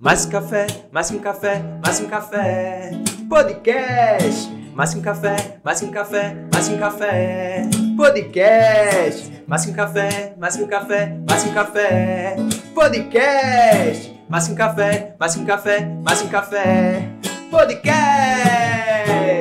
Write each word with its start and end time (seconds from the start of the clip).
Mais 0.00 0.24
um 0.24 0.30
café, 0.30 0.66
mais 0.92 1.10
um 1.10 1.18
café, 1.18 1.60
mais 1.84 2.00
um 2.00 2.06
café. 2.08 2.92
Podcast. 3.28 4.48
Mais 4.76 4.94
um 4.94 5.02
café, 5.02 5.58
mais 5.64 5.82
um 5.82 5.90
café, 5.90 6.36
mais 6.54 6.68
um 6.68 6.78
café. 6.78 7.62
Podcast. 7.96 9.32
Mais 9.48 9.66
um 9.66 9.72
café, 9.72 10.34
mais 10.38 10.56
um 10.56 10.68
café, 10.68 11.12
mais 11.28 11.44
um 11.44 11.52
café. 11.52 12.36
Podcast. 12.74 14.14
Mais 14.30 14.48
um 14.48 14.54
café, 14.54 15.16
mais 15.18 15.36
um 15.36 15.44
café, 15.44 15.80
mais 16.06 16.22
um 16.22 16.28
café. 16.28 17.08
Podcast. 17.50 18.57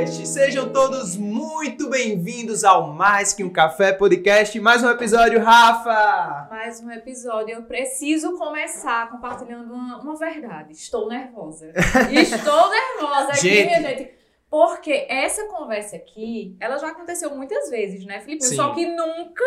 Sejam 0.07 0.71
todos 0.71 1.17
muito 1.17 1.89
bem-vindos 1.89 2.63
ao 2.63 2.93
Mais 2.93 3.33
que 3.33 3.43
um 3.43 3.49
Café 3.49 3.91
Podcast. 3.91 4.57
Mais 4.57 4.81
um 4.81 4.89
episódio, 4.89 5.43
Rafa. 5.43 6.47
Mais 6.49 6.79
um 6.79 6.89
episódio. 6.89 7.55
Eu 7.55 7.63
preciso 7.63 8.37
começar 8.37 9.09
compartilhando 9.11 9.73
uma, 9.73 10.01
uma 10.01 10.15
verdade. 10.15 10.71
Estou 10.71 11.09
nervosa. 11.09 11.73
Estou 12.09 12.69
nervosa 12.69 13.31
aqui, 13.33 13.49
Gente. 13.49 13.65
minha 13.65 13.81
gente. 13.81 14.13
Porque 14.49 15.05
essa 15.09 15.43
conversa 15.47 15.97
aqui, 15.97 16.55
ela 16.57 16.77
já 16.77 16.87
aconteceu 16.87 17.35
muitas 17.35 17.69
vezes, 17.69 18.05
né, 18.05 18.21
Felipe? 18.21 18.45
Sim. 18.45 18.55
Só 18.55 18.73
que 18.73 18.85
nunca, 18.85 19.43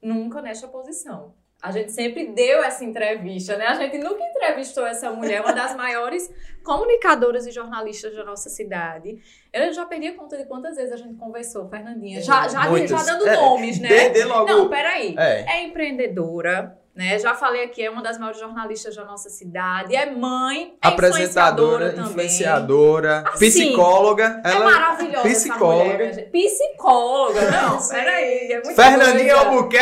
nunca 0.00 0.40
nesta 0.40 0.68
posição. 0.68 1.34
A 1.62 1.70
gente 1.70 1.92
sempre 1.92 2.28
deu 2.28 2.62
essa 2.62 2.82
entrevista, 2.84 3.56
né? 3.56 3.66
A 3.66 3.74
gente 3.74 3.98
nunca 3.98 4.22
entrevistou 4.24 4.86
essa 4.86 5.10
mulher, 5.10 5.42
uma 5.42 5.52
das 5.52 5.76
maiores 5.76 6.30
comunicadoras 6.64 7.46
e 7.46 7.50
jornalistas 7.50 8.14
da 8.16 8.24
nossa 8.24 8.48
cidade. 8.48 9.18
Eu 9.52 9.70
já 9.72 9.84
perdi 9.84 10.08
a 10.08 10.14
conta 10.14 10.38
de 10.38 10.46
quantas 10.46 10.76
vezes 10.76 10.92
a 10.92 10.96
gente 10.96 11.14
conversou, 11.16 11.68
Fernandinha. 11.68 12.22
Já, 12.22 12.48
já, 12.48 12.62
já 12.86 13.02
dando 13.02 13.28
É, 13.28 13.36
nomes, 13.36 13.78
né? 13.78 13.88
Dê, 13.88 14.08
dê 14.10 14.24
logo. 14.24 14.46
Não, 14.46 14.68
peraí. 14.70 15.14
É. 15.18 15.58
É 15.58 15.64
empreendedora, 15.64 16.79
né? 16.94 17.18
Já 17.18 17.34
falei 17.34 17.64
aqui, 17.64 17.82
é 17.84 17.90
uma 17.90 18.02
das 18.02 18.18
maiores 18.18 18.38
jornalistas 18.40 18.94
da 18.96 19.04
nossa 19.04 19.28
cidade. 19.30 19.94
É 19.94 20.10
mãe, 20.10 20.74
é 20.82 20.88
Apresentadora, 20.88 21.86
influenciadora 21.86 21.90
também. 21.92 22.10
influenciadora, 22.10 23.24
Assim, 23.28 23.38
psicóloga. 23.50 24.42
É 24.44 24.50
Ela 24.50 24.64
maravilhosa 24.64 25.28
psicóloga. 25.28 25.84
mulher. 25.84 26.30
Psicóloga, 26.30 27.50
não, 27.50 27.78
peraí. 27.88 28.52
É 28.52 28.62
Fernandinha. 28.74 29.34
Albuquerque! 29.36 29.80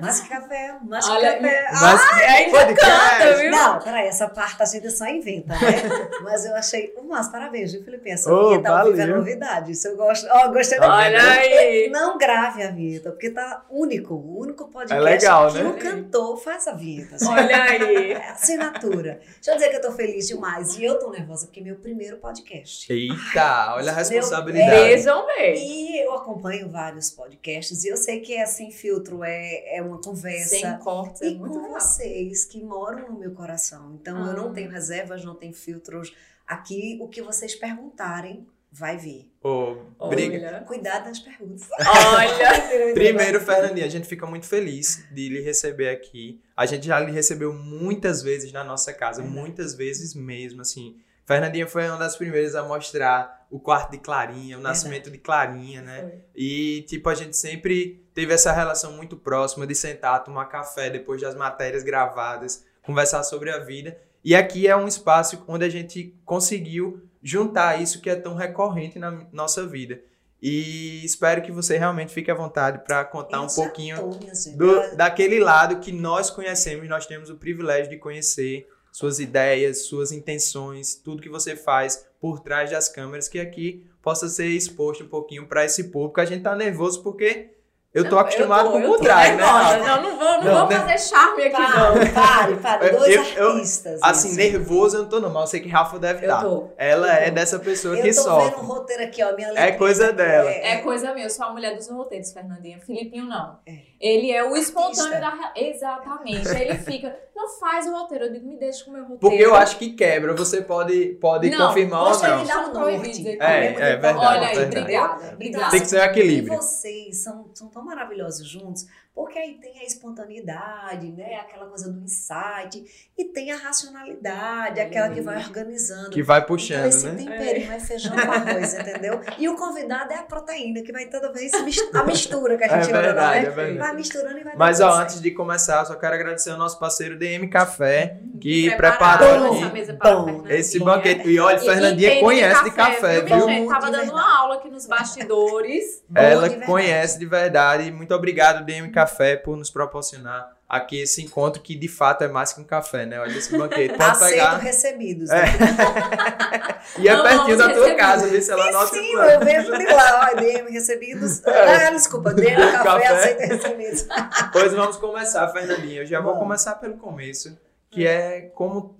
Mais 0.00 0.20
café, 0.20 0.76
mais 0.82 1.08
Olha, 1.08 1.34
café. 1.34 1.68
Mas 1.72 2.12
ainda 2.12 2.58
podcast. 2.58 2.80
canta, 3.18 3.34
viu? 3.36 3.50
Não, 3.50 3.78
peraí, 3.78 4.06
essa 4.08 4.28
parte 4.28 4.62
a 4.62 4.66
gente 4.66 4.90
só 4.90 5.06
inventa, 5.06 5.54
né? 5.54 6.08
Mas 6.22 6.44
eu 6.44 6.54
achei 6.54 6.94
um 6.98 7.08
mas 7.08 7.28
parabéns, 7.28 7.72
viu, 7.72 7.82
Felipe? 7.84 8.08
Essa 8.10 8.32
Oh, 8.32 8.50
vinheta 8.50 8.68
ao 8.70 8.86
vivo 8.86 9.00
é 9.00 9.06
novidade. 9.06 9.72
Isso 9.72 9.88
eu 9.88 9.96
gosto. 9.96 10.26
Ó, 10.30 10.48
gostei 10.52 10.78
da 10.78 10.94
Olha 10.94 11.22
aí. 11.32 11.88
Não 11.90 12.16
grave 12.16 12.62
a 12.62 12.70
vinheta, 12.70 13.10
porque 13.10 13.30
tá 13.30 13.64
único. 13.68 14.14
O 14.14 14.38
único 14.40 14.68
podcast 14.68 14.94
É 14.94 15.00
legal, 15.00 15.50
que 15.52 15.58
né? 15.62 15.68
o 15.68 15.74
cantor 15.74 16.36
faz 16.40 16.68
a 16.68 16.72
vinheta. 16.72 17.16
assim. 17.16 17.28
Olha 17.28 17.62
aí. 17.64 18.12
É 18.20 18.28
assinatura. 18.30 19.20
Deixa 19.34 19.50
eu 19.50 19.54
dizer 19.54 19.70
que 19.70 19.76
eu 19.76 19.80
tô 19.82 19.92
feliz 19.92 20.26
demais. 20.28 20.76
E 20.76 20.84
eu 20.84 20.98
tô 20.98 21.10
nervosa, 21.10 21.46
porque 21.46 21.60
é 21.60 21.62
meu 21.62 21.76
primeiro 21.76 22.16
podcast. 22.18 22.92
Eita, 22.92 23.74
olha 23.74 23.90
a 23.92 23.94
Meu- 23.94 24.04
responsabilidade. 24.04 24.70
Vejam 24.70 25.26
bem. 25.26 25.54
E 25.56 26.04
eu 26.04 26.12
acompanho 26.14 26.68
vários 26.70 27.10
podcasts 27.10 27.84
e 27.84 27.88
eu 27.88 27.96
sei 27.96 28.20
que 28.20 28.36
é 28.36 28.46
sem 28.46 28.70
filtro, 28.70 29.24
é, 29.24 29.76
é 29.76 29.82
uma 29.90 30.00
conversa. 30.00 30.48
Sem 30.56 30.78
cortes, 30.78 31.22
é 31.22 31.28
E 31.28 31.34
muito 31.38 31.54
com 31.58 31.62
legal. 31.64 31.80
vocês 31.80 32.44
que 32.44 32.62
moram 32.62 33.12
no 33.12 33.18
meu 33.18 33.32
coração. 33.32 33.98
Então 34.00 34.18
eu 34.26 34.32
Ah. 34.32 34.34
não 34.34 34.52
tenho 34.52 34.70
reservas, 34.70 35.24
não 35.24 35.34
tenho 35.34 35.52
filtros. 35.54 36.12
Aqui 36.46 36.98
o 37.00 37.08
que 37.08 37.20
vocês 37.22 37.54
perguntarem 37.54 38.46
vai 38.72 38.96
vir. 38.96 39.30
Ô, 39.42 39.76
briga. 40.08 40.36
Olha. 40.48 40.60
Cuidado 40.62 41.04
das 41.04 41.18
perguntas. 41.18 41.68
Olha. 41.78 42.92
Primeiro, 42.94 43.40
Fernandinha, 43.40 43.86
a 43.86 43.90
gente 43.90 44.06
fica 44.06 44.26
muito 44.26 44.46
feliz 44.46 45.04
de 45.12 45.28
lhe 45.28 45.40
receber 45.40 45.88
aqui. 45.90 46.40
A 46.56 46.66
gente 46.66 46.86
já 46.86 46.98
lhe 47.00 47.10
recebeu 47.10 47.52
muitas 47.52 48.22
vezes 48.22 48.52
na 48.52 48.62
nossa 48.64 48.92
casa, 48.92 49.22
muitas 49.22 49.74
vezes 49.74 50.14
mesmo, 50.14 50.60
assim. 50.62 50.96
Fernandinha 51.26 51.66
foi 51.66 51.86
uma 51.88 51.96
das 51.96 52.16
primeiras 52.16 52.56
a 52.56 52.62
mostrar 52.64 53.46
o 53.50 53.60
quarto 53.60 53.92
de 53.92 53.98
Clarinha, 53.98 54.58
o 54.58 54.60
nascimento 54.60 55.10
de 55.10 55.18
Clarinha, 55.18 55.80
né? 55.82 56.00
Foi. 56.02 56.20
E, 56.34 56.82
tipo, 56.88 57.08
a 57.08 57.14
gente 57.14 57.36
sempre 57.36 58.04
teve 58.20 58.34
essa 58.34 58.52
relação 58.52 58.92
muito 58.92 59.16
próxima 59.16 59.66
de 59.66 59.74
sentar, 59.74 60.22
tomar 60.22 60.44
café 60.44 60.90
depois 60.90 61.22
das 61.22 61.34
matérias 61.34 61.82
gravadas, 61.82 62.66
conversar 62.82 63.22
sobre 63.22 63.50
a 63.50 63.60
vida. 63.60 63.96
E 64.22 64.34
aqui 64.34 64.68
é 64.68 64.76
um 64.76 64.86
espaço 64.86 65.42
onde 65.48 65.64
a 65.64 65.70
gente 65.70 66.14
conseguiu 66.22 67.02
juntar 67.22 67.80
isso 67.80 67.98
que 67.98 68.10
é 68.10 68.14
tão 68.14 68.34
recorrente 68.34 68.98
na 68.98 69.26
nossa 69.32 69.66
vida. 69.66 70.02
E 70.42 71.02
espero 71.02 71.40
que 71.40 71.50
você 71.50 71.78
realmente 71.78 72.12
fique 72.12 72.30
à 72.30 72.34
vontade 72.34 72.84
para 72.84 73.02
contar 73.06 73.38
Eu 73.38 73.44
um 73.44 73.54
pouquinho 73.54 73.96
tô, 73.96 74.50
do, 74.58 74.96
daquele 74.96 75.40
lado 75.40 75.80
que 75.80 75.90
nós 75.90 76.28
conhecemos, 76.28 76.86
nós 76.90 77.06
temos 77.06 77.30
o 77.30 77.36
privilégio 77.36 77.88
de 77.88 77.96
conhecer 77.96 78.68
suas 78.92 79.18
ideias, 79.18 79.86
suas 79.86 80.12
intenções, 80.12 80.94
tudo 80.94 81.22
que 81.22 81.30
você 81.30 81.56
faz 81.56 82.06
por 82.20 82.40
trás 82.40 82.70
das 82.70 82.86
câmeras, 82.86 83.28
que 83.30 83.40
aqui 83.40 83.86
possa 84.02 84.28
ser 84.28 84.48
exposto 84.48 85.04
um 85.04 85.08
pouquinho 85.08 85.46
para 85.46 85.64
esse 85.64 85.84
público. 85.84 86.20
A 86.20 86.26
gente 86.26 86.42
tá 86.42 86.54
nervoso 86.54 87.02
porque 87.02 87.59
eu 87.92 88.04
tô 88.04 88.10
Não, 88.14 88.18
acostumado 88.20 88.66
eu 88.66 88.66
tô- 88.66 88.72
com 88.72 88.78
o 88.78 88.82
eu 88.82 88.90
tô 88.92 88.96
contrário, 88.98 89.36
né? 89.36 89.42
Rafa? 89.44 89.76
Não, 89.78 90.02
não 90.02 90.16
vou, 90.18 90.28
não, 90.28 90.44
Não, 90.44 90.58
vou 90.60 90.68
né? 90.68 90.80
fazer 90.80 90.98
charme 91.08 91.42
aqui, 91.42 91.60
não. 91.60 92.12
Pare, 92.14 92.56
pare. 92.56 92.86
Eu- 92.88 92.98
Dois 92.98 93.36
eu- 93.36 93.48
artistas. 93.50 94.00
Assim, 94.02 94.28
isso. 94.28 94.36
nervoso 94.36 94.96
eu 94.96 95.02
não 95.02 95.08
tô 95.08 95.20
não, 95.20 95.30
mas 95.30 95.40
eu 95.42 95.46
sei 95.48 95.60
que 95.60 95.68
Rafa 95.68 95.98
deve 95.98 96.24
Eu 96.24 96.30
estar. 96.30 96.42
tô. 96.44 96.68
Ela 96.78 97.06
Eu 97.08 97.12
é 97.12 97.28
tô. 97.28 97.34
dessa 97.34 97.58
pessoa 97.58 97.96
Eu 97.96 98.02
que 98.02 98.14
tô 98.14 98.22
sofre. 98.22 98.50
vendo 98.50 98.60
o 98.62 98.66
roteiro 98.66 99.02
aqui, 99.02 99.22
ó. 99.24 99.34
Minha 99.34 99.48
É 99.48 99.52
letrinha 99.52 99.78
coisa 99.78 100.04
aqui, 100.06 100.14
dela. 100.16 100.50
É 100.50 100.76
coisa 100.78 101.12
minha, 101.14 101.26
eu 101.26 101.30
sou 101.30 101.46
a 101.46 101.50
mulher 101.52 101.74
dos 101.76 101.88
roteiros, 101.88 102.32
Fernandinha. 102.32 102.78
Filipinho 102.80 103.24
não. 103.24 103.58
É. 103.66 103.90
Ele 104.00 104.32
é 104.32 104.42
o 104.42 104.56
espontâneo 104.56 105.12
Artista. 105.22 105.52
da. 105.54 105.60
Exatamente. 105.60 106.48
Ele 106.48 106.78
fica, 106.78 107.14
não 107.36 107.48
faz 107.58 107.86
o 107.86 107.92
roteiro. 107.92 108.24
Eu 108.26 108.32
digo, 108.32 108.46
me 108.48 108.56
deixa 108.56 108.84
com 108.84 108.90
o 108.92 108.94
meu 108.94 109.02
roteiro. 109.02 109.20
Porque 109.20 109.36
eu 109.44 109.54
acho 109.54 109.76
que 109.76 109.90
quebra. 109.90 110.32
Você 110.34 110.62
pode, 110.62 111.18
pode 111.20 111.50
Não, 111.50 111.68
confirmar 111.68 112.00
ou 112.02 112.08
gostaria 112.08 112.36
não. 112.36 112.42
de 112.44 112.48
dar 112.48 112.58
um 112.60 112.70
Proibido 112.70 113.02
norte. 113.02 113.38
É, 113.40 113.66
é 113.66 113.68
de 113.72 113.74
verdade, 114.00 114.18
Olha 114.18 114.28
aí, 114.48 114.54
verdade. 114.56 114.78
obrigada. 114.80 115.14
Então, 115.20 115.34
Obrigada. 115.34 115.70
Tem 115.70 115.80
que 115.80 115.86
ser 115.86 116.00
um 116.00 116.04
equilíbrio. 116.04 116.54
E 116.54 116.56
vocês 116.56 117.22
são, 117.22 117.50
são 117.52 117.68
tão 117.80 117.84
maravilhosos 117.84 118.46
juntos, 118.46 118.86
porque 119.20 119.38
aí 119.38 119.58
tem 119.60 119.78
a 119.80 119.84
espontaneidade, 119.84 121.12
né? 121.12 121.34
Aquela 121.36 121.66
coisa 121.66 121.92
do 121.92 122.00
insight, 122.00 122.82
e 123.18 123.24
tem 123.26 123.52
a 123.52 123.56
racionalidade, 123.56 124.80
aquela 124.80 125.10
que 125.10 125.20
vai 125.20 125.36
organizando. 125.36 126.08
Que 126.08 126.22
vai 126.22 126.38
então, 126.38 126.48
puxando, 126.48 126.86
esse 126.86 127.06
né? 127.06 127.14
temperinho 127.16 127.70
é. 127.70 127.78
feijão 127.78 128.16
com 128.16 128.30
arroz, 128.32 128.72
entendeu? 128.80 129.20
E 129.38 129.46
o 129.46 129.56
convidado 129.56 130.10
é 130.10 130.16
a 130.16 130.22
proteína, 130.22 130.80
que 130.82 130.90
vai 130.90 131.04
toda 131.04 131.30
vez 131.32 131.52
a 131.52 132.02
mistura 132.04 132.56
que 132.56 132.64
a 132.64 132.66
É 132.66 132.70
gente 132.82 132.90
anda, 132.90 133.02
verdade, 133.02 133.40
né? 133.40 133.46
é 133.46 133.50
verdade. 133.50 133.78
Vai 133.78 133.94
misturando 133.94 134.38
e 134.38 134.42
vai 134.42 134.56
Mas 134.56 134.80
ó, 134.80 134.88
certo. 134.90 135.02
antes 135.02 135.20
de 135.20 135.30
começar, 135.32 135.80
eu 135.80 135.86
só 135.86 135.94
quero 135.96 136.14
agradecer 136.14 136.50
ao 136.50 136.56
nosso 136.58 136.78
parceiro 136.78 137.18
DM 137.18 137.46
Café, 137.48 138.20
que 138.40 138.70
Prepararam 138.74 139.18
preparou 139.18 139.56
essa 139.56 139.72
mesa 139.72 139.94
para 139.94 140.54
esse 140.54 140.78
banquete. 140.78 141.28
E 141.28 141.38
olha, 141.38 141.56
E- 141.56 141.60
Fernandinha 141.60 142.14
e 142.14 142.20
conhece 142.20 142.64
de 142.64 142.70
café, 142.70 143.20
viu? 143.20 143.36
viu? 143.36 143.46
Gente, 143.48 143.68
tava 143.68 143.86
De 143.86 143.92
dando 143.92 144.12
uma 144.12 144.38
aula 144.38 144.54
aqui 144.54 144.70
nos 144.70 144.86
bastidores. 144.86 146.02
Ela 146.14 146.48
de 146.48 146.64
conhece 146.64 147.18
de 147.18 147.26
verdade. 147.26 147.90
Muito 147.90 148.14
obrigado, 148.14 148.64
DM 148.64 148.90
Café, 148.90 149.09
por 149.42 149.56
nos 149.56 149.70
proporcionar 149.70 150.56
aqui 150.68 151.00
esse 151.00 151.20
encontro 151.22 151.60
que 151.60 151.74
de 151.74 151.88
fato 151.88 152.22
é 152.22 152.28
mais 152.28 152.52
que 152.52 152.60
um 152.60 152.64
café, 152.64 153.04
né? 153.04 153.18
Olha 153.20 153.36
esse 153.36 153.56
banquete. 153.56 153.96
Pode 153.96 154.10
Aceito 154.10 154.32
pegar. 154.34 154.56
recebidos. 154.58 155.30
É. 155.30 155.42
né? 155.42 155.50
E 156.98 157.06
é 157.08 157.14
Não 157.14 157.22
pertinho 157.22 157.56
da 157.58 157.72
tua 157.72 157.94
casa, 157.94 158.26
vê 158.26 158.40
se 158.40 158.50
ela 158.50 158.68
anota 158.68 158.94
Sim, 158.94 159.12
eu 159.12 159.40
vejo 159.40 159.76
de 159.78 159.86
lá, 159.86 160.30
ó, 160.32 160.36
DM 160.40 160.70
recebidos. 160.70 161.42
Ah, 161.46 161.90
desculpa, 161.90 162.32
DM 162.34 162.56
café, 162.72 162.82
Café. 162.84 163.06
aceito 163.06 163.38
recebidos. 163.40 164.06
Pois 164.52 164.72
vamos 164.72 164.96
começar, 164.96 165.46
Fernandinha. 165.48 166.00
Eu 166.02 166.06
já 166.06 166.20
vou 166.20 166.34
Bom. 166.34 166.40
começar 166.40 166.74
pelo 166.76 166.96
começo, 166.96 167.56
que 167.90 168.06
é 168.06 168.42
como 168.54 168.98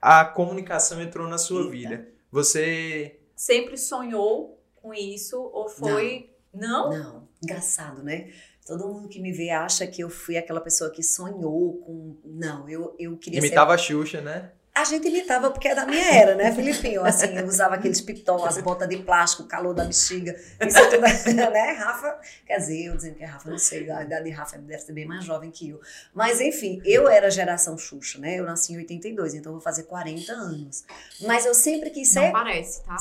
a 0.00 0.24
comunicação 0.24 1.00
entrou 1.00 1.26
na 1.26 1.38
sua 1.38 1.60
Eita. 1.62 1.70
vida. 1.72 2.08
Você 2.30 3.18
Sempre 3.34 3.76
sonhou 3.78 4.62
com 4.76 4.92
isso? 4.94 5.40
Ou 5.40 5.68
foi. 5.68 6.30
Não? 6.52 6.90
Não, 6.90 7.28
engraçado, 7.42 8.02
né? 8.02 8.30
Todo 8.68 8.86
mundo 8.86 9.08
que 9.08 9.18
me 9.18 9.32
vê 9.32 9.48
acha 9.48 9.86
que 9.86 10.02
eu 10.02 10.10
fui 10.10 10.36
aquela 10.36 10.60
pessoa 10.60 10.90
que 10.90 11.02
sonhou 11.02 11.78
com. 11.78 12.14
Não, 12.22 12.68
eu, 12.68 12.94
eu 12.98 13.16
queria 13.16 13.38
imitava 13.38 13.72
a 13.72 13.78
Xuxa, 13.78 14.20
né? 14.20 14.40
ser. 14.40 14.58
A 14.74 14.84
gente 14.84 15.08
imitava 15.08 15.50
porque 15.50 15.68
é 15.68 15.74
da 15.74 15.86
minha 15.86 16.14
era, 16.14 16.34
né, 16.34 16.54
Filipinho? 16.54 17.02
Assim, 17.02 17.34
eu 17.34 17.46
usava 17.46 17.76
aqueles 17.76 18.00
pitó, 18.00 18.44
as 18.44 18.58
botas 18.58 18.86
de 18.88 18.98
plástico, 18.98 19.42
o 19.42 19.46
calor 19.46 19.74
da 19.74 19.84
bexiga. 19.84 20.38
Isso 20.60 20.78
é 20.78 20.90
tudo, 20.90 21.00
né, 21.34 21.72
Rafa? 21.72 22.20
Quer 22.46 22.58
dizer, 22.58 22.84
eu 22.84 22.96
dizendo 22.96 23.14
que 23.16 23.24
é 23.24 23.26
Rafa, 23.26 23.50
não 23.50 23.58
sei, 23.58 23.90
a 23.90 24.04
idade 24.04 24.24
de 24.24 24.30
Rafa 24.30 24.58
deve 24.58 24.82
ser 24.82 24.92
bem 24.92 25.06
mais 25.06 25.24
jovem 25.24 25.50
que 25.50 25.70
eu. 25.70 25.80
Mas, 26.14 26.40
enfim, 26.40 26.80
eu 26.84 27.08
era 27.08 27.28
geração 27.30 27.76
Xuxa, 27.76 28.18
né? 28.20 28.38
Eu 28.38 28.44
nasci 28.44 28.74
em 28.74 28.76
82, 28.76 29.34
então 29.34 29.50
eu 29.50 29.54
vou 29.54 29.62
fazer 29.62 29.84
40 29.84 30.30
anos. 30.30 30.84
Mas 31.22 31.44
eu 31.44 31.54
sempre 31.54 31.90
quis 31.90 32.08
ser. 32.08 32.20
Não 32.20 32.32
parece, 32.32 32.84
tá? 32.84 32.98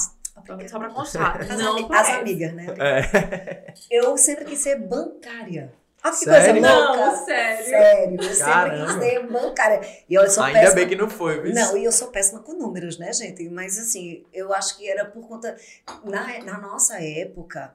Só 0.70 0.80
pra 0.80 0.90
constar. 0.90 1.42
As, 1.42 1.48
Não 1.58 1.72
ami- 1.74 1.82
as 1.84 1.88
parece. 1.88 2.12
amigas, 2.12 2.54
né? 2.54 2.66
É. 2.80 3.74
Eu 3.90 4.18
sempre 4.18 4.46
quis 4.46 4.60
ser 4.60 4.80
bancária. 4.80 5.74
Olha 6.04 6.14
que 6.14 6.24
Sério? 6.24 6.62
coisa 6.62 6.76
louca. 6.78 6.98
Não, 7.06 7.26
sério. 7.26 7.66
Sério, 7.66 8.16
eu 8.16 8.24
sempre 8.24 8.40
Caramba. 8.46 8.86
quis 8.86 8.96
ser 9.12 9.28
bancária. 9.28 9.82
E 10.08 10.14
eu 10.14 10.30
sou 10.30 10.44
Ainda 10.44 10.60
péssima. 10.60 10.76
bem 10.76 10.88
que 10.88 10.96
não 10.96 11.10
foi, 11.10 11.42
viu? 11.42 11.54
Não, 11.54 11.76
e 11.76 11.84
eu 11.84 11.92
sou 11.92 12.08
péssima 12.10 12.40
com 12.40 12.54
números, 12.54 12.98
né, 12.98 13.12
gente? 13.12 13.50
Mas 13.50 13.78
assim, 13.78 14.24
eu 14.32 14.54
acho 14.54 14.78
que 14.78 14.90
era 14.90 15.04
por 15.06 15.28
conta. 15.28 15.58
Na, 16.06 16.40
na 16.44 16.58
nossa 16.60 17.02
época, 17.02 17.74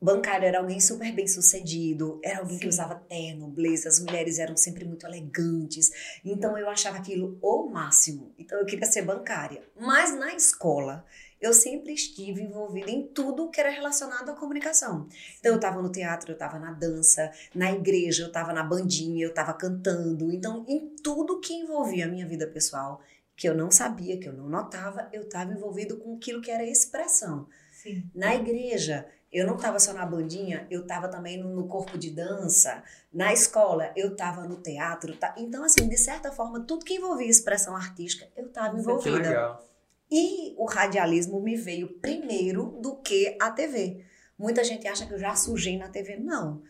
bancário 0.00 0.46
era 0.46 0.60
alguém 0.60 0.80
super 0.80 1.12
bem 1.12 1.26
sucedido, 1.26 2.20
era 2.24 2.38
alguém 2.38 2.56
que 2.56 2.62
Sim. 2.62 2.68
usava 2.70 2.94
terno, 3.08 3.48
blazer, 3.48 3.88
as 3.88 3.98
mulheres 4.00 4.38
eram 4.38 4.56
sempre 4.56 4.84
muito 4.84 5.04
elegantes. 5.04 5.90
Então 6.24 6.56
eu 6.56 6.70
achava 6.70 6.96
aquilo 6.98 7.36
o 7.42 7.68
máximo. 7.68 8.32
Então 8.38 8.58
eu 8.58 8.64
queria 8.64 8.86
ser 8.86 9.02
bancária. 9.02 9.62
Mas 9.78 10.16
na 10.16 10.32
escola, 10.32 11.04
eu 11.40 11.52
sempre 11.52 11.92
estive 11.92 12.42
envolvida 12.42 12.90
em 12.90 13.06
tudo 13.06 13.48
que 13.50 13.60
era 13.60 13.70
relacionado 13.70 14.28
à 14.30 14.34
comunicação. 14.34 15.06
Então 15.38 15.52
eu 15.52 15.56
estava 15.56 15.80
no 15.80 15.90
teatro, 15.90 16.30
eu 16.30 16.34
estava 16.34 16.58
na 16.58 16.72
dança, 16.72 17.30
na 17.54 17.70
igreja, 17.72 18.22
eu 18.22 18.28
estava 18.28 18.52
na 18.52 18.62
bandinha, 18.62 19.24
eu 19.24 19.30
estava 19.30 19.52
cantando. 19.54 20.32
Então 20.32 20.64
em 20.68 20.88
tudo 21.02 21.40
que 21.40 21.52
envolvia 21.54 22.06
a 22.06 22.08
minha 22.08 22.26
vida 22.26 22.46
pessoal, 22.46 23.00
que 23.36 23.48
eu 23.48 23.54
não 23.54 23.70
sabia, 23.70 24.18
que 24.18 24.28
eu 24.28 24.32
não 24.32 24.48
notava, 24.48 25.08
eu 25.12 25.22
estava 25.22 25.52
envolvido 25.52 25.96
com 25.98 26.16
aquilo 26.16 26.40
que 26.42 26.50
era 26.50 26.64
expressão. 26.64 27.46
Sim. 27.72 28.02
Na 28.12 28.34
igreja, 28.34 29.06
eu 29.32 29.46
não 29.46 29.54
estava 29.54 29.78
só 29.78 29.92
na 29.92 30.04
bandinha, 30.04 30.66
eu 30.68 30.80
estava 30.82 31.06
também 31.06 31.36
no, 31.38 31.54
no 31.54 31.68
corpo 31.68 31.96
de 31.96 32.10
dança. 32.10 32.82
Na 33.12 33.32
escola, 33.32 33.92
eu 33.94 34.08
estava 34.12 34.42
no 34.42 34.56
teatro. 34.56 35.14
tá? 35.16 35.34
Então, 35.38 35.62
assim, 35.62 35.88
de 35.88 35.96
certa 35.96 36.32
forma, 36.32 36.60
tudo 36.60 36.84
que 36.84 36.94
envolvia 36.94 37.28
expressão 37.28 37.76
artística, 37.76 38.26
eu 38.36 38.46
estava 38.46 38.70
Que 38.70 38.74
Que 38.76 38.80
envolvida. 38.80 39.18
legal. 39.18 39.67
E 40.10 40.54
o 40.56 40.64
radialismo 40.64 41.40
me 41.40 41.56
veio 41.56 41.98
primeiro 42.00 42.78
do 42.80 42.96
que 42.96 43.36
a 43.40 43.50
TV. 43.50 44.04
Muita 44.38 44.64
gente 44.64 44.86
acha 44.86 45.06
que 45.06 45.12
eu 45.12 45.18
já 45.18 45.34
surgi 45.34 45.76
na 45.76 45.88
TV. 45.88 46.16
Não. 46.16 46.62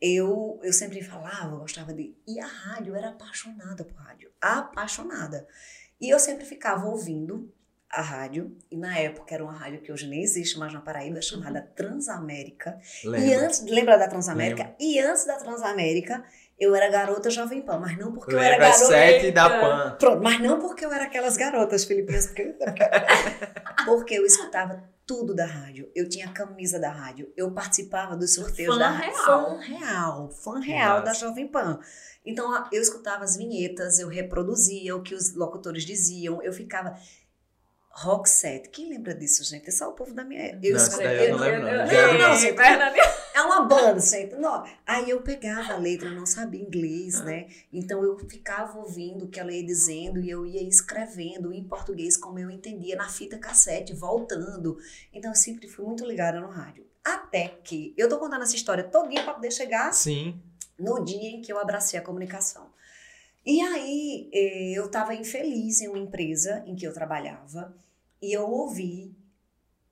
Eu, 0.00 0.60
eu 0.62 0.72
sempre 0.72 1.02
falava, 1.02 1.54
eu 1.54 1.60
gostava 1.60 1.92
de. 1.92 2.14
E 2.26 2.38
a 2.38 2.46
rádio, 2.46 2.92
eu 2.92 2.96
era 2.96 3.08
apaixonada 3.08 3.84
por 3.84 3.96
rádio. 3.96 4.30
Apaixonada. 4.40 5.46
E 6.00 6.10
eu 6.10 6.18
sempre 6.18 6.44
ficava 6.44 6.86
ouvindo 6.86 7.50
a 7.88 8.02
rádio. 8.02 8.56
E 8.70 8.76
na 8.76 8.98
época 8.98 9.34
era 9.34 9.42
uma 9.42 9.52
rádio 9.52 9.80
que 9.80 9.90
hoje 9.90 10.06
nem 10.06 10.22
existe 10.22 10.58
mais 10.58 10.72
na 10.72 10.80
Paraíba, 10.80 11.22
chamada 11.22 11.62
Transamérica. 11.62 12.78
E 13.02 13.08
Lembra. 13.08 13.46
antes, 13.46 13.62
lembra 13.62 13.96
da 13.96 14.08
Transamérica? 14.08 14.74
E 14.78 14.98
antes 14.98 15.24
da 15.24 15.36
Transamérica, 15.36 16.24
eu 16.58 16.74
era 16.74 16.88
garota 16.88 17.30
Jovem 17.30 17.62
Pan, 17.62 17.78
mas 17.78 17.98
não 17.98 18.12
porque 18.12 18.34
eu 18.34 18.38
era 18.38 18.50
Lembra 18.52 18.68
garota. 18.68 18.86
sete 18.86 19.30
da. 19.32 19.48
PAN. 19.60 19.96
Pronto, 19.98 20.22
mas 20.22 20.40
não 20.40 20.60
porque 20.60 20.84
eu 20.84 20.92
era 20.92 21.04
aquelas 21.04 21.36
garotas 21.36 21.84
filipinas, 21.84 22.26
porque, 22.26 22.54
porque 23.84 24.14
eu 24.14 24.24
escutava 24.24 24.82
tudo 25.06 25.34
da 25.34 25.44
rádio. 25.46 25.90
Eu 25.94 26.08
tinha 26.08 26.26
a 26.26 26.32
camisa 26.32 26.78
da 26.78 26.90
rádio, 26.90 27.32
eu 27.36 27.50
participava 27.52 28.16
dos 28.16 28.34
sorteios 28.34 28.72
Fã 28.74 28.78
da 28.78 28.90
real. 28.90 29.14
Fã 29.14 29.58
real, 29.60 30.30
fã 30.30 30.60
real 30.60 31.00
da 31.00 31.06
Massa. 31.10 31.20
Jovem 31.26 31.46
Pan. 31.48 31.78
Então 32.24 32.50
eu 32.72 32.80
escutava 32.80 33.22
as 33.24 33.36
vinhetas, 33.36 33.98
eu 33.98 34.08
reproduzia 34.08 34.96
o 34.96 35.02
que 35.02 35.14
os 35.14 35.34
locutores 35.34 35.84
diziam, 35.84 36.42
eu 36.42 36.52
ficava 36.52 36.94
Rock 37.96 38.28
set. 38.28 38.70
Quem 38.70 38.88
lembra 38.88 39.14
disso, 39.14 39.44
gente? 39.44 39.68
É 39.68 39.70
só 39.70 39.88
o 39.88 39.92
povo 39.92 40.12
da 40.14 40.24
minha. 40.24 40.58
Eu 40.62 40.76
Não, 40.76 40.98
daí 40.98 41.28
eu 41.28 41.32
não 41.38 41.44
lembro, 41.44 41.62
não. 41.62 41.68
Eu- 41.70 41.86
Já 41.86 42.06
vi, 42.08 42.18
não, 42.18 42.28
não. 42.30 42.36
gente, 42.36 42.56
Fernanda, 42.56 42.96
é 43.34 43.42
uma 43.42 43.62
banda, 43.62 43.98
gente. 43.98 44.36
Não. 44.38 44.64
Aí 44.86 45.10
eu 45.10 45.20
pegava 45.20 45.72
a 45.72 45.76
letra, 45.76 46.08
eu 46.08 46.14
não 46.14 46.24
sabia 46.24 46.62
inglês, 46.62 47.20
né? 47.22 47.48
Então 47.72 48.02
eu 48.04 48.16
ficava 48.16 48.78
ouvindo 48.78 49.24
o 49.24 49.28
que 49.28 49.40
ela 49.40 49.52
ia 49.52 49.66
dizendo 49.66 50.20
e 50.20 50.30
eu 50.30 50.46
ia 50.46 50.62
escrevendo 50.62 51.52
em 51.52 51.64
português 51.64 52.16
como 52.16 52.38
eu 52.38 52.48
entendia 52.48 52.94
na 52.94 53.08
fita 53.08 53.36
cassete, 53.36 53.92
voltando. 53.92 54.78
Então 55.12 55.32
eu 55.32 55.34
sempre 55.34 55.66
fui 55.66 55.84
muito 55.84 56.06
ligada 56.06 56.40
no 56.40 56.46
rádio. 56.46 56.86
Até 57.04 57.48
que 57.64 57.92
eu 57.96 58.08
tô 58.08 58.18
contando 58.18 58.42
essa 58.42 58.54
história 58.54 58.84
todinha 58.84 59.24
para 59.24 59.34
poder 59.34 59.50
chegar 59.50 59.92
Sim. 59.92 60.40
no 60.78 61.04
dia 61.04 61.30
em 61.30 61.42
que 61.42 61.52
eu 61.52 61.58
abracei 61.58 61.98
a 61.98 62.02
comunicação. 62.02 62.72
E 63.44 63.60
aí 63.60 64.30
eh, 64.32 64.72
eu 64.78 64.86
estava 64.86 65.12
infeliz 65.12 65.80
em 65.80 65.88
uma 65.88 65.98
empresa 65.98 66.62
em 66.66 66.76
que 66.76 66.86
eu 66.86 66.94
trabalhava 66.94 67.76
e 68.22 68.32
eu 68.32 68.48
ouvi 68.48 69.14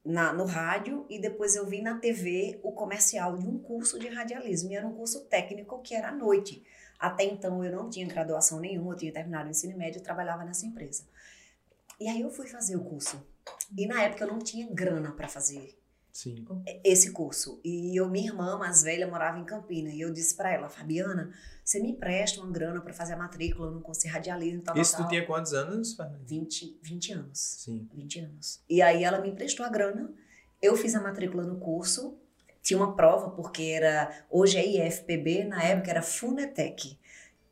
na, 0.05 0.33
no 0.33 0.45
rádio 0.45 1.07
e 1.09 1.19
depois 1.19 1.55
eu 1.55 1.67
vi 1.67 1.81
na 1.81 1.99
TV 1.99 2.59
o 2.63 2.73
comercial 2.73 3.37
de 3.37 3.47
um 3.47 3.59
curso 3.59 3.99
de 3.99 4.09
radialismo. 4.09 4.73
E 4.73 4.77
era 4.77 4.87
um 4.87 4.95
curso 4.95 5.25
técnico 5.27 5.81
que 5.81 5.95
era 5.95 6.09
à 6.09 6.13
noite. 6.13 6.65
Até 6.99 7.25
então 7.25 7.65
eu 7.65 7.73
não 7.73 7.91
tinha 7.91 8.07
graduação 8.07 8.61
nenhuma, 8.61 8.93
eu 8.93 8.99
tinha 8.99 9.13
terminado 9.13 9.49
o 9.49 9.51
ensino 9.51 9.77
médio 9.77 9.99
e 9.99 10.03
trabalhava 10.03 10.45
nessa 10.45 10.67
empresa. 10.67 11.05
E 11.99 12.09
aí 12.09 12.21
eu 12.21 12.31
fui 12.31 12.47
fazer 12.47 12.77
o 12.77 12.85
curso. 12.85 13.25
E 13.77 13.87
na 13.87 14.03
época 14.03 14.25
eu 14.25 14.29
não 14.29 14.39
tinha 14.39 14.69
grana 14.71 15.13
para 15.13 15.29
fazer 15.29 15.77
Sim. 16.13 16.45
esse 16.85 17.11
curso. 17.11 17.59
E 17.65 17.99
eu, 17.99 18.09
minha 18.09 18.31
irmã 18.31 18.59
mais 18.59 18.83
velha 18.83 19.07
morava 19.07 19.39
em 19.39 19.45
Campina. 19.45 19.91
E 19.91 20.01
eu 20.01 20.13
disse 20.13 20.37
para 20.37 20.53
ela, 20.53 20.69
Fabiana, 20.69 21.31
você 21.65 21.81
me 21.81 21.93
empresta 21.93 22.41
uma 22.41 22.53
grana 22.53 22.81
para 22.81 22.93
fazer 22.93 23.15
a 23.15 23.17
matrícula 23.17 23.71
no 23.71 23.81
curso 23.81 24.03
de 24.03 24.09
radialismo 24.09 24.61
e 24.61 24.63
tal, 24.63 24.77
Isso 24.77 24.97
tu 24.97 25.09
tinha 25.09 25.25
quantos 25.25 25.55
anos, 25.55 25.95
Fernanda? 25.95 26.21
20, 26.27 26.79
20 26.83 27.13
anos. 27.13 27.39
Sim. 27.39 27.89
20 27.95 28.21
anos. 28.21 28.61
E 28.69 28.83
aí 28.83 29.05
ela 29.05 29.21
me 29.21 29.31
emprestou 29.31 29.65
a 29.65 29.69
grana, 29.69 30.13
eu 30.61 30.77
fiz 30.77 30.95
a 30.95 31.01
matrícula 31.01 31.45
no 31.45 31.59
curso, 31.59 32.19
tinha 32.63 32.79
uma 32.79 32.95
prova, 32.95 33.31
porque 33.31 33.63
era, 33.63 34.11
hoje 34.31 34.59
é 34.59 34.87
IFPB, 34.87 35.45
na 35.45 35.63
época 35.63 35.91
era 35.91 36.03
Funetec. 36.03 36.99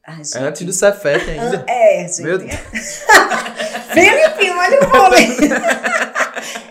Gente, 0.08 0.38
Antes 0.38 0.66
do 0.66 0.72
Cefet 0.72 1.30
ainda. 1.30 1.64
É, 1.68 2.08
gente. 2.08 2.22
Meu 2.22 2.38
Felipe, 2.38 4.50
olha 4.58 4.80
o 4.80 4.88
vôlei. 4.88 5.26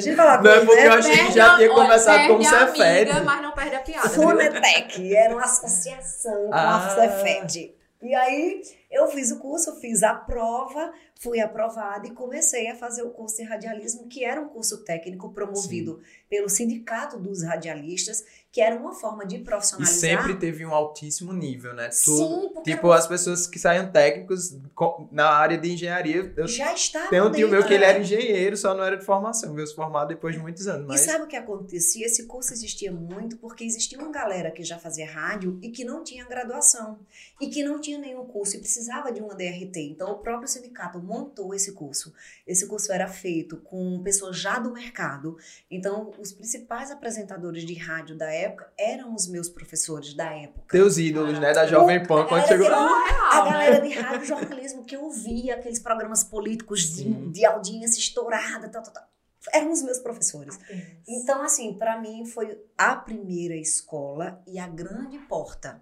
gente, 0.00 0.04
deixa 0.04 0.10
eu 0.10 0.16
falar 0.16 0.42
Não 0.42 0.50
é 0.50 0.60
porque 0.64 0.80
né? 0.80 0.86
eu 0.86 0.92
achei 0.92 1.10
que 1.12 1.18
Perde 1.18 1.34
já 1.34 1.56
tinha 1.56 1.68
começado 1.74 2.18
a 2.18 2.44
Cefet. 2.44 3.10
amiga, 3.10 3.20
mas 3.24 3.42
não 3.42 3.52
perde 3.52 3.74
a 3.76 3.80
piada. 3.80 4.08
Funetec, 4.08 5.16
era 5.16 5.34
uma 5.34 5.44
associação 5.44 6.46
com 6.46 6.54
Ah. 6.54 6.76
a 6.86 6.94
Cefet. 6.94 7.74
E 8.02 8.14
aí 8.14 8.62
eu 8.90 9.08
fiz 9.08 9.30
o 9.32 9.38
curso, 9.38 9.74
fiz 9.80 10.02
a 10.02 10.14
prova, 10.14 10.92
fui 11.18 11.40
aprovada 11.40 12.06
e 12.06 12.10
comecei 12.10 12.68
a 12.68 12.74
fazer 12.76 13.02
o 13.02 13.10
curso 13.10 13.36
de 13.36 13.42
radialismo, 13.44 14.06
que 14.06 14.24
era 14.24 14.40
um 14.40 14.48
curso 14.48 14.84
técnico 14.84 15.32
promovido 15.32 16.00
pelo 16.28 16.48
Sindicato 16.48 17.18
dos 17.18 17.42
Radialistas, 17.42 18.24
que 18.52 18.60
era 18.60 18.74
uma 18.76 18.92
forma 18.92 19.24
de 19.26 19.36
E 19.36 19.44
profissionalizar. 19.44 19.98
sempre 20.00 20.34
teve 20.38 20.64
um 20.64 20.74
altíssimo 20.74 21.32
nível, 21.32 21.74
né? 21.74 21.88
Tu, 21.88 21.94
Sim, 22.16 22.50
porque 22.54 22.70
tipo, 22.74 22.90
as 22.90 23.06
pessoas 23.06 23.46
que 23.46 23.58
saem 23.58 23.90
técnicos 23.92 24.56
co- 24.74 25.08
na 25.12 25.28
área 25.28 25.58
de 25.58 25.70
engenharia. 25.72 26.32
Eu 26.36 26.46
já 26.48 26.72
estava 26.72 27.08
tenho 27.10 27.28
um 27.28 27.32
tio 27.32 27.48
meu 27.50 27.64
que 27.64 27.72
ele 27.74 27.84
era 27.84 27.98
engenheiro, 27.98 28.56
só 28.56 28.74
não 28.74 28.82
era 28.82 28.96
de 28.96 29.04
formação. 29.04 29.54
Veio 29.54 29.66
se 29.66 29.74
formar 29.74 30.06
depois 30.06 30.34
de 30.34 30.40
muitos 30.40 30.66
anos. 30.66 30.84
E 30.84 30.88
Mas 30.88 31.00
sabe 31.02 31.24
o 31.24 31.26
que 31.26 31.36
acontecia? 31.36 32.06
Esse 32.06 32.24
curso 32.26 32.52
existia 32.54 32.90
muito 32.90 33.36
porque 33.36 33.62
existia 33.64 33.98
uma 33.98 34.10
galera 34.10 34.50
que 34.50 34.64
já 34.64 34.78
fazia 34.78 35.06
rádio 35.10 35.58
e 35.62 35.70
que 35.70 35.84
não 35.84 36.02
tinha 36.02 36.24
graduação 36.24 36.98
e 37.40 37.48
que 37.48 37.62
não 37.62 37.78
tinha 37.80 37.98
nenhum 37.98 38.24
curso 38.24 38.56
e 38.56 38.60
precisava 38.60 39.12
de 39.12 39.20
uma 39.20 39.34
DRT. 39.34 39.76
Então 39.90 40.10
o 40.12 40.18
próprio 40.18 40.48
sindicato 40.48 40.98
montou 41.06 41.54
esse 41.54 41.72
curso. 41.72 42.12
Esse 42.46 42.66
curso 42.66 42.92
era 42.92 43.06
feito 43.08 43.56
com 43.58 44.02
pessoas 44.02 44.36
já 44.36 44.58
do 44.58 44.72
mercado. 44.72 45.38
Então 45.70 46.12
os 46.18 46.32
principais 46.32 46.90
apresentadores 46.90 47.64
de 47.64 47.74
rádio 47.74 48.16
da 48.16 48.30
época 48.32 48.70
eram 48.76 49.14
os 49.14 49.26
meus 49.28 49.48
professores 49.48 50.12
da 50.14 50.30
época. 50.34 50.66
teus 50.68 50.98
ídolos, 50.98 51.38
né? 51.38 51.52
Da 51.52 51.66
Jovem 51.66 52.04
Pan, 52.04 52.26
quando 52.26 52.46
chegou. 52.46 52.66
que- 52.66 52.72
A 52.72 53.44
né? 53.44 53.50
galera 53.50 53.80
de 53.80 53.94
rádio 53.94 54.26
jornalismo 54.26 54.84
que 54.84 54.96
eu 54.96 55.08
via, 55.10 55.54
aqueles 55.54 55.78
programas 55.78 56.24
políticos 56.24 56.80
de, 56.96 57.04
de 57.30 57.44
audiência 57.46 57.98
estourada, 58.00 58.68
tal, 58.68 58.82
tal, 58.82 58.92
tal, 58.92 59.04
eram 59.52 59.70
os 59.70 59.82
meus 59.82 59.98
professores. 59.98 60.58
Então, 61.06 61.42
assim, 61.42 61.74
para 61.74 62.00
mim 62.00 62.24
foi 62.26 62.58
a 62.76 62.96
primeira 62.96 63.54
escola 63.54 64.42
e 64.46 64.58
a 64.58 64.66
grande 64.66 65.18
porta. 65.18 65.80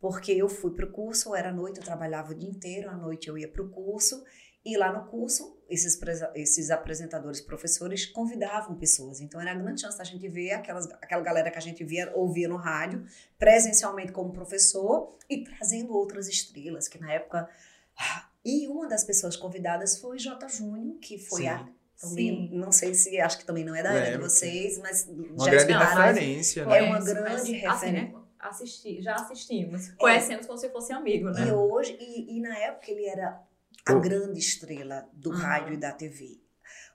Porque 0.00 0.30
eu 0.32 0.48
fui 0.48 0.70
pro 0.72 0.90
curso, 0.90 1.34
era 1.34 1.50
noite, 1.52 1.78
eu 1.78 1.84
trabalhava 1.84 2.32
o 2.32 2.34
dia 2.34 2.48
inteiro, 2.48 2.88
à 2.90 2.94
noite 2.94 3.28
eu 3.28 3.36
ia 3.38 3.48
pro 3.48 3.68
curso, 3.68 4.22
e 4.66 4.76
lá 4.76 4.92
no 4.92 5.06
curso, 5.08 5.56
esses, 5.70 5.98
esses 6.34 6.70
apresentadores, 6.70 7.40
professores, 7.40 8.04
convidavam 8.06 8.76
pessoas. 8.76 9.20
Então, 9.20 9.40
era 9.40 9.52
a 9.52 9.54
grande 9.54 9.80
chance 9.80 9.96
da 9.96 10.04
gente 10.04 10.28
ver 10.28 10.52
aquelas, 10.52 10.86
aquela 11.00 11.22
galera 11.22 11.50
que 11.50 11.58
a 11.58 11.60
gente 11.60 11.84
via, 11.84 12.12
ouvia 12.14 12.48
no 12.48 12.56
rádio, 12.56 13.04
presencialmente 13.38 14.12
como 14.12 14.32
professor, 14.32 15.16
e 15.30 15.44
trazendo 15.44 15.94
outras 15.94 16.28
estrelas, 16.28 16.88
que 16.88 16.98
na 16.98 17.12
época... 17.12 17.48
E 18.44 18.68
uma 18.68 18.86
das 18.88 19.02
pessoas 19.02 19.36
convidadas 19.36 19.98
foi 19.98 20.18
J. 20.18 20.46
Júnior, 20.48 20.98
que 21.00 21.18
foi 21.18 21.42
Sim. 21.42 21.48
a 21.48 21.68
também, 22.00 22.48
Sim. 22.48 22.56
não 22.56 22.70
sei 22.70 22.94
se, 22.94 23.18
acho 23.18 23.38
que 23.38 23.44
também 23.44 23.64
não 23.64 23.74
é 23.74 23.82
da 23.82 23.90
era 23.92 24.04
de 24.04 24.10
Lembro. 24.12 24.28
vocês, 24.30 24.78
mas 24.78 25.08
Uma 25.08 25.44
já 25.46 25.50
grande 25.50 25.72
escutaram. 25.72 26.02
referência, 26.14 26.60
É 26.60 26.66
né? 26.66 26.82
uma 26.82 27.00
grande 27.00 27.20
mas, 27.22 27.42
referência. 27.48 27.70
Assim, 27.70 27.92
né? 27.92 28.14
Assisti, 28.38 29.02
já 29.02 29.14
assistimos. 29.14 29.88
Conhecemos 29.92 30.46
como 30.46 30.58
se 30.58 30.68
fosse 30.68 30.92
amigo, 30.92 31.30
né? 31.30 31.48
E 31.48 31.52
hoje, 31.52 31.96
e, 31.98 32.36
e 32.36 32.40
na 32.40 32.56
época 32.56 32.90
ele 32.90 33.06
era 33.06 33.42
a 33.86 33.94
Oh. 33.94 34.00
grande 34.00 34.40
estrela 34.40 35.08
do 35.12 35.30
rádio 35.30 35.74
e 35.74 35.76
da 35.76 35.92
TV. 35.92 36.40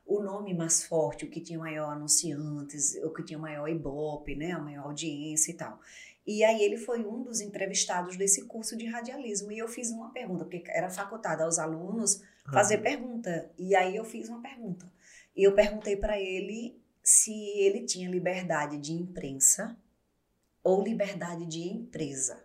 O 0.05 0.21
nome 0.21 0.53
mais 0.53 0.83
forte, 0.83 1.23
o 1.23 1.29
que 1.29 1.39
tinha 1.39 1.57
maior 1.57 1.91
anunciantes, 1.91 2.95
o 3.03 3.11
que 3.11 3.23
tinha 3.23 3.39
maior 3.39 3.67
ibope, 3.69 4.35
né, 4.35 4.51
a 4.51 4.59
maior 4.59 4.87
audiência 4.87 5.51
e 5.51 5.53
tal. 5.53 5.79
E 6.27 6.43
aí 6.43 6.61
ele 6.61 6.77
foi 6.77 7.03
um 7.05 7.23
dos 7.23 7.39
entrevistados 7.39 8.17
desse 8.17 8.45
curso 8.45 8.77
de 8.77 8.85
radialismo. 8.85 9.51
E 9.51 9.57
eu 9.57 9.67
fiz 9.67 9.89
uma 9.89 10.11
pergunta, 10.11 10.43
porque 10.43 10.63
era 10.67 10.89
facultado 10.89 11.43
aos 11.43 11.57
alunos 11.57 12.21
fazer 12.51 12.79
pergunta. 12.79 13.49
E 13.57 13.73
aí 13.73 13.95
eu 13.95 14.03
fiz 14.03 14.27
uma 14.29 14.41
pergunta. 14.41 14.91
E 15.35 15.43
eu 15.43 15.55
perguntei 15.55 15.95
para 15.95 16.19
ele 16.19 16.79
se 17.01 17.33
ele 17.57 17.85
tinha 17.85 18.09
liberdade 18.09 18.77
de 18.77 18.91
imprensa 18.91 19.75
ou 20.63 20.83
liberdade 20.83 21.45
de 21.45 21.61
empresa. 21.61 22.43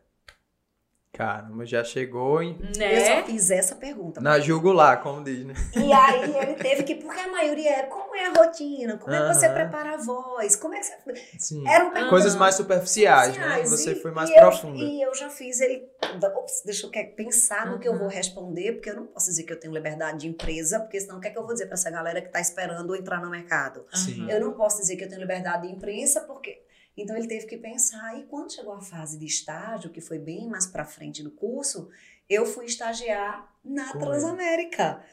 Caramba, 1.17 1.65
já 1.65 1.83
chegou 1.83 2.43
em- 2.43 2.59
Eu 2.61 2.79
Né? 2.79 3.05
só 3.21 3.27
fiz 3.27 3.51
essa 3.51 3.75
pergunta. 3.75 4.21
na 4.21 4.39
jugular, 4.39 5.03
como 5.03 5.25
diz, 5.25 5.45
né? 5.47 5.55
E 5.75 5.93
aí 5.93 6.37
ele 6.37 6.55
teve 6.55 6.83
que, 6.83 6.95
porque 6.97 7.19
a 7.21 7.29
maioria 7.29 7.71
é, 7.79 7.83
como 7.85 8.15
é 8.15 8.27
a 8.27 8.33
rotina? 8.33 8.99
Como 8.99 9.15
é 9.15 9.27
que 9.29 9.35
você 9.35 9.49
prepara 9.49 9.95
a 9.95 9.97
voz? 9.97 10.57
Como 10.57 10.75
é 10.75 10.79
que 10.81 10.87
você. 10.87 10.97
Sim. 11.39 11.67
Eram 11.67 11.87
perguntas 11.91 12.11
Coisas 12.11 12.37
mais 12.37 12.55
superficiais, 12.55 13.29
né? 13.29 13.33
superficiais, 13.35 13.71
Você 13.71 13.93
e- 13.93 14.03
foi 14.03 14.11
mais 14.11 14.29
e 14.29 14.35
eu- 14.35 14.41
profunda. 14.41 14.79
E 14.83 15.01
eu 15.03 15.15
já 15.15 15.31
fiz 15.31 15.61
ele. 15.61 15.89
Ops, 16.37 16.63
deixa 16.65 16.87
eu 16.87 16.91
pensar 17.15 17.67
no 17.67 17.79
que 17.79 17.89
eu 17.89 17.93
Uhum. 17.93 17.99
vou 17.99 18.09
responder, 18.09 18.73
porque 18.73 18.91
eu 18.91 18.97
não 18.97 19.07
posso 19.07 19.27
dizer 19.31 19.43
que 19.45 19.53
eu 19.53 19.59
tenho 19.61 19.73
liberdade 19.73 20.19
de 20.21 20.29
empresa, 20.29 20.81
porque 20.81 21.01
senão 21.01 21.19
o 21.19 21.21
que 21.21 21.29
é 21.29 21.31
que 21.31 21.39
eu 21.39 21.43
vou 21.45 21.53
dizer 21.53 21.67
para 21.67 21.75
essa 21.75 21.91
galera 21.91 22.21
que 22.21 22.27
está 22.29 22.41
esperando 22.41 22.95
entrar 22.95 23.21
no 23.23 23.31
mercado? 23.31 23.85
Sim. 23.95 24.31
Eu 24.31 24.41
não 24.41 24.53
posso 24.53 24.81
dizer 24.81 24.97
que 24.97 25.05
eu 25.05 25.09
tenho 25.09 25.21
liberdade 25.21 25.67
de 25.67 25.73
imprensa, 25.75 26.21
porque. 26.21 26.61
Então 26.97 27.17
ele 27.17 27.29
teve 27.29 27.47
que 27.47 27.57
pensar. 27.57 28.19
E 28.19 28.25
quando 28.25 28.53
chegou 28.53 28.73
a 28.73 28.81
fase 28.81 29.19
de 29.19 29.27
estágio, 29.27 29.91
que 29.91 30.01
foi 30.01 30.19
bem 30.19 30.49
mais 30.49 30.67
para 30.67 30.85
frente 30.85 31.23
do 31.23 31.31
curso, 31.31 31.89
eu 32.29 32.47
fui 32.47 32.65
estagiar 32.67 33.53
na 33.65 33.93
Com 33.93 33.99
Transamérica. 33.99 35.05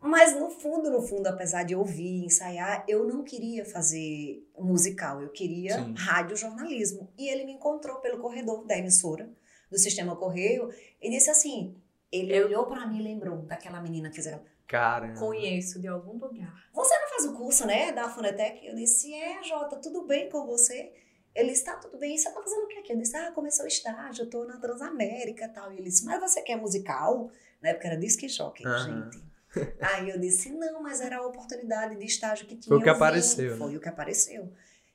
Mas 0.00 0.34
no 0.34 0.50
fundo, 0.50 0.90
no 0.90 1.00
fundo, 1.00 1.28
apesar 1.28 1.62
de 1.62 1.76
ouvir, 1.76 2.24
ensaiar, 2.24 2.84
eu 2.88 3.06
não 3.06 3.22
queria 3.22 3.64
fazer 3.64 4.44
musical, 4.58 5.22
eu 5.22 5.28
queria 5.30 5.76
Sim. 5.76 5.94
radiojornalismo. 5.96 7.08
E 7.16 7.28
ele 7.28 7.44
me 7.44 7.52
encontrou 7.52 7.96
pelo 8.00 8.18
corredor 8.18 8.66
da 8.66 8.76
emissora, 8.76 9.30
do 9.70 9.78
Sistema 9.78 10.16
Correio, 10.16 10.70
e 11.00 11.08
disse 11.08 11.30
assim: 11.30 11.76
ele 12.10 12.34
Eu- 12.36 12.46
olhou 12.46 12.66
para 12.66 12.84
mim 12.86 12.98
e 12.98 13.02
lembrou 13.02 13.38
daquela 13.42 13.80
menina 13.80 14.08
que 14.08 14.16
fez 14.16 14.26
aquela. 14.26 14.44
Caramba. 14.66 15.20
Conheço 15.20 15.78
de 15.80 15.86
algum 15.86 16.18
lugar. 16.18 16.66
Você 16.72 16.98
não 16.98 17.08
faz 17.10 17.24
o 17.26 17.34
curso, 17.34 17.66
né, 17.66 17.92
da 17.92 18.08
Funetec? 18.08 18.66
Eu 18.66 18.74
disse, 18.74 19.12
é, 19.14 19.42
Jota, 19.42 19.76
tudo 19.76 20.06
bem 20.06 20.30
com 20.30 20.46
você? 20.46 20.92
Ele 21.34 21.50
disse, 21.50 21.64
tá 21.64 21.76
tudo 21.76 21.98
bem, 21.98 22.16
você 22.16 22.30
tá 22.30 22.42
fazendo 22.42 22.64
o 22.64 22.68
que 22.68 22.78
aqui? 22.78 22.92
Eu 22.92 22.98
disse, 22.98 23.16
ah, 23.16 23.32
começou 23.32 23.64
o 23.64 23.68
estágio, 23.68 24.24
eu 24.24 24.30
tô 24.30 24.44
na 24.44 24.58
Transamérica 24.58 25.46
e 25.46 25.48
tal. 25.48 25.72
E 25.72 25.76
ele 25.76 25.84
disse, 25.84 26.04
mas 26.04 26.20
você 26.20 26.42
quer 26.42 26.56
musical? 26.56 27.30
Na 27.62 27.70
época 27.70 27.88
era 27.88 27.96
disque 27.96 28.28
jockey, 28.28 28.66
Aham. 28.66 29.10
gente. 29.10 29.24
Aí 29.80 30.10
eu 30.10 30.18
disse, 30.18 30.50
não, 30.50 30.82
mas 30.82 31.00
era 31.00 31.18
a 31.18 31.26
oportunidade 31.26 31.96
de 31.96 32.04
estágio 32.04 32.46
que 32.46 32.56
tinha. 32.56 32.68
Foi 32.68 32.78
o 32.78 32.80
que 32.80 32.90
vim. 32.90 32.96
apareceu, 32.96 33.50
né? 33.52 33.56
Foi 33.56 33.76
o 33.76 33.80
que 33.80 33.88
apareceu. 33.88 34.52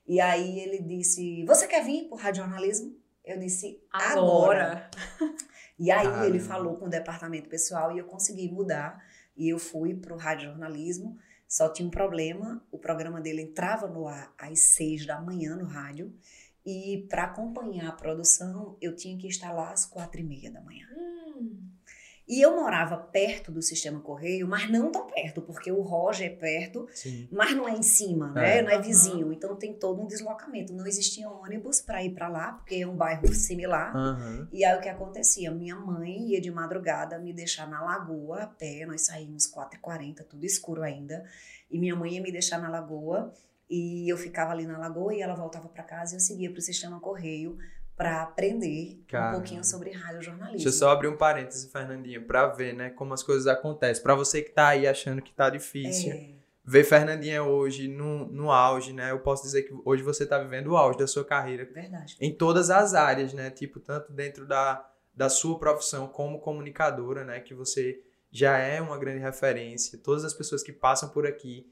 E 0.07 0.21
aí 0.21 0.59
ele 0.59 0.79
disse, 0.79 1.43
você 1.45 1.67
quer 1.67 1.83
vir 1.83 2.07
pro 2.07 2.15
radiojornalismo? 2.15 2.95
Eu 3.25 3.37
disse, 3.37 3.81
agora. 3.91 4.89
Agora. 4.89 4.91
E 5.77 5.91
aí 5.91 6.07
Caramba. 6.07 6.25
ele 6.25 6.39
falou 6.39 6.75
com 6.75 6.85
o 6.85 6.89
departamento 6.89 7.49
pessoal 7.49 7.91
e 7.91 7.99
eu 7.99 8.05
consegui 8.05 8.49
mudar. 8.49 9.03
E 9.35 9.49
eu 9.49 9.59
fui 9.59 9.93
para 9.93 10.13
o 10.13 10.17
radiojornalismo. 10.17 11.17
Só 11.47 11.69
tinha 11.69 11.87
um 11.87 11.91
problema: 11.91 12.65
o 12.71 12.77
programa 12.77 13.21
dele 13.21 13.41
entrava 13.41 13.87
no 13.87 14.07
ar 14.07 14.33
às 14.37 14.59
seis 14.59 15.05
da 15.05 15.19
manhã 15.21 15.55
no 15.55 15.65
rádio. 15.65 16.13
E 16.65 17.07
para 17.09 17.23
acompanhar 17.23 17.87
a 17.87 17.93
produção, 17.93 18.77
eu 18.81 18.93
tinha 18.93 19.17
que 19.17 19.27
estar 19.27 19.53
lá 19.53 19.71
às 19.71 19.85
quatro 19.85 20.19
e 20.19 20.23
meia 20.23 20.51
da 20.51 20.59
manhã. 20.61 20.85
Hum. 20.91 21.06
E 22.27 22.41
eu 22.41 22.55
morava 22.57 22.97
perto 22.97 23.53
do 23.53 23.61
sistema 23.61 24.01
Correio, 24.01 24.45
mas 24.45 24.69
não 24.69 24.91
tão 24.91 25.07
perto, 25.07 25.41
porque 25.41 25.71
o 25.71 25.81
Roger 25.81 26.27
é 26.27 26.35
perto, 26.35 26.85
Sim. 26.91 27.25
mas 27.31 27.55
não 27.55 27.69
é 27.69 27.71
em 27.71 27.81
cima, 27.81 28.31
né? 28.31 28.57
É. 28.57 28.61
Não 28.61 28.69
é 28.69 28.81
vizinho. 28.81 29.31
Então 29.31 29.55
tem 29.55 29.73
todo 29.73 30.01
um 30.01 30.07
deslocamento. 30.07 30.73
Não 30.73 30.85
existia 30.85 31.29
ônibus 31.29 31.79
para 31.79 32.03
ir 32.03 32.13
para 32.13 32.27
lá, 32.27 32.51
porque 32.51 32.75
é 32.75 32.87
um 32.87 32.97
bairro 32.97 33.33
similar. 33.33 33.95
Aham. 33.95 34.49
E 34.51 34.65
aí 34.65 34.77
o 34.77 34.81
que 34.81 34.89
acontecia? 34.89 35.49
Minha 35.51 35.77
mãe 35.77 36.31
ia 36.31 36.41
de 36.41 36.51
madrugada 36.51 37.17
me 37.17 37.31
deixar 37.31 37.65
na 37.65 37.81
lagoa 37.81 38.43
a 38.43 38.47
pé, 38.47 38.85
nós 38.85 39.05
saímos 39.05 39.49
4h40, 39.49 40.23
tudo 40.23 40.45
escuro 40.45 40.83
ainda. 40.83 41.23
E 41.71 41.79
minha 41.79 41.95
mãe 41.95 42.15
ia 42.15 42.21
me 42.21 42.31
deixar 42.31 42.59
na 42.59 42.67
lagoa 42.67 43.33
e 43.69 44.11
eu 44.11 44.17
ficava 44.17 44.51
ali 44.51 44.65
na 44.65 44.77
lagoa 44.77 45.13
e 45.13 45.21
ela 45.21 45.33
voltava 45.33 45.67
para 45.67 45.83
casa 45.83 46.13
e 46.13 46.17
eu 46.17 46.19
seguia 46.19 46.49
para 46.49 46.59
o 46.59 46.61
sistema 46.61 46.99
Correio 46.99 47.57
para 47.97 48.21
aprender 48.21 49.01
Caramba. 49.07 49.29
um 49.29 49.39
pouquinho 49.41 49.63
sobre 49.65 49.89
radiojornalismo. 49.91 50.57
Deixa 50.57 50.69
eu 50.69 50.73
só 50.73 50.91
abrir 50.91 51.07
um 51.07 51.17
parêntese, 51.17 51.69
Fernandinha, 51.71 52.21
pra 52.21 52.45
ver, 52.47 52.73
né, 52.73 52.91
como 52.91 53.13
as 53.13 53.23
coisas 53.23 53.47
acontecem. 53.47 54.03
Pra 54.03 54.13
você 54.13 54.41
que 54.43 54.51
tá 54.51 54.67
aí 54.67 54.87
achando 54.87 55.21
que 55.21 55.33
tá 55.33 55.49
difícil, 55.49 56.11
É, 56.13 56.29
ver 56.63 56.83
Fernandinha 56.83 57.43
hoje 57.43 57.87
no, 57.87 58.27
no 58.27 58.51
auge, 58.51 58.93
né? 58.93 59.09
Eu 59.11 59.19
posso 59.19 59.41
dizer 59.43 59.63
que 59.63 59.73
hoje 59.83 60.03
você 60.03 60.25
tá 60.27 60.37
vivendo 60.37 60.67
o 60.67 60.77
auge 60.77 60.99
da 60.99 61.07
sua 61.07 61.25
carreira 61.25 61.65
verdade. 61.65 62.15
em 62.21 62.31
todas 62.31 62.69
as 62.69 62.93
áreas, 62.93 63.33
né? 63.33 63.49
Tipo, 63.49 63.79
tanto 63.79 64.11
dentro 64.13 64.45
da, 64.45 64.87
da 65.15 65.27
sua 65.27 65.57
profissão 65.57 66.07
como 66.07 66.39
comunicadora, 66.39 67.23
né? 67.25 67.39
Que 67.39 67.55
você 67.55 67.99
já 68.29 68.57
é 68.59 68.79
uma 68.79 68.97
grande 68.99 69.19
referência. 69.19 69.97
Todas 69.97 70.23
as 70.23 70.33
pessoas 70.33 70.61
que 70.61 70.71
passam 70.71 71.09
por 71.09 71.25
aqui 71.25 71.65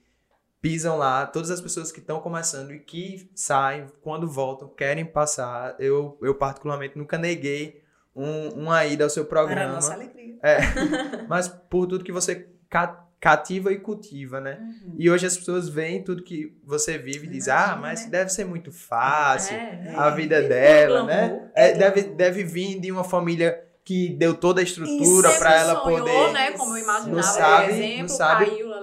pisam 0.66 0.98
lá, 0.98 1.28
todas 1.28 1.52
as 1.52 1.62
pessoas 1.62 1.92
que 1.92 2.00
estão 2.00 2.20
começando 2.20 2.74
e 2.74 2.80
que 2.80 3.30
saem, 3.36 3.86
quando 4.02 4.28
voltam, 4.28 4.68
querem 4.68 5.06
passar. 5.06 5.76
Eu, 5.78 6.18
eu 6.24 6.34
particularmente, 6.34 6.98
nunca 6.98 7.20
neguei 7.20 7.84
um, 8.16 8.50
uma 8.64 8.84
ida 8.84 9.04
ao 9.04 9.10
seu 9.12 9.26
Para 9.26 9.42
a 9.42 9.46
programa. 9.46 9.74
nossa 9.76 9.94
alegria. 9.94 10.36
Mas 11.30 11.48
por 11.48 11.86
tudo 11.86 12.04
que 12.04 12.12
você 12.12 12.48
ca- 12.68 13.06
cativa 13.20 13.72
e 13.72 13.78
cultiva, 13.80 14.42
né? 14.42 14.58
Uhum. 14.60 14.96
E 14.98 15.08
hoje 15.08 15.28
as 15.28 15.38
pessoas 15.38 15.70
veem 15.70 16.04
tudo 16.04 16.24
que 16.24 16.58
você 16.66 16.98
vive 16.98 17.28
e 17.28 17.30
dizem, 17.30 17.54
ah, 17.54 17.78
mas 17.80 18.04
né? 18.06 18.10
deve 18.12 18.30
ser 18.32 18.46
muito 18.46 18.72
fácil 18.72 19.56
É, 19.56 19.60
né? 19.84 19.94
a 19.96 20.10
vida 20.10 20.38
Vive 20.38 20.50
dela, 20.50 21.04
né? 21.04 21.50
É, 21.56 21.70
É 21.70 21.74
deve, 21.76 22.02
deve 22.04 22.44
vir 22.44 22.80
de 22.80 22.92
uma 22.92 23.04
família 23.04 23.62
que 23.84 24.10
deu 24.10 24.34
toda 24.34 24.62
a 24.62 24.64
estrutura 24.64 25.32
para 25.34 25.52
Sempre 25.52 25.70
ela 25.70 25.82
sonhou, 25.84 26.00
poder. 26.00 26.32
né? 26.34 26.52
Como 26.54 26.76
eu 26.76 26.84
imaginava, 26.84 27.16
Não 27.16 27.22
sabe- 27.24 27.66
por 27.68 27.72
não 27.72 27.80
exemplo, 27.84 28.10
sabe- 28.10 28.46
caiu 28.48 28.74
ali. 28.74 28.75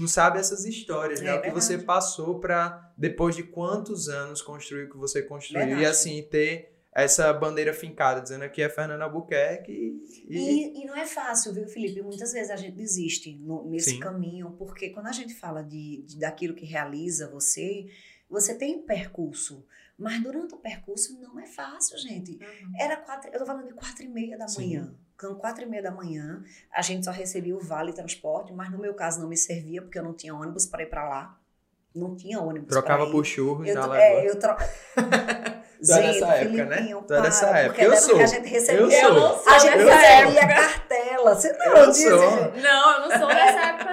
Não 0.00 0.08
sabe 0.08 0.38
essas 0.38 0.64
histórias, 0.64 1.20
né? 1.20 1.28
É 1.30 1.34
o 1.34 1.42
que 1.42 1.50
você 1.50 1.76
passou 1.78 2.40
para 2.40 2.92
depois 2.96 3.36
de 3.36 3.42
quantos 3.42 4.08
anos 4.08 4.40
construir 4.42 4.84
o 4.84 4.90
que 4.90 4.96
você 4.96 5.22
construiu 5.22 5.60
Verdade. 5.66 5.82
e 5.82 5.86
assim 5.86 6.22
ter 6.22 6.76
essa 6.92 7.32
bandeira 7.32 7.72
fincada 7.72 8.20
dizendo 8.20 8.42
aqui 8.42 8.60
é 8.62 8.68
Fernanda 8.68 9.04
Albuquerque 9.04 9.70
e, 10.28 10.36
E, 10.36 10.82
e 10.82 10.84
não 10.86 10.96
é 10.96 11.06
fácil, 11.06 11.52
viu, 11.52 11.68
Felipe? 11.68 12.02
Muitas 12.02 12.32
vezes 12.32 12.50
a 12.50 12.56
gente 12.56 12.74
desiste 12.76 13.36
no- 13.36 13.64
nesse 13.70 13.90
Sim. 13.90 14.00
caminho, 14.00 14.50
porque 14.58 14.90
quando 14.90 15.06
a 15.06 15.12
gente 15.12 15.34
fala 15.34 15.62
de, 15.62 16.02
de- 16.02 16.18
daquilo 16.18 16.54
que 16.54 16.64
realiza 16.66 17.28
você, 17.30 17.86
você 18.28 18.54
tem 18.54 18.82
percurso. 18.82 19.64
Mas 19.96 20.20
durante 20.22 20.54
o 20.54 20.56
percurso 20.56 21.20
não 21.20 21.38
é 21.38 21.46
fácil, 21.46 21.98
gente. 21.98 22.38
Era 22.78 22.96
quatro, 22.96 23.30
eu 23.32 23.38
tô 23.38 23.44
falando 23.46 23.66
de 23.66 23.74
quatro 23.74 24.02
e 24.02 24.08
meia 24.08 24.36
da 24.38 24.48
Sim. 24.48 24.62
manhã. 24.62 24.94
Quando 25.20 25.36
quatro 25.36 25.62
e 25.62 25.66
meia 25.66 25.82
da 25.82 25.90
manhã, 25.90 26.42
a 26.72 26.80
gente 26.80 27.04
só 27.04 27.10
recebia 27.10 27.54
o 27.54 27.60
vale 27.60 27.92
transporte, 27.92 28.54
mas 28.54 28.70
no 28.70 28.78
meu 28.78 28.94
caso 28.94 29.20
não 29.20 29.28
me 29.28 29.36
servia, 29.36 29.82
porque 29.82 29.98
eu 29.98 30.02
não 30.02 30.14
tinha 30.14 30.34
ônibus 30.34 30.64
para 30.64 30.82
ir 30.82 30.86
para 30.86 31.06
lá. 31.06 31.36
Não 31.94 32.16
tinha 32.16 32.40
ônibus 32.40 32.68
trocava 32.70 33.00
pra 33.02 33.08
ir. 33.08 33.12
por 33.12 33.24
churros 33.26 33.68
Eu, 33.68 33.74
na 33.86 34.00
é, 34.00 34.26
eu 34.28 34.38
tro... 34.38 34.56
Tu 35.82 35.92
é 35.92 36.02
dessa 36.02 36.26
época, 36.34 36.64
né? 36.66 36.94
Tu 37.06 37.14
é 37.14 37.22
dessa 37.22 37.46
época. 37.46 37.68
porque 37.72 37.86
Eu 37.86 37.96
sou. 37.96 38.16
que 38.16 38.22
a 38.22 38.26
gente 38.26 38.48
recebia. 38.48 38.80
Eu 38.82 38.90
sou. 38.90 39.00
Eu 39.00 39.14
não 39.14 39.38
sou 39.38 39.52
A 39.52 39.58
gente 39.58 39.76
recebia 39.78 40.48
cartela. 40.48 41.34
Você 41.34 41.52
não 41.54 41.66
Eu 41.76 41.86
disse, 41.90 42.08
sou. 42.10 42.18
gente? 42.20 42.60
Não, 42.60 42.92
eu 42.92 43.08
não 43.08 43.18
sou 43.18 43.28
dessa 43.28 43.60
época, 43.60 43.89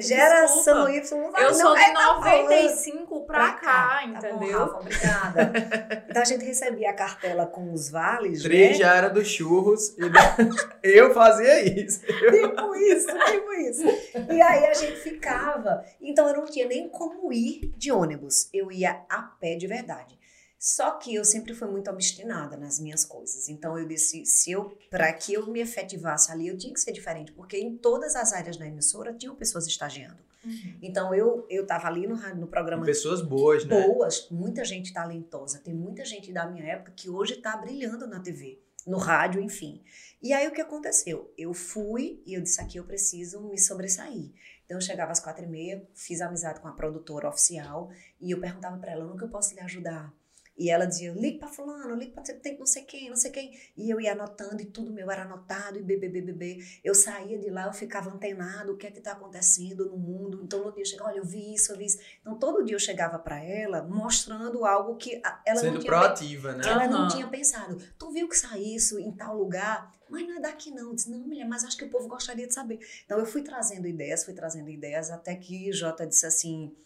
gente. 0.00 0.08
Geração 0.18 0.86
Desculpa. 0.90 1.16
Y. 1.16 1.20
não 1.22 1.32
vai, 1.32 1.44
Eu 1.44 1.48
não. 1.50 1.54
sou 1.58 1.74
de 1.74 1.80
É, 1.80 1.92
tá 1.92 2.12
bom, 2.14 2.20
95 2.20 3.20
pra, 3.26 3.38
pra 3.38 3.52
cá, 3.52 3.88
Tá 3.88 4.00
bom, 4.06 4.36
entendeu? 4.36 4.58
Rafa, 4.60 4.76
obrigada. 4.80 5.52
Então 6.10 6.22
a 6.22 6.24
gente 6.24 6.44
recebia 6.44 6.90
a 6.90 6.92
cartela 6.92 7.46
com 7.46 7.72
os 7.72 7.88
vales, 7.88 8.42
Três 8.42 8.70
né? 8.72 8.74
já 8.84 8.94
era 8.96 9.08
dos 9.08 9.28
churros 9.28 9.96
e 9.96 10.08
da- 10.08 10.36
eu 10.82 11.14
fazia 11.14 11.62
isso. 11.62 12.00
Tipo 12.06 12.74
isso, 12.76 13.06
tipo 13.06 13.52
isso. 13.54 13.82
E 14.30 14.42
aí 14.42 14.66
a 14.66 14.74
gente 14.74 14.96
ficava. 14.96 15.84
Então 16.00 16.28
eu 16.28 16.34
não 16.36 16.44
tinha 16.46 16.66
nem 16.66 16.88
como 16.88 17.32
ir 17.32 17.72
de 17.76 17.92
ônibus. 17.92 18.48
Eu 18.52 18.72
ia 18.72 19.02
a 19.08 19.22
pé 19.40 19.54
de 19.54 19.66
verdade. 19.68 20.18
Só 20.62 20.90
que 20.98 21.14
eu 21.14 21.24
sempre 21.24 21.54
fui 21.54 21.66
muito 21.68 21.90
obstinada 21.90 22.54
nas 22.54 22.78
minhas 22.78 23.02
coisas. 23.02 23.48
Então 23.48 23.78
eu 23.78 23.88
disse, 23.88 24.26
se 24.26 24.50
eu, 24.50 24.76
para 24.90 25.10
que 25.10 25.32
eu 25.32 25.46
me 25.46 25.58
efetivasse 25.58 26.30
ali, 26.30 26.48
eu 26.48 26.58
tinha 26.58 26.74
que 26.74 26.78
ser 26.78 26.92
diferente, 26.92 27.32
porque 27.32 27.56
em 27.56 27.78
todas 27.78 28.14
as 28.14 28.34
áreas 28.34 28.58
da 28.58 28.66
emissora 28.66 29.14
tinham 29.14 29.34
pessoas 29.34 29.66
estagiando. 29.66 30.18
Uhum. 30.44 30.76
Então 30.82 31.14
eu 31.14 31.46
eu 31.48 31.66
tava 31.66 31.86
ali 31.86 32.06
no, 32.06 32.16
no 32.34 32.46
programa 32.46 32.84
Pessoas 32.84 33.22
boas, 33.22 33.64
né? 33.64 33.74
boas, 33.74 34.28
muita 34.30 34.62
gente 34.62 34.92
talentosa. 34.92 35.60
Tem 35.60 35.72
muita 35.72 36.04
gente 36.04 36.30
da 36.30 36.46
minha 36.46 36.64
época 36.64 36.92
que 36.94 37.08
hoje 37.08 37.34
está 37.34 37.56
brilhando 37.56 38.06
na 38.06 38.20
TV, 38.20 38.60
no 38.86 38.98
rádio, 38.98 39.40
enfim. 39.40 39.82
E 40.22 40.30
aí 40.34 40.46
o 40.46 40.52
que 40.52 40.60
aconteceu? 40.60 41.32
Eu 41.38 41.54
fui 41.54 42.22
e 42.26 42.34
eu 42.34 42.42
disse 42.42 42.60
aqui 42.60 42.76
eu 42.76 42.84
preciso 42.84 43.40
me 43.40 43.58
sobressair. 43.58 44.30
Então 44.66 44.76
eu 44.76 44.82
chegava 44.82 45.10
às 45.10 45.20
quatro 45.20 45.42
e 45.42 45.48
meia, 45.48 45.88
fiz 45.94 46.20
amizade 46.20 46.60
com 46.60 46.68
a 46.68 46.72
produtora 46.72 47.30
oficial 47.30 47.90
e 48.20 48.30
eu 48.30 48.38
perguntava 48.38 48.76
para 48.76 48.92
ela, 48.92 49.06
no 49.06 49.16
que 49.16 49.24
eu 49.24 49.28
posso 49.30 49.54
lhe 49.54 49.60
ajudar? 49.60 50.14
E 50.60 50.68
ela 50.68 50.84
dizia, 50.84 51.10
ligue 51.12 51.38
para 51.38 51.48
fulano, 51.48 51.94
ligue 51.94 52.12
para 52.12 52.22
tem 52.22 52.58
não 52.58 52.66
sei 52.66 52.82
quem, 52.82 53.08
não 53.08 53.16
sei 53.16 53.30
quem. 53.30 53.58
E 53.74 53.88
eu 53.88 53.98
ia 53.98 54.12
anotando 54.12 54.60
e 54.60 54.66
tudo 54.66 54.92
meu 54.92 55.10
era 55.10 55.22
anotado 55.22 55.78
e 55.78 55.82
bebê, 55.82 56.06
bebê, 56.06 56.34
bebê. 56.34 56.58
Eu 56.84 56.94
saía 56.94 57.38
de 57.38 57.48
lá, 57.48 57.64
eu 57.64 57.72
ficava 57.72 58.10
antenado, 58.10 58.74
o 58.74 58.76
que 58.76 58.86
é 58.86 58.90
que 58.90 58.98
está 58.98 59.12
acontecendo 59.12 59.86
no 59.86 59.96
mundo. 59.96 60.42
Então 60.44 60.62
no 60.62 60.70
dia 60.70 60.82
eu 60.82 60.86
chegava, 60.86 61.08
olha, 61.08 61.20
eu 61.20 61.24
vi 61.24 61.54
isso, 61.54 61.72
eu 61.72 61.78
vi 61.78 61.86
isso. 61.86 61.98
Então 62.20 62.38
todo 62.38 62.62
dia 62.62 62.74
eu 62.74 62.78
chegava 62.78 63.18
para 63.18 63.42
ela 63.42 63.82
mostrando 63.82 64.66
algo 64.66 64.96
que 64.96 65.22
ela 65.46 65.54
não 65.54 65.56
Sendo 65.56 65.78
tinha 65.78 65.90
proativa, 65.90 66.52
né? 66.52 66.62
ela 66.62 66.86
não 66.86 67.08
tinha 67.08 67.26
pensado. 67.26 67.78
Tu 67.98 68.10
viu 68.10 68.28
que 68.28 68.36
saiu 68.36 68.62
isso 68.62 68.98
em 68.98 69.12
tal 69.12 69.38
lugar? 69.38 69.90
Mas 70.10 70.28
não 70.28 70.36
é 70.36 70.40
daqui 70.40 70.70
não. 70.70 70.90
Eu 70.90 70.94
disse, 70.94 71.10
não, 71.10 71.20
mulher, 71.20 71.48
mas 71.48 71.64
acho 71.64 71.78
que 71.78 71.84
o 71.84 71.88
povo 71.88 72.06
gostaria 72.06 72.46
de 72.46 72.52
saber. 72.52 72.80
Então 73.06 73.18
eu 73.18 73.24
fui 73.24 73.40
trazendo 73.40 73.88
ideias, 73.88 74.26
fui 74.26 74.34
trazendo 74.34 74.68
ideias, 74.68 75.10
até 75.10 75.34
que 75.34 75.72
Jota 75.72 76.06
disse 76.06 76.26
assim, 76.26 76.76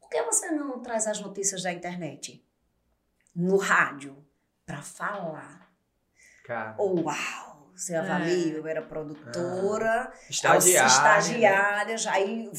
por 0.00 0.10
que 0.10 0.20
você 0.22 0.50
não 0.50 0.80
traz 0.80 1.06
as 1.06 1.20
notícias 1.20 1.62
da 1.62 1.72
internet? 1.72 2.44
No 3.36 3.56
rádio, 3.58 4.16
para 4.64 4.80
falar. 4.82 5.70
Cara. 6.44 6.74
Oh, 6.78 7.00
uau! 7.02 7.56
você 7.76 7.94
avalia, 7.94 8.54
É. 8.54 8.58
eu 8.58 8.66
era 8.66 8.80
produtora, 8.80 10.10
Estagiária. 10.30 10.86
estagiária, 10.86 11.98
já 11.98 12.12
aí 12.14 12.50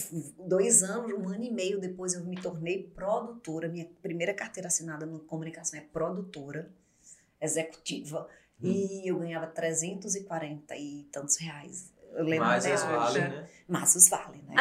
dois 0.47 0.83
anos, 0.83 1.11
um 1.11 1.27
ano 1.29 1.43
e 1.43 1.51
meio 1.51 1.79
depois 1.81 2.13
eu 2.13 2.23
me 2.23 2.39
tornei 2.39 2.83
produtora. 2.83 3.67
Minha 3.67 3.89
primeira 4.03 4.31
carteira 4.31 4.67
assinada 4.67 5.07
no 5.07 5.19
comunicação 5.21 5.79
é 5.79 5.81
produtora 5.81 6.69
executiva. 7.41 8.27
Hum. 8.61 8.67
E 8.67 9.07
eu 9.07 9.17
ganhava 9.17 9.47
340 9.47 10.75
e 10.75 11.07
tantos 11.11 11.37
reais. 11.37 11.91
Eu 12.13 12.23
lembro 12.23 12.45
Mas 12.45 12.65
até 12.65 12.75
os 12.75 12.83
vale, 12.83 13.19
né? 13.19 13.49
Mas 13.67 13.95
os 13.95 14.09
vale, 14.09 14.43
né? 14.47 14.55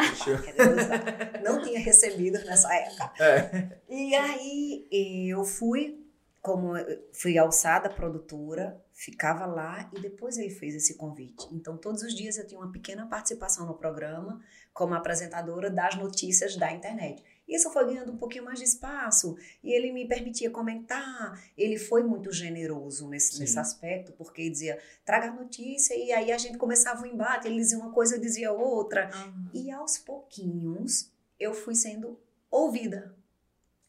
Não 1.43 1.61
tinha 1.61 1.79
recebido 1.79 2.39
nessa 2.45 2.73
época. 2.73 3.13
É. 3.21 3.77
E 3.89 4.15
aí 4.15 4.87
eu 5.29 5.43
fui, 5.43 6.03
como 6.47 6.71
fui 7.11 7.37
alçada 7.37 7.89
produtora, 7.89 8.81
ficava 8.93 9.45
lá 9.45 9.89
e 9.93 9.99
depois 9.99 10.37
ele 10.37 10.49
fez 10.49 10.73
esse 10.73 10.93
convite. 10.95 11.45
Então 11.51 11.75
todos 11.75 12.01
os 12.03 12.15
dias 12.15 12.37
eu 12.37 12.47
tinha 12.47 12.57
uma 12.57 12.71
pequena 12.71 13.05
participação 13.05 13.65
no 13.67 13.73
programa 13.73 14.39
como 14.73 14.93
apresentadora 14.93 15.69
das 15.69 15.95
notícias 15.95 16.55
da 16.55 16.71
internet. 16.71 17.21
Isso 17.45 17.69
foi 17.71 17.85
ganhando 17.85 18.13
um 18.13 18.17
pouquinho 18.17 18.45
mais 18.45 18.59
de 18.59 18.65
espaço 18.65 19.35
e 19.61 19.73
ele 19.73 19.91
me 19.91 20.07
permitia 20.07 20.49
comentar. 20.49 21.37
Ele 21.57 21.77
foi 21.77 22.01
muito 22.01 22.31
generoso 22.31 23.09
nesse, 23.09 23.33
Sim. 23.33 23.41
nesse 23.41 23.59
aspecto, 23.59 24.13
porque 24.13 24.49
dizia, 24.49 24.79
traga 25.05 25.27
a 25.27 25.33
notícia, 25.33 25.93
e 25.95 26.11
aí 26.13 26.31
a 26.31 26.37
gente 26.37 26.57
começava 26.57 27.03
o 27.03 27.05
embate, 27.05 27.47
ele 27.47 27.57
dizia 27.57 27.77
uma 27.77 27.91
coisa, 27.91 28.15
eu 28.15 28.21
dizia 28.21 28.51
outra. 28.53 29.09
Aham. 29.09 29.49
E 29.53 29.69
aos 29.69 29.97
pouquinhos 29.97 31.11
eu 31.39 31.53
fui 31.53 31.75
sendo 31.75 32.17
ouvida, 32.49 33.15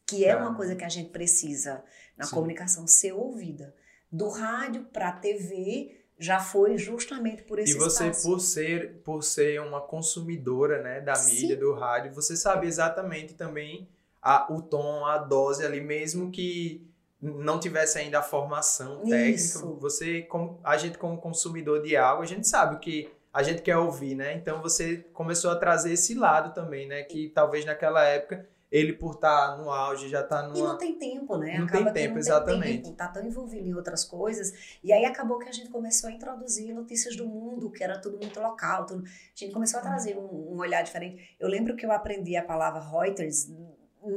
que 0.05 0.25
é 0.25 0.31
Ah. 0.31 0.37
uma 0.39 0.55
coisa 0.55 0.75
que 0.75 0.83
a 0.83 0.89
gente 0.89 1.09
precisa 1.11 1.83
na 2.19 2.25
Sim. 2.25 2.35
comunicação 2.35 2.85
ser 2.85 3.13
ouvida. 3.13 3.73
Do 4.11 4.29
rádio 4.29 4.83
para 4.91 5.07
a 5.09 5.11
TV 5.13 5.95
já 6.17 6.39
foi 6.39 6.77
justamente 6.77 7.43
por 7.43 7.59
esse 7.59 7.71
E 7.71 7.77
você, 7.77 8.07
espaço. 8.09 8.27
por 8.27 8.39
ser, 8.41 8.97
por 9.05 9.23
ser 9.23 9.61
uma 9.61 9.79
consumidora 9.79 10.83
né, 10.83 10.99
da 10.99 11.15
Sim. 11.15 11.33
mídia, 11.33 11.55
do 11.55 11.73
rádio, 11.73 12.13
você 12.13 12.35
sabe 12.35 12.67
exatamente 12.67 13.35
também 13.35 13.87
a, 14.21 14.51
o 14.53 14.61
tom, 14.61 15.05
a 15.05 15.17
dose 15.17 15.65
ali, 15.65 15.79
mesmo 15.79 16.29
que 16.29 16.85
não 17.21 17.57
tivesse 17.59 17.97
ainda 17.97 18.19
a 18.19 18.23
formação 18.23 18.97
técnica. 19.03 19.29
Isso. 19.29 19.75
Você, 19.75 20.23
como, 20.23 20.59
a 20.61 20.77
gente 20.77 20.97
como 20.97 21.17
consumidor 21.21 21.81
de 21.81 21.95
algo, 21.95 22.21
a 22.23 22.25
gente 22.25 22.45
sabe 22.47 22.75
o 22.75 22.79
que 22.79 23.09
a 23.31 23.41
gente 23.43 23.61
quer 23.61 23.77
ouvir, 23.77 24.15
né? 24.15 24.33
Então 24.33 24.61
você 24.61 24.97
começou 25.13 25.51
a 25.51 25.55
trazer 25.55 25.93
esse 25.93 26.15
lado 26.15 26.53
também, 26.53 26.87
né? 26.87 27.03
Que 27.03 27.29
talvez 27.29 27.63
naquela 27.63 28.03
época 28.03 28.45
ele 28.71 28.93
por 28.93 29.15
estar 29.15 29.57
no 29.57 29.71
auge 29.71 30.07
já 30.07 30.21
tá 30.21 30.43
E 30.43 30.47
numa 30.47 30.69
não 30.69 30.77
tem 30.77 30.97
tempo, 30.97 31.37
né? 31.37 31.57
Não 31.57 31.65
Acaba 31.65 31.85
tem 31.85 32.03
tempo, 32.03 32.13
não 32.13 32.19
exatamente. 32.19 32.73
Tem 32.73 32.81
tempo, 32.83 32.95
tá 32.95 33.07
tão 33.07 33.25
envolvido 33.25 33.67
em 33.67 33.73
outras 33.73 34.05
coisas. 34.05 34.53
E 34.83 34.93
aí 34.93 35.05
acabou 35.05 35.39
que 35.39 35.49
a 35.49 35.51
gente 35.51 35.69
começou 35.69 36.09
a 36.09 36.13
introduzir 36.13 36.73
notícias 36.73 37.15
do 37.15 37.25
mundo, 37.25 37.71
que 37.71 37.83
era 37.83 37.99
tudo 37.99 38.17
muito 38.17 38.39
local. 38.39 38.85
Tudo... 38.85 39.03
A 39.05 39.09
gente 39.33 39.51
começou 39.51 39.79
a 39.79 39.83
trazer 39.83 40.17
um, 40.17 40.53
um 40.53 40.57
olhar 40.59 40.83
diferente. 40.83 41.35
Eu 41.39 41.47
lembro 41.47 41.75
que 41.75 41.85
eu 41.85 41.91
aprendi 41.91 42.35
a 42.35 42.43
palavra 42.43 42.79
Reuters 42.79 43.49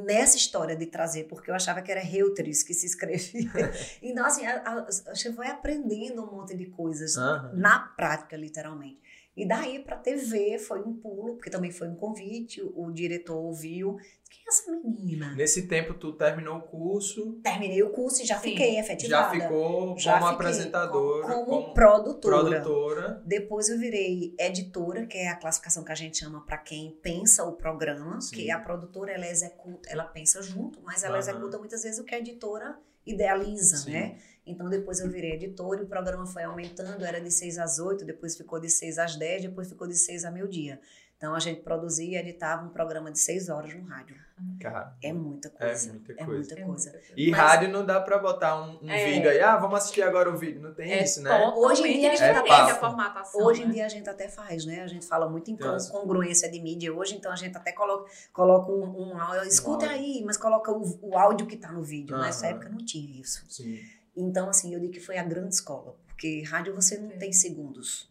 nessa 0.04 0.36
história 0.36 0.76
de 0.76 0.86
trazer, 0.86 1.24
porque 1.24 1.50
eu 1.50 1.54
achava 1.54 1.82
que 1.82 1.90
era 1.90 2.00
Reuters 2.00 2.62
que 2.62 2.74
se 2.74 2.86
escrevia. 2.86 3.50
então, 4.02 4.24
assim, 4.24 4.46
a, 4.46 4.58
a, 4.58 4.86
a 5.10 5.14
gente 5.14 5.34
foi 5.34 5.46
aprendendo 5.46 6.22
um 6.22 6.30
monte 6.30 6.56
de 6.56 6.66
coisas 6.66 7.16
Aham. 7.16 7.52
na 7.54 7.78
prática, 7.80 8.36
literalmente. 8.36 9.00
E 9.34 9.46
daí 9.48 9.78
para 9.78 9.96
TV 9.96 10.58
foi 10.58 10.80
um 10.82 10.92
pulo, 10.94 11.34
porque 11.34 11.48
também 11.48 11.70
foi 11.70 11.88
um 11.88 11.96
convite, 11.96 12.60
o, 12.62 12.84
o 12.84 12.92
diretor 12.92 13.36
ouviu. 13.36 13.98
Quem 14.32 14.42
é 14.46 14.48
essa 14.48 14.72
menina? 14.72 15.34
Nesse 15.34 15.66
tempo 15.68 15.92
tu 15.92 16.12
terminou 16.14 16.56
o 16.56 16.62
curso, 16.62 17.38
Terminei 17.42 17.82
o 17.82 17.90
curso 17.90 18.22
e 18.22 18.24
já 18.24 18.36
Sim. 18.38 18.50
fiquei 18.50 18.74
já 18.74 18.80
efetivada. 18.80 19.30
ficou 19.40 19.98
Já 19.98 20.14
como 20.14 20.26
apresentadora, 20.26 21.26
como, 21.26 21.44
como, 21.44 21.62
como 21.64 21.74
produtora. 21.74 22.38
produtora. 22.60 23.22
Depois 23.26 23.68
eu 23.68 23.78
virei 23.78 24.34
editora, 24.38 25.06
que 25.06 25.18
é 25.18 25.28
a 25.28 25.36
classificação 25.36 25.84
que 25.84 25.92
a 25.92 25.94
gente 25.94 26.16
chama 26.18 26.40
para 26.46 26.56
quem 26.58 26.98
pensa 27.02 27.44
o 27.44 27.52
programa, 27.52 28.20
Sim. 28.22 28.36
que 28.36 28.50
a 28.50 28.58
produtora 28.58 29.12
ela 29.12 29.26
executa, 29.26 29.88
ela 29.90 30.04
pensa 30.04 30.40
junto, 30.40 30.80
mas 30.82 31.04
ela 31.04 31.18
Aham. 31.18 31.20
executa 31.20 31.58
muitas 31.58 31.82
vezes 31.82 31.98
o 31.98 32.04
que 32.04 32.14
a 32.14 32.18
editora 32.18 32.78
idealiza, 33.06 33.76
Sim. 33.76 33.92
né? 33.92 34.18
Então 34.46 34.68
depois 34.68 34.98
eu 35.00 35.08
virei 35.10 35.32
editora 35.32 35.80
e 35.80 35.84
o 35.84 35.86
programa 35.88 36.26
foi 36.26 36.42
aumentando, 36.44 37.04
era 37.04 37.20
de 37.20 37.30
6 37.30 37.58
às 37.58 37.78
8, 37.78 38.04
depois 38.04 38.36
ficou 38.36 38.58
de 38.58 38.70
6 38.70 38.98
às 38.98 39.14
10, 39.16 39.42
depois 39.42 39.68
ficou 39.68 39.86
de 39.86 39.94
6 39.94 40.24
a 40.24 40.30
meio-dia. 40.30 40.80
Então 41.22 41.36
a 41.36 41.38
gente 41.38 41.60
produzia 41.60 42.18
e 42.18 42.20
editava 42.20 42.64
um 42.66 42.70
programa 42.70 43.08
de 43.12 43.20
6 43.20 43.48
horas 43.48 43.72
no 43.74 43.84
rádio. 43.84 44.16
Cara, 44.60 44.92
É 45.00 45.12
muita 45.12 45.46
é 45.46 45.50
coisa. 45.52 45.92
muita 45.92 46.12
É 46.12 46.16
coisa. 46.16 46.32
muita 46.32 46.54
É 46.54 46.64
coisa. 46.64 46.90
muita 46.90 46.90
coisa. 46.90 47.14
E 47.16 47.30
Mas- 47.30 47.40
rádio 47.40 47.68
não 47.68 47.86
dá 47.86 48.00
pra 48.00 48.18
botar 48.18 48.60
um, 48.60 48.80
um 48.82 48.90
É. 48.90 49.04
vídeo 49.08 49.30
aí, 49.30 49.40
ah, 49.40 49.56
vamos 49.56 49.78
assistir 49.78 50.02
agora 50.02 50.28
o 50.28 50.36
vídeo. 50.36 50.60
Não 50.60 50.74
tem 50.74 50.90
É 50.92 51.04
isso, 51.04 51.22
né? 51.22 51.30
Hoje 51.54 51.82
em 51.86 52.00
dia 52.00 52.10
a 52.10 52.16
gente 52.16 52.26
diferente 52.26 52.48
tá- 52.48 52.72
a 52.72 52.74
formatação. 52.74 53.40
Hoje 53.40 53.62
em 53.62 53.66
né? 53.66 53.72
dia 53.74 53.86
a 53.86 53.88
gente 53.88 54.10
até 54.10 54.26
faz, 54.28 54.66
né? 54.66 54.80
A 54.82 54.88
gente 54.88 55.06
fala 55.06 55.28
muito 55.30 55.48
em 55.48 55.54
Então, 55.54 55.76
con- 55.78 56.00
congruência 56.00 56.50
de 56.50 56.60
mídia 56.60 56.92
hoje, 56.92 57.14
então 57.14 57.30
a 57.30 57.36
gente 57.36 57.56
até 57.56 57.70
coloca, 57.70 58.10
coloca 58.32 58.72
um, 58.72 59.10
um 59.12 59.16
áudio, 59.20 59.44
escuta 59.46 59.86
aí, 59.88 60.24
mas 60.26 60.36
coloca 60.36 60.72
o, 60.72 60.98
o 61.02 61.16
áudio 61.16 61.46
que 61.46 61.56
tá 61.56 61.70
no 61.70 61.84
vídeo. 61.84 62.18
Nessa 62.18 62.46
Aham. 62.46 62.56
época 62.56 62.68
não 62.68 62.78
tinha 62.84 63.20
isso. 63.20 63.44
Sim. 63.48 63.78
Então, 64.16 64.48
assim, 64.48 64.74
eu 64.74 64.80
digo 64.80 64.92
que 64.92 64.98
foi 65.00 65.18
a 65.18 65.22
grande 65.22 65.54
escola, 65.54 65.94
porque 66.08 66.42
rádio 66.42 66.74
você 66.74 66.98
não 66.98 67.12
Sim. 67.12 67.18
tem 67.18 67.32
segundos. 67.32 68.10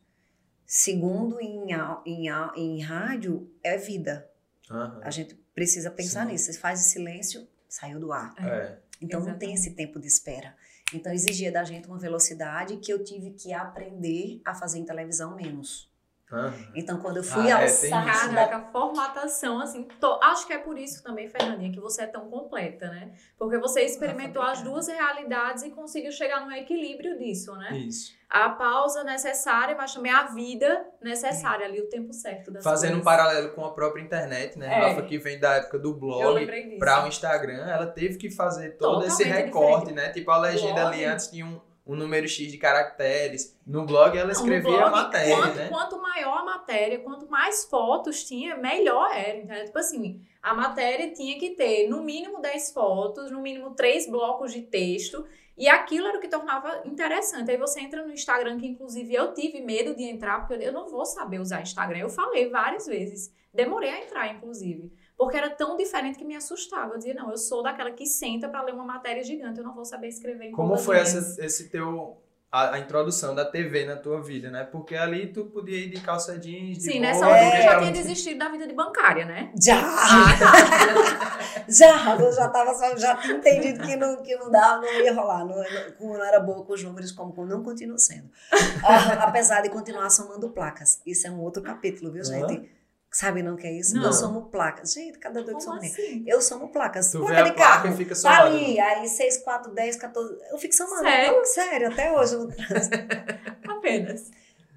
Segundo 0.74 1.42
em, 1.42 1.74
em, 2.06 2.30
em 2.56 2.82
rádio 2.82 3.52
é 3.62 3.76
vida. 3.76 4.32
Aham. 4.70 5.02
A 5.04 5.12
gente 5.12 5.36
precisa 5.54 5.92
pensar 5.92 6.26
Sim. 6.26 6.32
nisso. 6.32 6.46
Você 6.46 6.58
faz 6.58 6.80
o 6.80 6.84
silêncio, 6.86 7.46
saiu 7.68 8.00
do 8.00 8.14
ar. 8.14 8.34
É. 8.38 8.78
Então 9.02 9.20
não 9.20 9.38
tem 9.38 9.52
Exatamente. 9.52 9.60
esse 9.60 9.72
tempo 9.72 10.00
de 10.00 10.08
espera. 10.08 10.56
Então 10.94 11.12
exigia 11.12 11.52
da 11.52 11.66
gente 11.66 11.90
uma 11.90 12.00
velocidade 12.00 12.78
que 12.78 12.90
eu 12.90 13.04
tive 13.04 13.32
que 13.32 13.52
aprender 13.52 14.40
a 14.46 14.56
fazer 14.56 14.80
em 14.80 14.86
televisão 14.86 15.36
menos. 15.36 15.91
Aham. 16.32 16.54
Então 16.76 17.00
quando 17.00 17.18
eu 17.18 17.24
fui 17.24 17.44
Ah, 17.44 17.50
é, 17.50 17.52
ao 17.54 17.60
tem 17.60 17.68
site 17.70 18.10
isso. 18.10 18.30
da 18.34 18.48
Caraca, 18.48 18.72
formatação, 18.72 19.60
assim, 19.60 19.84
to- 20.00 20.20
acho 20.24 20.48
que 20.48 20.54
é 20.54 20.58
por 20.58 20.78
isso 20.78 21.04
também, 21.04 21.28
Fernandinha, 21.28 21.72
que 21.72 21.80
você 21.80 22.04
é 22.04 22.08
tão 22.08 22.30
completa, 22.30 22.88
né? 22.90 23.12
Porque 23.38 23.58
você 23.58 23.82
experimentou 23.82 24.42
as 24.42 24.62
duas 24.62 24.88
realidades 24.88 25.64
e 25.64 25.70
conseguiu 25.72 26.12
chegar 26.12 26.42
num 26.46 26.52
equilíbrio 26.52 27.18
disso, 27.18 27.54
né? 27.56 27.72
Isso. 27.78 28.14
A 28.30 28.50
pausa 28.50 29.04
necessária, 29.04 29.76
mas 29.76 29.94
também 29.94 30.10
a 30.12 30.28
vida 30.28 30.86
necessária 31.02 31.66
ali, 31.66 31.82
o 31.82 31.90
tempo 31.90 32.14
certo 32.14 32.50
das 32.50 32.64
Fazendo 32.64 32.92
um 32.98 33.02
coisas. 33.02 33.06
paralelo 33.06 33.50
com 33.54 33.66
a 33.66 33.74
própria 33.74 34.02
internet, 34.02 34.58
né? 34.58 34.68
É. 34.68 34.88
Rafa, 34.88 35.02
que 35.02 35.18
vem 35.18 35.38
da 35.38 35.56
época 35.56 35.78
do 35.78 35.94
blog 35.94 36.48
para 36.80 37.04
o 37.04 37.08
Instagram, 37.08 37.66
ela 37.70 37.88
teve 37.88 38.18
que 38.18 38.32
fazer 38.32 38.78
todo 38.78 39.04
esse 39.04 39.18
Totalmente 39.24 39.46
recorte, 39.48 39.88
diferente. 39.88 40.08
né? 40.08 40.14
Tipo, 40.14 40.32
a 40.32 40.38
legenda 40.38 40.74
Blog. 40.82 40.94
ali 40.96 41.04
antes 41.04 41.28
tinha 41.28 41.46
um, 41.46 41.60
um 41.86 41.96
número 41.96 42.28
X 42.28 42.52
de 42.52 42.58
caracteres. 42.58 43.58
No 43.66 43.86
blog 43.86 44.18
ela 44.18 44.32
escrevia 44.32 44.62
blog, 44.62 44.84
a 44.84 44.90
matéria, 44.90 45.36
quanto, 45.36 45.56
né? 45.56 45.68
Quanto 45.70 46.02
maior 46.02 46.38
a 46.40 46.46
matéria, 46.46 47.00
quanto 47.00 47.30
mais 47.30 47.66
fotos 47.66 48.24
tinha, 48.24 48.56
melhor 48.56 49.12
era, 49.14 49.38
entendeu? 49.38 49.66
Tipo 49.66 49.80
assim, 49.80 50.22
a 50.42 50.54
matéria 50.54 51.12
tinha 51.14 51.38
que 51.40 51.52
ter 51.52 51.88
no 51.88 52.04
mínimo 52.04 52.42
10 52.42 52.72
fotos, 52.72 53.32
no 53.32 53.42
mínimo 53.42 53.72
3 53.72 54.10
blocos 54.10 54.54
de 54.54 54.62
texto, 54.62 55.26
e 55.58 55.68
aquilo 55.68 56.08
era 56.08 56.18
o 56.18 56.22
que 56.22 56.28
tornava 56.28 56.82
interessante. 56.86 57.52
Aí 57.52 57.58
você 57.58 57.82
entra 57.82 58.04
no 58.04 58.12
Instagram, 58.12 58.58
que 58.58 58.66
inclusive 58.66 59.14
eu 59.14 59.34
tive 59.34 59.62
medo 59.62 59.96
de 59.96 60.04
entrar, 60.04 60.48
porque 60.48 60.64
eu 60.64 60.72
não 60.72 60.88
vou 60.88 61.06
saber 61.06 61.40
usar 61.40 61.62
Instagram. 61.62 62.00
Eu 62.00 62.10
falei 62.10 62.50
várias 62.50 62.88
vezes. 62.88 63.32
Demorei 63.54 63.90
a 63.90 64.04
entrar, 64.04 64.34
inclusive. 64.34 64.92
Porque 65.22 65.38
era 65.38 65.52
tão 65.52 65.78
diferente 65.78 66.18
que 66.18 66.26
me 66.26 66.36
assustava. 66.36 66.96
Eu 66.96 66.98
dizia, 66.98 67.14
não, 67.14 67.30
eu 67.30 67.38
sou 67.38 67.62
daquela 67.62 67.92
que 67.92 68.08
senta 68.08 68.50
pra 68.50 68.64
ler 68.64 68.74
uma 68.74 68.84
matéria 68.84 69.24
gigante, 69.24 69.60
eu 69.60 69.64
não 69.64 69.72
vou 69.72 69.86
saber 69.86 70.08
escrever 70.08 70.46
em 70.46 70.52
Como 70.52 70.76
foi 70.76 70.98
essa, 70.98 71.46
esse 71.46 71.70
teu 71.70 72.18
a, 72.52 72.74
a 72.74 72.80
introdução 72.80 73.36
da 73.36 73.46
TV 73.46 73.86
na 73.86 73.96
tua 73.96 74.20
vida, 74.20 74.50
né? 74.50 74.64
Porque 74.64 74.96
ali 74.96 75.32
tu 75.32 75.46
podia 75.46 75.78
ir 75.78 75.92
de 75.92 76.02
calça 76.02 76.40
jeans, 76.40 76.80
de 76.80 76.86
Sim, 76.86 76.94
boa, 76.94 77.02
nessa 77.02 77.28
hora 77.28 77.56
eu 77.56 77.62
já 77.62 77.78
tinha 77.78 77.92
desistido 77.92 78.40
da 78.40 78.50
vida 78.50 78.66
de 78.66 78.74
bancária, 78.74 79.24
né? 79.24 79.54
Já! 79.64 79.80
Ah, 79.80 80.40
tá. 80.40 81.42
Já, 81.68 82.16
eu 82.20 82.34
já 82.34 82.50
tava 82.50 82.74
só, 82.74 82.98
já 82.98 83.16
tinha 83.18 83.36
entendido 83.36 83.82
que 83.86 83.96
não, 83.96 84.24
que 84.24 84.36
não 84.36 84.50
dava, 84.50 84.82
não 84.82 85.02
ia 85.02 85.14
rolar. 85.14 85.46
Não, 85.46 85.56
não, 85.56 85.92
como 85.98 86.18
não 86.18 86.26
era 86.26 86.40
boa 86.40 86.66
com 86.66 86.74
os 86.74 86.84
números, 86.84 87.12
como, 87.12 87.32
como 87.34 87.48
não 87.48 87.62
continuo 87.62 88.00
sendo. 88.00 88.30
Ah, 88.84 89.26
apesar 89.26 89.62
de 89.62 89.70
continuar 89.70 90.10
somando 90.10 90.50
placas. 90.50 91.02
Isso 91.06 91.28
é 91.28 91.32
um 91.32 91.40
outro 91.42 91.62
capítulo, 91.62 92.12
viu, 92.12 92.24
gente? 92.24 92.70
Sabe 93.14 93.44
não 93.44 93.58
que 93.58 93.68
é 93.68 93.74
isso? 93.74 93.94
Não. 93.96 94.06
Eu 94.06 94.14
somo 94.14 94.44
placas. 94.44 94.94
Gente, 94.94 95.20
cada 95.20 95.44
doido 95.44 95.62
soma. 95.62 95.78
assim? 95.80 96.24
Eu 96.26 96.42
somo 96.42 96.70
placas. 96.70 97.12
Tu 97.12 97.20
placa 97.20 97.34
vê 97.36 97.42
a 97.42 97.44
de 97.44 97.52
placa 97.52 97.82
carro. 97.84 97.94
e 97.94 97.98
fica 97.98 98.10
Tá 98.12 98.16
somando. 98.16 98.56
ali, 98.56 98.80
aí 98.80 99.08
6, 99.08 99.38
4, 99.40 99.72
10, 99.74 99.96
14. 99.98 100.38
Eu 100.50 100.58
fico 100.58 100.74
somando. 100.74 101.02
Sério? 101.02 101.46
Sério, 101.46 101.88
até 101.92 102.12
hoje. 102.12 102.36
eu- 102.36 102.48
Apenas. 103.70 104.32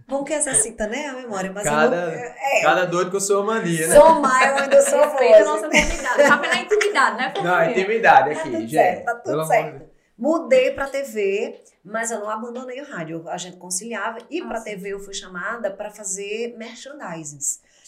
Bom 0.07 0.23
que 0.23 0.35
exercita, 0.35 0.87
né, 0.87 1.07
a 1.07 1.13
memória. 1.15 1.51
Mas 1.53 1.65
Cada- 1.65 1.97
eu 1.97 2.07
não, 2.07 2.13
é, 2.19 2.63
Cada 2.63 2.85
doido 2.85 3.11
com 3.11 3.21
sua 3.21 3.43
mania, 3.43 3.87
né? 3.87 3.95
somar 3.99 4.49
eu 4.49 4.57
ainda 4.57 4.83
sou 4.83 5.01
Respeita 5.01 5.37
a 5.41 5.45
voz. 5.45 5.63
nossa 5.63 5.77
intimidade. 5.79 6.23
Sabe 6.29 6.49
na 6.49 6.61
intimidade, 6.61 7.17
né, 7.17 7.33
Não, 7.37 7.43
Fernandinha? 7.43 7.71
intimidade 7.71 8.35
Tá 8.35 8.41
aqui, 8.41 8.51
tudo 8.51 8.61
gente. 8.61 8.71
certo, 8.73 9.05
tá 9.05 9.15
tudo 9.15 9.35
amor 9.35 9.47
certo. 9.47 9.95
Mudei 10.17 10.71
para 10.73 10.87
TV, 10.89 11.61
mas 11.85 12.11
eu 12.11 12.21
não 12.21 12.29
abandonei 12.31 12.81
o 12.81 12.85
rádio. 12.89 13.25
A 13.29 13.37
gente 13.39 13.57
conciliava. 13.57 14.19
E 14.31 14.41
Ah, 14.43 14.47
para 14.47 14.59
sim. 14.59 14.65
TV 14.65 14.91
eu 14.91 15.01
fui 15.01 15.15
chamada 15.15 15.71
para 15.71 15.91
fazer 15.91 16.55
merchandising. 16.57 17.39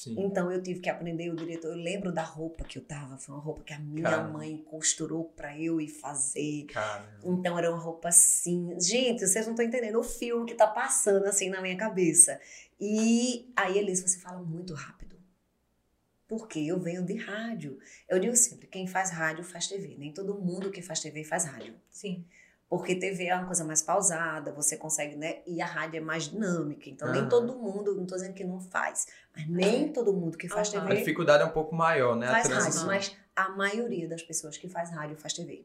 Sim. 0.07 0.14
Então 0.21 0.53
eu 0.53 0.62
tive 0.62 0.79
que 0.79 0.88
aprender 0.88 1.31
o 1.31 1.35
diretor. 1.35 1.73
Eu 1.73 1.83
lembro 1.83 2.12
da 2.12 2.23
roupa 2.23 2.64
que 2.64 2.79
eu 2.79 2.85
tava. 2.85 3.19
Foi 3.19 3.35
uma 3.35 3.42
roupa 3.42 3.64
que 3.64 3.73
a 3.73 3.79
minha 3.79 4.09
Caramba. 4.09 4.38
mãe 4.38 4.57
costurou 4.59 5.25
para 5.25 5.59
eu 5.59 5.81
ir 5.81 5.88
fazer. 5.88 6.66
Cara. 6.66 7.19
Então 7.25 7.59
era 7.59 7.69
uma 7.69 7.81
roupa 7.81 8.09
assim. 8.09 8.79
Gente, 8.81 9.27
vocês 9.27 9.47
não 9.47 9.55
estão 9.55 9.66
entendendo 9.66 9.99
o 9.99 10.05
filme 10.05 10.47
que 10.47 10.55
tá 10.55 10.69
passando 10.69 11.25
assim 11.27 11.51
na 11.51 11.61
minha 11.61 11.77
cabeça. 11.77 12.40
E 12.79 13.51
aí, 13.57 13.79
Elise, 13.79 14.07
você 14.07 14.19
fala 14.21 14.40
muito 14.40 14.75
rápido. 14.75 15.16
Porque 16.29 16.61
eu 16.61 16.79
venho 16.79 17.05
de 17.05 17.16
rádio. 17.16 17.79
Eu 18.09 18.21
digo 18.21 18.37
sempre: 18.37 18.69
quem 18.69 18.87
faz 18.87 19.11
rádio 19.11 19.42
faz 19.42 19.66
TV. 19.66 19.97
Nem 19.99 20.12
todo 20.12 20.40
mundo 20.40 20.71
que 20.71 20.83
faz 20.83 21.01
TV 21.01 21.25
faz 21.25 21.47
rádio. 21.47 21.75
Sim. 21.90 22.25
Porque 22.69 22.97
TV 22.97 23.27
é 23.27 23.35
uma 23.37 23.47
coisa 23.47 23.65
mais 23.65 23.81
pausada, 23.81 24.53
você 24.53 24.77
consegue, 24.77 25.15
né? 25.15 25.41
E 25.47 25.63
a 25.63 25.67
rádio 25.67 25.99
é 25.99 26.01
mais 26.01 26.25
dinâmica. 26.25 26.91
Então, 26.91 27.11
nem 27.13 27.21
Aham. 27.21 27.29
todo 27.29 27.57
mundo, 27.57 27.95
não 27.95 28.05
tô 28.05 28.17
dizendo 28.17 28.35
que 28.35 28.43
não 28.43 28.61
faz, 28.61 29.07
mas 29.33 29.49
nem 29.49 29.93
todo 29.93 30.13
mundo 30.13 30.37
que 30.37 30.49
faz. 30.49 30.69
A 30.75 30.81
TV 30.81 30.97
dificuldade 30.97 31.45
é 31.45 31.47
um 31.47 31.53
pouco 31.53 31.75
maior, 31.75 32.17
né? 32.17 32.27
A 32.27 32.31
faz 32.33 32.49
rádio. 32.49 32.61
transição. 32.63 32.87
Mas 32.87 33.17
a 33.37 33.51
maioria 33.51 34.09
das 34.09 34.23
pessoas 34.23 34.57
que 34.59 34.69
faz 34.69 34.91
rádio 34.91 35.17
faz 35.17 35.33
TV. 35.33 35.65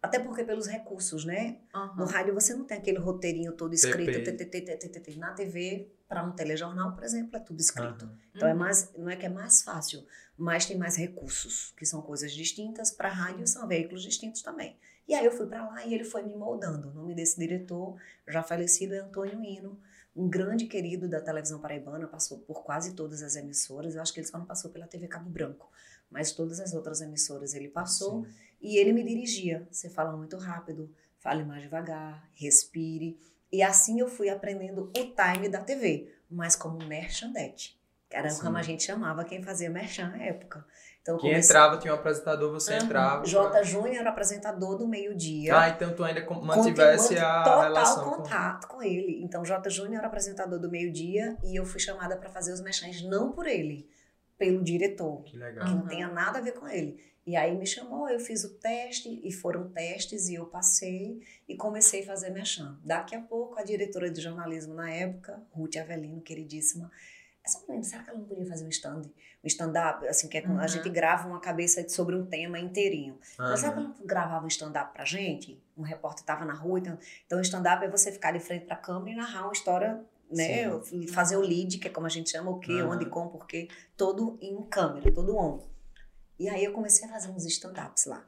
Até 0.00 0.20
porque 0.20 0.44
pelos 0.44 0.68
recursos, 0.68 1.24
né? 1.24 1.58
Aham. 1.74 1.94
No 1.96 2.04
rádio 2.04 2.32
você 2.32 2.54
não 2.54 2.64
tem 2.64 2.78
aquele 2.78 2.98
roteirinho 2.98 3.52
todo 3.52 3.74
escrito. 3.74 4.12
TP. 4.22 4.44
TTT, 4.44 4.76
TTT. 4.76 5.18
Na 5.18 5.32
TV, 5.32 5.90
para 6.06 6.22
um 6.22 6.30
telejornal, 6.30 6.92
por 6.94 7.02
exemplo, 7.02 7.36
é 7.36 7.40
tudo 7.40 7.58
escrito. 7.60 8.08
Então 8.36 8.46
é 8.46 8.52
Uhum. 8.52 8.58
mais, 8.58 8.92
não 8.96 9.10
é 9.10 9.16
que 9.16 9.26
é 9.26 9.28
mais 9.28 9.62
fácil, 9.62 10.06
mas 10.36 10.64
tem 10.66 10.78
mais 10.78 10.94
recursos, 10.94 11.72
que 11.76 11.84
são 11.84 12.00
coisas 12.02 12.30
distintas. 12.32 12.92
Para 12.92 13.08
rádio 13.08 13.48
são 13.48 13.66
veículos 13.66 14.02
distintos 14.02 14.42
também. 14.42 14.78
E 15.06 15.14
aí 15.14 15.24
eu 15.24 15.30
fui 15.30 15.46
para 15.46 15.64
lá 15.66 15.84
e 15.84 15.94
ele 15.94 16.04
foi 16.04 16.22
me 16.22 16.34
moldando. 16.34 16.88
O 16.88 16.92
nome 16.94 17.14
desse 17.14 17.38
diretor, 17.38 17.96
já 18.26 18.42
falecido, 18.42 18.94
é 18.94 18.98
Antônio 18.98 19.42
Hino, 19.42 19.78
um 20.14 20.28
grande 20.28 20.66
querido 20.66 21.08
da 21.08 21.20
televisão 21.20 21.60
paraibana, 21.60 22.06
passou 22.08 22.38
por 22.38 22.64
quase 22.64 22.94
todas 22.94 23.22
as 23.22 23.36
emissoras. 23.36 23.94
Eu 23.94 24.02
acho 24.02 24.12
que 24.12 24.20
ele 24.20 24.26
só 24.26 24.38
não 24.38 24.46
passou 24.46 24.70
pela 24.70 24.86
TV 24.86 25.06
Cabo 25.06 25.30
Branco, 25.30 25.70
mas 26.10 26.32
todas 26.32 26.58
as 26.58 26.74
outras 26.74 27.00
emissoras 27.00 27.54
ele 27.54 27.68
passou. 27.68 28.24
Sim. 28.24 28.30
E 28.60 28.78
ele 28.78 28.92
me 28.92 29.04
dirigia. 29.04 29.68
Você 29.70 29.88
fala 29.88 30.16
muito 30.16 30.36
rápido, 30.36 30.90
fale 31.18 31.44
mais 31.44 31.62
devagar, 31.62 32.28
respire. 32.34 33.20
E 33.52 33.62
assim 33.62 34.00
eu 34.00 34.08
fui 34.08 34.28
aprendendo 34.28 34.84
o 34.84 34.92
time 34.92 35.48
da 35.48 35.60
TV, 35.60 36.12
mas 36.28 36.56
como 36.56 36.84
merchandete. 36.86 37.78
Que 38.08 38.16
era 38.16 38.30
Sim. 38.30 38.42
como 38.42 38.56
a 38.56 38.62
gente 38.62 38.82
chamava 38.82 39.24
quem 39.24 39.42
fazia 39.42 39.68
merchan 39.68 40.08
na 40.08 40.22
época. 40.22 40.64
Então, 41.06 41.18
Quem 41.18 41.30
comecei- 41.30 41.50
entrava 41.56 41.78
tinha 41.78 41.92
um 41.92 41.96
apresentador, 41.96 42.50
você 42.52 42.74
Aham. 42.74 42.84
entrava. 42.84 43.24
J. 43.24 43.62
Júnior 43.62 43.94
era 43.94 44.06
o 44.06 44.12
apresentador 44.12 44.76
do 44.76 44.88
meio-dia. 44.88 45.56
Ah, 45.56 45.68
então 45.68 45.94
tu 45.94 46.02
ainda 46.02 46.20
com- 46.22 46.40
mantivesse 46.40 47.16
a 47.16 47.44
total 47.44 47.60
relação 47.62 48.04
com... 48.04 48.16
contato 48.16 48.66
com... 48.66 48.82
ele. 48.82 49.22
Então, 49.22 49.44
J. 49.44 49.70
Júnior 49.70 49.98
era 49.98 50.08
apresentador 50.08 50.58
do 50.58 50.68
meio-dia 50.68 51.36
e 51.44 51.54
eu 51.54 51.64
fui 51.64 51.78
chamada 51.78 52.16
para 52.16 52.28
fazer 52.28 52.52
os 52.52 52.60
merchans 52.60 53.02
não 53.02 53.30
por 53.30 53.46
ele, 53.46 53.88
pelo 54.36 54.64
diretor 54.64 55.22
Que 55.22 55.36
legal. 55.36 55.64
que 55.64 55.70
não 55.70 55.82
Uhum. 55.82 55.86
tenha 55.86 56.08
nada 56.08 56.38
a 56.38 56.42
ver 56.42 56.52
com 56.54 56.66
ele. 56.66 57.00
E 57.24 57.36
aí 57.36 57.56
me 57.56 57.66
chamou, 57.66 58.08
eu 58.08 58.18
fiz 58.20 58.42
o 58.44 58.54
teste, 58.58 59.20
e 59.24 59.32
foram 59.32 59.68
testes, 59.70 60.28
e 60.28 60.34
eu 60.34 60.46
passei, 60.46 61.20
e 61.48 61.56
comecei 61.56 62.02
a 62.02 62.06
fazer 62.06 62.30
merchan. 62.30 62.78
Daqui 62.84 63.14
a 63.16 63.20
pouco, 63.20 63.58
a 63.58 63.64
diretora 63.64 64.10
de 64.10 64.20
jornalismo 64.20 64.74
na 64.74 64.90
época, 64.92 65.40
Ruth 65.52 65.76
Avelino, 65.76 66.20
queridíssima, 66.20 66.90
essa 67.44 67.60
menina, 67.66 67.82
será 67.84 68.02
que 68.02 68.10
ela 68.10 68.18
não 68.18 68.26
podia 68.26 68.46
fazer 68.46 68.64
um 68.64 68.68
stand? 68.68 69.02
Stand-up, 69.48 70.06
assim, 70.08 70.28
que 70.28 70.38
é 70.38 70.42
Uhum. 70.46 70.58
a 70.58 70.66
gente 70.66 70.88
grava 70.88 71.28
uma 71.28 71.40
cabeça 71.40 71.86
sobre 71.88 72.14
um 72.16 72.26
tema 72.26 72.58
inteirinho. 72.58 73.18
Mas 73.38 73.60
será 73.60 73.72
que 73.72 73.78
Aham. 73.78 73.86
ela 73.88 73.96
não 73.98 74.06
gravava 74.06 74.44
um 74.44 74.48
stand-up 74.48 74.92
pra 74.92 75.04
gente? 75.04 75.62
Um 75.76 75.82
repórter 75.82 76.22
estava 76.22 76.44
na 76.44 76.54
rua, 76.54 76.78
então, 76.78 76.98
então 77.26 77.40
stand-up 77.40 77.84
é 77.84 77.88
você 77.88 78.10
ficar 78.10 78.32
de 78.32 78.40
frente 78.40 78.66
pra 78.66 78.76
câmera 78.76 79.10
e 79.12 79.16
narrar 79.16 79.44
uma 79.44 79.52
história, 79.52 80.04
né? 80.30 80.68
Fazer 81.12 81.36
o 81.36 81.40
lead, 81.40 81.78
que 81.78 81.86
é 81.88 81.90
como 81.90 82.06
a 82.06 82.10
gente 82.10 82.30
chama, 82.30 82.50
o 82.50 82.58
quê, 82.58 82.80
Aham. 82.82 82.90
onde, 82.96 83.06
como, 83.06 83.30
porquê, 83.30 83.68
todo 83.96 84.38
em 84.40 84.60
câmera, 84.62 85.10
todo 85.12 85.36
on. 85.36 85.60
E 86.38 86.48
aí 86.48 86.64
eu 86.64 86.72
comecei 86.72 87.08
a 87.08 87.10
fazer 87.12 87.30
uns 87.30 87.44
stand-ups 87.46 88.04
lá. 88.06 88.24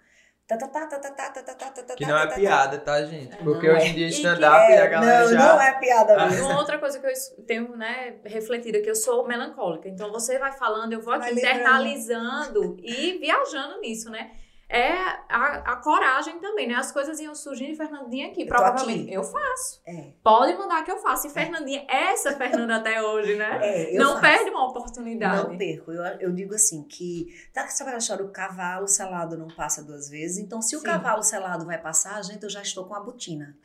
Que 1.94 2.06
não 2.06 2.16
é 2.16 2.26
piada, 2.34 2.78
tá, 2.78 3.04
gente? 3.04 3.36
Porque 3.36 3.68
hoje 3.68 3.88
em 3.88 3.94
dia 3.94 4.08
stand-up 4.08 4.72
é, 4.72 4.82
a 4.82 4.86
galera 4.86 5.30
não. 5.30 5.38
Não, 5.38 5.60
é 5.60 5.78
piada 5.78 6.26
mesmo. 6.26 6.46
Uma 6.46 6.58
outra 6.58 6.78
coisa 6.78 6.98
que 6.98 7.06
eu 7.06 7.44
tenho, 7.46 7.76
né, 7.76 8.16
refletida, 8.24 8.80
que 8.80 8.88
eu 8.88 8.96
sou 8.96 9.28
melancólica. 9.28 9.88
Então, 9.88 10.10
você 10.10 10.38
vai 10.38 10.52
falando, 10.52 10.94
eu 10.94 11.02
vou 11.02 11.12
aqui 11.12 11.34
internalizando 11.34 12.78
e 12.82 13.18
viajando 13.18 13.78
nisso, 13.80 14.10
né? 14.10 14.30
É 14.70 14.92
a, 15.30 15.72
a 15.72 15.76
coragem 15.76 16.38
também, 16.40 16.68
né? 16.68 16.74
As 16.74 16.92
coisas 16.92 17.18
iam 17.20 17.34
surgindo 17.34 17.70
e 17.72 17.76
Fernandinha 17.76 18.26
aqui. 18.28 18.44
tô 18.44 18.54
Provavelmente 18.54 19.04
aqui. 19.04 19.14
eu 19.14 19.24
faço. 19.24 19.80
É, 19.86 20.12
Pode 20.22 20.58
mandar 20.58 20.84
que 20.84 20.90
eu 20.90 20.98
faço. 20.98 21.26
E 21.26 21.30
Fernandinha, 21.30 21.86
essa 21.88 22.36
Fernanda 22.36 22.76
até 22.76 23.02
hoje, 23.02 23.34
né? 23.34 23.60
é, 23.62 23.94
eu 23.96 23.98
Não 23.98 24.10
faço. 24.10 24.20
perde 24.20 24.50
uma 24.50 24.66
oportunidade. 24.68 25.48
Não 25.48 25.56
perco. 25.56 25.90
Eu, 25.90 26.02
eu 26.20 26.32
digo 26.32 26.54
assim 26.54 26.82
que. 26.82 27.28
Tá 27.54 27.64
que 27.64 27.72
você 27.72 27.82
vai 27.82 27.94
achar 27.94 28.20
o 28.20 28.28
cavalo 28.28 28.86
selado 28.86 29.38
não 29.38 29.48
passa 29.48 29.82
duas 29.82 30.10
vezes. 30.10 30.36
Então, 30.36 30.60
se 30.60 30.76
o 30.76 30.80
Sim. 30.80 30.84
cavalo 30.84 31.22
selado 31.22 31.64
vai 31.64 31.78
passar, 31.78 32.22
gente, 32.22 32.42
eu 32.42 32.50
já 32.50 32.60
estou 32.60 32.84
com 32.84 32.94
a 32.94 33.00
botina. 33.00 33.56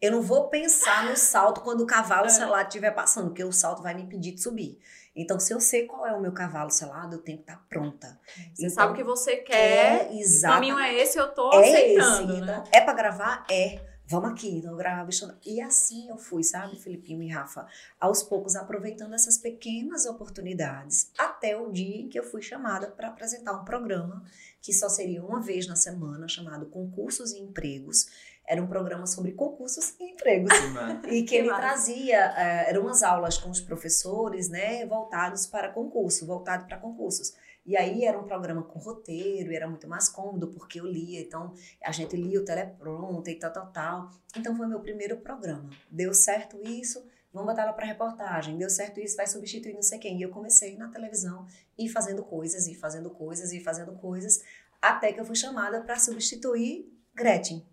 Eu 0.00 0.12
não 0.12 0.20
vou 0.20 0.48
pensar 0.48 1.06
no 1.08 1.16
salto 1.16 1.62
quando 1.62 1.80
o 1.80 1.86
cavalo 1.86 2.26
É. 2.26 2.28
selado 2.28 2.68
estiver 2.68 2.90
passando, 2.90 3.28
porque 3.28 3.42
o 3.42 3.50
salto 3.52 3.82
vai 3.82 3.94
me 3.94 4.02
impedir 4.02 4.32
de 4.32 4.42
subir. 4.42 4.78
Então, 5.16 5.38
se 5.38 5.52
eu 5.54 5.60
sei 5.60 5.86
qual 5.86 6.06
é 6.06 6.12
o 6.12 6.20
meu 6.20 6.32
cavalo 6.32 6.70
selado, 6.70 7.16
eu 7.16 7.22
tenho 7.22 7.38
que 7.38 7.44
estar 7.44 7.64
pronta. 7.68 8.18
Você 8.52 8.64
Então, 8.64 8.70
sabe 8.74 8.92
o 8.92 8.96
que 8.96 9.04
você 9.04 9.36
quer. 9.36 10.06
É, 10.06 10.10
O 10.10 10.18
exato. 10.18 10.54
caminho 10.54 10.78
é 10.78 10.92
esse, 10.94 11.18
eu 11.18 11.28
tô 11.32 11.52
É 11.52 11.68
aceitando, 11.68 12.32
esse. 12.32 12.40
né? 12.42 12.56
Então, 12.58 12.64
é 12.72 12.80
pra 12.80 12.92
gravar? 12.92 13.46
É. 13.50 13.94
Vamos 14.06 14.32
aqui. 14.32 14.48
Então, 14.58 14.72
eu 14.72 14.76
gravava 14.76 15.08
E 15.46 15.60
assim 15.62 16.10
eu 16.10 16.18
fui, 16.18 16.42
sabe, 16.42 16.78
Felipinho 16.78 17.22
e 17.22 17.28
Rafa? 17.30 17.66
Aos 17.98 18.22
poucos, 18.22 18.54
aproveitando 18.54 19.14
essas 19.14 19.38
pequenas 19.38 20.04
oportunidades, 20.04 21.10
até 21.16 21.56
o 21.56 21.70
dia 21.72 22.02
em 22.02 22.08
que 22.08 22.18
eu 22.18 22.22
fui 22.24 22.42
chamada 22.42 22.88
para 22.88 23.08
apresentar 23.08 23.52
um 23.54 23.64
programa 23.64 24.22
que 24.60 24.72
só 24.74 24.88
seria 24.90 25.24
uma 25.24 25.40
vez 25.40 25.66
na 25.66 25.76
semana, 25.76 26.28
chamado 26.28 26.66
Concursos 26.66 27.32
e 27.32 27.38
Empregos. 27.38 28.06
Era 28.46 28.62
um 28.62 28.66
programa 28.66 29.06
sobre 29.06 29.32
concursos 29.32 29.94
e 29.98 30.12
empregos. 30.12 30.52
E 31.06 31.22
que 31.22 31.22
Que 31.24 31.36
ele 31.36 31.48
massa. 31.48 31.60
trazia, 31.60 32.18
eh, 32.36 32.70
eram 32.70 32.82
umas 32.82 33.02
aulas 33.02 33.38
com 33.38 33.48
os 33.50 33.60
professores, 33.60 34.48
né, 34.50 34.84
voltados 34.86 35.46
para 35.46 35.70
concurso, 35.70 36.26
voltado 36.26 36.66
para 36.66 36.76
concursos. 36.78 37.32
E 37.66 37.74
aí 37.78 38.04
era 38.04 38.18
um 38.18 38.24
programa 38.24 38.62
com 38.62 38.78
roteiro, 38.78 39.50
e 39.50 39.56
era 39.56 39.66
muito 39.66 39.88
mais 39.88 40.08
cômodo, 40.10 40.48
porque 40.48 40.78
eu 40.78 40.86
lia, 40.86 41.20
então 41.20 41.54
a 41.82 41.90
gente 41.90 42.14
lia 42.14 42.38
o 42.38 42.44
teleprompter 42.44 43.34
e 43.34 43.38
tal, 43.38 43.50
tal, 43.50 43.72
tal. 43.72 44.10
Então 44.36 44.54
foi 44.54 44.66
meu 44.66 44.80
primeiro 44.80 45.16
programa. 45.16 45.70
Deu 45.90 46.12
certo 46.12 46.60
isso, 46.62 47.02
vamos 47.32 47.48
botar 47.48 47.62
ela 47.62 47.72
para 47.72 47.86
reportagem. 47.86 48.58
Deu 48.58 48.68
certo 48.68 49.00
isso, 49.00 49.16
vai 49.16 49.26
substituir 49.26 49.72
não 49.72 49.82
sei 49.82 49.98
quem. 49.98 50.18
E 50.18 50.22
eu 50.22 50.28
comecei 50.30 50.76
na 50.76 50.88
televisão, 50.88 51.46
e 51.78 51.88
fazendo 51.88 52.22
coisas, 52.22 52.66
e 52.66 52.74
fazendo 52.74 53.08
coisas, 53.08 53.50
e 53.54 53.60
fazendo 53.60 53.92
coisas, 53.92 54.42
até 54.82 55.14
que 55.14 55.18
eu 55.18 55.24
fui 55.24 55.34
chamada 55.34 55.80
para 55.80 55.98
substituir 55.98 56.92
Gretchen. 57.14 57.66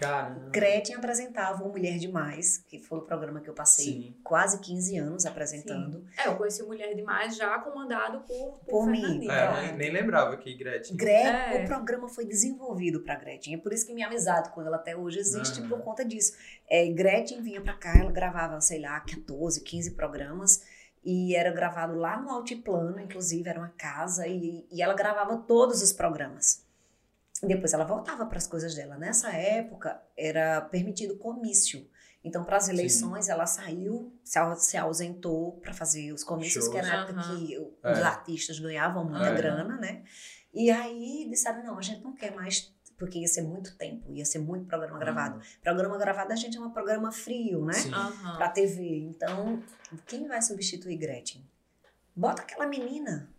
Caramba. 0.00 0.48
Gretchen 0.48 0.96
apresentava 0.96 1.62
o 1.62 1.68
Mulher 1.68 1.98
Demais, 1.98 2.56
que 2.56 2.78
foi 2.78 3.00
o 3.00 3.02
programa 3.02 3.38
que 3.40 3.50
eu 3.50 3.52
passei 3.52 3.84
Sim. 3.84 4.16
quase 4.24 4.58
15 4.58 4.96
anos 4.96 5.26
apresentando. 5.26 6.06
É, 6.16 6.26
eu 6.26 6.36
conheci 6.36 6.62
Mulher 6.62 6.94
Demais 6.94 7.36
já 7.36 7.58
comandado 7.58 8.20
por, 8.20 8.60
por, 8.60 8.66
Por 8.66 8.86
mim. 8.86 9.28
É, 9.28 9.60
nem, 9.60 9.76
nem 9.76 9.92
lembrava 9.92 10.38
que 10.38 10.54
Gretchen... 10.54 10.96
Gre 10.96 11.10
É. 11.10 11.62
O 11.62 11.66
programa 11.66 12.08
foi 12.08 12.24
desenvolvido 12.24 13.00
para 13.00 13.16
Gretchen. 13.16 13.54
É 13.54 13.58
por 13.58 13.74
isso 13.74 13.86
que 13.86 13.92
minha 13.92 14.06
amizade 14.06 14.48
com 14.50 14.62
ela 14.62 14.76
até 14.76 14.96
hoje 14.96 15.18
existe 15.18 15.60
Aham. 15.60 15.68
por 15.68 15.82
conta 15.82 16.02
disso. 16.02 16.32
É, 16.66 16.88
Gretchen 16.90 17.42
vinha 17.42 17.60
para 17.60 17.74
cá, 17.74 17.98
ela 17.98 18.10
gravava, 18.10 18.58
sei 18.62 18.80
lá, 18.80 18.98
14, 19.00 19.62
15 19.62 19.90
programas. 19.90 20.62
E 21.04 21.34
era 21.34 21.50
gravado 21.50 21.94
lá 21.94 22.18
no 22.18 22.30
Altiplano, 22.30 22.98
inclusive, 22.98 23.48
era 23.48 23.58
uma 23.58 23.72
casa. 23.76 24.26
E, 24.26 24.66
e 24.72 24.80
ela 24.80 24.94
gravava 24.94 25.36
todos 25.36 25.82
os 25.82 25.92
programas. 25.92 26.69
Depois 27.42 27.72
ela 27.72 27.84
voltava 27.84 28.26
para 28.26 28.38
as 28.38 28.46
coisas 28.46 28.74
dela. 28.74 28.96
Nessa 28.98 29.30
época, 29.32 30.00
era 30.16 30.60
permitido 30.60 31.16
comício. 31.16 31.88
Então, 32.22 32.44
para 32.44 32.58
as 32.58 32.68
eleições, 32.68 33.30
ela 33.30 33.46
saiu, 33.46 34.12
se 34.22 34.38
au- 34.38 34.54
se 34.54 34.76
ausentou 34.76 35.52
para 35.52 35.72
fazer 35.72 36.12
os 36.12 36.22
comícios, 36.22 36.68
que 36.68 36.76
era 36.76 36.86
na 36.86 37.02
época 37.04 37.18
Aham. 37.20 37.46
que 37.46 37.58
o- 37.58 37.72
É. 37.82 37.92
os 37.92 37.98
artistas 38.00 38.58
ganhavam 38.58 39.04
muita 39.04 39.26
É. 39.28 39.34
grana, 39.34 39.76
né? 39.78 40.02
E 40.52 40.70
aí 40.70 41.26
disseram: 41.30 41.64
não, 41.64 41.78
a 41.78 41.82
gente 41.82 42.02
não 42.04 42.12
quer 42.14 42.34
mais, 42.34 42.74
porque 42.98 43.18
ia 43.20 43.26
ser 43.26 43.40
muito 43.40 43.74
tempo, 43.78 44.12
ia 44.12 44.26
ser 44.26 44.38
muito 44.40 44.66
programa 44.66 44.98
gravado. 44.98 45.40
Programa 45.62 45.96
gravado, 45.96 46.30
a 46.34 46.36
gente 46.36 46.58
é 46.58 46.60
um 46.60 46.70
programa 46.70 47.10
frio, 47.10 47.64
né? 47.64 47.72
Sim. 47.72 47.90
Aham. 47.94 48.36
Pra 48.36 48.50
TV. 48.50 48.98
Então, 48.98 49.62
quem 50.06 50.28
vai 50.28 50.42
substituir 50.42 50.96
Gretchen? 50.98 51.42
Bota 52.14 52.42
aquela 52.42 52.66
menina. 52.66 53.30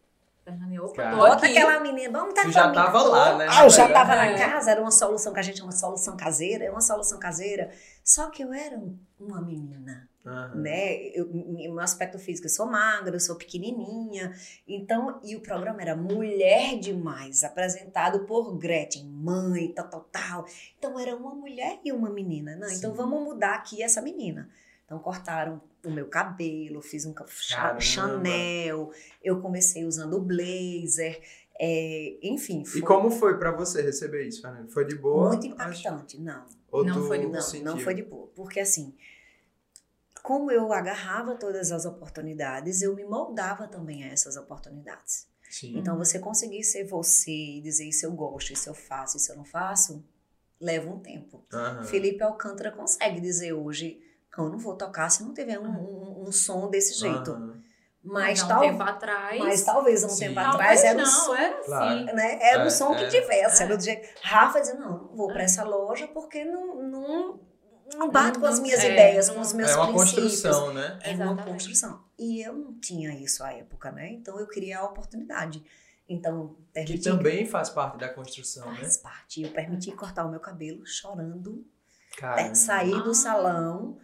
Opa, 0.82 1.16
Bota 1.16 1.46
aquela 1.46 1.80
menina, 1.80 2.18
vamos 2.20 2.34
tá 2.34 2.42
Tu 2.42 2.52
já 2.52 2.72
tava 2.72 3.04
lá, 3.04 3.38
né? 3.38 3.46
Ah, 3.48 3.64
eu 3.64 3.70
já 3.70 3.88
na 3.88 3.94
tava 3.94 4.10
verdade. 4.16 4.40
na 4.40 4.40
É. 4.48 4.50
casa, 4.52 4.72
era 4.72 4.82
uma 4.82 4.90
solução 4.92 5.32
que 5.34 5.40
a 5.40 5.44
gente 5.44 5.60
chama 5.60 5.72
solução 5.72 6.18
caseira, 6.18 6.66
é 6.66 6.72
uma 6.72 6.82
solução 6.82 7.20
caseira. 7.20 7.72
Só 8.04 8.28
que 8.32 8.44
eu 8.44 8.52
era 8.52 8.76
um- 8.76 8.98
uma 9.20 9.40
menina, 9.40 10.10
Aham. 10.26 10.56
né? 10.56 10.96
Eu, 11.14 11.30
meu 11.32 11.80
aspecto 11.80 12.18
físico, 12.18 12.48
eu 12.48 12.52
sou 12.52 12.66
magra, 12.66 13.16
eu 13.16 13.20
sou 13.20 13.36
pequenininha. 13.36 14.34
Então, 14.68 15.20
e 15.24 15.36
o 15.36 15.42
programa 15.42 15.80
era 15.80 15.96
Mulher 15.96 16.80
Demais, 16.80 17.44
apresentado 17.44 18.26
por 18.26 18.58
Gretchen, 18.58 19.06
mãe, 19.06 19.72
tal, 19.72 19.88
tal, 19.90 20.02
tal. 20.12 20.46
Então, 20.78 21.00
era 21.00 21.16
uma 21.16 21.36
mulher 21.36 21.80
e 21.86 21.92
uma 21.92 22.10
menina. 22.10 22.56
Não, 22.56 22.68
então 22.68 22.90
Sim. 22.92 22.98
vamos 22.98 23.24
mudar 23.24 23.54
aqui 23.54 23.84
essa 23.84 24.02
menina. 24.02 24.50
Então, 24.86 24.98
cortaram 24.98 25.62
o 25.86 25.92
meu 25.92 26.08
cabelo, 26.08 26.82
fiz 26.82 27.06
um 27.06 27.14
Caramba. 27.14 27.80
Chanel, 27.80 28.92
eu 29.24 29.42
comecei 29.42 29.86
usando 29.86 30.20
blazer, 30.20 31.22
é, 31.60 32.18
enfim. 32.22 32.62
E 32.62 32.66
foi 32.66 32.82
como 32.82 33.12
foi 33.12 33.38
pra 33.38 33.52
você 33.52 33.82
receber 33.82 34.28
isso, 34.28 34.42
Fernando? 34.42 34.70
Foi 34.72 34.86
de 34.86 34.96
boa? 34.96 35.30
Muito 35.30 35.48
impactante, 35.48 36.20
não. 36.20 36.46
Ou 36.72 36.84
Não 36.84 37.06
foi 37.08 37.20
de 37.20 37.28
Não, 37.28 37.42
sentiu? 37.42 37.66
não 37.66 37.78
foi 37.80 37.94
de 37.94 38.04
boa. 38.04 38.28
Porque 38.36 38.60
assim, 38.60 38.96
como 40.24 40.52
eu 40.52 40.72
agarrava 40.72 41.36
todas 41.36 41.72
as 41.72 41.86
oportunidades, 41.86 42.82
eu 42.82 42.96
me 42.96 43.04
moldava 43.04 43.68
também 43.68 44.04
a 44.04 44.08
essas 44.08 44.38
oportunidades. 44.38 45.28
Sim. 45.50 45.78
Então, 45.78 45.98
você 45.98 46.18
conseguir 46.18 46.64
ser 46.64 46.86
você 46.86 47.32
e 47.32 47.62
dizer 47.62 47.86
isso 47.86 48.06
eu 48.06 48.12
gosto, 48.14 48.54
isso 48.54 48.70
eu 48.70 48.74
faço, 48.74 49.18
isso 49.18 49.32
eu 49.32 49.36
não 49.36 49.44
faço, 49.44 50.04
leva 50.60 50.90
um 50.90 51.00
tempo. 51.00 51.44
Aham. 51.52 51.84
Felipe 51.84 52.24
Alcântara 52.24 52.72
consegue 52.72 53.20
dizer 53.20 53.52
hoje, 53.52 54.02
não, 54.38 54.46
eu 54.46 54.52
não 54.52 54.58
vou 54.60 54.76
tocar 54.76 55.10
se 55.10 55.24
não 55.24 55.34
tiver 55.34 55.60
um, 55.60 55.68
um- 55.70 56.24
um 56.28 56.32
som 56.32 56.70
desse 56.70 56.94
jeito. 57.00 57.32
Aham. 57.32 57.62
Mas, 58.04 58.42
um 58.42 58.48
tal, 58.48 58.62
tempo 58.62 58.82
atrás. 58.82 59.38
mas 59.40 59.62
talvez 59.62 60.04
um 60.04 60.10
Sim. 60.10 60.20
tempo 60.30 60.36
talvez 60.36 60.56
atrás 60.56 60.84
era 60.84 60.98
um 60.98 61.02
não, 61.04 61.06
som 61.08 61.36
era 61.36 61.58
assim. 61.60 61.66
Claro. 61.68 62.06
né? 62.16 62.40
Era 62.42 62.64
É, 62.64 62.66
o 62.66 62.72
som 62.72 62.96
que 62.96 63.04
é. 63.04 63.08
tivesse. 63.10 63.62
É. 63.62 63.66
Era 63.68 63.78
do 63.78 63.84
jeito. 63.84 64.08
Rafa 64.24 64.60
dizia, 64.60 64.74
não, 64.74 64.90
não 65.04 65.16
vou 65.16 65.28
para 65.28 65.42
É. 65.42 65.46
essa 65.46 65.64
loja 65.64 66.08
porque 66.08 66.44
não, 66.44 66.82
não, 66.82 67.40
não 67.96 68.10
bate 68.10 68.40
com 68.40 68.48
as 68.48 68.60
minhas 68.60 68.80
é, 68.84 68.92
ideias, 68.92 69.28
não- 69.28 69.36
com 69.36 69.42
os 69.42 69.54
meus 69.54 69.70
É 69.70 69.76
uma 69.76 69.88
princípios. 69.94 70.32
construção, 70.42 70.74
né? 70.74 70.98
É 71.04 71.10
uma 71.14 71.26
Exatamente. 71.26 71.48
construção. 71.52 72.04
E 72.18 72.42
eu 72.42 72.54
não 72.54 72.74
tinha 72.80 73.14
isso 73.14 73.44
à 73.44 73.54
época, 73.54 73.92
né? 73.92 74.10
Então 74.14 74.40
eu 74.40 74.48
queria 74.48 74.80
a 74.80 74.84
oportunidade. 74.84 75.64
Então, 76.10 76.56
Que 76.56 76.74
permiti. 76.74 77.04
também 77.04 77.46
faz 77.46 77.70
parte 77.70 78.00
da 78.00 78.10
construção, 78.10 78.68
né? 78.72 78.80
faz 78.80 78.98
parte. 78.98 79.44
Eu 79.44 79.52
permiti 79.52 79.92
cortar 79.92 80.26
o 80.26 80.30
meu 80.32 80.40
cabelo 80.40 80.86
chorando, 80.88 81.64
Cara, 82.18 82.42
é, 82.42 82.56
sair 82.56 83.04
do 83.04 83.12
Ah. 83.12 83.14
salão. 83.14 84.00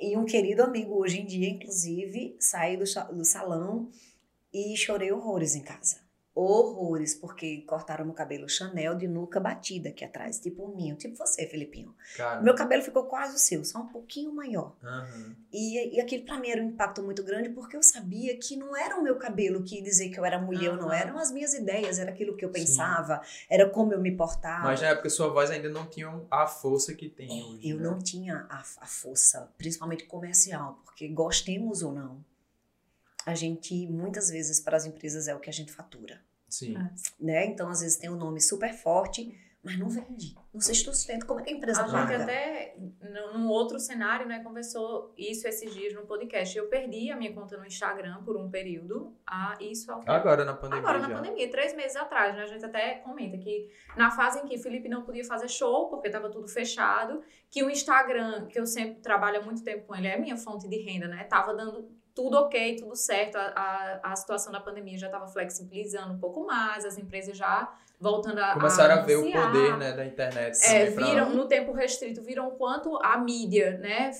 E 0.00 0.16
um 0.16 0.24
querido 0.24 0.62
amigo, 0.62 0.94
hoje 0.94 1.20
em 1.20 1.26
dia, 1.26 1.48
inclusive, 1.48 2.36
saí 2.40 2.76
do, 2.76 2.84
do 3.12 3.24
salão 3.24 3.90
e 4.52 4.76
chorei 4.76 5.10
horrores 5.10 5.54
em 5.54 5.62
casa. 5.62 6.07
Horrores, 6.40 7.16
porque 7.16 7.62
cortaram 7.62 8.04
meu 8.04 8.14
cabelo 8.14 8.48
Chanel 8.48 8.94
de 8.94 9.08
nuca 9.08 9.40
batida 9.40 9.88
aqui 9.88 10.04
atrás, 10.04 10.38
tipo 10.38 10.62
o 10.62 10.76
minho, 10.76 10.94
tipo 10.94 11.16
você, 11.16 11.44
Felipinho. 11.48 11.92
cara. 12.16 12.40
Meu 12.40 12.54
cabelo 12.54 12.80
ficou 12.80 13.06
quase 13.06 13.34
o 13.34 13.38
seu, 13.38 13.64
só 13.64 13.80
um 13.80 13.88
pouquinho 13.88 14.32
maior. 14.32 14.76
Aham. 14.80 15.34
E, 15.52 15.96
e 15.96 16.00
aquilo 16.00 16.24
pra 16.24 16.38
mim 16.38 16.48
era 16.48 16.62
um 16.62 16.68
impacto 16.68 17.02
muito 17.02 17.24
grande, 17.24 17.48
porque 17.48 17.76
eu 17.76 17.82
sabia 17.82 18.36
que 18.36 18.54
não 18.54 18.76
era 18.76 18.96
o 18.96 19.02
meu 19.02 19.16
cabelo 19.16 19.64
que 19.64 19.78
ia 19.78 19.82
dizer 19.82 20.10
que 20.10 20.20
eu 20.20 20.24
era 20.24 20.38
mulher 20.38 20.70
ou 20.70 20.76
não, 20.76 20.92
eram 20.92 21.18
as 21.18 21.32
minhas 21.32 21.54
ideias, 21.54 21.98
era 21.98 22.12
aquilo 22.12 22.36
que 22.36 22.44
eu 22.44 22.52
Sim. 22.54 22.60
pensava, 22.60 23.20
era 23.50 23.68
como 23.68 23.92
eu 23.92 24.00
me 24.00 24.12
portava. 24.12 24.62
Mas 24.62 24.80
na 24.80 24.90
época 24.90 25.10
sua 25.10 25.30
voz 25.30 25.50
ainda 25.50 25.68
não 25.68 25.86
tinha 25.86 26.08
a 26.30 26.46
força 26.46 26.94
que 26.94 27.08
tem 27.08 27.42
hoje. 27.42 27.68
Eu 27.68 27.78
né? 27.78 27.82
não 27.82 27.98
tinha 27.98 28.46
a, 28.48 28.60
a 28.60 28.86
força, 28.86 29.52
principalmente 29.58 30.04
comercial, 30.04 30.80
porque 30.84 31.08
gostemos 31.08 31.82
ou 31.82 31.92
não, 31.92 32.24
a 33.28 33.34
gente, 33.34 33.86
muitas 33.88 34.30
vezes, 34.30 34.58
para 34.58 34.76
as 34.76 34.86
empresas 34.86 35.28
é 35.28 35.34
o 35.34 35.38
que 35.40 35.50
a 35.50 35.52
gente 35.52 35.70
fatura, 35.70 36.18
Sim. 36.48 36.76
É. 36.76 36.90
né? 37.20 37.46
Então, 37.46 37.68
às 37.68 37.80
vezes, 37.80 37.96
tem 37.96 38.10
um 38.10 38.16
nome 38.16 38.40
super 38.40 38.72
forte, 38.72 39.36
mas 39.62 39.76
não 39.76 39.88
vende, 39.88 40.34
não 40.54 40.60
se 40.60 40.72
sustenta. 40.74 41.26
Como 41.26 41.40
é 41.40 41.42
que 41.42 41.50
a 41.52 41.56
empresa 41.56 41.82
A 41.82 41.88
gente 41.88 41.92
paga? 41.92 42.22
até, 42.22 42.76
no- 43.02 43.38
num 43.38 43.48
outro 43.48 43.78
cenário, 43.78 44.24
né, 44.26 44.38
conversou 44.42 45.12
isso 45.18 45.46
esses 45.48 45.74
dias 45.74 45.92
no 45.94 46.06
podcast. 46.06 46.56
Eu 46.56 46.68
perdi 46.68 47.10
a 47.10 47.16
minha 47.16 47.34
conta 47.34 47.56
no 47.58 47.66
Instagram 47.66 48.22
por 48.24 48.36
um 48.36 48.48
período. 48.48 49.14
Ah, 49.26 49.58
isso 49.60 49.90
ao 49.90 50.00
quê? 50.00 50.08
Agora 50.08 50.44
na 50.44 50.54
pandemia 50.54 50.78
Agora, 50.78 50.98
na 51.00 51.08
já. 51.08 51.14
pandemia, 51.16 51.50
três 51.50 51.74
meses 51.74 51.96
atrás, 51.96 52.36
né? 52.36 52.44
A 52.44 52.46
gente 52.46 52.64
até 52.64 52.94
comenta 53.00 53.36
que 53.36 53.68
na 53.96 54.10
fase 54.12 54.38
em 54.38 54.46
que 54.46 54.56
Felipe 54.58 54.88
não 54.88 55.02
podia 55.02 55.24
fazer 55.24 55.48
show, 55.48 55.90
porque 55.90 56.06
estava 56.06 56.30
tudo 56.30 56.46
fechado, 56.48 57.20
que 57.50 57.62
o 57.62 57.68
Instagram, 57.68 58.46
que 58.46 58.58
eu 58.60 58.64
sempre 58.64 59.00
trabalho 59.02 59.40
há 59.40 59.44
muito 59.44 59.62
tempo 59.64 59.86
com 59.86 59.94
ele, 59.96 60.06
é 60.06 60.16
minha 60.18 60.36
fonte 60.36 60.68
de 60.68 60.76
renda, 60.82 61.08
né? 61.08 61.24
Tava 61.24 61.52
dando 61.52 61.90
tudo 62.18 62.36
ok, 62.36 62.74
tudo 62.76 62.96
certo. 62.96 63.36
A, 63.36 64.00
a, 64.02 64.12
a 64.12 64.16
situação 64.16 64.50
da 64.52 64.58
pandemia 64.58 64.98
já 64.98 65.06
estava 65.06 65.28
flexibilizando 65.28 66.14
um 66.14 66.18
pouco 66.18 66.44
mais, 66.44 66.84
as 66.84 66.98
empresas 66.98 67.36
já 67.36 67.72
voltando 68.00 68.38
a. 68.40 68.54
Começaram 68.54 68.94
a, 68.96 69.02
ver 69.02 69.16
o 69.16 69.22
poder 69.30 69.76
né, 69.78 69.92
da 69.92 70.04
internet. 70.04 70.56
É, 70.64 70.86
também 70.86 70.94
pra- 70.94 71.06
viram, 71.06 71.30
no 71.30 71.46
tempo 71.46 71.70
restrito, 71.72 72.20
viram 72.22 72.48
o 72.48 72.52
quanto 72.52 72.96
a 73.00 73.16
mídia, 73.18 73.78
né? 73.78 74.10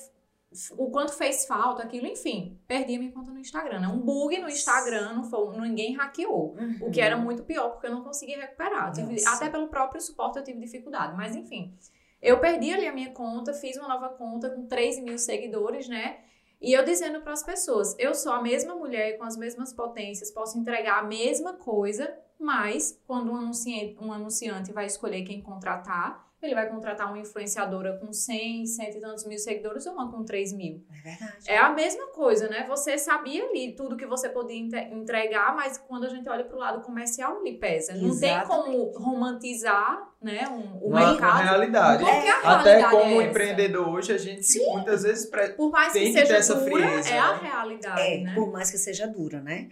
O 0.78 0.90
quanto 0.90 1.12
fez 1.12 1.44
falta 1.44 1.82
aquilo, 1.82 2.06
enfim. 2.06 2.58
Perdi 2.68 2.94
a 2.94 2.98
minha 3.00 3.12
conta 3.12 3.30
no 3.32 3.38
Instagram. 3.40 3.80
né? 3.80 3.88
Um 3.88 3.98
bug 3.98 4.38
no 4.40 4.48
Instagram, 4.48 5.12
não 5.14 5.24
foi, 5.24 5.58
ninguém 5.58 5.94
hackeou. 5.96 6.56
O 6.80 6.90
que 6.90 7.00
era 7.00 7.16
muito 7.16 7.42
pior, 7.42 7.70
porque 7.70 7.86
eu 7.88 7.90
não 7.90 8.02
conseguia 8.02 8.40
recuperar. 8.40 8.92
Tive- 8.92 9.22
até 9.26 9.50
pelo 9.50 9.66
próprio 9.68 10.00
suporte 10.00 10.38
eu 10.38 10.44
tive 10.44 10.58
dificuldade. 10.60 11.14
Mas 11.16 11.34
enfim, 11.34 11.76
eu 12.22 12.38
perdi 12.38 12.72
ali 12.72 12.86
a 12.86 12.92
minha 12.92 13.10
conta, 13.10 13.52
fiz 13.52 13.76
uma 13.76 13.88
nova 13.88 14.08
conta 14.10 14.48
com 14.50 14.66
3 14.66 15.00
mil 15.00 15.18
seguidores, 15.18 15.86
né? 15.88 16.18
E 16.60 16.72
eu 16.72 16.84
dizendo 16.84 17.20
para 17.20 17.32
as 17.32 17.42
pessoas, 17.42 17.94
eu 17.98 18.14
sou 18.14 18.32
a 18.32 18.42
mesma 18.42 18.74
mulher 18.74 19.16
com 19.16 19.24
as 19.24 19.36
mesmas 19.36 19.72
potências, 19.72 20.30
posso 20.30 20.58
entregar 20.58 20.98
a 20.98 21.06
mesma 21.06 21.54
coisa, 21.54 22.12
mas 22.38 23.00
quando 23.06 23.30
um 23.30 23.36
anunciante, 23.36 23.96
um 24.00 24.12
anunciante 24.12 24.72
vai 24.72 24.86
escolher 24.86 25.22
quem 25.22 25.40
contratar, 25.40 26.27
ele 26.46 26.54
vai 26.54 26.68
contratar 26.68 27.08
uma 27.08 27.18
influenciadora 27.18 27.98
com 27.98 28.12
100, 28.12 28.66
cento 28.66 28.96
e 28.96 29.00
tantos 29.00 29.26
mil 29.26 29.38
seguidores 29.38 29.86
ou 29.86 29.92
uma 29.94 30.10
com 30.10 30.24
3 30.24 30.52
mil. 30.52 30.84
É 30.90 31.08
verdade. 31.10 31.36
É 31.48 31.58
a 31.58 31.70
mesma 31.70 32.06
coisa, 32.08 32.48
né? 32.48 32.64
Você 32.68 32.96
sabia 32.96 33.44
ali 33.44 33.74
tudo 33.74 33.96
que 33.96 34.06
você 34.06 34.28
podia 34.28 34.56
entregar, 34.92 35.54
mas 35.56 35.78
quando 35.78 36.04
a 36.04 36.08
gente 36.08 36.28
olha 36.28 36.44
para 36.44 36.56
o 36.56 36.58
lado 36.60 36.80
comercial, 36.82 37.40
ele 37.44 37.58
pesa. 37.58 37.94
Não 37.94 38.18
tem 38.18 38.40
como 38.44 38.92
romantizar 38.96 40.08
né, 40.22 40.48
um, 40.48 40.78
o 40.78 40.88
uma, 40.88 41.00
uma 41.00 41.10
mercado. 41.12 41.42
realidade. 41.44 42.04
Porque 42.04 42.28
a 42.28 42.60
Até 42.60 42.70
realidade 42.78 42.90
como 42.96 43.20
é 43.20 43.24
empreendedor 43.26 43.88
hoje, 43.88 44.12
a 44.12 44.18
gente 44.18 44.44
Sim. 44.44 44.64
muitas 44.72 45.02
vezes. 45.02 45.26
Pre... 45.26 45.50
Por 45.50 45.70
mais 45.70 45.92
Tem 45.92 46.04
que 46.04 46.08
que 46.12 46.14
ter 46.20 46.26
seja 46.26 46.38
essa 46.38 46.54
dura, 46.54 46.70
frieza, 46.88 47.10
é 47.10 47.18
a 47.18 47.32
né? 47.34 47.48
realidade, 47.48 48.00
É, 48.00 48.20
né? 48.22 48.34
por 48.34 48.50
mais 48.52 48.70
que 48.70 48.78
seja 48.78 49.06
dura, 49.06 49.40
né? 49.40 49.68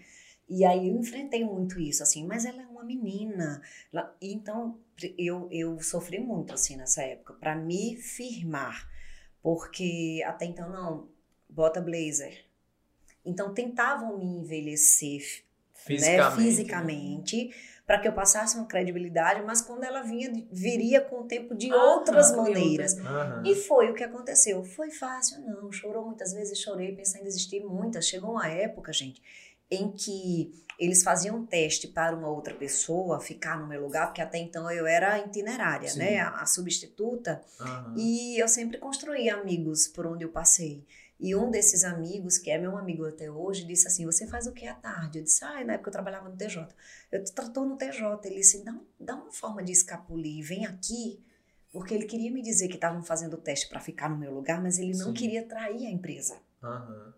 E 0.48 0.64
aí 0.64 0.88
eu 0.90 0.96
enfrentei 0.96 1.44
muito 1.44 1.80
isso, 1.80 2.02
assim, 2.04 2.24
mas 2.24 2.44
ela 2.44 2.62
é 2.62 2.65
uma 2.65 2.65
menina. 2.86 3.60
Então, 4.20 4.78
eu, 5.18 5.48
eu 5.50 5.80
sofri 5.80 6.18
muito, 6.18 6.54
assim, 6.54 6.76
nessa 6.76 7.02
época, 7.02 7.34
para 7.34 7.54
me 7.54 7.96
firmar. 7.96 8.88
Porque 9.42 10.22
até 10.26 10.46
então, 10.46 10.70
não, 10.70 11.08
bota 11.48 11.80
blazer. 11.80 12.44
Então, 13.24 13.52
tentavam 13.52 14.18
me 14.18 14.26
envelhecer 14.26 15.44
Fisicamente. 15.74 16.36
né, 16.40 16.44
fisicamente 16.44 17.50
para 17.86 18.00
que 18.00 18.08
eu 18.08 18.12
passasse 18.12 18.56
uma 18.56 18.66
credibilidade, 18.66 19.42
mas 19.42 19.60
quando 19.62 19.84
ela 19.84 20.02
vinha, 20.02 20.32
viria 20.50 21.00
com 21.00 21.20
o 21.20 21.24
tempo 21.24 21.54
de 21.54 21.72
outras 21.72 22.32
Aham, 22.32 22.42
de 22.44 22.50
maneiras. 22.50 22.92
outras 22.94 23.14
Aham. 23.14 23.42
E 23.46 23.54
foi 23.54 23.90
o 23.90 23.94
que 23.94 24.02
aconteceu. 24.02 24.64
Foi 24.64 24.90
fácil, 24.90 25.40
não. 25.42 25.70
Chorou 25.70 26.04
muitas 26.04 26.32
vezes, 26.32 26.58
chorei, 26.58 26.96
pensei 26.96 27.20
em 27.20 27.24
desistir 27.24 27.60
muitas. 27.62 28.08
Chegou 28.08 28.32
uma 28.32 28.48
época, 28.48 28.92
gente, 28.92 29.22
em 29.70 29.90
que 29.92 30.52
eles 30.78 31.02
faziam 31.02 31.36
um 31.36 31.46
teste 31.46 31.88
para 31.88 32.14
uma 32.14 32.28
outra 32.28 32.54
pessoa 32.54 33.20
ficar 33.20 33.58
no 33.58 33.66
meu 33.66 33.82
lugar, 33.82 34.06
porque 34.06 34.20
até 34.20 34.38
então 34.38 34.70
eu 34.70 34.86
era 34.86 35.18
itinerária, 35.18 35.88
Sim. 35.88 36.00
né? 36.00 36.18
A, 36.18 36.42
a 36.42 36.46
substituta. 36.46 37.42
Aham. 37.58 37.94
E 37.96 38.40
eu 38.40 38.46
sempre 38.46 38.78
construí 38.78 39.28
amigos 39.30 39.88
por 39.88 40.06
onde 40.06 40.24
eu 40.24 40.30
passei. 40.30 40.84
E 41.18 41.34
um 41.34 41.50
desses 41.50 41.82
amigos, 41.82 42.36
que 42.36 42.50
é 42.50 42.58
meu 42.58 42.76
amigo 42.76 43.06
até 43.06 43.30
hoje, 43.30 43.64
disse 43.64 43.88
assim: 43.88 44.04
Você 44.04 44.26
faz 44.26 44.46
o 44.46 44.52
que 44.52 44.66
à 44.66 44.74
tarde? 44.74 45.18
Eu 45.18 45.24
disse: 45.24 45.42
Ah, 45.42 45.64
na 45.64 45.72
época 45.74 45.88
eu 45.88 45.92
trabalhava 45.92 46.28
no 46.28 46.36
TJ. 46.36 46.68
Eu 47.10 47.24
tratou 47.24 47.64
no 47.64 47.76
TJ. 47.76 48.20
Ele 48.24 48.36
disse: 48.36 48.62
dá, 48.62 48.78
dá 49.00 49.14
uma 49.14 49.32
forma 49.32 49.62
de 49.62 49.72
escapulir, 49.72 50.44
vem 50.44 50.66
aqui. 50.66 51.24
Porque 51.72 51.94
ele 51.94 52.04
queria 52.04 52.30
me 52.30 52.42
dizer 52.42 52.68
que 52.68 52.74
estavam 52.74 53.02
fazendo 53.02 53.34
o 53.34 53.38
teste 53.38 53.68
para 53.68 53.80
ficar 53.80 54.10
no 54.10 54.16
meu 54.16 54.32
lugar, 54.32 54.62
mas 54.62 54.78
ele 54.78 54.92
não 54.92 55.06
Sim. 55.06 55.14
queria 55.14 55.42
trair 55.42 55.86
a 55.86 55.90
empresa. 55.90 56.36
Aham. 56.62 57.14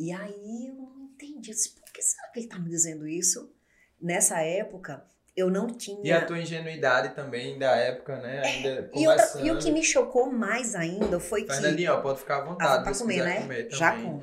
E 0.00 0.10
aí 0.12 0.68
eu 0.68 0.74
não 0.74 1.10
entendi. 1.12 1.50
Disse, 1.50 1.70
Por 1.70 1.92
que 1.92 2.00
será 2.00 2.28
que 2.28 2.38
ele 2.40 2.46
está 2.46 2.58
me 2.58 2.70
dizendo 2.70 3.06
isso? 3.06 3.52
Nessa 4.00 4.40
época, 4.40 5.04
eu 5.36 5.50
não 5.50 5.66
tinha. 5.66 6.00
E 6.02 6.10
a 6.10 6.24
tua 6.24 6.38
ingenuidade 6.40 7.14
também 7.14 7.58
da 7.58 7.76
época, 7.76 8.16
né? 8.16 8.40
Ainda 8.42 8.90
E, 8.94 9.06
outra- 9.06 9.42
e 9.44 9.50
o 9.50 9.58
que 9.58 9.70
me 9.70 9.82
chocou 9.84 10.32
mais 10.32 10.74
ainda 10.74 11.20
foi 11.20 11.44
que. 11.44 11.52
Fernandinho, 11.52 11.92
ó, 11.92 12.00
pode 12.00 12.18
ficar 12.20 12.38
à 12.38 12.44
vontade. 12.46 12.88
Ah, 12.88 12.94
se 12.94 13.00
comer, 13.02 13.22
né? 13.24 13.40
comer 13.42 13.64
também. 13.64 13.78
Já 13.78 13.92
como. 14.02 14.22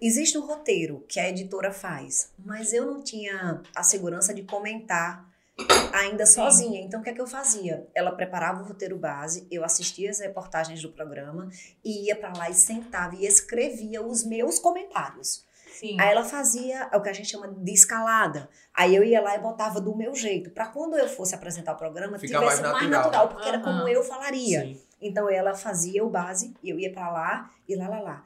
Existe 0.00 0.38
um 0.38 0.46
roteiro 0.46 1.04
que 1.06 1.20
a 1.20 1.28
editora 1.28 1.70
faz, 1.72 2.32
mas 2.38 2.72
eu 2.72 2.86
não 2.86 3.02
tinha 3.04 3.62
a 3.76 3.82
segurança 3.82 4.32
de 4.34 4.42
comentar 4.42 5.30
ainda 5.92 6.26
Sim. 6.26 6.34
sozinha. 6.34 6.80
Então, 6.80 7.00
o 7.00 7.02
que 7.02 7.10
é 7.10 7.12
que 7.12 7.20
eu 7.20 7.26
fazia? 7.26 7.86
Ela 7.94 8.12
preparava 8.12 8.62
o 8.62 8.66
roteiro 8.66 8.96
base, 8.98 9.46
eu 9.50 9.64
assistia 9.64 10.10
as 10.10 10.20
reportagens 10.20 10.80
do 10.82 10.90
programa 10.90 11.48
e 11.84 12.06
ia 12.06 12.16
pra 12.16 12.32
lá 12.36 12.50
e 12.50 12.54
sentava 12.54 13.14
e 13.14 13.26
escrevia 13.26 14.02
os 14.02 14.24
meus 14.24 14.58
comentários. 14.58 15.44
Sim. 15.78 15.96
Aí 16.00 16.10
ela 16.10 16.24
fazia 16.24 16.88
o 16.94 17.00
que 17.00 17.08
a 17.08 17.12
gente 17.12 17.28
chama 17.28 17.48
de 17.48 17.72
escalada. 17.72 18.48
Aí 18.74 18.94
eu 18.94 19.02
ia 19.02 19.20
lá 19.20 19.34
e 19.34 19.40
botava 19.40 19.80
do 19.80 19.94
meu 19.96 20.14
jeito, 20.14 20.50
para 20.50 20.66
quando 20.66 20.96
eu 20.96 21.08
fosse 21.08 21.34
apresentar 21.34 21.72
o 21.72 21.76
programa, 21.76 22.18
Fica 22.18 22.38
tivesse 22.38 22.60
mais 22.62 22.72
mais 22.72 22.90
natural. 22.90 23.02
natural, 23.02 23.28
porque 23.28 23.48
era 23.48 23.58
Aham. 23.58 23.64
como 23.78 23.88
eu 23.88 24.02
falaria. 24.04 24.60
Sim. 24.62 24.80
Então 25.00 25.28
ela 25.28 25.54
fazia 25.54 26.04
o 26.04 26.08
base, 26.10 26.54
e 26.62 26.70
eu 26.70 26.78
ia 26.78 26.92
pra 26.92 27.10
lá 27.10 27.50
e 27.68 27.74
lá, 27.74 27.88
lá, 27.88 28.00
lá. 28.00 28.24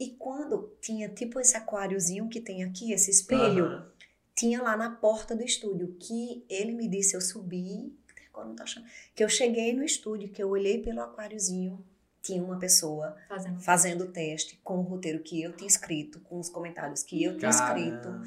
E 0.00 0.10
quando 0.10 0.72
tinha 0.80 1.08
tipo 1.08 1.38
esse 1.38 1.56
aquáriozinho 1.56 2.28
que 2.28 2.40
tem 2.40 2.64
aqui, 2.64 2.92
esse 2.92 3.10
espelho, 3.10 3.66
Aham. 3.66 3.86
Tinha 4.34 4.62
lá 4.62 4.76
na 4.76 4.90
porta 4.90 5.34
do 5.34 5.42
estúdio, 5.44 5.96
que 5.98 6.44
ele 6.48 6.72
me 6.72 6.88
disse, 6.88 7.14
eu 7.14 7.20
subi, 7.20 7.96
agora 8.32 8.48
não 8.48 8.56
achando, 8.60 8.86
que 9.14 9.22
eu 9.22 9.28
cheguei 9.28 9.72
no 9.72 9.84
estúdio, 9.84 10.28
que 10.30 10.42
eu 10.42 10.48
olhei 10.50 10.82
pelo 10.82 11.00
aquáriozinho, 11.00 11.84
tinha 12.20 12.42
uma 12.42 12.58
pessoa 12.58 13.14
Fazendo. 13.28 13.60
fazendo 13.60 14.04
o 14.04 14.10
teste 14.10 14.58
com 14.64 14.78
o 14.78 14.82
roteiro 14.82 15.22
que 15.22 15.42
eu 15.42 15.52
tinha 15.54 15.68
escrito, 15.68 16.20
com 16.20 16.38
os 16.40 16.48
comentários 16.48 17.02
que 17.02 17.22
eu 17.22 17.36
tinha 17.36 17.50
escrito. 17.50 18.08
Caramba. 18.08 18.24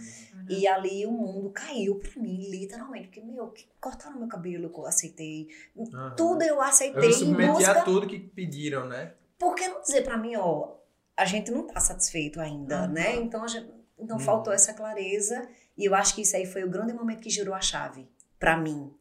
E 0.50 0.68
ali 0.68 1.04
o 1.06 1.12
mundo 1.12 1.50
caiu 1.50 1.96
pra 1.96 2.12
mim, 2.22 2.48
literalmente. 2.50 3.08
Porque, 3.08 3.22
meu, 3.22 3.48
que 3.50 3.66
cortaram 3.82 4.20
meu 4.20 4.28
cabelo, 4.28 4.72
eu 4.74 4.86
aceitei. 4.86 5.50
Aham. 5.78 6.14
Tudo 6.16 6.44
eu 6.44 6.62
aceitei 6.62 7.06
Eu 7.06 7.10
em 7.10 7.14
submeti 7.14 7.54
busca. 7.54 7.72
a 7.72 7.82
tudo 7.84 8.06
que 8.08 8.20
pediram, 8.20 8.88
né? 8.88 9.14
Por 9.40 9.56
que 9.56 9.68
não 9.68 9.82
dizer 9.82 10.04
pra 10.04 10.16
mim, 10.16 10.36
ó, 10.36 10.76
a 11.18 11.26
gente 11.26 11.50
não 11.50 11.66
tá 11.66 11.80
satisfeito 11.80 12.40
ainda, 12.40 12.84
Aham. 12.84 12.88
né? 12.90 13.16
Então, 13.16 13.44
a 13.44 13.48
gente, 13.48 13.68
então 14.00 14.18
Uhum. 14.18 14.24
faltou 14.24 14.54
essa 14.54 14.74
clareza. 14.76 15.50
E 15.78 15.86
eu 15.86 15.94
acho 15.94 16.16
que 16.16 16.22
isso 16.22 16.36
aí 16.36 16.46
foi 16.46 16.64
o 16.64 16.70
grande 16.70 16.94
momento 16.94 17.22
que 17.22 17.30
girou 17.30 17.54
a 17.54 17.62
chave 17.62 18.08
pra 18.40 18.58
mim. 18.58 18.92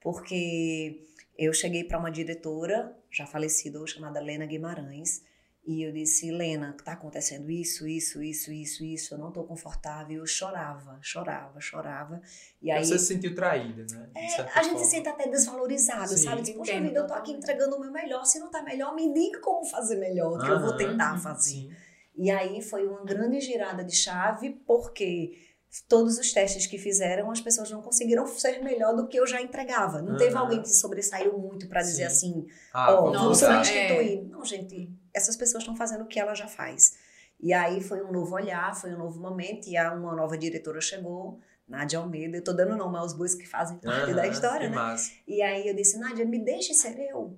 Porque 0.00 1.06
eu 1.38 1.52
cheguei 1.52 1.84
pra 1.84 1.98
uma 1.98 2.10
diretora, 2.10 2.96
já 3.10 3.26
falecida, 3.26 3.84
chamada 3.86 4.20
Lena 4.20 4.44
Guimarães, 4.44 5.22
e 5.64 5.82
eu 5.82 5.92
disse, 5.92 6.28
Lena, 6.32 6.76
tá 6.84 6.94
acontecendo 6.94 7.48
isso, 7.48 7.86
isso, 7.86 8.20
isso, 8.20 8.50
isso, 8.50 8.84
isso, 8.84 9.14
eu 9.14 9.18
não 9.18 9.30
tô 9.30 9.44
confortável. 9.44 10.18
Eu 10.18 10.26
chorava, 10.26 10.98
chorava, 11.00 11.60
chorava. 11.60 12.20
E 12.60 12.68
aí... 12.68 12.84
Você 12.84 12.98
se 12.98 13.06
sentiu 13.06 13.32
traída, 13.32 13.86
né? 13.94 14.10
É, 14.12 14.40
a 14.40 14.62
gente 14.64 14.72
forma. 14.72 14.78
se 14.78 14.90
sente 14.90 15.08
até 15.08 15.28
desvalorizado, 15.28 16.08
Sim. 16.08 16.24
sabe? 16.24 16.42
Tipo, 16.42 16.58
poxa 16.58 16.80
vida, 16.80 16.98
eu 16.98 17.06
tô 17.06 17.14
aqui 17.14 17.30
entregando 17.30 17.76
o 17.76 17.80
meu 17.80 17.92
melhor. 17.92 18.24
Se 18.24 18.40
não 18.40 18.50
tá 18.50 18.60
melhor, 18.60 18.92
me 18.92 19.14
diga 19.14 19.38
como 19.38 19.64
fazer 19.64 19.96
melhor, 19.96 20.36
que 20.40 20.50
eu 20.50 20.60
vou 20.60 20.76
tentar 20.76 21.16
fazer. 21.20 21.50
Sim. 21.50 21.72
E 22.16 22.28
aí 22.28 22.60
foi 22.60 22.84
uma 22.84 23.04
grande 23.04 23.40
girada 23.40 23.84
de 23.84 23.94
chave, 23.94 24.50
porque 24.66 25.38
todos 25.80 26.18
os 26.18 26.32
testes 26.32 26.66
que 26.66 26.76
fizeram, 26.78 27.30
as 27.30 27.40
pessoas 27.40 27.70
não 27.70 27.80
conseguiram 27.80 28.26
ser 28.26 28.62
melhor 28.62 28.94
do 28.94 29.06
que 29.08 29.18
eu 29.18 29.26
já 29.26 29.40
entregava. 29.40 30.02
Não 30.02 30.16
teve 30.16 30.34
Aham. 30.34 30.40
alguém 30.44 30.62
que 30.62 30.68
sobressaiu 30.68 31.38
muito 31.38 31.66
pra 31.68 31.80
dizer 31.80 32.10
Sim. 32.10 32.42
assim, 32.44 32.46
Ah, 32.72 32.92
ó, 32.92 33.10
vamos 33.10 33.38
substituir. 33.38 34.22
Não, 34.28 34.44
gente, 34.44 34.90
essas 35.14 35.36
pessoas 35.36 35.62
estão 35.62 35.74
fazendo 35.76 36.02
o 36.02 36.06
que 36.06 36.20
ela 36.20 36.34
já 36.34 36.46
faz. 36.46 36.94
E 37.40 37.52
aí 37.52 37.80
foi 37.80 38.02
um 38.02 38.12
novo 38.12 38.34
olhar, 38.34 38.74
foi 38.76 38.94
um 38.94 38.98
novo 38.98 39.18
momento, 39.18 39.68
e 39.68 39.76
a 39.76 39.92
uma 39.92 40.14
nova 40.14 40.36
diretora 40.38 40.80
chegou, 40.80 41.40
Nádia 41.66 41.98
Almeida. 41.98 42.36
Eu 42.36 42.44
tô 42.44 42.52
dando 42.52 42.76
nome 42.76 42.96
aos 42.98 43.12
bois 43.14 43.34
que 43.34 43.46
fazem 43.46 43.78
parte 43.78 44.12
da 44.12 44.22
Aham, 44.22 44.30
história, 44.30 44.68
né? 44.68 44.76
massa. 44.76 45.10
E 45.26 45.42
aí 45.42 45.66
eu 45.66 45.74
disse, 45.74 45.98
Nádia, 45.98 46.24
me 46.24 46.38
deixe 46.38 46.74
ser 46.74 46.98
eu, 47.00 47.36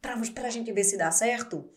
pra, 0.00 0.16
pra 0.34 0.50
gente 0.50 0.70
ver 0.72 0.84
se 0.84 0.96
dá 0.96 1.10
certo. 1.10 1.68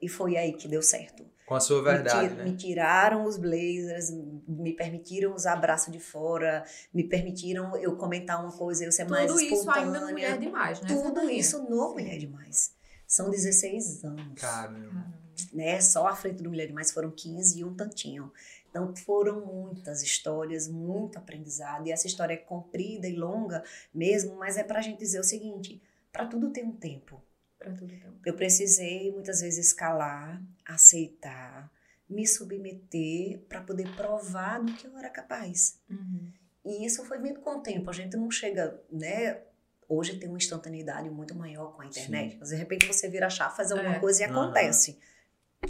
E 0.00 0.08
foi 0.08 0.36
aí 0.36 0.52
que 0.54 0.66
deu 0.68 0.82
certo. 0.82 1.24
Com 1.46 1.54
a 1.56 1.60
sua 1.60 1.78
Me 1.78 1.84
verdade, 1.84 2.28
ti- 2.28 2.34
né? 2.34 2.44
Me 2.44 2.56
tiraram 2.56 3.24
os 3.24 3.36
blazers, 3.36 4.10
me 4.48 4.72
permitiram 4.72 5.34
usar 5.34 5.56
braço 5.56 5.90
de 5.90 5.98
fora, 5.98 6.64
me 6.94 7.04
permitiram 7.04 7.76
eu 7.76 7.96
comentar 7.96 8.40
uma 8.42 8.52
coisa, 8.52 8.84
eu 8.84 8.92
ser 8.92 9.04
mais 9.08 9.26
Tudo 9.26 9.40
isso 9.40 9.54
espontânea. 9.54 9.86
ainda 9.86 10.00
no 10.00 10.10
Mulher 10.12 10.38
Demais, 10.38 10.80
né? 10.80 10.88
Tudo 10.88 11.28
isso 11.30 11.62
no 11.68 11.92
Mulher 11.92 12.18
Demais. 12.18 12.72
São 13.06 13.30
16 13.30 14.04
anos. 14.04 14.40
Caramba. 14.40 15.04
Né? 15.52 15.80
Só 15.80 16.06
à 16.06 16.14
frente 16.16 16.42
do 16.42 16.48
Mulher 16.48 16.66
Demais 16.66 16.92
foram 16.92 17.10
15 17.10 17.58
e 17.60 17.64
um 17.64 17.74
tantinho. 17.74 18.32
Então 18.70 18.94
foram 18.96 19.44
muitas 19.44 20.02
histórias, 20.02 20.66
muito 20.68 21.18
aprendizado. 21.18 21.86
E 21.86 21.92
essa 21.92 22.06
história 22.06 22.32
é 22.34 22.38
comprida 22.38 23.06
e 23.06 23.14
longa 23.16 23.62
mesmo, 23.92 24.36
mas 24.36 24.56
é 24.56 24.62
pra 24.64 24.80
gente 24.80 24.98
dizer 25.00 25.20
o 25.20 25.24
seguinte: 25.24 25.82
para 26.10 26.24
tudo 26.26 26.50
tem 26.50 26.64
um 26.64 26.72
tempo. 26.72 27.20
Pra 27.58 27.70
tudo 27.72 27.92
então. 27.92 28.10
Eu 28.24 28.34
precisei 28.34 29.12
muitas 29.12 29.40
vezes 29.42 29.66
escalar, 29.66 30.42
aceitar, 30.74 31.70
me 32.08 32.26
submeter 32.26 33.40
para 33.48 33.60
poder 33.62 33.88
provar 33.94 34.60
do 34.60 34.72
que 34.74 34.86
eu 34.86 34.96
era 34.98 35.08
capaz. 35.10 35.80
Uhum. 35.88 36.32
E 36.64 36.84
isso 36.86 37.04
foi 37.04 37.18
vindo 37.18 37.40
com 37.40 37.56
o 37.58 37.60
tempo. 37.62 37.90
A 37.90 37.92
gente 37.92 38.16
não 38.16 38.30
chega, 38.30 38.80
né? 38.90 39.42
Hoje 39.88 40.18
tem 40.18 40.28
uma 40.28 40.38
instantaneidade 40.38 41.10
muito 41.10 41.34
maior 41.34 41.72
com 41.74 41.82
a 41.82 41.86
internet. 41.86 42.36
Mas 42.38 42.50
de 42.50 42.56
repente 42.56 42.86
você 42.86 43.08
vira 43.08 43.26
a 43.26 43.30
chave, 43.30 43.56
faz 43.56 43.72
alguma 43.72 43.96
É. 43.96 43.98
coisa 43.98 44.22
e 44.22 44.24
Aham. 44.24 44.44
acontece. 44.44 44.98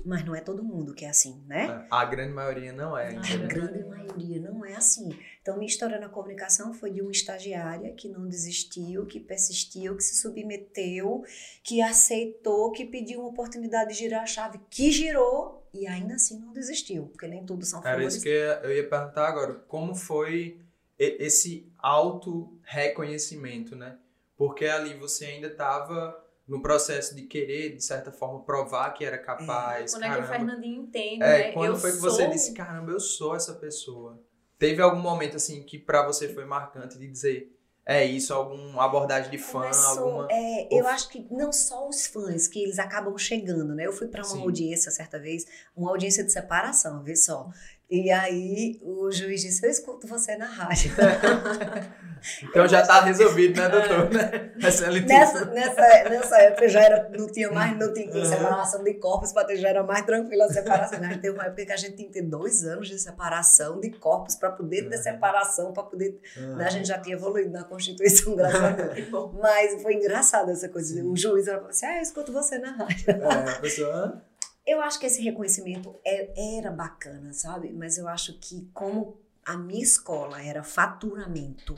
Mas 0.05 0.25
não 0.25 0.35
é 0.35 0.41
todo 0.41 0.65
mundo 0.65 0.95
que 0.95 1.05
é 1.05 1.11
assim, 1.11 1.43
né? 1.47 1.87
A 1.91 2.05
grande 2.05 2.33
maioria 2.33 2.73
não 2.73 2.97
é. 2.97 3.15
A 3.15 3.37
grande 3.47 3.85
maioria 3.85 4.41
não 4.41 4.65
é 4.65 4.75
assim. 4.75 5.11
Então, 5.41 5.57
minha 5.57 5.69
história 5.69 6.01
na 6.01 6.09
comunicação 6.09 6.73
foi 6.73 6.91
de 6.91 7.03
uma 7.03 7.11
estagiária 7.11 7.93
que 7.93 8.09
não 8.09 8.27
desistiu, 8.27 9.07
que 9.07 9.21
persistiu, 9.21 9.97
que 9.97 10.03
se 10.03 10.17
submeteu, 10.17 11.25
que 11.63 11.83
aceitou, 11.83 12.73
que 12.73 12.85
pediu 12.85 13.21
uma 13.21 13.29
oportunidade 13.29 13.93
de 13.93 13.99
girar 13.99 14.23
a 14.23 14.27
chave, 14.27 14.59
que 14.71 14.91
girou 14.91 15.67
e 15.75 15.87
ainda 15.87 16.15
assim 16.15 16.39
não 16.39 16.53
desistiu, 16.53 17.07
porque 17.07 17.27
nem 17.27 17.45
tudo 17.45 17.65
são 17.65 17.81
Era 17.81 17.97
flores. 17.97 18.15
isso 18.15 18.23
que 18.23 18.29
eu 18.29 18.75
ia, 18.75 18.89
perguntar 18.89 19.29
agora. 19.29 19.55
Como 19.55 19.95
foi 19.95 20.61
esse 20.99 21.71
auto-reconhecimento, 21.79 23.75
né? 23.77 23.99
Porque 24.37 24.67
ali 24.67 24.95
você 24.95 25.27
ainda 25.27 25.49
estava 25.49 26.22
no 26.53 26.61
processo 26.61 27.17
de 27.17 27.23
querer, 27.23 27.75
de 27.75 27.83
certa 27.83 28.13
forma, 28.13 28.41
provar 28.41 28.91
que 28.91 29.03
era 29.07 29.17
capaz. 29.17 29.93
Quando 29.93 30.03
é 30.03 30.07
que 30.07 30.13
o 30.13 30.17
caramba. 30.19 30.33
Fernandinho 30.35 30.83
entende, 30.83 31.23
É, 31.25 31.39
né? 31.47 31.53
quando 31.53 31.71
eu 31.71 31.77
foi 31.77 31.93
que 31.93 31.97
sou... 31.97 32.11
você 32.11 32.27
disse, 32.27 32.53
caramba, 32.53 32.93
eu 32.93 33.01
sou 33.01 33.35
essa 33.35 33.55
pessoa? 33.55 34.21
Teve 34.59 34.83
algum 34.83 35.01
momento, 35.01 35.37
assim, 35.37 35.63
que 35.63 35.79
pra 35.79 36.07
você 36.07 36.29
foi 36.29 36.45
marcante 36.45 36.99
de 36.99 37.09
dizer, 37.09 37.59
é 37.87 38.05
isso, 38.05 38.35
alguma 38.35 38.85
abordagem 38.85 39.31
de 39.31 39.39
fã, 39.39 39.63
Começou, 39.63 40.05
alguma... 40.05 40.29
é, 40.31 40.69
eu 40.71 40.87
acho 40.87 41.09
que 41.09 41.27
não 41.31 41.51
só 41.51 41.89
os 41.89 42.07
fãs, 42.07 42.47
que 42.47 42.63
eles 42.63 42.79
acabam 42.79 43.17
chegando, 43.17 43.75
né? 43.75 43.87
Eu 43.87 43.93
fui 43.95 44.09
para 44.09 44.21
uma 44.21 44.37
Sim. 44.37 44.43
audiência 44.43 44.91
certa 44.93 45.19
vez, 45.19 45.47
uma 45.75 45.91
audiência 45.91 46.23
de 46.23 46.31
separação, 46.31 47.03
vê 47.03 47.17
só. 47.17 47.49
E 47.93 48.11
aí 48.11 48.81
o 48.83 49.13
juiz 49.13 49.43
disse: 49.43 49.67
Eu 49.67 49.71
escuto 49.71 50.07
você 50.07 50.35
na 50.35 50.47
rádio. 50.47 50.91
Então 52.45 52.69
já 52.69 52.87
tá 52.87 53.01
resolvido, 53.01 53.61
né, 53.61 53.69
doutor? 53.69 54.09
É 54.17 55.01
nessa, 55.01 55.45
nessa, 55.47 56.09
nessa 56.09 56.39
época 56.39 56.69
já 56.69 56.81
era, 56.81 57.09
não 57.11 57.27
tinha 57.27 57.51
mais, 57.51 57.77
não 57.77 57.93
tinha 57.93 58.15
Uhum. 58.15 58.25
separação 58.25 58.85
de 58.85 58.95
corpos, 58.95 59.33
para 59.33 59.45
ter 59.45 59.57
já 59.57 59.71
era 59.71 59.83
mais 59.83 60.07
tranquila 60.07 60.45
a 60.45 60.49
separação. 60.49 61.01
Né? 61.01 61.19
Teve 61.21 61.35
uma 61.35 61.47
época 61.47 61.67
que 61.67 61.73
a 61.73 61.77
gente 61.77 61.97
tinha 61.97 62.07
que 62.07 62.15
ter 62.15 62.23
dois 62.23 62.65
anos 62.65 62.89
de 62.89 62.97
separação 62.97 63.81
de 63.81 63.91
corpos 63.91 64.37
para 64.37 64.53
poder 64.53 64.89
ter 64.89 64.99
separação, 64.99 65.73
para 65.73 65.83
poder. 65.83 66.21
Uhum. 66.37 66.55
né? 66.55 66.65
A 66.67 66.71
gente 66.71 66.87
já 66.87 66.99
tinha 67.01 67.17
evoluído 67.17 67.51
na 67.51 67.65
Constituição, 67.65 68.37
graças 68.37 68.63
a 68.63 68.71
Deus. 68.71 69.09
Mas 69.43 69.83
foi 69.83 69.95
engraçado 69.95 70.53
essa 70.53 70.69
coisa. 70.69 71.03
O 71.05 71.17
juiz 71.17 71.47
falou 71.47 71.67
assim: 71.71 71.87
Ah, 71.87 71.97
eu 71.97 72.03
escuto 72.03 72.33
você 72.33 72.57
na 72.59 72.71
rádio. 72.71 73.11
É, 73.11 73.61
pessoa... 73.61 74.23
Eu 74.67 74.81
acho 74.81 74.99
que 75.01 75.07
esse 75.07 75.21
reconhecimento 75.23 75.99
é- 76.05 76.59
era 76.59 76.71
bacana, 76.71 77.33
sabe? 77.33 77.73
Mas 77.73 77.99
eu 77.99 78.07
acho 78.09 78.39
que 78.39 78.69
como 78.73 79.21
a 79.45 79.57
minha 79.57 79.83
escola 79.83 80.41
era 80.43 80.63
faturamento, 80.63 81.77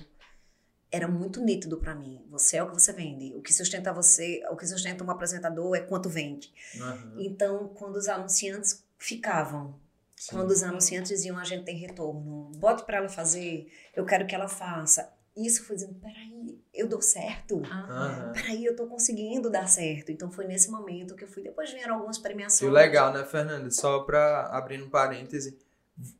era 0.92 1.08
muito 1.08 1.40
nítido 1.40 1.78
pra 1.78 1.94
mim. 1.94 2.24
Você 2.30 2.58
é 2.58 2.62
o 2.62 2.68
que 2.68 2.74
você 2.74 2.92
vende. 2.92 3.34
O 3.34 3.42
que 3.42 3.52
sustenta 3.52 3.92
você, 3.92 4.42
o 4.50 4.56
que 4.56 4.66
sustenta 4.66 5.02
um 5.02 5.10
apresentador 5.10 5.74
é 5.74 5.80
quanto 5.80 6.08
vende. 6.08 6.52
Uhum. 6.76 7.16
Então, 7.20 7.68
quando 7.68 7.96
os 7.96 8.06
anunciantes 8.06 8.84
ficavam, 8.98 9.80
Sim. 10.16 10.36
quando 10.36 10.50
os 10.50 10.62
anunciantes 10.62 11.08
diziam 11.10 11.38
a 11.38 11.44
gente 11.44 11.64
tem 11.64 11.76
retorno, 11.76 12.52
bote 12.58 12.84
pra 12.84 12.98
ela 12.98 13.08
fazer, 13.08 13.66
eu 13.94 14.04
quero 14.04 14.26
que 14.26 14.34
ela 14.34 14.46
faça. 14.46 15.12
Isso 15.36 15.64
foi 15.64 15.74
dizendo, 15.74 15.94
peraí, 15.94 16.58
eu 16.72 16.88
dou 16.88 17.02
certo. 17.02 17.56
Aham. 17.64 17.90
Aham. 17.90 18.32
Peraí, 18.32 18.64
eu 18.64 18.76
tô 18.76 18.86
conseguindo 18.86 19.50
dar 19.50 19.66
certo. 19.66 20.12
Então 20.12 20.30
foi 20.30 20.46
nesse 20.46 20.70
momento 20.70 21.16
que 21.16 21.24
eu 21.24 21.28
fui. 21.28 21.42
Depois 21.42 21.72
vieram 21.72 21.96
algumas 21.96 22.18
premiações. 22.18 22.70
o 22.70 22.72
legal, 22.72 23.12
né, 23.12 23.24
Fernanda? 23.24 23.70
Só 23.70 24.00
pra 24.00 24.46
abrir 24.48 24.80
um 24.80 24.88
parêntese, 24.88 25.58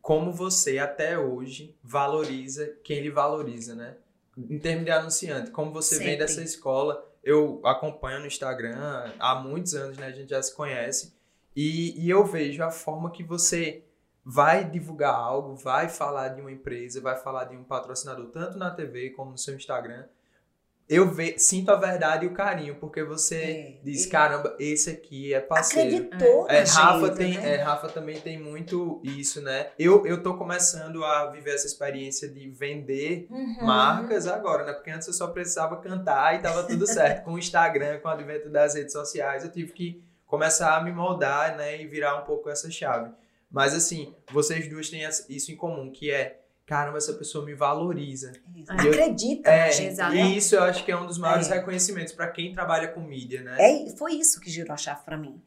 como 0.03 0.33
você 0.33 0.79
até 0.79 1.17
hoje 1.17 1.77
valoriza 1.83 2.67
quem 2.83 3.01
lhe 3.01 3.11
valoriza, 3.11 3.75
né? 3.75 3.97
Em 4.37 4.59
termos 4.59 4.85
de 4.85 4.91
anunciante, 4.91 5.53
como 5.53 5.73
você 5.73 5.97
vem 5.97 6.07
Sempre. 6.07 6.19
dessa 6.19 6.43
escola, 6.43 7.09
eu 7.23 7.61
acompanho 7.65 8.19
no 8.19 8.27
Instagram 8.27 9.13
há 9.21 9.37
muitos 9.37 9.75
anos, 9.75 9.97
né? 9.97 10.07
A 10.07 10.13
gente 10.13 10.31
já 10.31 10.43
se 10.43 10.53
conhece. 10.53 11.15
E, 11.55 12.05
e 12.05 12.11
eu 12.11 12.25
vejo 12.25 12.65
a 12.65 12.71
forma 12.71 13.13
que 13.13 13.23
você 13.23 13.84
vai 14.25 14.65
divulgar 14.65 15.15
algo, 15.15 15.55
vai 15.57 15.89
falar 15.89 16.29
de 16.29 16.41
uma 16.41 16.51
empresa, 16.53 17.01
vai 17.01 17.17
falar 17.17 17.45
de 17.45 17.57
um 17.57 17.65
patrocinador, 17.65 18.27
tanto 18.31 18.57
na 18.59 18.71
TV 18.71 19.11
como 19.11 19.33
no 19.33 19.39
seu 19.39 19.55
Instagram. 19.55 20.05
Eu 20.87 21.11
ve, 21.11 21.39
sinto 21.39 21.71
a 21.71 21.77
verdade 21.77 22.27
e 22.27 22.29
o 22.29 22.35
carinho, 22.35 22.75
porque 22.75 23.03
você 23.03 23.37
É, 23.43 23.81
diz, 23.83 24.05
caramba, 24.05 24.55
esse 24.59 24.91
aqui 24.91 25.33
é 25.33 25.41
parceiro. 25.41 25.97
Acreditou 25.97 26.47
É, 26.51 26.63
Rafa, 26.63 27.11
tem, 27.11 27.39
né? 27.39 27.55
é, 27.55 27.57
Rafa 27.57 27.89
também 27.89 28.21
tem 28.21 28.39
muito 28.39 29.01
isso, 29.03 29.41
né? 29.41 29.71
Eu, 29.79 30.07
eu 30.07 30.23
tô 30.23 30.37
começando 30.37 31.03
a 31.03 31.31
viver 31.31 31.55
essa 31.55 31.67
experiência 31.67 32.29
de 32.29 32.51
vender 32.51 33.27
Uhum. 33.31 33.65
marcas 33.65 34.27
agora, 34.27 34.65
né? 34.67 34.75
Porque 34.75 34.91
antes 34.91 35.09
eu 35.09 35.15
só 35.15 35.29
precisava 35.29 35.79
cantar 35.79 36.35
e 36.35 36.41
tava 36.43 36.63
tudo 36.65 36.87
certo. 36.87 37.25
com 37.25 37.33
o 37.33 37.39
Instagram, 37.39 38.01
com 38.01 38.09
o 38.09 38.11
advento 38.11 38.51
das 38.51 38.75
redes 38.75 38.93
sociais, 38.93 39.43
eu 39.43 39.51
tive 39.51 39.73
que 39.73 40.05
começar 40.27 40.77
a 40.77 40.83
me 40.85 40.93
moldar, 40.93 41.57
né? 41.57 41.81
E 41.81 41.87
virar 41.87 42.21
um 42.21 42.25
pouco 42.27 42.51
essa 42.51 42.71
chave. 42.71 43.11
Mas 43.51 43.75
assim, 43.75 44.15
vocês 44.33 44.69
duas 44.69 44.89
têm 44.91 45.03
isso 45.29 45.53
em 45.53 45.57
comum, 45.57 45.91
que 45.91 46.11
é, 46.11 46.41
caramba, 46.67 46.99
essa 46.99 47.13
pessoa 47.13 47.45
me 47.45 47.55
valoriza. 47.55 48.33
Isso. 48.55 48.73
É. 48.73 48.75
Acredita 48.75 49.51
É, 49.51 49.69
exato. 49.87 50.15
e 50.15 50.37
isso 50.37 50.55
eu 50.57 50.63
acho 50.65 50.85
que 50.85 50.91
é 50.91 50.97
um 50.97 51.07
dos 51.07 51.19
maiores 51.19 51.51
É. 51.51 51.55
reconhecimentos 51.55 52.13
pra 52.13 52.29
quem 52.29 52.53
trabalha 52.53 52.89
com 52.89 53.01
mídia, 53.01 53.43
né? 53.43 53.57
É, 53.59 53.91
foi 53.97 54.15
isso 54.15 54.41
que 54.41 54.51
girou 54.51 54.73
a 54.73 54.77
chave 54.77 55.03
pra 55.05 55.17
mim. 55.17 55.41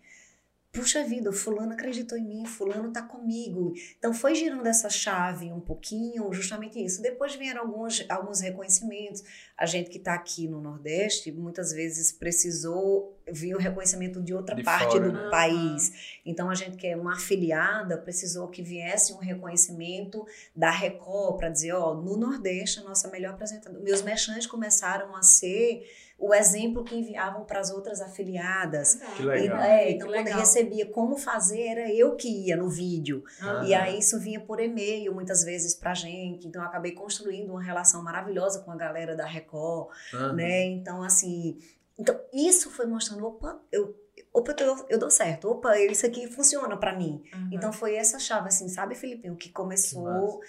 Puxa 0.77 1.03
vida, 1.03 1.31
o 1.31 1.33
fulano 1.33 1.73
acreditou 1.73 2.15
em 2.15 2.23
mim, 2.23 2.45
fulano 2.45 2.91
tá 2.91 3.01
comigo. 3.01 3.73
Então 3.97 4.13
foi 4.13 4.35
girando 4.35 4.67
essa 4.67 4.91
chave 4.91 5.51
um 5.51 5.59
pouquinho, 5.59 6.31
justamente 6.31 6.79
isso. 6.79 7.01
Depois 7.01 7.33
vieram 7.35 7.61
alguns, 7.61 8.05
alguns 8.07 8.41
reconhecimentos. 8.41 9.23
A 9.57 9.65
gente 9.65 9.89
que 9.89 9.97
tá 9.97 10.13
aqui 10.13 10.47
no 10.47 10.61
Nordeste, 10.61 11.31
muitas 11.31 11.71
vezes 11.71 12.11
precisou 12.11 13.17
vir 13.27 13.55
o 13.55 13.57
reconhecimento 13.57 14.21
de 14.21 14.35
outra 14.35 14.55
De 14.55 14.61
parte 14.61 14.91
fora, 14.91 15.09
do 15.09 15.11
né? 15.11 15.29
país. 15.31 16.19
Então 16.23 16.47
a 16.47 16.53
gente 16.53 16.77
que 16.77 16.85
é 16.85 16.95
uma 16.95 17.13
afiliada 17.13 17.97
precisou 17.97 18.47
que 18.47 18.61
viesse 18.61 19.13
um 19.13 19.17
reconhecimento 19.17 20.25
da 20.55 20.69
Record 20.69 21.37
para 21.37 21.49
dizer, 21.49 21.73
ó, 21.73 21.95
no 21.95 22.15
Nordeste 22.15 22.79
a 22.81 22.83
nossa 22.83 23.09
melhor 23.09 23.33
apresentadora. 23.33 23.83
Meus 23.83 24.03
merchants 24.03 24.45
começaram 24.45 25.15
a 25.15 25.23
ser 25.23 25.83
o 26.19 26.33
exemplo 26.33 26.83
que 26.83 26.95
enviavam 26.95 27.45
para 27.45 27.59
as 27.59 27.69
outras 27.71 28.01
afiliadas. 28.01 28.95
Que 29.15 29.23
legal. 29.23 29.59
E, 29.61 29.65
é, 29.67 29.85
Que 29.85 29.91
então, 29.93 30.07
quando 30.07 30.15
legal. 30.25 30.39
recebia 30.39 30.85
como 30.87 31.15
fazer, 31.17 31.61
era 31.67 31.91
eu 31.93 32.15
que 32.15 32.27
ia 32.47 32.57
no 32.57 32.69
vídeo. 32.69 33.23
Ah. 33.41 33.63
E 33.65 33.73
aí 33.73 33.99
isso 33.99 34.19
vinha 34.19 34.39
por 34.39 34.59
e-mail 34.59 35.13
muitas 35.13 35.43
vezes 35.43 35.75
pra 35.75 35.93
gente. 35.93 36.47
Então 36.47 36.61
eu 36.61 36.67
acabei 36.67 36.91
construindo 36.93 37.51
uma 37.51 37.61
relação 37.61 38.03
maravilhosa 38.03 38.61
com 38.61 38.71
a 38.71 38.75
galera 38.75 39.15
da 39.15 39.25
Record, 39.25 39.89
Aham. 40.13 40.33
né? 40.33 40.63
Então, 40.65 41.03
assim. 41.03 41.57
Então, 41.99 42.19
isso 42.33 42.69
foi 42.71 42.85
mostrando, 42.85 43.25
opa, 43.25 43.59
eu. 43.71 43.95
Opa, 44.33 44.51
eu 44.59 44.75
dou, 44.75 44.85
eu 44.89 44.99
dou 44.99 45.09
certo. 45.09 45.49
Opa, 45.49 45.79
isso 45.79 46.05
aqui 46.05 46.27
funciona 46.27 46.77
pra 46.77 46.95
mim. 46.95 47.23
Uhum. 47.33 47.49
Então 47.51 47.71
foi 47.73 47.95
essa 47.95 48.19
chave, 48.19 48.47
assim, 48.49 48.67
sabe, 48.67 48.93
Filipinho, 48.93 49.35
que 49.35 49.47
Que 49.47 49.53
começou 49.53 50.41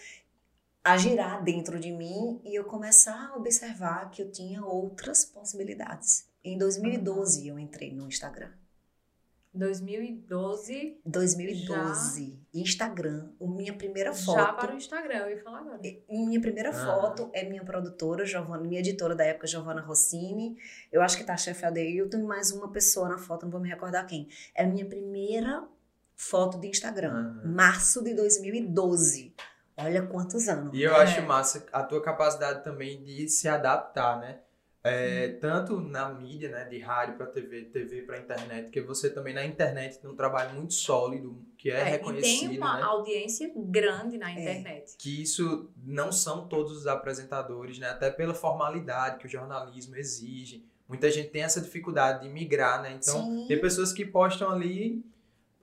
a 0.85 0.97
girar 0.97 1.43
dentro 1.43 1.79
de 1.79 1.91
mim 1.93 2.41
e 2.45 2.55
eu 2.59 2.65
começar 2.65 3.31
a 3.33 3.37
observar 3.37 4.11
que 4.11 4.23
eu 4.23 4.31
tinha 4.31 4.65
outras 4.65 5.25
possibilidades. 5.25 6.27
Em 6.43 6.57
2012 6.57 7.47
eu 7.49 7.59
entrei 7.59 7.93
no 7.93 8.07
Instagram. 8.07 8.51
2012, 9.55 11.01
2012, 11.05 12.39
Instagram, 12.55 13.31
o 13.41 13.49
minha 13.49 13.73
primeira 13.73 14.13
já 14.13 14.25
foto. 14.25 14.57
para 14.61 14.73
o 14.75 14.77
Instagram, 14.77 15.17
eu 15.17 15.31
ia 15.31 15.43
falar 15.43 15.61
agora. 15.61 15.81
Minha 16.09 16.41
primeira 16.41 16.71
Ah. 16.71 16.73
foto 16.73 17.29
é 17.33 17.43
minha 17.49 17.65
produtora, 17.65 18.25
Giovana, 18.25 18.63
minha 18.63 18.79
editora 18.81 19.17
da 19.17 19.25
época, 19.25 19.47
Giovana 19.47 19.81
Rossini. 19.81 20.57
Eu 20.93 21.03
acho 21.03 21.17
que 21.17 21.25
tá 21.25 21.35
a 21.35 21.37
chefe 21.37 21.65
Adeilton 21.65 22.19
e 22.19 22.23
mais 22.23 22.53
uma 22.53 22.71
pessoa 22.71 23.09
na 23.09 23.19
foto, 23.19 23.45
não 23.45 23.51
vou 23.51 23.61
me 23.61 23.69
recordar 23.69 24.07
quem. 24.07 24.29
É 24.55 24.65
a 24.65 24.67
minha 24.67 24.87
primeira 24.87 25.67
foto 26.15 26.59
de 26.59 26.69
Instagram, 26.69 27.13
Aham. 27.43 27.43
março 27.53 28.03
de 28.05 28.15
2012. 28.15 29.35
Olha 29.79 30.03
quantos 30.07 30.49
anos. 30.49 30.75
E 30.77 30.83
eu 30.83 30.93
É. 30.95 31.03
acho 31.03 31.23
massa 31.23 31.65
a 31.73 31.83
tua 31.83 32.03
capacidade 32.03 32.65
também 32.65 33.03
de 33.03 33.29
se 33.29 33.49
adaptar, 33.49 34.19
né? 34.21 34.41
É, 34.83 35.29
Tanto 35.41 35.81
na 35.81 36.09
mídia, 36.09 36.49
né? 36.51 36.65
De 36.65 36.79
rádio 36.79 37.17
pra 37.17 37.27
TV, 37.27 37.65
TV 37.65 38.03
pra 38.03 38.19
internet, 38.19 38.71
que 38.71 38.81
você 38.81 39.11
também 39.11 39.35
na 39.35 39.45
internet 39.45 39.99
tem 39.99 40.09
um 40.09 40.15
trabalho 40.17 40.55
muito 40.55 40.73
sólido, 40.73 41.45
que 41.59 41.71
é, 41.71 41.81
É, 41.81 41.89
e 41.89 41.91
reconhecido, 41.91 42.51
tem 42.51 42.59
uma 42.59 42.77
né? 42.77 42.83
audiência 42.85 43.53
grande 43.57 44.17
na 44.17 44.31
internet. 44.33 44.97
Que 44.97 45.23
isso 45.23 45.69
não 45.85 46.11
são 46.13 46.47
todos 46.49 46.73
os 46.77 46.87
apresentadores, 46.87 47.79
né? 47.79 47.91
Até 47.91 48.11
pela 48.11 48.33
formalidade 48.35 49.19
que 49.19 49.27
o 49.27 49.29
jornalismo 49.29 49.97
exige. 49.97 50.65
Muita 50.89 51.11
gente 51.11 51.29
tem 51.29 51.43
essa 51.43 51.61
dificuldade 51.61 52.23
de 52.23 52.29
migrar, 52.33 52.81
né? 52.81 52.93
Então, 52.93 53.21
Sim. 53.23 53.45
tem 53.47 53.61
pessoas 53.61 53.93
que 53.93 54.07
postam 54.07 54.49
ali, 54.51 55.05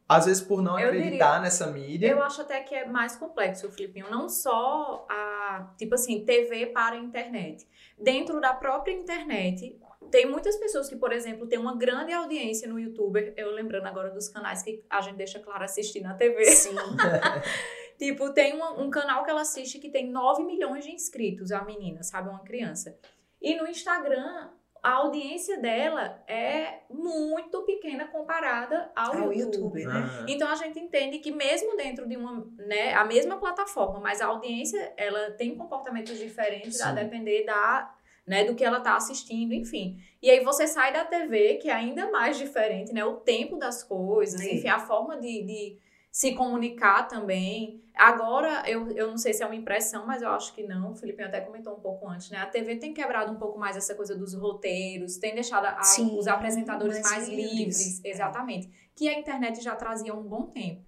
às 0.07 0.25
vezes 0.25 0.41
por 0.41 0.61
não 0.61 0.77
Eu 0.79 0.89
acreditar 0.89 1.41
nessa 1.41 1.67
mídia. 1.67 2.07
Eu 2.07 2.23
acho 2.23 2.41
até 2.41 2.61
que 2.61 2.75
é 2.75 2.85
mais 2.85 3.15
complexo, 3.15 3.71
Filipinho. 3.71 4.09
Não 4.09 4.29
só 4.29 5.05
a, 5.09 5.73
tipo 5.77 5.95
assim, 5.95 6.23
TV 6.23 6.67
para 6.67 6.95
a 6.95 6.99
internet. 6.99 7.67
Dentro 7.97 8.39
da 8.39 8.53
própria 8.53 8.91
internet, 8.93 9.79
tem 10.11 10.25
muitas 10.29 10.55
pessoas 10.57 10.87
que, 10.87 10.95
por 10.95 11.11
exemplo, 11.11 11.47
têm 11.47 11.57
uma 11.57 11.75
grande 11.75 12.11
audiência 12.13 12.67
no 12.67 12.79
YouTube. 12.79 13.33
Eu 13.35 13.51
lembrando 13.51 13.87
agora 13.87 14.09
dos 14.11 14.29
canais 14.29 14.61
que 14.61 14.83
a 14.89 15.01
gente 15.01 15.15
deixa 15.15 15.39
claro 15.39 15.63
assistir 15.63 16.01
na 16.01 16.13
TV. 16.13 16.43
Sim. 16.45 16.75
Tipo, 17.97 18.31
tem 18.33 18.53
uma- 18.53 18.73
um 18.81 18.89
canal 18.89 19.23
que 19.23 19.29
ela 19.29 19.41
assiste 19.41 19.79
que 19.79 19.89
tem 19.89 20.11
9 20.11 20.43
milhões 20.43 20.83
de 20.83 20.91
inscritos, 20.91 21.49
a 21.53 21.63
menina, 21.63 22.03
sabe? 22.03 22.27
Uma 22.29 22.43
criança. 22.43 22.97
E 23.41 23.55
no 23.55 23.65
Instagram, 23.67 24.49
a 24.85 24.91
audiência 24.97 25.57
dela 25.57 26.23
é 26.27 26.81
muito 26.91 27.63
pequena 27.63 28.05
comparada 28.05 28.91
ao, 28.95 29.15
Ao 29.17 29.33
YouTube, 29.33 29.79
YouTube, 29.79 29.85
né? 29.87 29.99
Aham. 30.01 30.25
Então 30.29 30.47
a 30.47 30.53
gente 30.53 30.79
entende 30.79 31.17
que 31.17 31.31
mesmo 31.31 31.75
dentro 31.75 32.07
de 32.07 32.15
uma, 32.15 32.47
né, 32.59 32.93
a 32.93 33.03
mesma 33.03 33.37
plataforma, 33.37 33.99
mas 33.99 34.21
a 34.21 34.27
audiência, 34.27 34.93
ela 34.95 35.31
tem 35.31 35.55
comportamentos 35.55 36.19
diferentes 36.19 36.79
a 36.81 36.89
Sim. 36.89 36.95
depender 37.03 37.45
da, 37.45 37.95
né, 38.27 38.43
do 38.43 38.53
que 38.53 38.63
ela 38.63 38.79
tá 38.79 38.95
assistindo, 38.95 39.55
enfim. 39.55 39.97
E 40.21 40.29
aí 40.29 40.43
você 40.43 40.67
sai 40.67 40.93
da 40.93 41.03
TV, 41.03 41.55
que 41.55 41.67
é 41.67 41.73
ainda 41.73 42.11
mais 42.11 42.37
diferente, 42.37 42.93
né? 42.93 43.03
O 43.03 43.15
tempo 43.15 43.57
das 43.57 43.83
coisas, 43.83 44.39
Sim. 44.39 44.57
enfim, 44.57 44.67
a 44.67 44.77
forma 44.77 45.17
de, 45.17 45.41
de 45.41 45.77
se 46.15 46.33
comunicar 46.33 47.09
também. 47.09 47.83
Agora, 47.93 48.63
eu, 48.69 48.89
eu 48.91 49.07
não 49.07 49.17
sei 49.17 49.33
se 49.33 49.43
é 49.43 49.45
uma 49.45 49.53
impressão, 49.55 50.07
mas 50.07 50.21
eu 50.21 50.29
acho 50.29 50.53
que 50.53 50.63
não. 50.63 50.93
O 50.93 50.95
Felipe 50.95 51.21
até 51.21 51.41
comentou 51.41 51.73
um 51.73 51.79
pouco 51.81 52.07
antes, 52.07 52.29
né? 52.29 52.37
A 52.37 52.45
TV 52.45 52.77
tem 52.77 52.93
quebrado 52.93 53.33
um 53.33 53.35
pouco 53.35 53.59
mais 53.59 53.75
essa 53.75 53.93
coisa 53.93 54.15
dos 54.15 54.33
roteiros, 54.33 55.17
tem 55.17 55.35
deixado 55.35 55.65
a- 55.65 55.83
Sim, 55.83 56.17
os 56.17 56.25
apresentadores 56.25 57.01
mais 57.01 57.11
mais, 57.11 57.27
livres. 57.27 57.57
livres. 57.57 58.05
Exatamente. 58.05 58.69
Que 58.95 59.09
a 59.09 59.19
internet 59.19 59.61
já 59.61 59.75
trazia 59.75 60.13
há 60.13 60.15
um 60.15 60.23
bom 60.23 60.43
tempo. 60.43 60.85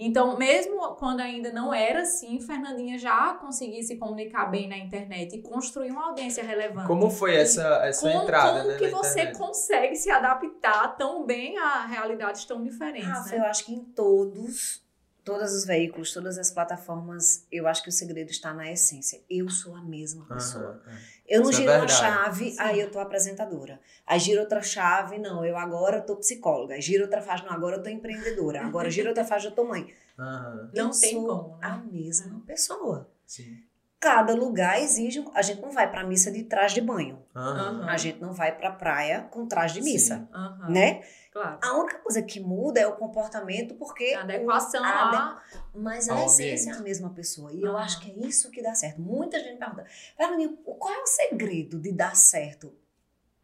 Então, 0.00 0.38
mesmo 0.38 0.94
quando 0.94 1.20
ainda 1.20 1.52
não 1.52 1.74
era 1.74 2.02
assim, 2.02 2.38
Fernandinha 2.40 2.96
já 2.98 3.34
conseguia 3.34 3.82
se 3.82 3.96
comunicar 3.96 4.46
bem 4.46 4.68
na 4.68 4.78
internet 4.78 5.34
e 5.34 5.42
construir 5.42 5.90
uma 5.90 6.06
audiência 6.10 6.44
relevante. 6.44 6.86
Como 6.86 7.10
foi 7.10 7.34
essa, 7.34 7.80
essa 7.84 8.08
como, 8.08 8.22
entrada, 8.22 8.58
como 8.60 8.70
né, 8.70 8.76
que 8.78 8.88
na 8.88 8.96
você 8.96 9.22
internet? 9.22 9.38
consegue 9.38 9.96
se 9.96 10.08
adaptar 10.08 10.96
tão 10.96 11.26
bem 11.26 11.58
a 11.58 11.84
realidades 11.86 12.44
tão 12.44 12.62
diferentes, 12.62 13.08
Rafa, 13.08 13.30
né? 13.30 13.38
eu 13.38 13.44
acho 13.44 13.64
que 13.66 13.72
em 13.72 13.82
todos, 13.82 14.80
todos 15.28 15.52
os 15.54 15.64
veículos, 15.66 16.12
todas 16.12 16.38
as 16.38 16.50
plataformas, 16.50 17.46
eu 17.52 17.66
acho 17.68 17.82
que 17.82 17.88
o 17.90 17.92
segredo 17.92 18.30
está 18.30 18.54
na 18.54 18.70
essência. 18.72 19.20
Eu 19.28 19.48
sou 19.50 19.74
a 19.76 19.82
mesma 19.82 20.24
pessoa. 20.26 20.70
Aham, 20.70 20.80
aham. 20.86 20.98
Eu 21.28 21.42
não 21.42 21.50
Isso 21.50 21.60
é 21.60 21.62
giro 21.62 21.72
uma 21.74 21.78
verdade. 21.86 22.00
chave, 22.00 22.50
Sim. 22.52 22.56
aí 22.58 22.80
eu 22.80 22.90
tô 22.90 22.98
apresentadora. 22.98 23.78
Aí 24.06 24.18
gira 24.18 24.40
outra 24.40 24.62
chave, 24.62 25.18
não, 25.18 25.44
eu 25.44 25.58
agora 25.58 26.00
tô 26.00 26.16
psicóloga. 26.16 26.72
Aí 26.74 26.80
gira 26.80 27.04
outra 27.04 27.20
fase, 27.20 27.44
não, 27.44 27.52
agora 27.52 27.76
eu 27.76 27.82
tô 27.82 27.90
empreendedora. 27.90 28.64
Agora 28.64 28.90
gira 28.90 29.10
outra 29.10 29.24
fase, 29.24 29.44
eu 29.44 29.52
tô 29.52 29.64
mãe. 29.64 29.92
Aham, 30.18 30.70
Não 30.74 30.90
tem 30.90 31.12
sou 31.12 31.26
como, 31.26 31.48
né? 31.58 31.66
a 31.66 31.76
mesma 31.76 32.40
pessoa. 32.46 33.10
sim. 33.26 33.58
Cada 34.00 34.32
lugar 34.32 34.80
exige, 34.80 35.24
a 35.34 35.42
gente 35.42 35.60
não 35.60 35.72
vai 35.72 35.90
pra 35.90 36.04
missa 36.04 36.30
de 36.30 36.44
traje 36.44 36.76
de 36.76 36.80
banho. 36.80 37.18
A 37.34 37.96
gente 37.96 38.20
não 38.20 38.32
vai 38.32 38.56
pra 38.56 38.70
praia 38.70 39.22
com 39.22 39.44
traje 39.44 39.74
de 39.74 39.82
missa, 39.82 40.28
né? 40.68 41.02
Claro. 41.38 41.58
A 41.62 41.78
única 41.78 41.98
coisa 41.98 42.20
que 42.20 42.40
muda 42.40 42.80
é 42.80 42.86
o 42.86 42.96
comportamento, 42.96 43.74
porque 43.74 44.12
A 44.14 44.22
adequação 44.22 44.84
a 44.84 45.10
lá. 45.10 45.42
Mas 45.72 46.08
a 46.08 46.14
Ao 46.14 46.26
essência 46.26 46.72
é 46.72 46.74
a 46.74 46.80
mesma 46.80 47.10
pessoa. 47.10 47.52
E 47.52 47.62
eu 47.62 47.76
acho 47.76 48.00
que 48.00 48.10
é 48.10 48.26
isso 48.26 48.50
que 48.50 48.60
dá 48.60 48.74
certo. 48.74 49.00
Muita 49.00 49.38
gente 49.38 49.58
pergunta, 49.58 49.84
Fernandinho, 50.16 50.56
qual 50.56 50.92
é 50.92 50.98
o 50.98 51.06
segredo 51.06 51.78
de 51.78 51.92
dar 51.92 52.16
certo? 52.16 52.74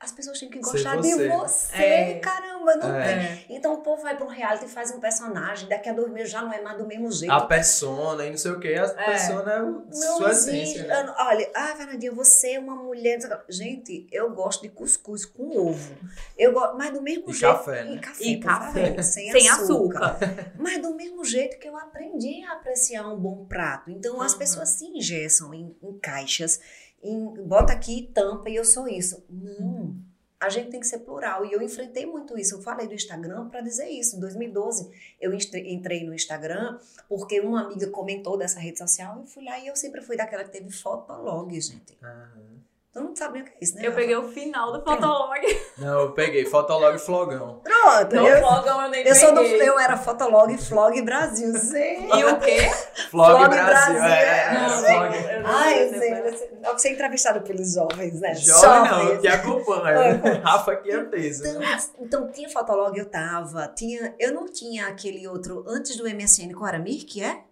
As 0.01 0.13
pessoas 0.13 0.39
têm 0.39 0.51
que 0.51 0.59
gostar 0.61 0.97
você. 0.97 1.17
de 1.17 1.29
você, 1.29 1.77
É. 1.83 2.19
caramba, 2.19 2.77
não 2.77 2.95
É. 2.95 3.05
tem. 3.05 3.15
É. 3.17 3.57
Então 3.57 3.73
o 3.75 3.79
povo 3.79 4.03
vai 4.03 4.15
para 4.15 4.27
um 4.27 4.29
reality 4.29 4.67
e 4.67 4.69
faz 4.69 4.91
um 4.91 5.01
personagem, 5.01 5.67
daqui 5.69 5.89
a 5.89 5.95
dois 5.95 6.13
meses 6.13 6.31
já 6.31 6.43
não 6.43 6.53
é 6.53 6.61
mais 6.61 6.77
do 6.77 6.87
mesmo 6.87 7.11
jeito. 7.11 7.33
A 7.33 7.41
persona 7.47 8.27
e 8.27 8.31
não 8.31 8.37
sei 8.37 8.51
o 8.51 8.61
que. 8.61 8.75
A 8.75 8.89
persona 8.89 9.53
é 9.53 9.63
o, 9.63 9.87
não 9.87 9.93
sua 10.19 10.31
existe. 10.31 10.51
essência, 10.81 10.87
né? 10.89 11.15
Olha, 11.17 11.51
ah, 11.55 11.75
Fernandinho, 11.77 12.15
você 12.15 12.53
é 12.53 12.59
uma 12.59 12.75
mulher. 12.77 13.19
Gente, 13.49 14.07
eu 14.13 14.31
gosto 14.31 14.63
de 14.63 14.69
cuscuz 14.69 15.25
com 15.25 15.57
ovo. 15.57 15.97
Eu 16.37 16.53
gosto, 16.53 16.77
mas 16.77 16.93
do 16.93 17.01
mesmo 17.01 17.31
E 17.31 17.33
jeito. 17.33 17.53
café, 17.55 17.85
né? 17.85 17.95
E 17.95 17.99
café, 18.01 18.25
E 18.25 18.41
café. 18.41 18.87
favor, 18.87 19.03
sem, 19.03 19.31
Sem 19.33 19.49
açúcar. 19.49 20.05
açúcar. 20.17 20.53
Mas 20.59 20.83
do 20.83 20.95
mesmo 20.95 21.25
jeito 21.25 21.59
que 21.59 21.67
eu 21.69 21.77
aprendi 21.79 22.45
a 22.45 22.53
apreciar 22.55 23.09
um 23.09 23.17
bom 23.19 23.47
prato. 23.47 23.91
Então 23.91 24.21
as 24.21 24.33
Uhum. 24.33 24.39
pessoas 24.39 24.69
se 24.71 24.85
engessam 24.85 25.55
em, 25.55 25.75
em 25.83 25.99
caixas, 25.99 26.61
em, 27.05 27.35
bota 27.47 27.73
aqui, 27.73 28.11
tampa 28.15 28.49
e 28.51 28.57
eu 28.57 28.65
sou 28.65 28.89
isso. 28.89 29.23
Não. 29.29 29.95
A 30.41 30.49
gente 30.51 30.71
tem 30.71 30.81
que 30.81 30.87
ser 30.87 30.99
plural. 30.99 31.47
E 31.47 31.53
eu 31.53 31.63
enfrentei 31.63 32.05
muito 32.05 32.37
isso. 32.39 32.57
Eu 32.57 32.61
falei 32.63 32.87
do 32.87 32.93
Instagram 32.95 33.49
para 33.49 33.61
dizer 33.63 33.89
isso. 33.89 34.17
Em 34.17 34.21
2012, 34.21 34.91
eu 35.21 35.33
entre- 35.33 35.73
entrei 35.73 36.05
no 36.05 36.13
Instagram 36.15 36.79
porque 37.09 37.41
uma 37.41 37.63
amiga 37.65 37.89
comentou 37.89 38.37
dessa 38.37 38.59
rede 38.61 38.79
social. 38.79 39.21
Eu 39.21 39.27
fui 39.27 39.43
lá 39.45 39.59
e 39.59 39.67
eu 39.69 39.77
sempre 39.77 40.03
fui 40.03 40.17
daquela 40.17 40.45
que 40.45 40.51
teve 40.51 40.71
fotolog, 40.71 41.49
gente. 41.61 41.97
Aham. 42.03 42.59
Todo 42.95 43.07
mundo 43.07 43.19
sabe 43.19 43.41
o 43.41 43.45
que 43.45 43.51
é 43.51 43.55
isso, 43.61 43.75
né? 43.75 43.81
Eu 43.83 43.91
Rafa? 43.91 44.01
peguei 44.01 44.17
o 44.17 44.29
final 44.29 44.73
do 44.73 44.85
Fotolog. 44.85 45.41
Não, 45.79 46.01
eu 46.03 46.13
peguei 46.13 46.45
Fotolog 46.47 46.95
e 46.95 46.99
Flogão. 47.01 47.61
Pronto, 47.65 48.15
No 48.15 48.29
eu, 48.29 48.39
Flogão 48.39 48.83
eu 48.85 48.89
nem 48.91 49.05
eu 49.05 49.15
sou 49.17 49.35
do. 49.35 49.41
peguei. 49.41 49.69
Eu 49.69 49.79
era 49.81 49.97
Fotolog 49.97 50.57
Flog 50.59 51.03
Brasil. 51.03 51.53
Sim. 51.59 52.09
E 52.17 52.25
o 52.25 52.39
quê? 52.39 52.71
Flog, 53.11 53.31
Flog 53.37 53.49
Brasil. 53.49 53.95
Brasil, 53.95 54.03
É, 54.05 54.47
é, 54.47 54.55
Não, 54.55 54.69
Flog. 54.79 55.17
eu 55.33 55.43
não 55.43 55.51
Ai, 55.51 55.89
sei 55.89 55.99
você, 56.23 56.51
você, 56.73 56.89
é 56.89 56.93
entrevistado 56.93 57.41
pelos 57.41 57.75
jovens, 57.75 58.21
né? 58.21 58.33
Jovem 58.37 59.15
não, 59.15 59.21
que 59.21 59.27
acompanha. 59.27 60.41
Rafa 60.45 60.77
que 60.77 60.91
é 60.93 61.05
tesa. 61.05 61.49
Então, 61.49 61.63
então 62.01 62.31
tinha 62.33 62.49
Fotolog, 62.49 62.97
eu 62.97 63.07
tava. 63.11 63.67
Tinha, 63.75 64.15
eu 64.21 64.33
não 64.33 64.47
tinha 64.47 64.87
aquele 64.87 65.27
outro 65.27 65.65
antes 65.67 65.97
do 65.97 66.05
MSN, 66.09 66.53
qual 66.55 66.69
era? 66.69 66.79
Mirk, 66.79 66.85
é? 66.85 66.85
Mir, 66.95 67.05
que 67.07 67.25
é. 67.25 67.43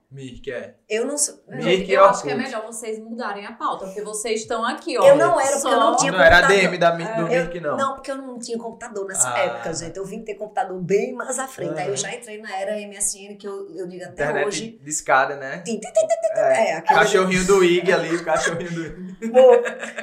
Eu 0.88 1.06
não 1.06 1.16
sou. 1.16 1.42
Não, 1.48 1.58
Mirk 1.58 1.90
e 1.90 1.94
eu 1.94 2.04
acho 2.04 2.22
que 2.22 2.30
é 2.30 2.34
melhor 2.34 2.64
vocês 2.66 2.98
mudarem 2.98 3.46
a 3.46 3.52
pauta, 3.52 3.86
porque 3.86 4.02
vocês 4.02 4.40
estão 4.42 4.64
aqui, 4.64 4.98
ó. 4.98 5.06
Eu 5.06 5.16
não 5.16 5.40
era, 5.40 5.52
porque 5.52 5.66
eu 5.68 5.80
não 5.80 5.96
tinha 5.96 6.12
Não 6.12 6.20
era 6.20 6.36
computador. 6.42 6.60
DM 6.62 6.78
da, 6.78 6.94
Mi- 6.94 7.04
do 7.04 7.10
Eu- 7.22 7.26
Mirk, 7.28 7.60
não. 7.60 7.76
Não, 7.76 7.94
porque 7.94 8.10
eu 8.10 8.16
não 8.16 8.38
tinha 8.38 8.58
computador 8.58 9.06
nessa 9.06 9.32
Ah. 9.32 9.38
época, 9.38 9.72
gente. 9.74 9.96
Eu 9.96 10.04
vim 10.04 10.22
ter 10.22 10.34
computador 10.34 10.78
bem 10.80 11.14
mais 11.14 11.38
à 11.38 11.48
frente. 11.48 11.78
Aí 11.78 11.88
eu 11.88 11.96
já 11.96 12.14
entrei 12.14 12.40
na 12.40 12.54
era 12.56 12.78
MSN, 12.78 13.36
que 13.36 13.46
eu, 13.48 13.68
eu 13.74 13.86
digo 13.88 14.04
até 14.04 14.12
Internet 14.24 14.46
hoje. 14.46 14.78
de 14.82 14.90
escada, 14.90 15.36
né? 15.36 15.62
Tim, 15.64 15.78
tim, 15.78 15.80
tim, 15.80 15.92
tim, 15.92 16.06
tim, 16.06 16.40
É. 16.40 16.70
É, 16.70 16.76
aquela- 16.76 17.00
Cachorrinho 17.00 17.44
do 17.46 17.64
Ig 17.64 17.92
ali, 17.92 18.14
o 18.16 18.24
cachorrinho 18.24 18.70
do 18.70 19.11
Pô. 19.30 19.62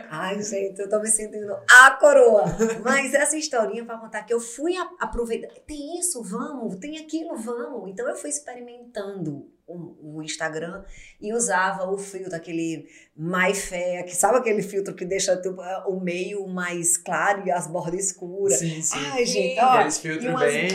Ai, 0.09 0.41
gente, 0.41 0.79
eu 0.79 0.89
tô 0.89 0.99
me 0.99 1.07
sentindo 1.07 1.53
a 1.69 1.91
coroa. 1.91 2.45
Mas 2.83 3.13
essa 3.13 3.37
historinha 3.37 3.85
pra 3.85 3.97
contar 3.97 4.23
que 4.23 4.33
eu 4.33 4.39
fui 4.39 4.75
aproveitar. 4.99 5.49
Tem 5.67 5.99
isso, 5.99 6.23
vamos. 6.23 6.75
Tem 6.77 6.97
aquilo, 6.97 7.35
vamos. 7.35 7.89
Então 7.89 8.07
eu 8.07 8.15
fui 8.15 8.29
experimentando 8.29 9.49
o, 9.67 10.17
o 10.17 10.23
Instagram 10.23 10.83
e 11.21 11.33
usava 11.33 11.89
o 11.89 11.97
filtro, 11.97 12.35
aquele 12.35 12.87
MyFair, 13.15 14.05
que 14.05 14.15
sabe 14.15 14.37
aquele 14.37 14.63
filtro 14.63 14.95
que 14.95 15.05
deixa 15.05 15.37
tipo, 15.37 15.61
o 15.87 15.99
meio 15.99 16.47
mais 16.47 16.97
claro 16.97 17.45
e 17.45 17.51
as 17.51 17.67
bordas 17.67 18.05
escuras. 18.05 18.57
Sim, 18.57 18.81
sim. 18.81 18.97
Ai, 19.11 19.25
gente, 19.25 19.59
ó. 19.59 19.81
E 19.81 19.91
filtros 19.91 20.29
umas, 20.29 20.53
bem. 20.53 20.69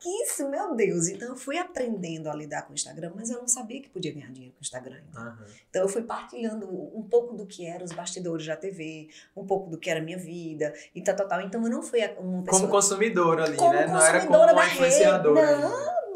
Antiquíssimo, 0.00 0.50
meu 0.50 0.74
Deus. 0.74 1.08
Então 1.08 1.28
eu 1.28 1.36
fui 1.36 1.58
aprendendo 1.58 2.28
a 2.28 2.34
lidar 2.34 2.62
com 2.62 2.72
o 2.72 2.74
Instagram, 2.74 3.12
mas 3.14 3.30
eu 3.30 3.38
não 3.38 3.48
sabia 3.48 3.80
que 3.80 3.88
podia 3.88 4.12
ganhar 4.12 4.30
dinheiro 4.32 4.54
com 4.54 4.60
o 4.60 4.62
Instagram. 4.62 4.96
ainda. 4.96 5.18
Aham. 5.20 5.46
Então 5.68 5.82
eu 5.82 5.88
fui 5.88 6.02
partilhando 6.02 6.66
um 6.68 7.02
pouco 7.02 7.34
do 7.34 7.46
que 7.46 7.66
eram 7.66 7.84
os 7.84 7.92
bastidores 7.92 8.46
da 8.46 8.56
TV, 8.56 9.08
um 9.36 9.46
pouco 9.46 9.70
do 9.70 9.78
que 9.78 9.90
era 9.90 10.00
a 10.00 10.02
minha 10.02 10.18
vida 10.18 10.72
e 10.94 11.02
tal, 11.02 11.14
tal, 11.16 11.28
tal. 11.28 11.40
Então 11.42 11.62
eu 11.62 11.70
não 11.70 11.82
fui 11.82 12.00
uma 12.18 12.42
pessoa... 12.42 12.60
Como 12.62 12.68
consumidor 12.72 13.40
ali, 13.40 13.56
Como 13.56 13.72
né? 13.72 13.86
Não 13.86 14.00
era 14.00 14.20
como 14.20 14.32
consumidora 14.32 14.52
uma 14.52 14.62
da 14.62 14.68
rede, 14.68 14.74
influenciadora. 14.74 15.56
não. 15.58 16.09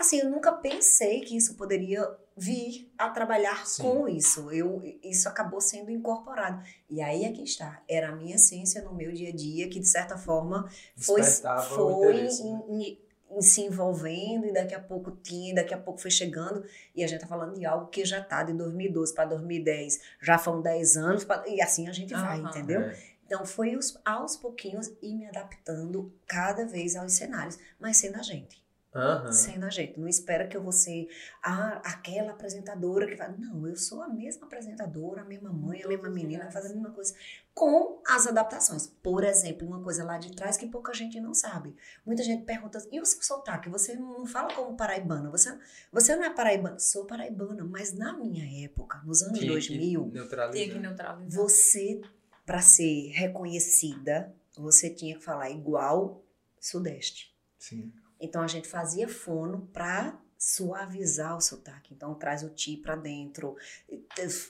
Assim, 0.00 0.18
eu 0.20 0.30
nunca 0.30 0.52
pensei 0.52 1.20
que 1.20 1.36
isso 1.36 1.54
poderia 1.54 2.08
vir 2.36 2.90
a 2.96 3.10
trabalhar 3.10 3.66
Sim. 3.66 3.82
com 3.82 4.08
isso. 4.08 4.50
Eu, 4.50 4.82
isso 5.02 5.28
acabou 5.28 5.60
sendo 5.60 5.90
incorporado. 5.90 6.62
E 6.88 7.00
aí 7.02 7.24
é 7.24 7.32
que 7.32 7.42
está. 7.42 7.82
Era 7.88 8.08
a 8.08 8.16
minha 8.16 8.36
essência 8.36 8.82
no 8.82 8.94
meu 8.94 9.12
dia 9.12 9.28
a 9.28 9.34
dia, 9.34 9.68
que 9.68 9.78
de 9.78 9.86
certa 9.88 10.16
forma 10.16 10.68
foi, 10.96 11.20
Despertava 11.20 11.62
foi 11.62 12.14
né? 12.14 12.28
em- 12.28 12.82
em- 12.82 12.98
em 13.32 13.42
se 13.42 13.60
envolvendo 13.60 14.46
e 14.46 14.52
daqui 14.52 14.74
a 14.74 14.80
pouco 14.80 15.12
tinha, 15.12 15.52
e 15.52 15.54
daqui 15.54 15.72
a 15.72 15.78
pouco 15.78 16.00
foi 16.00 16.10
chegando 16.10 16.64
e 16.96 17.04
a 17.04 17.06
gente 17.06 17.20
tá 17.20 17.28
falando 17.28 17.54
de 17.54 17.64
algo 17.64 17.86
que 17.86 18.04
já 18.04 18.20
tá 18.20 18.42
de 18.42 18.52
2012 18.54 19.14
para 19.14 19.26
2010, 19.26 20.00
já 20.20 20.36
foram 20.36 20.60
10 20.60 20.96
anos 20.96 21.24
pra- 21.24 21.44
e 21.46 21.60
assim 21.62 21.88
a 21.88 21.92
gente 21.92 22.12
vai, 22.12 22.40
Aham. 22.40 22.48
entendeu? 22.50 22.80
É. 22.80 22.98
Então 23.26 23.44
foi 23.46 23.76
os- 23.76 23.96
aos 24.04 24.36
pouquinhos 24.36 24.90
e 25.00 25.14
me 25.14 25.26
adaptando 25.26 26.12
cada 26.26 26.64
vez 26.66 26.96
aos 26.96 27.12
cenários, 27.12 27.56
mas 27.78 27.98
sendo 27.98 28.16
a 28.18 28.22
gente. 28.22 28.59
Aham. 28.92 29.30
Sendo 29.32 29.66
a 29.66 29.70
gente. 29.70 29.98
Não 30.00 30.08
espera 30.08 30.48
que 30.48 30.56
eu 30.56 30.62
vou 30.62 30.72
ser 30.72 31.08
ah, 31.42 31.80
aquela 31.84 32.32
apresentadora 32.32 33.06
que 33.06 33.14
vai. 33.14 33.32
Não, 33.38 33.66
eu 33.66 33.76
sou 33.76 34.02
a 34.02 34.08
mesma 34.08 34.46
apresentadora, 34.46 35.22
a 35.22 35.24
mesma 35.24 35.52
mãe, 35.52 35.82
a 35.82 35.88
mesma 35.88 36.08
os 36.08 36.14
menina, 36.14 36.44
lugares. 36.44 36.52
faz 36.52 36.66
a 36.66 36.68
mesma 36.70 36.90
coisa. 36.90 37.14
Com 37.54 38.02
as 38.06 38.26
adaptações. 38.26 38.88
Por 39.02 39.22
exemplo, 39.22 39.66
uma 39.66 39.80
coisa 39.80 40.02
lá 40.02 40.18
de 40.18 40.34
trás 40.34 40.56
que 40.56 40.66
pouca 40.66 40.92
gente 40.92 41.20
não 41.20 41.32
sabe. 41.34 41.76
Muita 42.04 42.24
gente 42.24 42.44
pergunta, 42.44 42.84
e 42.90 43.00
o 43.00 43.04
seu 43.06 43.22
sotaque? 43.22 43.68
Você 43.68 43.94
não 43.94 44.26
fala 44.26 44.52
como 44.54 44.76
paraibana? 44.76 45.30
Você, 45.30 45.56
você 45.92 46.16
não 46.16 46.24
é 46.24 46.30
paraibana? 46.30 46.78
Sou 46.80 47.04
paraibana, 47.04 47.64
mas 47.64 47.92
na 47.92 48.12
minha 48.12 48.64
época, 48.64 49.00
nos 49.04 49.22
anos 49.22 49.38
Tinha 49.38 49.52
2000, 49.52 50.04
que 50.06 50.10
neutralizar. 50.14 50.64
Tinha 50.64 50.74
que 50.74 50.80
neutralizar. 50.80 51.30
você, 51.30 52.00
para 52.44 52.60
ser 52.60 53.10
reconhecida, 53.10 54.34
você 54.56 54.90
tinha 54.90 55.16
que 55.16 55.22
falar 55.24 55.48
igual 55.50 56.24
Sudeste. 56.58 57.32
Sim. 57.58 57.92
Então 58.20 58.42
a 58.42 58.46
gente 58.46 58.68
fazia 58.68 59.08
fono 59.08 59.68
para 59.72 60.18
suavizar 60.38 61.36
o 61.36 61.40
sotaque. 61.40 61.92
Então 61.94 62.14
traz 62.14 62.42
o 62.42 62.48
ti 62.48 62.76
para 62.76 62.96
dentro, 62.96 63.56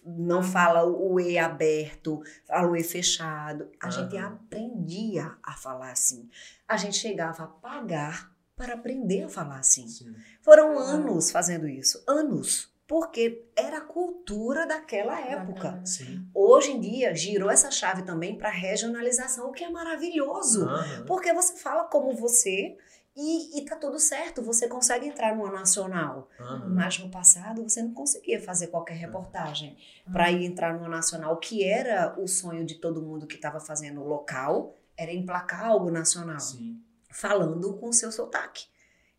não 0.05 0.43
fala 0.43 0.85
o 0.85 1.18
e 1.18 1.37
aberto, 1.39 2.23
fala 2.47 2.68
o 2.68 2.77
e 2.77 2.83
fechado. 2.85 3.68
A 3.81 3.91
gente 3.91 4.16
Aham. 4.16 4.35
aprendia 4.35 5.33
a 5.43 5.53
falar 5.53 5.91
assim. 5.93 6.29
A 6.68 6.77
gente 6.77 6.97
chegava 6.97 7.45
a 7.45 7.47
pagar 7.49 8.33
para 8.57 8.75
aprender 8.75 9.25
a 9.25 9.29
falar 9.29 9.59
assim. 9.59 9.89
Sim. 9.89 10.14
Foram 10.43 10.79
Ah. 10.79 10.83
anos 10.93 11.31
fazendo 11.31 11.66
isso, 11.66 12.05
anos, 12.07 12.71
porque 12.87 13.47
era 13.57 13.79
a 13.79 13.83
cultura 13.85 14.66
daquela 14.66 15.18
época. 15.21 15.81
Sim. 15.85 16.25
Hoje 16.35 16.73
em 16.73 16.81
dia 16.81 17.14
girou 17.14 17.51
essa 17.51 17.71
chave 17.71 18.03
também 18.03 18.37
para 18.37 18.51
regionalização, 18.51 19.49
o 19.49 19.53
que 19.53 19.64
é 19.64 19.71
maravilhoso. 19.71 20.64
Aham. 20.68 21.05
Porque 21.07 21.33
você 21.33 21.57
fala 21.57 21.85
como 21.85 22.14
você 22.14 22.77
e, 23.21 23.59
e 23.59 23.64
tá 23.64 23.77
tudo 23.77 23.99
certo, 23.99 24.43
você 24.43 24.66
consegue 24.68 25.07
entrar 25.07 25.37
numa 25.37 25.51
nacional. 25.51 26.29
Aham. 26.41 26.68
Mas 26.71 26.99
no 26.99 27.11
passado 27.11 27.62
você 27.62 27.83
não 27.83 27.93
conseguia 27.93 28.41
fazer 28.41 28.68
qualquer 28.68 28.95
reportagem 28.95 29.77
para 30.12 30.31
ir 30.31 30.45
entrar 30.45 30.73
numa 30.75 30.89
nacional, 30.89 31.37
que 31.37 31.62
era 31.64 32.14
o 32.18 32.27
sonho 32.27 32.64
de 32.64 32.77
todo 32.77 33.03
mundo 33.03 33.27
que 33.27 33.37
estava 33.37 33.61
fazendo 33.61 34.03
local, 34.03 34.75
era 34.97 35.12
emplacar 35.12 35.66
algo 35.66 35.91
nacional, 35.91 36.41
Sim. 36.41 36.81
falando 37.11 37.75
com 37.79 37.89
o 37.89 37.93
seu 37.93 38.11
sotaque. 38.12 38.66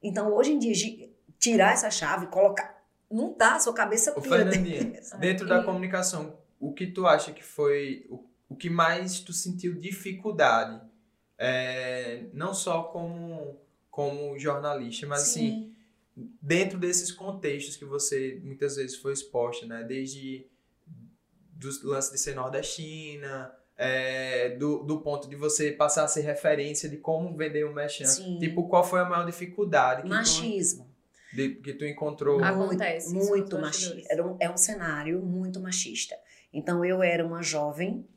Então 0.02 0.34
hoje 0.34 0.52
em 0.54 0.60
dia 0.60 0.74
tirar 1.40 1.74
essa 1.74 1.90
chave, 1.90 2.28
colocar, 2.28 2.84
não 3.10 3.34
tá, 3.34 3.60
sua 3.60 3.74
cabeça 3.74 4.12
Ô, 4.18 4.22
pira. 4.22 4.38
Fernandinha, 4.38 5.02
dentro 5.20 5.48
da 5.48 5.60
E- 5.60 5.64
comunicação, 5.64 6.38
o 6.60 6.72
que 6.74 6.88
tu 6.88 7.08
acha 7.08 7.32
que 7.32 7.44
foi 7.44 8.06
o, 8.10 8.24
o 8.50 8.56
que 8.56 8.70
mais 8.70 9.20
tu 9.20 9.34
sentiu 9.34 9.74
dificuldade? 9.80 10.80
É, 11.38 12.26
não 12.34 12.54
só 12.54 12.84
como, 12.84 13.58
como 13.92 14.40
jornalista, 14.40 15.06
mas 15.06 15.22
assim, 15.24 15.76
dentro 16.42 16.80
desses 16.80 17.12
contextos 17.12 17.76
que 17.76 17.86
você 17.86 18.40
muitas 18.44 18.78
vezes 18.78 18.96
foi 18.96 19.14
exposta, 19.14 19.66
né? 19.68 19.84
Desde 19.84 20.48
dos 21.54 21.84
lance 21.84 22.12
de 22.12 22.18
ser 22.18 22.34
nordestina, 22.34 23.52
é, 23.78 24.56
do, 24.56 24.84
do 24.84 25.02
ponto 25.02 25.30
de 25.30 25.36
você 25.36 25.72
passar 25.72 26.06
a 26.06 26.08
ser 26.08 26.22
referência 26.22 26.90
de 26.90 26.98
como 26.98 27.36
vender 27.36 27.66
um 27.66 27.74
merchan. 27.74 28.06
Sim. 28.06 28.40
Tipo, 28.40 28.68
qual 28.68 28.84
foi 28.84 29.00
a 29.02 29.06
maior 29.06 29.26
dificuldade 29.26 30.04
que, 30.04 30.08
tu, 30.08 30.14
Machismo. 30.14 30.90
de- 31.34 31.56
que 31.56 31.74
tu 31.74 31.86
encontrou? 31.86 32.44
Acontece 32.44 33.14
Muito 33.14 33.56
nos 33.58 33.62
machista. 33.62 34.08
Era 34.14 34.26
um, 34.26 34.38
é 34.40 34.50
um 34.50 34.58
cenário 34.58 35.22
muito 35.22 35.60
machista. 35.60 36.16
Então 36.54 36.84
eu 36.84 37.04
era 37.04 37.26
uma 37.26 37.42
jovem, 37.44 38.08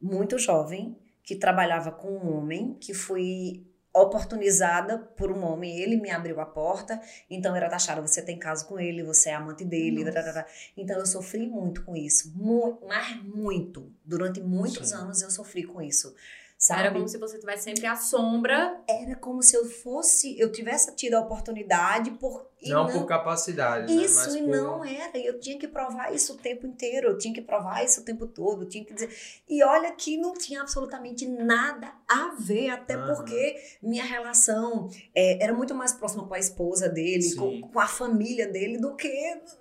muito 0.00 0.38
jovem, 0.38 0.96
que 1.22 1.36
trabalhava 1.36 1.92
com 1.92 2.08
um 2.08 2.36
homem, 2.36 2.74
que 2.80 2.92
fui 2.92 3.64
oportunizada 3.94 4.98
por 4.98 5.30
um 5.30 5.44
homem. 5.44 5.78
Ele 5.78 5.96
me 5.96 6.10
abriu 6.10 6.40
a 6.40 6.46
porta, 6.46 7.00
então 7.28 7.54
era 7.54 7.68
taxada: 7.68 8.00
você 8.00 8.22
tem 8.22 8.38
caso 8.38 8.66
com 8.66 8.78
ele, 8.78 9.02
você 9.02 9.30
é 9.30 9.34
amante 9.34 9.64
dele. 9.64 10.04
Então 10.76 10.98
eu 10.98 11.06
sofri 11.06 11.46
muito 11.46 11.84
com 11.84 11.96
isso, 11.96 12.32
muito, 12.36 12.86
mas 12.86 13.22
muito. 13.22 13.92
Durante 14.04 14.40
muitos 14.40 14.88
Sim. 14.88 14.96
anos 14.96 15.22
eu 15.22 15.30
sofri 15.30 15.64
com 15.64 15.80
isso. 15.80 16.14
Sabe? 16.62 16.80
Era 16.82 16.92
como 16.92 17.08
se 17.08 17.18
você 17.18 17.40
tivesse 17.40 17.64
sempre 17.64 17.86
à 17.86 17.96
sombra. 17.96 18.80
Era 18.88 19.16
como 19.16 19.42
se 19.42 19.56
eu 19.56 19.64
fosse, 19.64 20.38
eu 20.38 20.52
tivesse 20.52 20.94
tido 20.94 21.14
a 21.14 21.20
oportunidade 21.20 22.12
por 22.12 22.46
e 22.62 22.70
não, 22.70 22.86
por 22.86 23.04
capacidade, 23.04 23.92
né? 23.92 24.04
isso 24.04 24.14
Mas 24.20 24.34
e 24.36 24.42
por- 24.42 24.48
não 24.48 24.84
era, 24.84 25.18
eu 25.18 25.40
tinha 25.40 25.58
que 25.58 25.66
provar 25.66 26.14
isso 26.14 26.34
o 26.34 26.36
tempo 26.36 26.64
inteiro, 26.64 27.08
eu 27.08 27.18
tinha 27.18 27.34
que 27.34 27.42
provar 27.42 27.84
isso 27.84 28.00
o 28.02 28.04
tempo 28.04 28.28
todo, 28.28 28.62
eu 28.62 28.68
tinha 28.68 28.84
que 28.84 28.94
dizer. 28.94 29.10
E 29.48 29.60
olha 29.64 29.90
que 29.90 30.16
não 30.16 30.34
tinha 30.34 30.60
absolutamente 30.60 31.26
nada 31.26 31.92
a 32.08 32.36
ver, 32.38 32.70
até 32.70 32.96
porque 32.96 33.56
minha 33.82 34.04
relação 34.04 34.88
é, 35.12 35.42
era 35.42 35.52
muito 35.52 35.74
mais 35.74 35.92
próxima 35.92 36.24
com 36.28 36.34
a 36.34 36.38
esposa 36.38 36.88
dele, 36.88 37.34
com, 37.34 37.60
com 37.62 37.80
a 37.80 37.88
família 37.88 38.46
dele, 38.46 38.78
do 38.78 38.94
que 38.94 39.10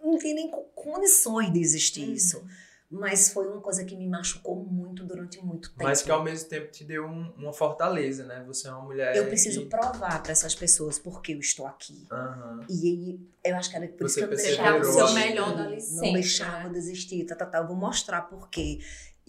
não 0.04 0.20
tinha 0.20 0.36
nem 0.36 0.52
co- 0.52 0.70
condições 0.76 1.52
de 1.52 1.60
existir 1.60 2.08
Uhum. 2.08 2.14
isso. 2.14 2.46
Mas 2.94 3.32
foi 3.32 3.48
uma 3.48 3.62
coisa 3.62 3.86
que 3.86 3.96
me 3.96 4.06
machucou 4.06 4.66
muito 4.66 5.06
durante 5.06 5.42
muito 5.42 5.70
tempo. 5.70 5.84
Mas 5.84 6.02
que 6.02 6.12
ao 6.12 6.22
mesmo 6.22 6.50
tempo 6.50 6.70
te 6.70 6.84
deu 6.84 7.06
um- 7.06 7.32
uma 7.38 7.54
fortaleza, 7.54 8.26
né? 8.26 8.44
Você 8.46 8.68
é 8.68 8.72
uma 8.72 8.82
mulher. 8.82 9.16
eu 9.16 9.28
preciso 9.28 9.62
que... 9.62 9.68
provar 9.70 10.22
para 10.22 10.34
essas 10.34 10.54
pessoas 10.54 11.00
porque 11.00 11.32
eu 11.34 11.40
estou 11.40 11.66
aqui. 11.66 12.06
Aham. 12.12 12.60
E 12.70 12.88
aí, 12.90 13.20
eu 13.52 13.56
acho 13.56 13.70
que 13.70 13.78
era 13.78 13.88
por 13.88 14.06
isso 14.06 14.16
Você 14.16 14.20
que 14.20 14.26
eu 14.26 14.30
não 14.30 14.36
Deixar 14.36 14.52
o 14.76 14.80
deixava 14.82 14.84
seu 14.84 15.06
desistir. 15.06 15.30
melhor 15.30 15.56
dali 15.56 15.76
Não 15.76 15.80
sempre, 15.80 16.12
deixava 16.14 16.64
né? 16.68 16.70
desistir, 16.74 17.26
tá, 17.26 17.36
tá, 17.36 17.46
tá. 17.46 17.58
Eu 17.60 17.68
vou 17.68 17.78
mostrar 17.78 18.24
por 18.24 18.50
quê. 18.50 18.80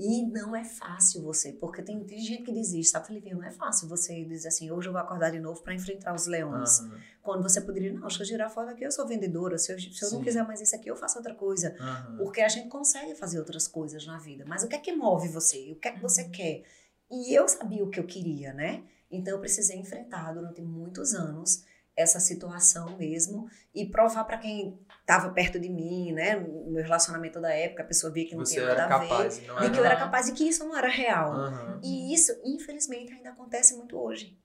E 0.04 0.26
não 0.26 0.56
é 0.56 0.64
fácil 0.64 1.22
você, 1.22 1.52
porque 1.52 1.80
tem, 1.82 2.02
tem 2.04 2.18
gente 2.18 2.42
que 2.42 2.52
desiste, 2.52 2.90
sabe, 2.90 3.06
Felipe? 3.06 3.30
Não 3.32 3.44
é 3.44 3.50
fácil 3.52 3.88
você 3.88 4.24
dizer 4.24 4.48
assim, 4.48 4.68
hoje 4.70 4.88
eu 4.88 4.92
vou 4.92 5.00
acordar 5.00 5.30
de 5.30 5.38
novo 5.38 5.62
para 5.62 5.74
enfrentar 5.74 6.12
os 6.14 6.26
leões. 6.26 6.80
Aham, 6.80 7.00
Quando 7.22 7.42
você 7.44 7.60
poderia, 7.60 7.92
não, 7.92 8.00
deixa 8.00 8.22
eu 8.22 8.26
girar 8.26 8.50
fora 8.50 8.68
daqui, 8.68 8.84
eu 8.84 8.90
sou 8.90 9.06
vendedora. 9.06 9.56
Se 9.58 9.72
eu, 9.72 9.78
se 9.78 10.04
eu 10.04 10.10
não 10.10 10.20
quiser 10.22 10.44
mais 10.44 10.60
isso 10.60 10.74
aqui, 10.74 10.90
eu 10.90 10.96
faço 10.96 11.18
outra 11.18 11.34
coisa. 11.34 11.76
aham. 11.78 12.16
Porque 12.16 12.40
a 12.40 12.48
gente 12.48 12.68
consegue 12.68 13.14
fazer 13.14 13.38
outras 13.38 13.68
coisas 13.68 14.04
na 14.04 14.18
vida. 14.18 14.44
Mas 14.46 14.64
o 14.64 14.68
que 14.68 14.74
é 14.74 14.78
que 14.80 14.92
move 14.92 15.28
você? 15.28 15.70
O 15.72 15.76
que 15.76 15.86
é 15.86 15.92
que 15.92 16.00
você 16.02 16.24
Uhum. 16.24 16.30
quer? 16.32 16.62
E 17.10 17.32
eu 17.32 17.46
sabia 17.46 17.84
o 17.84 17.90
que 17.90 18.00
eu 18.00 18.04
queria, 18.06 18.52
né? 18.52 18.82
Então 19.10 19.34
eu 19.34 19.40
precisei 19.40 19.76
enfrentar 19.76 20.32
durante 20.32 20.60
muitos 20.62 21.14
anos 21.14 21.62
essa 21.94 22.18
situação 22.18 22.96
mesmo 22.96 23.46
e 23.74 23.84
provar 23.86 24.24
para 24.24 24.38
quem 24.38 24.78
estava 25.02 25.30
perto 25.30 25.58
de 25.60 25.68
mim, 25.68 26.12
né? 26.12 26.36
No 26.36 26.70
meu 26.70 26.82
relacionamento 26.82 27.40
da 27.40 27.52
época, 27.52 27.82
a 27.82 27.86
pessoa 27.86 28.12
via 28.12 28.26
que 28.26 28.34
não 28.34 28.46
Você 28.46 28.54
tinha 28.54 28.66
nada 28.66 28.94
a 28.94 28.98
ver. 28.98 29.28
De 29.28 29.70
que 29.70 29.78
eu 29.78 29.84
era 29.84 29.96
capaz 29.96 30.28
e 30.28 30.32
que 30.32 30.48
isso 30.48 30.64
não 30.64 30.76
era 30.76 30.88
real. 30.88 31.32
Aham. 31.32 31.80
E 31.82 32.14
isso, 32.14 32.32
infelizmente, 32.44 33.12
ainda 33.12 33.30
acontece 33.30 33.76
muito 33.76 33.98
hoje. 33.98 34.38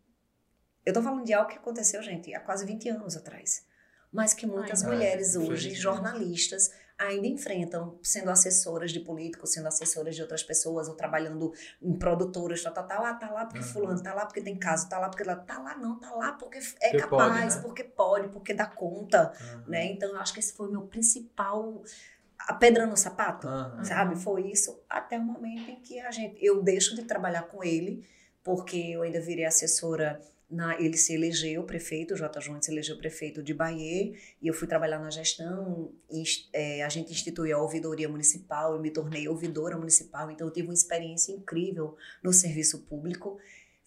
Eu 0.86 0.94
tô 0.94 1.02
falando 1.02 1.24
de 1.24 1.34
algo 1.34 1.50
que 1.50 1.58
aconteceu, 1.58 2.02
gente, 2.02 2.34
há 2.34 2.40
quase 2.40 2.66
20 2.66 2.90
anos 2.90 3.16
atrás. 3.16 3.66
Mas 4.12 4.34
que 4.34 4.48
muitas 4.48 4.84
Ai, 4.84 4.90
mulheres 4.90 5.36
é, 5.36 5.40
hoje, 5.40 5.76
jornalistas, 5.76 6.72
ainda 6.98 7.28
enfrentam, 7.28 8.00
sendo 8.02 8.30
assessoras 8.32 8.92
de 8.92 9.00
políticos, 9.00 9.52
sendo 9.54 9.68
assessoras 9.68 10.16
de 10.16 10.22
outras 10.22 10.42
pessoas, 10.44 10.88
ou 10.88 10.96
trabalhando 10.96 11.54
em 11.82 11.94
produtoras, 11.98 12.64
tal, 12.64 12.74
tal, 12.74 12.88
tal. 12.88 13.06
Ah, 13.06 13.14
tá 13.14 13.30
lá 13.30 13.46
porque 13.46 13.62
Uhum. 13.62 13.68
fulano, 13.68 14.02
tá 14.02 14.14
lá 14.14 14.26
porque 14.26 14.42
tem 14.42 14.58
caso, 14.58 14.90
tá 14.90 14.98
lá 14.98 15.10
porque... 15.10 15.24
lá- 15.24 15.36
Tá 15.36 15.60
lá 15.60 15.78
não, 15.78 16.00
tá 16.00 16.12
lá 16.16 16.32
porque 16.34 16.58
é 16.58 16.62
Porque 16.62 17.08
pode, 17.08 17.30
capaz, 17.30 17.56
né? 17.56 17.62
porque 17.62 17.84
pode, 17.84 18.28
porque 18.30 18.54
dá 18.54 18.66
conta, 18.66 19.32
Aham. 19.40 19.64
né? 19.68 19.86
Então, 19.92 20.10
eu 20.10 20.18
acho 20.18 20.34
que 20.34 20.40
esse 20.40 20.54
foi 20.54 20.68
o 20.68 20.72
meu 20.72 20.82
principal... 20.82 21.84
A 22.40 22.54
pedra 22.54 22.86
no 22.86 22.96
sapato 22.96 23.48
Aham. 23.48 23.84
sabe? 23.84 24.16
Foi 24.16 24.50
isso 24.52 24.80
até 24.90 25.18
o 25.18 25.22
momento 25.24 25.70
em 25.72 25.82
que 25.82 26.00
a 26.00 26.12
gente, 26.12 26.38
eu 26.44 26.62
deixo 26.62 26.96
de 26.96 27.04
trabalhar 27.04 27.44
com 27.44 27.64
ele, 27.64 28.08
porque 28.44 28.78
eu 28.78 29.02
ainda 29.02 29.20
virei 29.20 29.44
assessora. 29.46 30.22
Na, 30.50 30.80
ele 30.80 30.96
se 30.96 31.14
elegeu 31.14 31.62
prefeito, 31.64 32.14
o 32.14 32.18
J. 32.18 32.40
João 32.40 32.62
se 32.62 32.72
elegeu 32.72 32.98
prefeito 32.98 33.44
de 33.44 33.54
Bahia, 33.54 34.14
e 34.42 34.48
eu 34.48 34.54
fui 34.54 34.66
trabalhar 34.68 34.98
na 35.00 35.10
gestão. 35.10 35.92
ins- 36.10 36.50
é, 36.54 36.84
a 36.84 36.90
gente 36.90 37.12
instituiu 37.12 37.58
a 37.58 37.62
ouvidoria 37.62 38.08
municipal, 38.08 38.74
eu 38.74 38.82
me 38.82 38.90
tornei 38.90 39.28
ouvidora 39.28 39.78
municipal, 39.78 40.32
então 40.32 40.48
eu 40.48 40.54
tive 40.54 40.68
uma 40.70 40.74
experiência 40.74 41.34
incrível 41.34 41.98
no 42.24 42.32
serviço 42.32 42.80
público. 42.84 43.38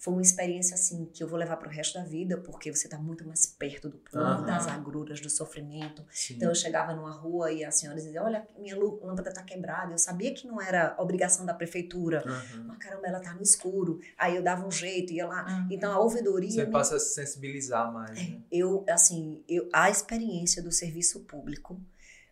Foi 0.01 0.15
uma 0.15 0.23
experiência 0.23 0.75
assim 0.75 1.05
que 1.13 1.23
eu 1.23 1.29
vou 1.29 1.39
levar 1.39 1.59
para 1.59 1.69
o 1.69 1.71
resto 1.71 1.99
da 1.99 2.05
vida, 2.07 2.39
porque 2.39 2.75
você 2.75 2.87
está 2.87 2.97
muito 2.99 3.23
mais 3.29 3.45
perto 3.45 3.87
do 3.87 3.99
povo, 3.99 4.25
Aham. 4.25 4.47
das 4.47 4.67
agruras, 4.67 5.21
do 5.21 5.29
sofrimento. 5.29 6.03
Sim. 6.11 6.37
Então 6.37 6.49
eu 6.49 6.55
chegava 6.55 6.95
numa 6.95 7.13
rua 7.13 7.53
e 7.53 7.63
a 7.63 7.71
senhora 7.71 7.99
dizia: 8.01 8.23
Olha, 8.23 8.49
minha 8.59 8.75
lâmpada 8.79 9.29
está 9.29 9.43
quebrada. 9.43 9.93
Eu 9.93 9.99
sabia 9.99 10.33
que 10.33 10.47
não 10.47 10.59
era 10.59 10.97
obrigação 10.99 11.45
da 11.45 11.53
prefeitura. 11.53 12.25
Aham. 12.27 12.65
Mas 12.69 12.79
caramba, 12.79 13.07
ela 13.09 13.21
tá 13.21 13.35
no 13.35 13.43
escuro. 13.43 14.01
Aí 14.17 14.35
eu 14.37 14.43
dava 14.43 14.67
um 14.67 14.71
jeito, 14.71 15.13
ia 15.13 15.27
lá. 15.27 15.45
Uhum. 15.47 15.69
Então 15.71 15.93
a 15.93 15.99
ouvidoria. 16.01 16.51
Você 16.51 16.65
me- 16.65 16.73
passa 16.73 16.97
a 16.97 16.99
se 16.99 17.13
sensibilizar 17.13 17.93
mais, 17.93 18.17
né? 18.19 18.41
Eu, 18.51 18.87
assim, 18.89 19.45
eu, 19.47 19.69
a 19.71 19.91
experiência 19.91 20.63
do 20.63 20.73
serviço 20.73 21.21
público 21.27 21.79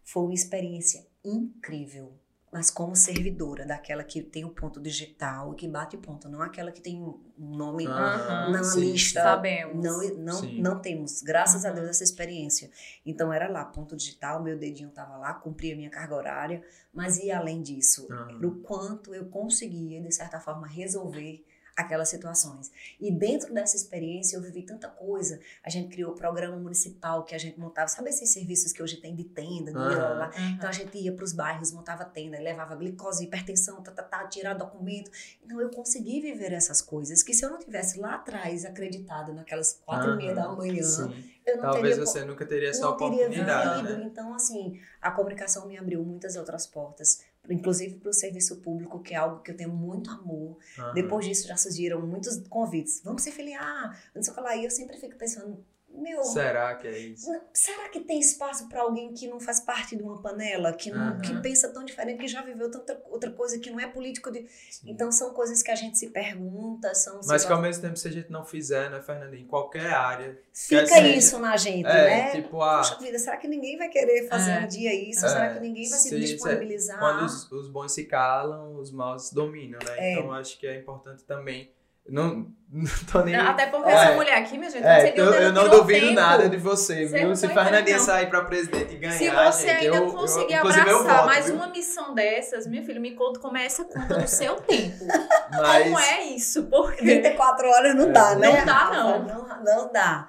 foi 0.03 0.23
uma 0.23 0.33
experiência 0.33 1.07
incrível. 1.23 2.19
Mas 2.51 2.71
como 2.71 2.97
servidora, 2.97 3.67
daquela 3.67 4.03
que 4.03 4.23
tem 4.23 4.45
o 4.45 4.49
ponto 4.49 4.81
digital 4.81 5.53
e 5.53 5.57
que 5.57 5.69
bate 5.69 5.97
ponto, 5.99 6.29
não 6.29 6.41
aquela 6.41 6.73
que 6.73 6.81
tem 6.81 7.03
um 7.03 7.21
nome 7.37 7.85
na 7.85 8.65
sim. 8.65 8.81
lista. 8.81 9.23
Sabemos. 9.23 9.85
Não, 9.85 10.17
não, 10.17 10.41
Sim. 10.41 10.61
não 10.61 10.81
temos, 10.81 11.21
graças 11.23 11.65
a 11.65 11.69
Uhum. 11.69 11.75
Deus, 11.75 11.89
essa 11.91 12.05
experiência. 12.05 12.71
Então 13.05 13.33
era 13.33 13.49
lá, 13.49 13.65
ponto 13.65 13.95
digital, 13.95 14.43
meu 14.43 14.59
dedinho 14.59 14.89
estava 14.89 15.17
lá, 15.17 15.35
cumpria 15.35 15.75
a 15.75 15.77
minha 15.77 15.91
carga 15.91 16.15
horária, 16.15 16.65
mas 16.93 17.19
ia 17.19 17.39
além 17.39 17.61
disso, 17.61 18.09
era 18.11 18.47
o 18.47 18.61
quanto 18.61 19.15
eu 19.15 19.27
conseguia, 19.27 20.01
de 20.01 20.13
certa 20.13 20.41
forma, 20.41 20.67
resolver 20.67 21.45
aquelas 21.79 22.09
situações. 22.09 22.71
E 23.01 23.11
dentro 23.11 23.55
dessa 23.55 23.77
experiência 23.77 24.37
eu 24.37 24.43
vivi 24.43 24.63
tanta 24.63 24.89
coisa. 24.89 25.39
A 25.63 25.71
gente 25.71 25.89
criou 25.89 26.11
o 26.13 26.15
programa 26.15 26.57
municipal 26.57 27.25
que 27.25 27.35
a 27.35 27.39
gente 27.39 27.59
montava, 27.59 27.87
sabe 27.87 28.11
esses 28.11 28.31
serviços 28.31 28.73
que 28.73 28.83
hoje 28.83 28.97
tem 28.97 29.15
de 29.15 29.23
tenda, 29.25 29.71
de 29.71 29.79
Aham. 29.79 30.19
lá, 30.19 30.27
Uhum. 30.37 30.55
então 30.57 30.69
a 30.69 30.73
gente 30.73 30.99
ia 30.99 31.13
para 31.13 31.25
os 31.25 31.33
bairros, 31.33 31.71
montava 31.73 32.05
tenda, 32.05 32.39
levava 32.41 32.75
glicose, 32.75 33.25
hipertensão, 33.25 33.81
tá, 33.83 33.93
tá, 33.93 34.03
tá, 34.03 34.27
tirar 34.27 34.55
documento. 34.55 35.11
Então 35.45 35.61
eu 35.61 35.71
consegui 35.71 36.21
viver 36.21 36.53
essas 36.53 36.83
coisas 36.83 37.23
que 37.23 37.33
se 37.33 37.45
eu 37.45 37.51
não 37.51 37.59
tivesse 37.59 37.99
lá 38.01 38.17
atrás 38.17 38.65
acreditado 38.65 39.33
naquelas 39.33 39.81
quatro 39.87 40.13
e 40.15 40.17
meia 40.17 40.35
da 40.35 40.47
Aham, 40.47 40.57
manhã, 40.57 40.83
Sim. 40.83 41.25
eu 41.47 41.57
não 41.57 41.63
Talvez 41.63 41.95
teria 41.95 42.07
você 42.07 42.25
nunca 42.25 42.45
teria 42.45 42.71
essa 42.71 42.81
não 42.83 42.97
teria 42.97 43.15
oportunidade, 43.27 43.83
vivido. 43.83 43.99
né? 43.99 44.05
Então 44.05 44.35
assim, 44.35 44.81
a 45.01 45.11
comunicação 45.13 45.67
me 45.69 45.79
abriu 45.79 46.03
muitas 46.05 46.35
outras 46.35 46.67
portas, 46.67 47.21
inclusive 47.51 47.97
para 47.97 48.11
o 48.11 48.13
serviço 48.13 48.57
público, 48.61 49.01
que 49.01 49.15
é 49.15 49.17
algo 49.17 49.43
que 49.43 49.51
eu 49.51 49.57
tenho 49.57 49.71
muito 49.71 50.11
amor. 50.11 50.59
Aham. 50.79 50.95
Depois 50.95 51.27
disso 51.27 51.49
já 51.49 51.57
surgiram 51.57 52.01
muitos 52.07 52.39
convites. 52.49 53.01
Vamos 53.05 53.23
se 53.23 53.31
filiar, 53.31 54.01
não 54.15 54.23
sei 54.23 54.33
o 54.33 54.37
que 54.37 54.43
lá. 54.43 54.57
E 54.57 54.65
eu 54.65 54.71
sempre 54.71 54.97
fico 54.97 55.17
pensando, 55.17 55.65
meu, 56.01 56.23
Será 56.25 56.75
que 56.75 56.87
é 56.87 56.99
isso? 56.99 57.31
não- 57.31 57.41
Será 57.53 57.89
que 57.89 58.01
tem 58.01 58.19
espaço 58.21 58.69
para 58.69 58.83
alguém 58.83 59.13
que 59.13 59.27
não 59.27 59.39
faz 59.41 59.61
parte 59.61 59.97
de 59.97 60.03
uma 60.03 60.21
panela, 60.21 60.73
que, 60.73 60.91
não, 60.91 61.19
que 61.21 61.35
pensa 61.41 61.69
tão 61.69 61.85
diferente, 61.85 62.19
que 62.21 62.29
já 62.29 62.43
viveu 62.43 62.71
tanta 62.71 63.01
outra 63.11 63.31
coisa, 63.31 63.59
que 63.59 63.71
não 63.71 63.81
é 63.81 63.87
político 63.87 64.31
de. 64.31 64.47
Então 64.85 65.11
são 65.13 65.33
coisas 65.33 65.63
que 65.63 65.71
a 65.71 65.75
gente 65.75 65.99
se 65.99 66.11
pergunta, 66.11 66.95
são 66.95 67.21
Mas 67.27 67.45
que 67.45 67.53
ao 67.53 67.61
mesmo 67.61 67.83
tempo, 67.83 67.97
se 67.97 68.09
a 68.09 68.11
gente 68.13 68.31
não 68.31 68.45
fizer, 68.45 68.91
né, 68.91 69.01
Fernandinho? 69.03 69.43
Em 69.43 69.47
qualquer 69.47 69.87
área. 69.93 70.39
fica 70.53 70.87
seja- 70.87 71.09
isso 71.09 71.39
na 71.39 71.57
gente, 71.57 71.87
É, 71.87 72.05
né? 72.05 72.31
tipo, 72.33 72.61
ah, 72.63 72.79
Poxa 72.79 72.99
vida, 72.99 73.19
será 73.19 73.37
que 73.37 73.47
ninguém 73.49 73.77
vai 73.77 73.89
querer 73.89 74.29
fazer 74.29 74.51
É. 74.53 74.61
um 74.61 74.67
dia 74.69 74.93
isso? 74.95 75.25
É, 75.25 75.29
será 75.29 75.55
que 75.55 75.61
ninguém 75.61 75.89
vai 75.89 75.99
se, 75.99 76.09
se- 76.09 76.15
se- 76.15 76.21
disponibilizar? 76.35 76.99
quando 76.99 77.25
os, 77.25 77.51
os 77.53 77.69
bons 77.69 77.93
se 77.93 78.05
calam, 78.05 78.77
os 78.77 78.91
maus 78.91 79.31
dominam, 79.33 79.79
né? 79.85 79.95
É. 79.99 80.13
Então 80.13 80.33
acho 80.33 80.59
que 80.59 80.67
é 80.67 80.77
importante 80.79 81.23
também. 81.25 81.71
Não, 82.09 82.47
não 82.71 82.85
tô 83.13 83.21
nem. 83.23 83.37
Não, 83.37 83.47
até 83.49 83.67
porque 83.67 83.89
É. 83.89 83.93
essa 83.93 84.15
mulher 84.17 84.39
aqui, 84.39 84.57
minha 84.59 84.71
gente, 84.71 84.85
É, 84.87 85.01
você 85.13 85.21
eu, 85.21 85.25
eu 85.35 85.53
não 85.53 85.69
duvido 85.69 86.01
tempo. 86.09 86.15
nada 86.15 86.49
de 86.49 86.57
você, 86.57 87.07
Você 87.07 87.19
viu? 87.19 87.29
não 87.29 87.35
Se 87.37 87.49
tá 87.49 87.63
Fernandinha 87.65 87.99
sair 87.99 88.29
pra 88.29 88.45
presidente 88.45 88.95
e 88.95 88.99
ganhar, 88.99 89.13
Se 89.13 89.31
você 89.31 89.69
gente, 89.69 89.85
ainda 89.87 89.97
eu, 89.99 90.13
conseguir 90.13 90.55
eu, 90.55 90.61
abraçar 90.61 90.87
voto, 91.17 91.27
mais 91.27 91.47
viu? 91.47 91.55
uma 91.57 91.69
missão 91.69 92.15
dessas, 92.15 92.67
minha 92.67 92.83
filha, 92.85 92.99
me 93.01 93.15
conta 93.15 93.41
como 93.41 93.57
é 93.57 93.67
essa 93.67 93.85
conta 93.85 94.19
do 94.19 94.27
seu 94.29 94.57
tempo. 94.63 95.05
Mas, 95.51 95.85
Como 95.85 95.99
é 95.99 96.23
isso? 96.25 96.65
Porque 96.65 97.05
24 97.05 97.69
horas 97.69 97.95
não 97.95 98.09
É. 98.09 98.13
dá, 98.13 98.35
né? 98.37 98.49
Não 98.59 98.65
dá, 98.67 98.91
não. 98.91 99.25
não. 99.25 99.65
Não 99.65 99.93
dá. 99.93 100.29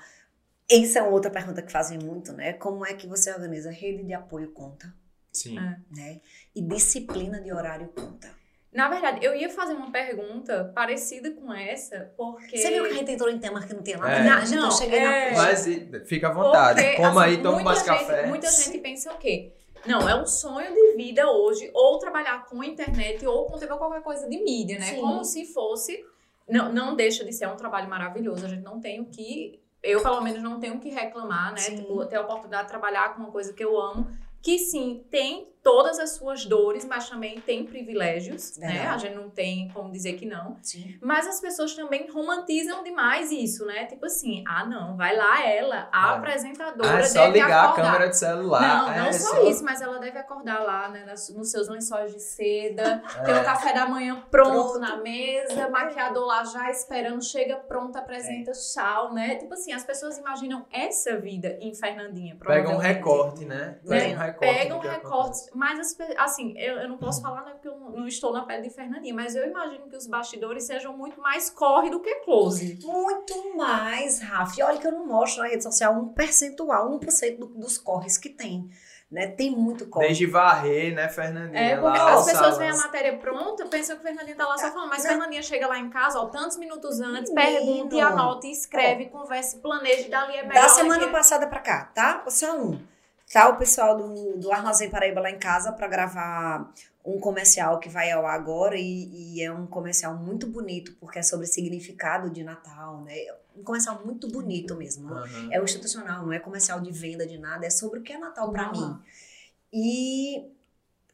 Essa 0.71 0.99
é 0.99 1.01
uma 1.01 1.11
outra 1.11 1.31
pergunta 1.31 1.61
que 1.61 1.71
fazem 1.71 1.97
muito, 1.97 2.31
né? 2.33 2.53
Como 2.53 2.85
é 2.85 2.93
que 2.93 3.07
você 3.07 3.31
organiza 3.33 3.71
rede 3.71 4.03
de 4.03 4.13
apoio 4.13 4.51
conta, 4.51 4.93
Sim. 5.31 5.57
É. 5.57 5.77
né? 5.95 6.19
E 6.55 6.61
disciplina 6.61 7.41
de 7.41 7.51
horário 7.51 7.87
conta. 7.95 8.29
Na 8.71 8.87
verdade, 8.87 9.25
eu 9.25 9.35
ia 9.35 9.49
fazer 9.49 9.73
uma 9.73 9.91
pergunta 9.91 10.71
parecida 10.75 11.31
com 11.31 11.51
essa, 11.51 12.11
porque. 12.15 12.55
Você 12.57 12.69
viu 12.69 12.83
que 12.83 12.89
a 12.91 12.93
gente 12.93 13.11
entrou 13.11 13.29
em 13.29 13.39
temas 13.39 13.65
que 13.65 13.73
não 13.73 13.81
tem 13.81 13.97
nada 13.97 14.11
É. 14.11 14.19
a 14.19 14.21
ver? 14.23 14.29
A 14.29 14.39
gente 14.45 14.55
Não, 14.57 14.63
não, 14.65 14.71
cheguei 14.71 14.99
é. 14.99 15.31
na 15.31 15.37
Mas 15.37 15.65
e- 15.67 16.05
fica 16.05 16.27
à 16.27 16.31
vontade. 16.33 16.81
Porque, 16.81 16.95
Coma 16.97 17.25
assim, 17.25 17.35
aí, 17.35 17.41
toma 17.41 17.63
mais 17.63 17.79
gente, 17.79 17.87
café. 17.87 18.25
Muita 18.27 18.49
gente 18.51 18.77
pensa 18.77 19.11
o 19.11 19.17
quê? 19.17 19.53
Não, 19.87 20.07
é 20.07 20.13
um 20.21 20.25
sonho 20.25 20.71
de 20.73 20.93
vida 20.95 21.25
hoje, 21.31 21.71
ou 21.73 21.97
trabalhar 21.97 22.45
com 22.45 22.61
a 22.61 22.65
internet, 22.65 23.25
ou 23.25 23.45
com 23.45 23.57
TV, 23.57 23.71
ou 23.73 23.79
qualquer 23.79 24.03
coisa 24.03 24.29
de 24.29 24.37
mídia, 24.43 24.77
né? 24.77 24.85
Sim. 24.87 25.01
Como 25.01 25.23
se 25.23 25.45
fosse. 25.45 26.05
Não, 26.47 26.71
não 26.71 26.95
deixa 26.95 27.23
de 27.23 27.31
ser 27.33 27.47
um 27.47 27.55
trabalho 27.55 27.89
maravilhoso. 27.89 28.45
A 28.45 28.49
gente 28.49 28.61
não 28.63 28.79
tem 28.79 28.99
o 29.01 29.05
que. 29.05 29.59
Eu, 29.81 30.03
pelo 30.03 30.21
menos, 30.21 30.43
não 30.43 30.59
tenho 30.59 30.75
o 30.75 30.79
que 30.79 30.89
reclamar, 30.89 31.53
né? 31.53 31.59
Sim. 31.59 31.77
Tipo, 31.77 32.05
ter 32.05 32.17
a 32.17 32.21
oportunidade 32.21 32.63
de 32.63 32.69
trabalhar 32.69 33.15
com 33.15 33.21
uma 33.23 33.31
coisa 33.31 33.51
que 33.53 33.63
eu 33.63 33.79
amo. 33.79 34.05
Que 34.41 34.59
sim, 34.59 35.03
tem 35.09 35.47
todas 35.63 35.99
as 35.99 36.11
suas 36.11 36.45
dores, 36.45 36.85
mas 36.85 37.09
também 37.09 37.39
tem 37.41 37.65
privilégios, 37.65 38.57
né? 38.57 38.87
A 38.87 38.97
gente 38.97 39.15
não 39.15 39.29
tem 39.29 39.69
como 39.73 39.91
dizer 39.91 40.13
que 40.13 40.25
não. 40.25 40.57
Sim. 40.61 40.97
Mas 41.01 41.27
as 41.27 41.39
pessoas 41.41 41.73
também 41.73 42.09
romantizam 42.09 42.83
demais 42.83 43.31
isso, 43.31 43.65
né? 43.65 43.85
Tipo 43.85 44.05
assim, 44.05 44.43
ah, 44.47 44.65
não, 44.65 44.95
vai 44.95 45.15
lá 45.15 45.45
ela, 45.45 45.89
a 45.91 46.13
É. 46.13 46.17
apresentadora 46.17 46.95
Ah, 46.97 46.99
é 46.99 47.03
só 47.03 47.25
deve 47.25 47.41
ligar 47.41 47.65
acordar. 47.65 47.71
a 47.71 47.91
câmera 47.91 48.09
de 48.09 48.17
celular. 48.17 48.61
Não, 48.61 48.85
não 48.97 49.05
é 49.07 49.11
só, 49.13 49.49
isso, 49.49 49.63
mas 49.63 49.81
ela 49.81 49.99
deve 49.99 50.17
acordar 50.17 50.59
lá, 50.63 50.87
né, 50.89 51.03
nas- 51.05 51.29
nos 51.29 51.51
seus 51.51 51.67
lençóis 51.67 52.13
de 52.13 52.19
seda, 52.21 53.03
ter 53.25 53.31
É. 53.31 53.41
o 53.41 53.43
café 53.43 53.73
da 53.73 53.85
manhã 53.87 54.23
pronto, 54.31 54.49
Pronto. 54.73 54.79
na 54.79 54.97
mesa, 54.97 55.69
maquiador 55.69 56.25
lá 56.25 56.43
já 56.43 56.69
esperando, 56.71 57.21
chega 57.23 57.57
pronto, 57.57 57.95
apresenta 57.97 58.51
É. 58.51 58.53
tchau, 58.53 59.13
né? 59.13 59.35
Tipo 59.35 59.53
assim, 59.53 59.73
as 59.73 59.83
pessoas 59.83 60.17
imaginam 60.17 60.65
essa 60.71 61.17
vida 61.17 61.57
em 61.61 61.73
Fernandinha, 61.75 62.37
Pega 62.39 62.69
um 62.69 62.77
recorte, 62.77 63.45
né? 63.45 63.77
Né? 63.83 63.99
Pega 63.99 64.15
um 64.15 64.17
recorte. 64.17 64.39
Que 64.79 64.87
recortes, 64.87 65.39
acontece. 65.47 65.48
Mas 65.53 65.95
assim, 66.17 66.57
eu, 66.57 66.77
eu 66.77 66.89
não 66.89 66.97
posso 66.97 67.21
falar 67.21 67.43
né, 67.43 67.51
porque 67.51 67.67
eu 67.67 67.77
não, 67.77 68.07
estou 68.07 68.31
na 68.31 68.43
pele 68.43 68.63
de 68.63 68.69
Fernandinha, 68.69 69.13
mas 69.13 69.35
eu 69.35 69.47
imagino 69.47 69.89
que 69.89 69.95
os 69.95 70.07
bastidores 70.07 70.63
sejam 70.63 70.95
muito 70.95 71.19
mais 71.21 71.49
corre 71.49 71.89
do 71.89 71.99
que 71.99 72.15
close. 72.17 72.79
Muito 72.83 73.57
mais, 73.57 74.19
Rafa. 74.19 74.59
E 74.59 74.63
olha 74.63 74.77
que 74.79 74.87
eu 74.87 74.91
não 74.91 75.05
mostro 75.05 75.43
na 75.43 75.49
rede 75.49 75.63
social 75.63 75.93
um 75.93 76.09
percentual, 76.09 76.89
1% 76.99 77.37
do, 77.37 77.47
dos 77.47 77.77
corres 77.77 78.17
que 78.17 78.29
tem. 78.29 78.69
Né? 79.11 79.25
Tem 79.25 79.49
muito 79.49 79.87
corre. 79.87 80.05
Desde 80.05 80.27
varrer, 80.27 80.93
né, 80.93 81.09
Fernandinha? 81.09 81.59
É, 81.59 81.77
porque 81.77 81.97
lá, 81.97 82.13
as 82.13 82.25
pessoas 82.25 82.57
veem 82.59 82.69
a 82.69 82.77
matéria 82.77 83.17
pronta, 83.17 83.65
pensam 83.65 83.97
que 83.97 84.03
Fernandinha 84.03 84.35
tá 84.35 84.47
lá 84.47 84.55
só 84.55 84.71
falando, 84.71 84.89
mas 84.89 85.03
Não. 85.03 85.09
Fernandinha 85.09 85.41
chega 85.41 85.65
lá 85.65 85.79
em 85.79 85.89
casa, 85.89 86.19
ó, 86.19 86.27
tantos 86.27 86.57
minutos 86.57 86.99
antes, 87.01 87.33
Menino. 87.33 87.65
pergunta 87.65 87.95
e 87.95 88.01
anota, 88.01 88.45
e 88.45 88.51
escreve, 88.51 89.07
conversa, 89.07 89.57
e 89.57 89.59
planeja, 89.61 90.05
e 90.05 90.09
dali 90.09 90.35
é 90.35 90.43
melhor. 90.43 90.61
Da 90.61 90.69
semana 90.69 91.05
é- 91.05 91.11
passada 91.11 91.47
pra 91.47 91.59
cá, 91.59 91.85
tá? 91.85 92.23
Só 92.27 92.55
um. 92.55 92.79
Tá 93.31 93.47
o 93.49 93.57
pessoal 93.57 93.95
do, 93.95 94.37
do 94.37 94.51
Armazém 94.51 94.89
Paraíba 94.89 95.21
lá 95.21 95.29
em 95.29 95.37
casa 95.37 95.71
para 95.71 95.87
gravar 95.87 96.73
um 97.05 97.19
comercial 97.19 97.79
que 97.79 97.87
vai 97.87 98.09
ao 98.11 98.25
ar 98.25 98.33
agora 98.35 98.75
e, 98.75 99.35
e 99.37 99.41
é 99.43 99.51
um 99.51 99.67
comercial 99.67 100.15
muito 100.15 100.47
bonito 100.47 100.95
porque 100.99 101.19
é 101.19 101.23
sobre 101.23 101.45
significado 101.45 102.29
de 102.31 102.43
Natal, 102.43 103.01
né? 103.01 103.13
Um 103.55 103.63
comercial 103.63 104.01
muito 104.03 104.27
bonito 104.31 104.75
mesmo. 104.75 105.13
Aham. 105.13 105.47
É 105.51 105.61
o 105.61 105.63
institucional, 105.63 106.25
não 106.25 106.33
é 106.33 106.39
comercial 106.39 106.79
de 106.81 106.91
venda 106.91 107.25
de 107.27 107.37
nada, 107.37 107.65
é 107.67 107.69
sobre 107.69 107.99
o 107.99 108.03
que 108.03 108.13
é 108.13 108.17
Natal 108.17 108.51
para 108.51 108.65
Uhum. 108.65 108.71
mim. 108.71 108.99
E 109.71 110.51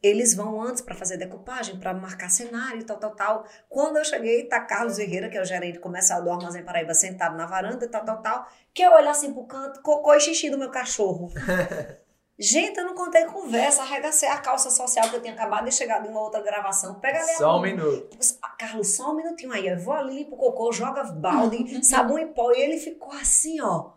eles 0.02 0.34
vão 0.34 0.62
antes 0.62 0.80
para 0.80 0.94
fazer 0.94 1.18
decupagem, 1.18 1.78
para 1.78 1.92
marcar 1.92 2.30
cenário 2.30 2.80
e 2.80 2.84
tal, 2.84 2.96
tal, 2.96 3.14
tal. 3.14 3.46
Quando 3.68 3.98
eu 3.98 4.04
cheguei, 4.04 4.44
tá 4.44 4.60
Carlos 4.60 4.96
Ferreira, 4.96 5.28
que 5.28 5.36
é 5.36 5.42
o 5.42 5.44
gerente 5.44 5.78
comercial 5.78 6.22
do 6.22 6.30
Armazém 6.30 6.64
Paraíba, 6.64 6.94
sentado 6.94 7.36
na 7.36 7.44
varanda 7.44 7.84
e 7.84 7.88
tal, 7.88 8.04
tal, 8.04 8.22
tal. 8.22 8.48
Que 8.72 8.82
eu 8.82 8.92
olho 8.92 9.08
assim 9.10 9.34
pro 9.34 9.44
canto, 9.44 9.82
cocô 9.82 10.14
e 10.14 10.20
xixi 10.20 10.48
do 10.48 10.56
meu 10.58 10.70
cachorro. 10.70 11.30
Gente, 12.38 12.76
eu 12.78 12.84
não 12.84 12.94
contei 12.94 13.24
conversa, 13.24 13.82
arregacei 13.82 14.28
a 14.28 14.36
calça 14.36 14.70
social 14.70 15.08
que 15.08 15.16
eu 15.16 15.22
tinha 15.22 15.32
acabado 15.32 15.64
de 15.64 15.72
chegar 15.72 16.00
de 16.00 16.08
uma 16.08 16.20
outra 16.20 16.42
gravação. 16.42 16.96
Pega 16.96 17.18
ali 17.18 17.32
Só 17.32 17.58
um 17.58 17.62
minuto. 17.62 18.18
Ah, 18.42 18.48
Carlos, 18.50 18.94
só 18.94 19.10
um 19.10 19.16
minutinho 19.16 19.52
aí. 19.52 19.66
Eu 19.66 19.78
vou 19.78 19.94
ali 19.94 20.18
limpo 20.18 20.34
o 20.34 20.38
cocô, 20.38 20.70
joga 20.70 21.02
balde, 21.04 21.80
sabão 21.82 22.18
em 22.18 22.28
pó. 22.28 22.52
E 22.52 22.60
ele 22.60 22.78
ficou 22.78 23.12
assim, 23.12 23.60
ó. 23.62 23.95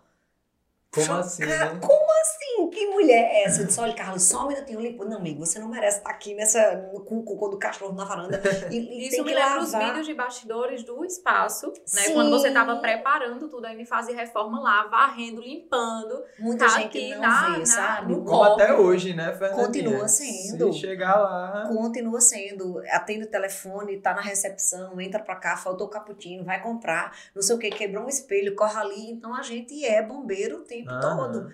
Como 0.93 1.13
assim, 1.13 1.45
né? 1.45 1.77
Como 1.79 2.11
assim? 2.21 2.69
Que 2.71 2.87
mulher 2.87 3.21
é 3.31 3.43
essa? 3.43 3.61
Eu 3.61 3.67
disse, 3.67 3.79
olha, 3.79 3.93
Carlos, 3.93 4.23
só 4.23 4.45
um 4.45 4.47
minutinho 4.47 4.79
limpo. 4.81 5.05
Não, 5.05 5.17
amigo, 5.17 5.45
você 5.45 5.59
não 5.59 5.67
merece 5.69 5.99
estar 5.99 6.09
aqui 6.09 6.33
nessa, 6.33 6.89
com 7.05 7.19
o 7.19 7.23
cocô 7.23 7.47
do 7.49 7.59
cachorro 7.59 7.93
na 7.93 8.05
varanda. 8.05 8.41
E, 8.71 8.75
e 8.75 9.07
Isso 9.07 9.17
tem 9.17 9.23
me 9.23 9.29
que 9.31 9.35
lembra 9.35 9.61
os 9.61 9.71
vídeos 9.71 10.05
de 10.07 10.13
bastidores 10.15 10.83
do 10.83 11.05
espaço, 11.05 11.67
né? 11.67 11.73
Sim. 11.85 12.13
Quando 12.13 12.31
você 12.31 12.47
estava 12.47 12.75
preparando 12.77 13.47
tudo, 13.47 13.65
ainda 13.65 13.85
fazia 13.85 14.15
reforma 14.15 14.59
lá, 14.59 14.87
varrendo, 14.87 15.41
limpando. 15.41 16.23
Muita 16.39 16.65
tá 16.65 16.71
gente 16.79 16.97
aqui 16.97 17.09
não 17.15 17.21
na- 17.21 17.49
vê, 17.51 17.59
na- 17.59 17.65
sabe? 17.65 18.11
no 18.15 18.23
Como 18.25 18.43
até 18.43 18.73
hoje, 18.73 19.13
né, 19.13 19.31
Fernandinha? 19.33 19.65
Continua 19.65 20.07
sendo. 20.07 20.73
Se 20.73 20.79
chegar 20.79 21.15
lá... 21.17 21.67
Continua 21.67 22.19
sendo, 22.21 22.81
atende 22.89 23.25
o 23.25 23.29
telefone, 23.29 23.99
tá 24.01 24.13
na 24.13 24.21
recepção, 24.21 24.99
entra 24.99 25.19
pra 25.21 25.35
cá, 25.35 25.55
faltou 25.55 25.87
o 25.87 25.89
cappuccino, 25.89 26.43
vai 26.43 26.61
comprar, 26.61 27.15
não 27.35 27.41
sei 27.41 27.55
o 27.55 27.59
que, 27.59 27.69
quebrou 27.69 28.05
um 28.05 28.09
espelho, 28.09 28.55
corre 28.55 28.77
ali. 28.79 29.11
Então 29.11 29.33
a 29.35 29.41
gente 29.43 29.85
é 29.85 30.01
bombeiro 30.01 30.57
o 30.57 30.63
tempo 30.79 30.91
Aham. 30.91 31.01
todo. 31.01 31.53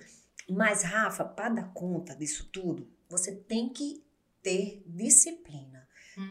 Mas, 0.50 0.84
Rafa, 0.84 1.26
para 1.26 1.50
dar 1.50 1.74
conta 1.74 2.16
disso 2.16 2.50
tudo, 2.52 2.88
você 3.10 3.32
tem 3.32 3.70
que 3.70 4.04
ter 4.42 4.84
disciplina. 4.86 5.88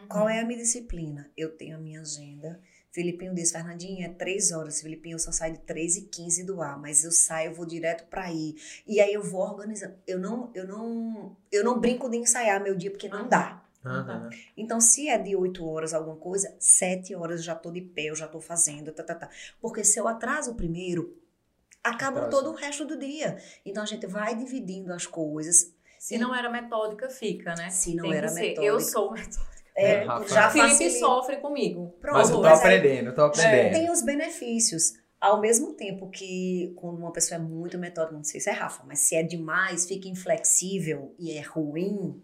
Qual 0.08 0.28
é 0.28 0.40
a 0.40 0.44
minha 0.44 0.58
disciplina? 0.58 1.30
Eu 1.36 1.56
tenho 1.56 1.76
a 1.76 1.80
minha 1.80 2.00
agenda. 2.00 2.60
Filipinho 2.90 3.34
diz, 3.34 3.50
Fernandinha, 3.50 4.06
é 4.06 4.08
três 4.08 4.52
horas. 4.52 4.80
Filipinho, 4.80 5.16
eu 5.16 5.18
só 5.18 5.32
saio 5.32 5.54
de 5.54 5.60
3 5.60 5.96
e 5.96 6.02
15 6.02 6.44
do 6.44 6.62
ar, 6.62 6.78
mas 6.78 7.04
eu 7.04 7.10
saio, 7.10 7.50
eu 7.50 7.54
vou 7.54 7.66
direto 7.66 8.06
para 8.08 8.22
aí. 8.22 8.54
E 8.86 9.00
aí 9.00 9.12
eu 9.12 9.22
vou 9.22 9.42
organizando. 9.42 9.96
Eu 10.06 10.18
não, 10.18 10.50
eu 10.54 10.66
não, 10.66 11.36
eu 11.50 11.64
não 11.64 11.80
brinco 11.80 12.08
de 12.08 12.16
ensaiar 12.16 12.62
meu 12.62 12.76
dia, 12.76 12.90
porque 12.90 13.08
não 13.08 13.28
dá. 13.28 13.62
Aham. 13.84 14.30
Então, 14.56 14.80
se 14.80 15.08
é 15.08 15.18
de 15.18 15.36
8 15.36 15.66
horas 15.66 15.92
alguma 15.92 16.16
coisa, 16.16 16.54
7 16.58 17.14
horas 17.14 17.40
eu 17.40 17.46
já 17.46 17.54
tô 17.54 17.70
de 17.70 17.82
pé, 17.82 18.04
eu 18.04 18.16
já 18.16 18.26
tô 18.26 18.40
fazendo, 18.40 18.92
tá, 18.92 19.02
tá, 19.02 19.14
tá. 19.14 19.28
Porque 19.60 19.84
se 19.84 19.98
eu 19.98 20.08
atraso 20.08 20.52
o 20.52 20.54
primeiro, 20.54 21.20
acaba 21.84 22.22
Atrasa. 22.22 22.30
todo 22.30 22.50
o 22.50 22.54
resto 22.56 22.84
do 22.84 22.98
dia. 22.98 23.36
Então, 23.64 23.82
a 23.82 23.86
gente 23.86 24.06
vai 24.06 24.34
dividindo 24.34 24.92
as 24.92 25.06
coisas. 25.06 25.72
Se 25.98 26.18
não 26.18 26.34
era 26.34 26.50
metódica, 26.50 27.08
fica, 27.08 27.54
né? 27.54 27.70
Se 27.70 27.94
não 27.94 28.04
Tem 28.04 28.14
era 28.16 28.26
que 28.28 28.32
ser. 28.34 28.40
metódica. 28.40 28.64
Eu 28.64 28.80
sou 28.80 29.12
metódica. 29.12 29.54
É, 29.76 30.04
Rafa. 30.04 30.28
já 30.34 30.50
Felipe 30.50 30.90
sofre 30.98 31.36
comigo. 31.38 31.94
Pronto, 32.00 32.16
Mas 32.18 32.30
eu 32.30 32.36
tô 32.36 32.42
mas 32.42 32.52
aí- 32.52 32.76
aprendendo, 32.76 33.08
eu 33.08 33.14
tô 33.14 33.22
aprendendo. 33.24 33.72
Tem 33.72 33.90
os 33.90 34.02
benefícios. 34.02 34.92
Ao 35.20 35.40
mesmo 35.40 35.72
tempo 35.72 36.10
que 36.10 36.72
quando 36.76 36.98
uma 36.98 37.10
pessoa 37.12 37.40
é 37.40 37.42
muito 37.42 37.78
metódica, 37.78 38.14
não 38.14 38.22
sei 38.22 38.40
se 38.40 38.50
é 38.50 38.52
Rafa, 38.52 38.84
mas 38.86 38.98
se 39.00 39.16
é 39.16 39.22
demais, 39.22 39.86
fica 39.86 40.06
inflexível 40.06 41.14
e 41.18 41.32
é 41.36 41.40
ruim. 41.40 42.22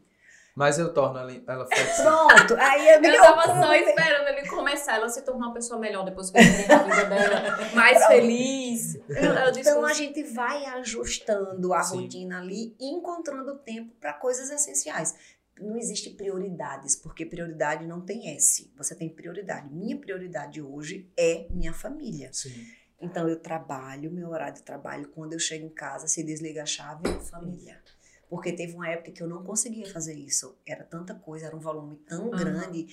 Mas 0.55 0.79
eu 0.79 0.93
torno 0.93 1.19
ela, 1.19 1.33
ela 1.49 1.67
flexível. 1.67 2.05
Pronto, 2.05 2.55
aí 2.57 2.89
é 2.89 2.97
Eu 2.97 3.01
melhor. 3.01 3.23
tava 3.23 3.61
só 3.63 3.75
esperando 3.75 4.30
começar. 4.71 4.95
Ela 4.95 5.09
se 5.09 5.23
tornou 5.23 5.43
uma 5.43 5.53
pessoa 5.53 5.79
melhor 5.79 6.05
depois 6.05 6.31
que 6.31 6.39
eu 6.39 6.43
na 6.43 6.83
vida 6.83 7.05
dela. 7.07 7.57
Mais 7.75 8.07
feliz. 8.07 8.95
Eu, 9.09 9.33
eu 9.35 9.51
Então 9.59 9.85
a 9.85 9.93
gente 9.93 10.23
vai 10.23 10.65
ajustando 10.67 11.75
a 11.75 11.83
Sim. 11.83 12.03
rotina 12.03 12.39
ali 12.39 12.75
e 12.79 12.87
encontrando 12.91 13.57
tempo 13.59 13.93
para 14.01 14.13
coisas 14.13 14.51
essenciais. 14.51 15.15
Não 15.61 15.77
existe 15.77 16.11
prioridades, 16.11 16.97
porque 16.97 17.27
prioridade 17.27 17.87
não 17.87 18.01
tem 18.01 18.35
S. 18.35 18.73
Você 18.77 18.95
tem 18.95 19.09
prioridade. 19.11 19.69
Minha 19.73 19.97
prioridade 19.97 20.63
hoje 20.63 21.11
é 21.17 21.47
minha 21.51 21.73
família. 21.73 22.31
Sim. 22.33 22.67
Então 22.99 23.29
eu 23.29 23.39
trabalho, 23.39 24.11
meu 24.11 24.31
horário 24.31 24.55
de 24.55 24.63
trabalho, 24.63 25.09
quando 25.09 25.33
eu 25.33 25.39
chego 25.39 25.67
em 25.67 25.71
casa, 25.71 26.07
se 26.07 26.23
desliga 26.23 26.63
a 26.63 26.67
chave, 26.67 27.03
família. 27.31 27.81
Porque 28.29 28.53
teve 28.53 28.75
uma 28.75 28.89
época 28.89 29.11
que 29.11 29.23
eu 29.23 29.27
não 29.27 29.43
conseguia 29.43 29.91
fazer 29.93 30.15
isso. 30.15 30.57
Era 30.65 30.85
tanta 30.85 31.15
coisa, 31.15 31.47
era 31.47 31.57
um 31.57 31.61
volume 31.61 31.97
tão 32.07 32.29
Aham. 32.29 32.37
grande 32.37 32.87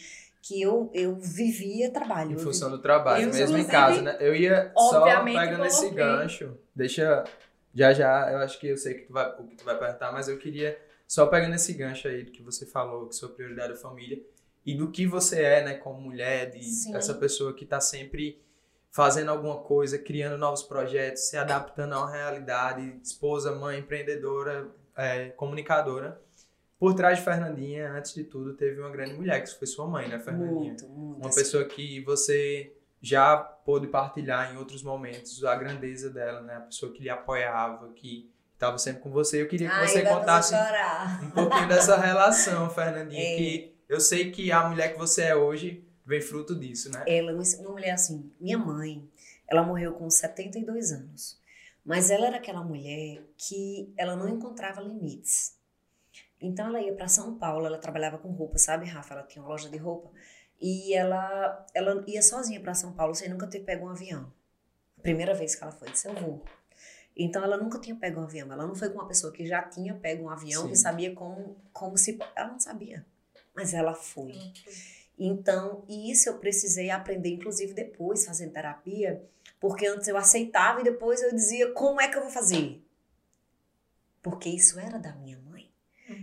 que 0.48 0.62
eu, 0.62 0.90
eu 0.94 1.16
vivia 1.16 1.92
trabalho. 1.92 2.32
Em 2.32 2.38
função 2.38 2.72
do 2.72 2.80
trabalho, 2.80 3.24
Eu, 3.24 3.34
mesmo 3.34 3.58
em 3.58 3.66
casa, 3.66 4.02
né? 4.02 4.18
Eu 4.20 4.34
ia 4.34 4.72
só 4.76 5.24
pegando 5.24 5.66
esse 5.66 5.90
gancho. 5.90 6.58
Deixa. 6.76 7.24
Já 7.74 7.94
já, 7.94 8.32
eu 8.32 8.40
acho 8.40 8.60
que 8.60 8.68
eu 8.68 8.78
sei 8.78 8.96
que 8.96 9.02
tu 9.02 9.14
vai, 9.14 9.30
o 9.38 9.44
que 9.46 9.56
tu 9.56 9.64
vai 9.64 9.78
perguntar, 9.78 10.12
mas 10.12 10.28
eu 10.28 10.38
queria 10.38 10.80
só 11.08 11.28
pegando 11.28 11.56
esse 11.56 11.74
gancho 11.74 12.08
aí 12.08 12.24
do 12.24 12.32
que 12.32 12.42
você 12.42 12.66
falou, 12.66 13.08
que 13.08 13.16
sua 13.16 13.30
prioridade 13.30 13.74
é 13.74 13.76
a 13.76 13.80
família, 13.80 14.20
e 14.66 14.76
do 14.76 14.90
que 14.90 15.06
você 15.06 15.42
é, 15.42 15.64
né, 15.64 15.74
como 15.76 16.02
mulher, 16.02 16.50
de 16.50 16.64
Sim. 16.64 16.96
essa 16.96 17.14
pessoa 17.14 17.54
que 17.54 17.66
tá 17.66 17.80
sempre 17.80 18.42
fazendo 18.90 19.30
alguma 19.30 19.58
coisa, 19.58 20.00
criando 20.00 20.38
novos 20.38 20.64
projetos, 20.64 21.30
se 21.30 21.38
adaptando 21.38 21.94
a 21.94 22.00
uma 22.00 22.12
realidade, 22.12 23.00
esposa, 23.04 23.54
mãe, 23.54 23.80
empreendedora, 23.80 24.68
é, 24.96 25.30
comunicadora. 25.30 26.20
Por 26.80 26.94
trás 26.94 27.18
de 27.18 27.24
Fernandinha, 27.24 27.92
antes 27.92 28.14
de 28.14 28.24
tudo, 28.24 28.54
teve 28.54 28.80
uma 28.80 28.92
grande 28.92 29.14
mulher, 29.14 29.42
que 29.44 29.50
foi 29.58 29.68
sua 29.68 29.88
mãe, 29.88 30.08
né, 30.08 30.20
Fernandinha? 30.20 30.54
Muito, 30.54 30.88
muito. 30.88 31.20
Uma 31.20 31.30
assim. 31.30 31.40
pessoa 31.40 31.66
que 31.66 32.02
você 32.02 32.72
já 33.02 33.38
pôde 33.38 33.88
partilhar 33.88 34.54
em 34.54 34.58
outros 34.58 34.84
momentos 34.84 35.44
a 35.44 35.56
grandeza 35.56 36.10
dela, 36.10 36.42
né? 36.42 36.56
A 36.56 36.62
pessoa 36.62 36.92
que 36.92 37.02
lhe 37.02 37.10
apoiava, 37.10 37.90
que 37.94 38.32
estava 38.54 38.78
sempre 38.78 39.02
com 39.02 39.12
você. 39.12 39.42
Eu 39.42 39.48
queria 39.48 39.70
que 39.70 39.76
Ai, 39.76 39.88
você 39.88 40.04
contasse 40.04 40.54
um 41.24 41.30
pouquinho 41.32 41.68
dessa 41.68 41.98
relação, 41.98 42.70
Fernandinha, 42.70 43.22
É. 43.22 43.36
que 43.38 43.76
eu 43.88 44.00
sei 44.00 44.32
que 44.32 44.52
a 44.52 44.68
mulher 44.68 44.94
que 44.94 45.00
você 45.00 45.24
é 45.24 45.36
hoje 45.36 45.84
vem 46.06 46.22
fruto 46.22 46.56
disso, 46.56 46.92
né? 46.92 47.04
Ela, 47.08 47.34
uma 47.34 47.72
mulher 47.72 47.92
assim, 47.92 48.32
minha 48.40 48.58
mãe, 48.58 49.08
ela 49.48 49.64
morreu 49.64 49.94
com 49.94 50.10
72 50.10 50.92
anos. 50.92 51.40
Mas 51.86 52.10
ela 52.10 52.28
era 52.28 52.38
aquela 52.38 52.64
mulher 52.64 53.24
que 53.38 53.94
ela 53.96 54.16
não 54.16 54.28
encontrava 54.28 54.82
limites. 54.82 55.57
Então 56.40 56.68
ela 56.68 56.82
ia 56.82 56.94
para 56.94 57.08
São 57.08 57.38
Paulo, 57.38 57.66
ela 57.66 57.78
trabalhava 57.78 58.18
com 58.18 58.30
roupa, 58.30 58.58
sabe, 58.58 58.86
Rafa? 58.86 59.14
Ela 59.14 59.24
tinha 59.24 59.42
uma 59.42 59.50
loja 59.50 59.70
de 59.70 59.78
roupa. 59.78 60.12
E 60.60 60.94
ela, 60.94 61.66
ela 61.74 62.04
ia 62.08 62.22
sozinha 62.22 62.60
para 62.60 62.74
São 62.74 62.94
Paulo 62.94 63.14
sem 63.16 63.30
nunca 63.30 63.48
ter 63.48 63.60
pego 63.62 63.86
um 63.86 63.90
avião. 63.90 64.32
A 64.98 65.02
primeira 65.02 65.34
vez 65.34 65.56
que 65.56 65.64
ela 65.64 65.72
foi, 65.72 65.90
disse, 65.90 66.08
eu 66.08 66.14
vou. 66.14 66.44
Então 67.16 67.44
ela 67.44 67.58
nunca 67.58 67.80
tinha 67.80 67.96
pego 67.96 68.20
um 68.20 68.24
avião. 68.24 68.52
Ela 68.52 68.66
não 68.68 68.76
foi 68.76 68.90
com 68.90 68.96
uma 68.96 69.08
pessoa 69.08 69.34
que 69.34 69.46
já 69.46 69.64
tinha 69.64 69.96
pego 69.96 70.26
um 70.26 70.30
avião, 70.30 70.64
Sim. 70.64 70.70
que 70.70 70.76
sabia 70.76 71.14
como, 71.14 71.58
como 71.74 71.98
se. 71.98 72.18
Ela 72.36 72.50
não 72.50 72.60
sabia. 72.60 73.06
Mas 73.56 73.74
ela 73.74 73.94
foi. 73.96 74.34
Então, 75.18 75.84
isso 75.90 76.30
eu 76.30 76.38
precisei 76.38 76.92
aprender, 76.92 77.30
inclusive 77.30 77.74
depois, 77.74 78.24
fazendo 78.24 78.54
terapia, 78.54 79.24
porque 79.60 79.88
antes 79.88 80.08
eu 80.08 80.16
aceitava 80.16 80.82
e 80.82 80.84
depois 80.84 81.24
eu 81.24 81.34
dizia, 81.34 81.72
como 81.74 82.00
é 82.00 82.08
que 82.08 82.16
eu 82.16 82.22
vou 82.22 82.30
fazer? 82.30 82.84
Porque 84.22 84.48
isso 84.48 84.80
era 84.80 85.00
da 85.00 85.16
minha 85.16 85.40
mãe. 85.40 85.47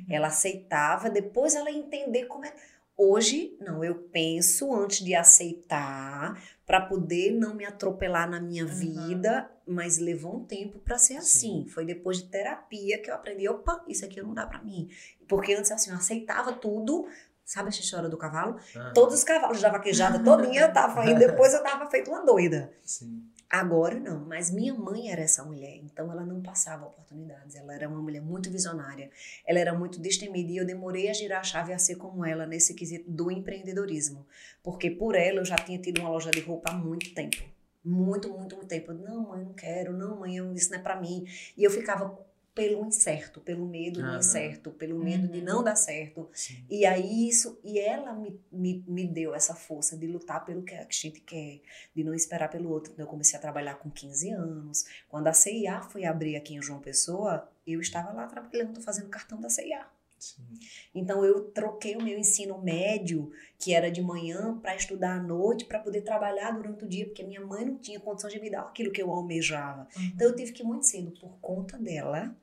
Uhum. 0.09 0.15
Ela 0.15 0.29
aceitava, 0.29 1.09
depois 1.11 1.55
ela 1.55 1.71
ia 1.71 1.79
entender 1.79 2.27
como 2.27 2.45
é. 2.45 2.53
Hoje, 2.97 3.57
não, 3.61 3.83
eu 3.83 3.95
penso 3.97 4.73
antes 4.73 5.01
de 5.05 5.15
aceitar, 5.17 6.41
para 6.65 6.81
poder 6.81 7.33
não 7.33 7.55
me 7.55 7.65
atropelar 7.65 8.31
na 8.31 8.41
minha 8.41 8.65
Uhum. 8.65 8.71
vida, 8.71 9.51
mas 9.67 9.99
levou 9.99 10.37
um 10.37 10.45
tempo 10.45 10.79
para 10.79 10.97
ser 10.97 11.17
assim. 11.17 11.65
Sim. 11.65 11.69
Foi 11.69 11.85
depois 11.85 12.19
de 12.19 12.29
terapia 12.29 12.99
que 13.03 13.11
eu 13.11 13.15
aprendi, 13.15 13.49
opa, 13.49 13.85
isso 13.89 14.05
aqui 14.05 14.23
não 14.23 14.33
dá 14.33 14.47
para 14.47 14.63
mim. 14.63 14.89
Porque 15.29 15.55
antes 15.55 15.71
assim, 15.73 15.91
eu 15.91 15.97
aceitava 15.97 16.53
tudo, 16.53 17.07
sabe 17.45 17.69
a 17.69 17.73
xixora 17.73 18.09
do 18.09 18.17
cavalo? 18.17 18.57
Ah, 18.77 18.93
Todos 18.95 19.15
os 19.17 19.25
cavalos 19.25 19.61
da 19.61 19.71
vaquejada 19.71 20.19
todinha 20.21 20.63
eu 20.63 20.73
tava 20.73 21.05
indo, 21.05 21.19
depois 21.19 21.53
eu 21.53 21.63
tava 21.63 21.91
feito 21.91 22.11
uma 22.11 22.25
doida. 22.25 22.73
Sim. 22.85 23.23
Agora 23.49 24.01
não, 24.01 24.25
mas 24.25 24.51
minha 24.51 24.75
mãe 24.75 25.11
era 25.11 25.23
essa 25.23 25.45
mulher, 25.45 25.77
então 25.77 26.11
ela 26.11 26.25
não 26.25 26.43
passava 26.43 26.87
oportunidades. 26.87 27.55
Ela 27.55 27.75
era 27.75 27.89
uma 27.89 28.01
mulher 28.01 28.21
muito 28.21 28.51
visionária, 28.51 29.11
ela 29.47 29.59
era 29.59 29.75
muito 29.75 30.01
destemida 30.01 30.51
e 30.51 30.57
eu 30.57 30.67
demorei 30.67 31.09
a 31.09 31.13
girar 31.13 31.41
a 31.41 31.45
chave 31.45 31.73
a 31.73 31.79
ser 31.79 31.97
como 31.97 32.25
ela 32.25 32.47
nesse 32.47 32.75
quesito 32.75 33.11
do 33.11 33.31
empreendedorismo. 33.31 34.27
Porque 34.63 34.91
por 34.91 35.15
ela 35.15 35.41
eu 35.41 35.45
já 35.45 35.57
tinha 35.57 35.79
tido 35.79 36.01
uma 36.01 36.11
loja 36.11 36.31
de 36.31 36.41
roupa 36.41 36.71
há 36.71 36.75
muito 36.75 37.15
tempo. 37.15 37.37
Muito, 37.85 38.29
muito, 38.31 38.57
muito 38.57 38.69
tempo. 38.69 38.93
Eu, 38.93 38.99
não, 38.99 39.29
mãe, 39.29 39.45
não 39.45 39.53
quero, 39.53 39.93
não, 39.93 40.21
mãe, 40.21 40.37
isso 40.55 40.71
não 40.71 40.79
é 40.79 40.83
pra 40.83 40.99
mim. 41.01 41.25
E 41.57 41.63
eu 41.63 41.71
ficava 41.71 42.19
pelo 42.55 42.87
incerto, 42.87 43.41
pelo 43.41 43.67
medo 43.67 44.01
do 44.01 44.07
Aham. 44.07 44.19
incerto, 44.19 44.71
pelo 44.71 44.99
medo 44.99 45.27
de 45.27 45.39
Uhum. 45.41 45.45
não 45.45 45.63
dar 45.65 45.75
certo. 45.75 46.29
Sim. 46.33 46.65
E 46.71 46.87
aí 46.87 47.29
isso, 47.29 47.59
e 47.65 47.79
ela 47.81 48.13
me, 48.13 48.41
me, 48.53 48.85
me 48.87 49.07
deu 49.07 49.35
essa 49.35 49.55
força 49.55 49.97
de 49.97 50.07
lutar 50.07 50.45
pelo 50.45 50.63
que 50.63 50.75
a 50.75 50.87
gente 50.89 51.21
quer, 51.21 51.61
de 51.95 52.05
não 52.05 52.15
esperar 52.15 52.49
pelo 52.49 52.71
outro. 52.71 52.93
Então 52.93 53.05
eu 53.05 53.11
comecei 53.11 53.37
a 53.37 53.43
trabalhar 53.43 53.75
com 53.75 53.91
15 53.91 54.31
anos. 54.31 54.85
Quando 55.09 55.27
a 55.27 55.33
CIA 55.33 55.81
foi 55.83 56.05
abrir 56.05 56.37
aqui 56.37 56.55
em 56.55 56.63
João 56.63 56.81
Pessoa, 56.81 57.51
eu 57.67 57.81
estava 57.81 58.13
lá 58.13 58.27
trabalhando, 58.27 58.81
fazendo 58.81 59.09
cartão 59.09 59.41
da 59.41 59.49
CIA. 59.49 59.85
Sim. 60.17 60.43
Então 60.95 61.23
eu 61.23 61.51
troquei 61.51 61.97
o 61.97 62.03
meu 62.03 62.17
ensino 62.17 62.57
médio, 62.59 63.31
que 63.59 63.75
era 63.75 63.91
de 63.91 64.01
manhã, 64.01 64.57
para 64.59 64.75
estudar 64.75 65.17
à 65.17 65.23
noite, 65.23 65.67
para 65.67 65.79
poder 65.79 66.01
trabalhar 66.01 66.51
durante 66.53 66.85
o 66.85 66.89
dia, 66.89 67.05
porque 67.05 67.23
minha 67.23 67.43
mãe 67.45 67.67
não 67.67 67.77
tinha 67.77 68.01
condição 68.01 68.31
de 68.31 68.41
me 68.41 68.49
dar 68.49 68.63
aquilo 68.63 68.91
que 68.91 69.03
eu 69.03 69.11
almejava. 69.11 69.87
Então 70.15 70.29
eu 70.29 70.35
tive 70.35 70.53
que 70.53 70.63
muito 70.63 70.87
cedo, 70.87 71.11
por 71.21 71.37
conta 71.43 71.77
dela, 71.77 72.35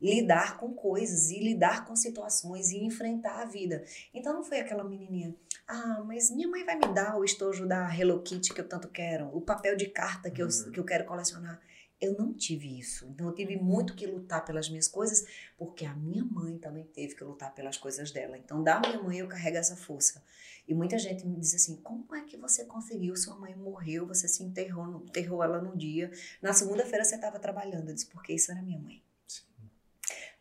lidar 0.00 0.58
com 0.58 0.72
coisas 0.72 1.30
e 1.30 1.38
lidar 1.38 1.84
com 1.84 1.94
situações 1.96 2.70
e 2.70 2.78
enfrentar 2.84 3.42
a 3.42 3.44
vida. 3.44 3.84
Então 4.14 4.32
não 4.32 4.42
foi 4.44 4.60
aquela 4.60 4.84
menininha, 4.84 5.34
ah, 5.68 6.02
mas 6.06 6.30
minha 6.30 6.48
mãe 6.48 6.64
vai 6.64 6.76
me 6.76 6.92
dar 6.92 7.16
o 7.18 7.24
estojo 7.24 7.66
da 7.66 7.94
Hello 7.94 8.20
Kitty 8.22 8.52
que 8.52 8.60
eu 8.60 8.68
tanto 8.68 8.88
quero, 8.88 9.26
o 9.36 9.40
papel 9.40 9.76
de 9.76 9.86
carta 9.86 10.30
que, 10.30 10.42
eu, 10.42 10.46
Uhum. 10.46 10.72
que 10.72 10.80
eu 10.80 10.84
quero 10.84 11.04
colecionar. 11.04 11.60
Eu 12.00 12.16
não 12.16 12.32
tive 12.32 12.78
isso. 12.78 13.06
Então 13.08 13.26
eu 13.28 13.34
tive 13.34 13.56
muito 13.58 13.94
que 13.94 14.06
lutar 14.06 14.42
pelas 14.42 14.70
minhas 14.70 14.88
coisas, 14.88 15.22
porque 15.58 15.84
a 15.84 15.94
minha 15.94 16.24
mãe 16.24 16.56
também 16.56 16.84
teve 16.86 17.14
que 17.14 17.22
lutar 17.22 17.54
pelas 17.54 17.76
coisas 17.76 18.10
dela. 18.10 18.38
Então 18.38 18.62
da 18.64 18.80
minha 18.80 19.02
mãe 19.02 19.18
eu 19.18 19.28
carrego 19.28 19.58
essa 19.58 19.76
força. 19.76 20.22
E 20.66 20.72
muita 20.72 20.98
gente 20.98 21.26
me 21.26 21.36
diz 21.38 21.54
assim: 21.54 21.76
como 21.82 22.14
é 22.16 22.22
que 22.22 22.38
você 22.38 22.64
conseguiu? 22.64 23.14
Sua 23.16 23.36
mãe 23.38 23.54
morreu, 23.54 24.06
você 24.06 24.26
se 24.26 24.42
enterrou, 24.42 25.04
enterrou 25.04 25.44
ela 25.44 25.60
num 25.60 25.76
dia. 25.76 26.10
Na 26.40 26.54
segunda-feira 26.54 27.04
você 27.04 27.16
estava 27.16 27.38
trabalhando. 27.38 27.90
Eu 27.90 27.94
disse: 27.94 28.06
porque 28.06 28.32
isso 28.32 28.50
era 28.50 28.62
minha 28.62 28.78
mãe. 28.78 29.02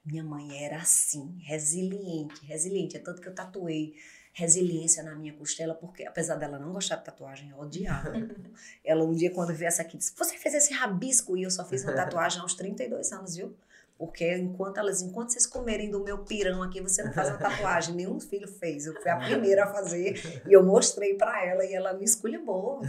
Minha 0.06 0.24
mãe 0.24 0.64
era 0.64 0.78
assim, 0.78 1.38
resiliente, 1.42 2.46
resiliente. 2.46 2.98
É 2.98 3.00
tanto 3.00 3.22
que 3.22 3.28
eu 3.28 3.36
tatuei 3.36 3.96
resiliência 4.34 5.04
na 5.04 5.16
minha 5.16 5.34
costela, 5.34 5.74
porque 5.74 6.06
apesar 6.06 6.36
dela 6.36 6.58
não 6.58 6.72
gostar 6.72 6.96
de 6.98 7.06
tatuagem, 7.06 7.50
eu 7.50 7.60
odiava. 7.60 8.14
ela 8.84 9.04
um 9.04 9.14
dia, 9.14 9.32
quando 9.32 9.54
viesse 9.54 9.82
aqui, 9.82 9.98
disse: 9.98 10.14
Você 10.18 10.38
fez 10.38 10.56
esse 10.56 10.74
rabisco? 10.74 11.36
E 11.36 11.44
eu 11.44 11.52
só 11.52 11.66
fiz 11.66 11.84
uma 11.84 11.94
tatuagem 11.94 12.42
aos 12.42 12.54
32 12.54 13.12
anos, 13.12 13.36
viu? 13.36 13.56
Porque 14.00 14.38
enquanto 14.38 14.78
elas, 14.78 15.02
enquanto 15.02 15.32
vocês 15.32 15.46
comerem 15.46 15.92
do 15.92 16.02
meu 16.02 16.20
pirão 16.20 16.64
aqui, 16.64 16.80
você 16.80 17.04
não 17.04 17.12
faz 17.12 17.28
uma 17.28 17.38
tatuagem. 17.38 17.96
Nenhum 17.96 18.18
filho 18.18 18.48
fez. 18.48 18.86
Eu 18.86 18.94
fui 18.94 19.12
a 19.12 19.18
primeira 19.18 19.66
a 19.66 19.68
fazer 19.68 20.42
e 20.48 20.54
eu 20.54 20.64
mostrei 20.64 21.16
pra 21.16 21.46
ela 21.46 21.66
e 21.66 21.74
ela 21.74 21.92
me 21.92 22.06
esculhambou, 22.06 22.80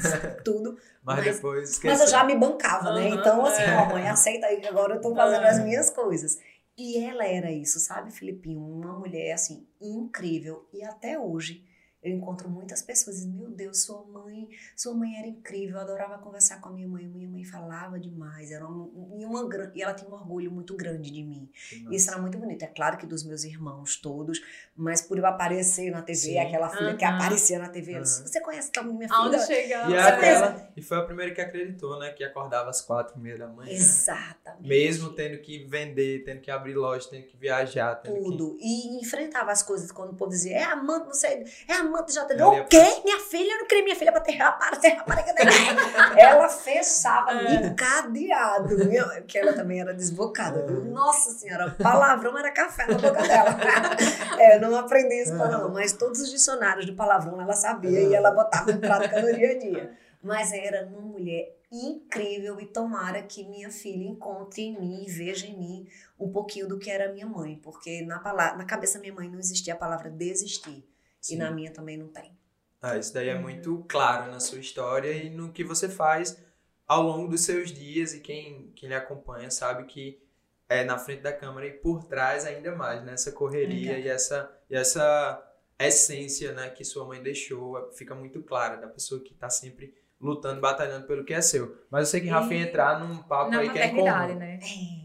tudo. 0.44 0.78
Mas, 1.02 1.16
Mas- 1.16 1.34
depois 1.34 1.70
esqueci. 1.70 1.88
Mas 1.88 2.00
eu 2.00 2.06
já 2.06 2.22
me 2.22 2.36
bancava, 2.36 2.94
né? 2.94 3.08
Então, 3.08 3.44
assim, 3.44 3.62
é. 3.62 3.76
ó, 3.76 3.86
mãe, 3.86 4.08
aceita 4.08 4.46
aí 4.46 4.60
que 4.60 4.68
agora 4.68 4.94
eu 4.94 5.00
tô 5.00 5.12
fazendo 5.12 5.44
as 5.44 5.58
minhas 5.58 5.90
coisas. 5.90 6.38
E 6.82 6.96
ela 6.96 7.26
era 7.26 7.52
isso, 7.52 7.78
sabe, 7.78 8.10
Filipinho? 8.10 8.58
Uma 8.66 8.98
mulher, 8.98 9.32
assim, 9.32 9.68
incrível. 9.78 10.66
E 10.72 10.82
até 10.82 11.18
hoje 11.18 11.62
eu 12.02 12.16
encontro 12.16 12.48
muitas 12.48 12.80
pessoas 12.80 13.16
e 13.16 13.18
dizem, 13.20 13.32
meu 13.32 13.50
Deus, 13.50 13.82
sua 13.82 14.02
mãe, 14.04 14.48
sua 14.74 14.94
mãe 14.94 15.18
era 15.18 15.26
incrível, 15.26 15.76
eu 15.76 15.82
adorava 15.82 16.16
conversar 16.18 16.58
com 16.60 16.70
a 16.70 16.72
minha 16.72 16.88
mãe, 16.88 17.06
minha 17.06 17.28
mãe 17.28 17.44
falava 17.44 18.00
demais, 18.00 18.50
era 18.50 18.66
uma, 18.66 18.88
e 19.18 19.24
uma, 19.26 19.72
e 19.74 19.82
ela 19.82 19.92
tinha 19.92 20.08
um 20.08 20.14
orgulho 20.14 20.50
muito 20.50 20.74
grande 20.74 21.10
de 21.10 21.22
mim. 21.22 21.50
Isso 21.90 22.10
era 22.10 22.18
muito 22.18 22.38
bonito. 22.38 22.62
É 22.62 22.66
claro 22.66 22.96
que 22.96 23.06
dos 23.06 23.22
meus 23.22 23.44
irmãos 23.44 23.96
todos, 23.96 24.40
mas 24.74 25.02
por 25.02 25.18
eu 25.18 25.26
aparecer 25.26 25.90
na 25.90 26.00
TV, 26.00 26.16
Sim. 26.16 26.38
aquela 26.38 26.70
filha 26.70 26.96
que 26.96 27.04
Aham. 27.04 27.16
aparecia 27.16 27.58
na 27.58 27.68
TV, 27.68 28.00
disse, 28.00 28.20
Aham. 28.20 28.28
você 28.28 28.40
conhece 28.40 28.72
tal 28.72 28.84
minha 28.84 29.06
Aonde 29.10 29.38
filha? 29.38 29.58
E, 29.60 29.72
é 29.72 30.02
Você 30.02 30.08
aquela, 30.08 30.72
e 30.74 30.82
foi 30.82 30.96
a 30.96 31.02
primeira 31.02 31.34
que 31.34 31.40
acreditou, 31.40 31.98
né? 31.98 32.10
Que 32.12 32.24
acordava 32.24 32.70
às 32.70 32.80
quatro 32.80 33.18
e 33.18 33.20
meia 33.20 33.36
da 33.36 33.46
manhã. 33.46 33.70
Exatamente. 33.70 34.66
Mesmo 34.66 35.12
tendo 35.12 35.38
que 35.42 35.64
vender, 35.64 36.24
tendo 36.24 36.40
que 36.40 36.50
abrir 36.50 36.74
loja, 36.74 37.08
tendo 37.10 37.26
que 37.26 37.36
viajar, 37.36 37.96
tendo 37.96 38.14
que... 38.14 38.20
tudo. 38.22 38.56
E 38.58 38.98
enfrentava 38.98 39.52
as 39.52 39.62
coisas 39.62 39.92
quando 39.92 40.12
o 40.12 40.14
povo 40.14 40.30
dizia, 40.30 40.56
é 40.56 40.64
amante, 40.64 41.06
não 41.06 41.14
sei, 41.14 41.44
é 41.68 41.74
amante 41.74 41.89
de 42.06 42.12
JD. 42.12 42.42
O 42.42 42.64
quê? 42.66 42.82
Minha 43.04 43.18
filha, 43.20 43.52
eu 43.52 43.58
não 43.58 43.66
queria 43.66 43.84
minha 43.84 43.96
filha 43.96 44.12
pra 44.12 44.20
ter 44.20 44.32
rapaz, 44.36 44.78
ter 44.78 44.90
rapariga. 44.90 45.34
Ela 46.18 46.48
fechava 46.48 47.32
É. 47.32 47.60
me 47.68 47.74
cadeado. 47.74 48.76
Meu, 48.86 49.06
que 49.26 49.38
ela 49.38 49.52
também 49.52 49.80
era 49.80 49.92
desbocada. 49.92 50.64
viu? 50.66 50.84
Nossa 50.86 51.30
senhora, 51.30 51.74
palavrão 51.82 52.36
era 52.38 52.50
café 52.52 52.86
na 52.86 52.94
boca 52.98 53.22
dela. 53.22 53.56
É, 54.38 54.56
eu 54.56 54.60
não 54.60 54.74
aprendi 54.78 55.22
isso 55.22 55.34
não, 55.34 55.68
mas 55.70 55.92
todos 55.92 56.20
os 56.20 56.30
dicionários 56.30 56.86
de 56.86 56.92
palavrão 56.92 57.40
ela 57.40 57.52
sabia 57.52 58.00
e 58.00 58.14
ela 58.14 58.30
botava 58.30 58.70
em 58.70 58.78
prática 58.78 59.20
no 59.20 59.34
dia 59.34 59.50
a 59.50 59.58
dia. 59.58 59.92
Mas 60.22 60.52
era 60.52 60.86
uma 60.86 61.00
mulher 61.00 61.56
incrível 61.72 62.60
e 62.60 62.66
tomara 62.66 63.22
que 63.22 63.42
minha 63.48 63.70
filha 63.70 64.04
encontre 64.06 64.60
em 64.62 64.78
mim 64.78 65.06
veja 65.08 65.46
em 65.46 65.56
mim 65.58 65.86
um 66.18 66.30
pouquinho 66.30 66.68
do 66.68 66.78
que 66.78 66.90
era 66.90 67.10
minha 67.10 67.24
mãe, 67.26 67.58
porque 67.62 68.02
na, 68.02 68.18
palavra, 68.18 68.58
na 68.58 68.64
cabeça 68.66 68.94
da 68.98 69.00
minha 69.00 69.14
mãe 69.14 69.30
não 69.30 69.38
existia 69.38 69.72
a 69.72 69.76
palavra 69.78 70.10
desistir 70.10 70.86
Sim. 71.20 71.34
e 71.34 71.38
na 71.38 71.50
minha 71.50 71.72
também 71.72 71.96
não 71.96 72.08
tem. 72.08 72.36
Ah, 72.82 72.96
isso 72.96 73.12
daí 73.12 73.28
é 73.28 73.34
Uhum. 73.34 73.42
muito 73.42 73.84
claro 73.88 74.30
na 74.30 74.40
sua 74.40 74.58
história 74.58 75.12
e 75.12 75.28
no 75.30 75.52
que 75.52 75.62
você 75.62 75.88
faz 75.88 76.42
ao 76.86 77.02
longo 77.02 77.28
dos 77.28 77.42
seus 77.42 77.70
dias 77.72 78.14
e 78.14 78.20
quem, 78.20 78.72
quem 78.74 78.88
lhe 78.88 78.94
acompanha 78.94 79.50
sabe 79.50 79.84
que 79.84 80.20
é 80.68 80.82
na 80.84 80.98
frente 80.98 81.20
da 81.22 81.32
câmera 81.32 81.66
e 81.66 81.72
por 81.72 82.04
trás 82.04 82.44
ainda 82.46 82.74
mais, 82.74 83.04
né? 83.04 83.12
Essa 83.14 83.32
correria 83.32 83.98
e 83.98 84.08
essa, 84.08 84.50
e 84.70 84.74
essa 84.76 85.46
essência 85.78 86.52
né, 86.52 86.70
que 86.70 86.84
sua 86.84 87.04
mãe 87.04 87.22
deixou 87.22 87.90
fica 87.92 88.14
muito 88.14 88.42
clara 88.42 88.76
da 88.76 88.86
pessoa 88.86 89.20
que 89.22 89.32
está 89.32 89.48
sempre 89.50 89.94
lutando, 90.20 90.60
batalhando 90.60 91.06
pelo 91.06 91.24
que 91.24 91.32
é 91.32 91.40
seu. 91.40 91.76
Mas 91.90 92.02
eu 92.02 92.06
sei 92.06 92.20
que 92.20 92.26
E 92.28 92.56
entrar 92.58 93.00
num 93.00 93.16
papo 93.22 93.50
Na 93.50 93.60
aí 93.60 93.70
que 93.70 93.78
é 93.78 93.86
maternidade, 93.86 94.26
comum. 94.28 94.38
né? 94.38 94.58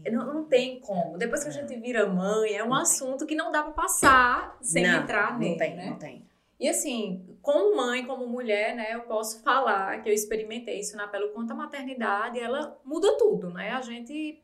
É. 0.04 0.10
Não, 0.10 0.26
não 0.34 0.44
tem 0.44 0.78
como. 0.80 1.16
Depois 1.16 1.42
que 1.42 1.48
a 1.48 1.52
gente 1.52 1.74
vira 1.76 2.06
mãe, 2.06 2.54
é 2.54 2.62
um 2.62 2.74
assunto 2.74 3.26
que 3.26 3.34
não 3.34 3.50
dá 3.50 3.62
pra 3.62 3.72
passar 3.72 4.56
sem 4.60 4.86
não, 4.86 5.02
entrar 5.02 5.32
não 5.32 5.38
nele, 5.38 5.56
tem, 5.56 5.74
né? 5.76 5.86
não 5.90 5.96
tem. 5.98 6.26
E 6.60 6.68
assim, 6.68 7.36
como 7.42 7.76
mãe, 7.76 8.06
como 8.06 8.26
mulher, 8.26 8.74
né, 8.74 8.94
eu 8.94 9.00
posso 9.02 9.42
falar 9.42 10.00
que 10.02 10.08
eu 10.08 10.12
experimentei 10.12 10.78
isso 10.80 10.96
na 10.96 11.06
pele, 11.06 11.24
o 11.24 11.28
quanto 11.32 11.50
a 11.52 11.56
maternidade, 11.56 12.38
ela 12.38 12.78
muda 12.84 13.16
tudo, 13.18 13.50
né? 13.50 13.72
A 13.72 13.82
gente 13.82 14.42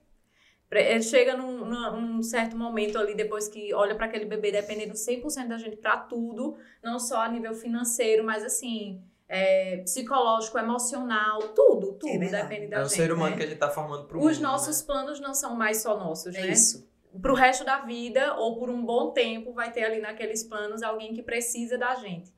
eh, 0.70 1.00
chega 1.00 1.36
num, 1.36 1.64
num- 1.64 2.00
num 2.00 2.22
certo 2.22 2.56
momento 2.56 2.98
ali, 2.98 3.14
depois 3.14 3.48
que 3.48 3.72
olha 3.72 3.94
para 3.94 4.06
aquele 4.06 4.24
bebê, 4.26 4.50
dependendo 4.52 4.94
100% 4.94 5.48
da 5.48 5.56
gente 5.58 5.76
para 5.76 5.96
tudo, 5.98 6.56
não 6.82 6.98
só 6.98 7.22
a 7.22 7.28
nível 7.28 7.54
financeiro, 7.54 8.24
mas 8.24 8.42
assim, 8.44 9.02
é, 9.34 9.78
psicológico, 9.78 10.58
emocional, 10.58 11.40
tudo, 11.54 11.94
tudo 11.94 12.18
verdade. 12.18 12.48
depende 12.50 12.66
da 12.66 12.76
É 12.76 12.80
um 12.80 12.84
gente. 12.84 12.96
ser 12.96 13.10
humano 13.10 13.30
né? 13.30 13.36
que 13.38 13.42
a 13.44 13.46
gente 13.46 13.58
tá 13.58 13.70
formando 13.70 14.04
pro 14.04 14.18
mundo. 14.18 14.30
Os 14.30 14.38
nossos 14.38 14.78
né? 14.80 14.86
planos 14.86 15.20
não 15.20 15.32
são 15.32 15.56
mais 15.56 15.78
só 15.80 15.96
nossos, 15.98 16.34
É 16.34 16.42
né? 16.42 16.48
isso. 16.48 16.86
pro 17.22 17.32
resto 17.32 17.64
da 17.64 17.78
vida 17.80 18.34
ou 18.36 18.58
por 18.58 18.68
um 18.68 18.84
bom 18.84 19.10
tempo 19.12 19.54
vai 19.54 19.72
ter 19.72 19.84
ali 19.84 20.00
naqueles 20.02 20.44
planos 20.44 20.82
alguém 20.82 21.14
que 21.14 21.22
precisa 21.22 21.78
da 21.78 21.94
gente. 21.94 22.30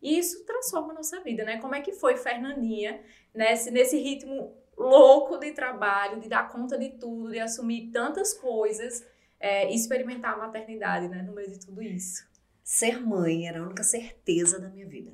E 0.00 0.16
isso 0.16 0.44
transforma 0.44 0.92
a 0.92 0.94
nossa 0.94 1.20
vida, 1.20 1.42
né? 1.44 1.58
Como 1.58 1.74
é 1.74 1.80
que 1.80 1.90
foi 1.92 2.16
Fernandinha 2.16 3.00
nesse, 3.34 3.72
nesse 3.72 3.98
ritmo 3.98 4.54
louco 4.78 5.38
de 5.38 5.50
trabalho, 5.50 6.20
de 6.20 6.28
dar 6.28 6.48
conta 6.48 6.78
de 6.78 6.90
tudo, 6.90 7.32
de 7.32 7.40
assumir 7.40 7.90
tantas 7.90 8.32
coisas, 8.34 9.04
é, 9.40 9.68
e 9.70 9.74
experimentar 9.74 10.34
a 10.34 10.36
maternidade, 10.36 11.08
né? 11.08 11.22
No 11.22 11.32
meio 11.32 11.50
de 11.50 11.58
tudo 11.58 11.82
isso. 11.82 12.24
Ser 12.62 13.00
mãe 13.04 13.48
era 13.48 13.58
a 13.58 13.62
única 13.64 13.82
certeza 13.82 14.60
da 14.60 14.68
minha 14.68 14.86
vida. 14.86 15.12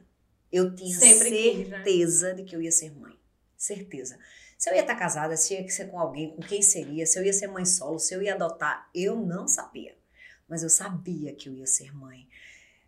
Eu 0.53 0.75
tinha 0.75 0.97
Sempre 0.97 1.31
quis, 1.31 1.69
né? 1.69 1.77
certeza 1.77 2.35
de 2.35 2.45
que 2.45 2.55
eu 2.55 2.61
ia 2.61 2.71
ser 2.71 2.91
mãe. 2.95 3.19
Certeza. 3.57 4.19
Se 4.59 4.71
eu 4.71 4.75
ia 4.75 4.83
estar 4.83 4.95
casada, 4.95 5.37
se 5.37 5.55
eu 5.55 5.61
ia 5.61 5.69
ser 5.69 5.87
com 5.87 5.99
alguém, 5.99 6.37
com 6.37 6.43
quem 6.43 6.63
seria, 6.63 7.07
se 7.07 7.19
eu 7.19 7.25
ia 7.25 7.33
ser 7.33 7.49
mãe 7.49 7.65
solo, 7.65 7.99
se 7.99 8.15
eu 8.15 8.23
ia 8.23 8.35
adotar, 8.35 8.89
eu 8.95 9.17
não 9.17 9.49
sabia. 9.49 9.97
Mas 10.49 10.63
eu 10.63 10.69
sabia 10.69 11.35
que 11.35 11.49
eu 11.49 11.55
ia 11.55 11.67
ser 11.67 11.93
mãe. 11.93 12.29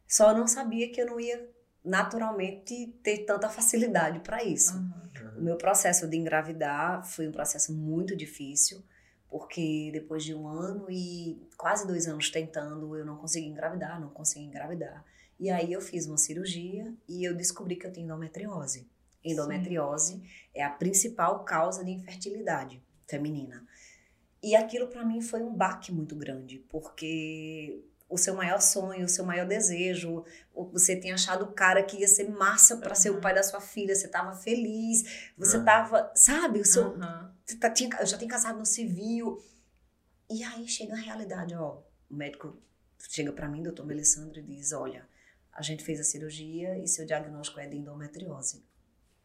Só 0.06 0.32
não 0.32 0.46
sabia 0.46 0.92
que 0.92 1.00
eu 1.00 1.06
não 1.06 1.18
ia 1.18 1.48
naturalmente 1.84 2.96
ter 3.02 3.24
tanta 3.24 3.48
facilidade 3.48 4.20
para 4.20 4.44
isso. 4.44 4.74
O 5.36 5.42
meu 5.42 5.56
processo 5.56 6.06
de 6.06 6.16
engravidar 6.16 7.04
foi 7.04 7.26
um 7.26 7.32
processo 7.32 7.72
muito 7.74 8.14
difícil, 8.14 8.82
porque 9.28 9.90
depois 9.92 10.22
de 10.22 10.34
um 10.34 10.46
ano 10.46 10.86
e 10.88 11.48
quase 11.56 11.86
dois 11.86 12.06
anos 12.06 12.30
tentando, 12.30 12.96
eu 12.96 13.04
não 13.04 13.16
consegui 13.16 13.48
engravidar, 13.48 14.00
não 14.00 14.10
consegui 14.10 14.44
engravidar. 14.44 15.04
E 15.38 15.50
aí 15.50 15.72
eu 15.72 15.80
fiz 15.80 16.06
uma 16.06 16.16
cirurgia 16.16 16.94
e 17.08 17.24
eu 17.24 17.34
descobri 17.34 17.76
que 17.76 17.86
eu 17.86 17.92
tenho 17.92 18.04
endometriose. 18.06 18.88
Endometriose 19.22 20.22
é 20.54 20.62
a 20.62 20.70
principal 20.70 21.44
causa 21.44 21.84
de 21.84 21.90
infertilidade 21.90 22.82
feminina. 23.06 23.66
E 24.42 24.54
aquilo 24.54 24.88
para 24.88 25.04
mim 25.04 25.20
foi 25.20 25.42
um 25.42 25.54
baque 25.54 25.90
muito 25.90 26.14
grande, 26.14 26.58
porque 26.68 27.82
o 28.08 28.18
seu 28.18 28.34
maior 28.34 28.60
sonho, 28.60 29.06
o 29.06 29.08
seu 29.08 29.24
maior 29.24 29.46
desejo, 29.46 30.24
você 30.72 30.94
tinha 31.00 31.14
achado 31.14 31.46
o 31.46 31.52
cara 31.52 31.82
que 31.82 31.96
ia 31.98 32.06
ser 32.08 32.28
massa 32.30 32.76
para 32.76 32.94
ser 32.94 33.10
o 33.10 33.14
Uhum. 33.14 33.20
pai 33.20 33.34
da 33.34 33.42
sua 33.42 33.60
filha, 33.60 33.94
você 33.94 34.06
tava 34.06 34.36
feliz, 34.36 35.32
você 35.36 35.56
Uhum. 35.56 35.64
tava, 35.64 36.12
sabe, 36.14 36.60
o 36.60 36.64
seu, 36.64 36.94
você 37.44 37.56
tá- 37.56 37.70
tinha- 37.70 37.96
eu 37.98 38.06
já 38.06 38.18
tinha 38.18 38.30
casado 38.30 38.58
no 38.58 38.66
civil. 38.66 39.42
E 40.30 40.44
aí 40.44 40.68
chega 40.68 40.92
a 40.92 40.98
realidade, 40.98 41.54
ó, 41.54 41.82
o 42.10 42.14
médico 42.14 42.56
chega 42.98 43.32
para 43.32 43.48
mim, 43.48 43.62
doutor 43.62 43.84
Melissandre, 43.86 44.40
e 44.40 44.44
diz, 44.44 44.72
olha, 44.72 45.08
a 45.54 45.62
gente 45.62 45.84
fez 45.84 46.00
a 46.00 46.04
cirurgia 46.04 46.78
e 46.78 46.88
seu 46.88 47.06
diagnóstico 47.06 47.60
é 47.60 47.66
de 47.66 47.76
endometriose. 47.76 48.64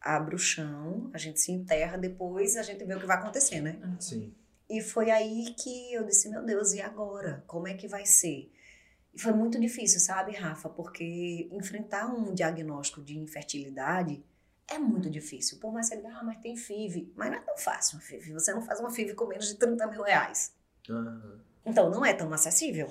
Abre 0.00 0.34
o 0.34 0.38
chão, 0.38 1.10
a 1.12 1.18
gente 1.18 1.40
se 1.40 1.52
enterra, 1.52 1.98
depois 1.98 2.56
a 2.56 2.62
gente 2.62 2.84
vê 2.84 2.94
o 2.94 3.00
que 3.00 3.06
vai 3.06 3.18
acontecer, 3.18 3.60
né? 3.60 3.78
Sim. 3.98 4.32
E 4.68 4.80
foi 4.80 5.10
aí 5.10 5.52
que 5.58 5.92
eu 5.92 6.04
disse, 6.04 6.28
meu 6.28 6.44
Deus, 6.44 6.72
e 6.72 6.80
agora? 6.80 7.42
Como 7.46 7.66
é 7.66 7.74
que 7.74 7.88
vai 7.88 8.06
ser? 8.06 8.50
E 9.12 9.20
foi 9.20 9.32
muito 9.32 9.60
difícil, 9.60 9.98
sabe, 9.98 10.32
Rafa? 10.32 10.68
Porque 10.68 11.48
enfrentar 11.50 12.06
um 12.06 12.32
diagnóstico 12.32 13.02
de 13.02 13.18
infertilidade 13.18 14.24
é 14.68 14.78
muito 14.78 15.10
difícil. 15.10 15.58
Por 15.58 15.72
mais 15.72 15.88
que 15.88 15.96
você 15.96 16.00
diga, 16.00 16.16
ah, 16.16 16.22
mas 16.22 16.38
tem 16.38 16.56
FIV. 16.56 17.12
Mas 17.16 17.30
não 17.30 17.38
é 17.38 17.40
tão 17.40 17.58
fácil 17.58 17.96
uma 17.96 18.02
FIV. 18.02 18.32
Você 18.34 18.54
não 18.54 18.62
faz 18.62 18.78
uma 18.78 18.90
FIV 18.90 19.14
com 19.14 19.26
menos 19.26 19.48
de 19.48 19.56
30 19.56 19.86
mil 19.88 20.02
reais. 20.02 20.54
Aham. 20.88 21.40
Então, 21.66 21.90
não 21.90 22.06
é 22.06 22.14
tão 22.14 22.32
acessível 22.32 22.88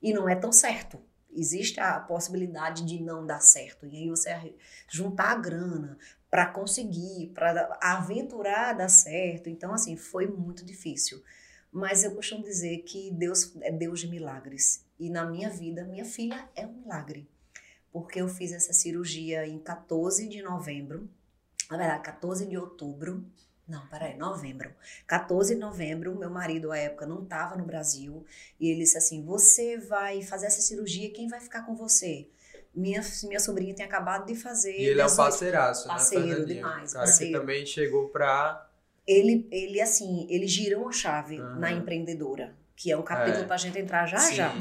e 0.00 0.12
não 0.12 0.28
é 0.28 0.34
tão 0.34 0.50
certo. 0.50 0.98
Existe 1.38 1.78
a 1.78 2.00
possibilidade 2.00 2.84
de 2.84 3.00
não 3.00 3.24
dar 3.24 3.40
certo. 3.40 3.86
E 3.86 3.96
aí 3.96 4.08
você 4.10 4.54
juntar 4.88 5.30
a 5.30 5.36
grana 5.36 5.96
para 6.28 6.46
conseguir, 6.46 7.28
para 7.28 7.78
aventurar 7.80 8.72
dar 8.72 8.88
certo. 8.88 9.48
Então, 9.48 9.72
assim, 9.72 9.96
foi 9.96 10.26
muito 10.26 10.64
difícil. 10.64 11.22
Mas 11.70 12.02
eu 12.02 12.14
costumo 12.14 12.42
dizer 12.42 12.78
que 12.78 13.10
Deus 13.12 13.54
é 13.60 13.70
Deus 13.70 14.00
de 14.00 14.08
milagres. 14.08 14.84
E 14.98 15.08
na 15.08 15.24
minha 15.24 15.48
vida, 15.48 15.84
minha 15.84 16.04
filha 16.04 16.48
é 16.56 16.66
um 16.66 16.72
milagre. 16.72 17.28
Porque 17.92 18.20
eu 18.20 18.28
fiz 18.28 18.52
essa 18.52 18.72
cirurgia 18.72 19.46
em 19.46 19.58
14 19.58 20.28
de 20.28 20.42
novembro. 20.42 21.08
Na 21.70 21.76
verdade, 21.76 22.02
14 22.02 22.46
de 22.46 22.58
outubro. 22.58 23.24
Não, 23.68 23.86
peraí, 23.88 24.16
novembro. 24.16 24.70
14 25.06 25.54
de 25.54 25.60
novembro, 25.60 26.18
meu 26.18 26.30
marido, 26.30 26.72
à 26.72 26.78
época, 26.78 27.06
não 27.06 27.22
estava 27.22 27.54
no 27.56 27.64
Brasil. 27.64 28.24
E 28.58 28.70
ele 28.70 28.80
disse 28.80 28.96
assim: 28.96 29.22
Você 29.24 29.76
vai 29.78 30.22
fazer 30.22 30.46
essa 30.46 30.60
cirurgia, 30.62 31.10
quem 31.10 31.28
vai 31.28 31.38
ficar 31.40 31.62
com 31.66 31.74
você? 31.76 32.26
Minha, 32.74 33.02
minha 33.24 33.40
sobrinha 33.40 33.74
tem 33.74 33.84
acabado 33.84 34.26
de 34.26 34.34
fazer. 34.34 34.72
E 34.72 34.84
ele 34.86 35.00
é 35.00 35.04
um 35.04 35.08
18 35.08 35.16
parceiraço, 35.16 35.88
Parceiro 35.88 36.24
né, 36.24 36.30
Fernandinho? 36.30 36.56
demais, 36.56 36.92
cara 36.92 37.04
parceiro. 37.06 37.32
que 37.32 37.38
também 37.38 37.66
chegou 37.66 38.08
pra... 38.08 38.64
Ele, 39.06 39.48
ele, 39.50 39.80
assim, 39.80 40.26
ele 40.30 40.46
girou 40.46 40.88
a 40.88 40.92
chave 40.92 41.38
Aham. 41.38 41.58
na 41.58 41.72
empreendedora, 41.72 42.54
que 42.76 42.92
é 42.92 42.96
um 42.96 43.02
capítulo 43.02 43.44
É. 43.44 43.46
para 43.46 43.54
a 43.54 43.58
gente 43.58 43.78
entrar 43.78 44.06
já 44.06 44.18
Sim, 44.18 44.34
já. 44.34 44.52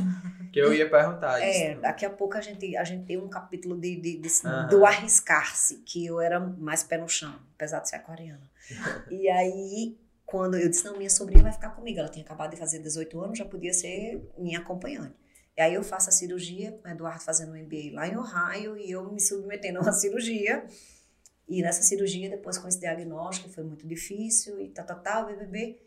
Que 0.54 0.60
eu 0.60 0.74
ia 0.74 0.90
perguntar 0.90 1.42
É, 1.42 1.74
isso. 1.74 1.82
daqui 1.82 2.06
a 2.06 2.10
pouco 2.10 2.38
a 2.38 2.42
gente, 2.42 2.76
a 2.78 2.84
gente 2.86 3.06
tem 3.06 3.18
um 3.18 3.28
capítulo 3.28 3.78
de, 3.78 3.98
de- 3.98 4.18
de- 4.18 4.48
Aham. 4.48 4.68
do 4.70 4.86
arriscar-se, 4.86 5.76
que 5.86 6.06
eu 6.06 6.20
era 6.22 6.40
mais 6.40 6.82
pé 6.82 6.98
no 6.98 7.10
chão, 7.10 7.36
apesar 7.56 7.80
de 7.82 7.90
ser 7.90 7.98
aquariana. 7.98 8.50
e 9.10 9.30
aí, 9.30 9.98
quando 10.26 10.58
eu 10.58 10.70
disse, 10.70 10.86
não, 10.86 10.98
minha 10.98 11.10
sobrinha 11.10 11.44
vai 11.44 11.52
ficar 11.52 11.70
comigo, 11.70 12.00
ela 12.00 12.10
tinha 12.10 12.24
acabado 12.24 12.52
de 12.52 12.58
fazer 12.58 12.80
18 12.80 13.20
anos, 13.20 13.38
já 13.38 13.46
podia 13.46 13.74
ser 13.74 14.22
minha 14.38 14.60
acompanhante. 14.60 15.16
E 15.58 15.62
aí 15.62 15.74
eu 15.74 15.84
faço 15.84 16.10
a 16.10 16.12
cirurgia, 16.12 16.72
com 16.72 16.88
o 16.88 16.92
Eduardo 16.92 17.24
fazendo 17.24 17.52
um 17.54 17.56
MBA 17.56 17.94
lá 17.94 18.08
em 18.08 18.16
Ohio, 18.16 18.78
e 18.78 18.92
eu 18.92 19.12
me 19.12 19.20
submetendo 19.20 19.80
a 19.80 19.82
uma 19.82 19.92
cirurgia. 19.94 20.66
E 21.48 21.62
nessa 21.62 21.82
cirurgia, 21.82 22.30
depois 22.30 22.58
com 22.58 22.68
esse 22.68 22.80
diagnóstico, 22.80 23.50
foi 23.50 23.64
muito 23.64 23.88
difícil, 23.88 24.60
e 24.60 24.70
tal, 24.70 24.86
tal, 24.86 25.00
tal, 25.00 25.26
BBB. 25.26 25.80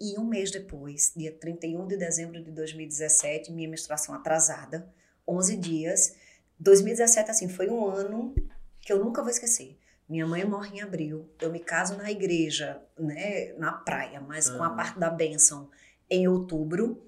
E 0.00 0.18
um 0.18 0.24
mês 0.24 0.50
depois, 0.50 1.12
dia 1.14 1.30
31 1.30 1.86
de 1.86 1.96
dezembro 1.96 2.42
de 2.42 2.50
2017, 2.50 3.52
minha 3.52 3.68
menstruação 3.68 4.14
atrasada, 4.14 4.88
11 5.28 5.56
dias. 5.56 6.16
2017, 6.58 7.30
assim, 7.30 7.48
foi 7.48 7.68
um 7.68 7.84
ano 7.84 8.34
que 8.80 8.92
eu 8.92 8.98
nunca 8.98 9.20
vou 9.20 9.30
esquecer. 9.30 9.78
Minha 10.12 10.26
mãe 10.26 10.44
morre 10.44 10.76
em 10.76 10.82
abril, 10.82 11.26
eu 11.40 11.50
me 11.50 11.58
caso 11.58 11.96
na 11.96 12.10
igreja, 12.10 12.82
né, 12.98 13.54
na 13.54 13.72
praia, 13.72 14.20
mas 14.20 14.46
com 14.50 14.62
a 14.62 14.66
Aham. 14.66 14.76
parte 14.76 14.98
da 14.98 15.08
bênção 15.08 15.70
em 16.10 16.28
outubro. 16.28 17.02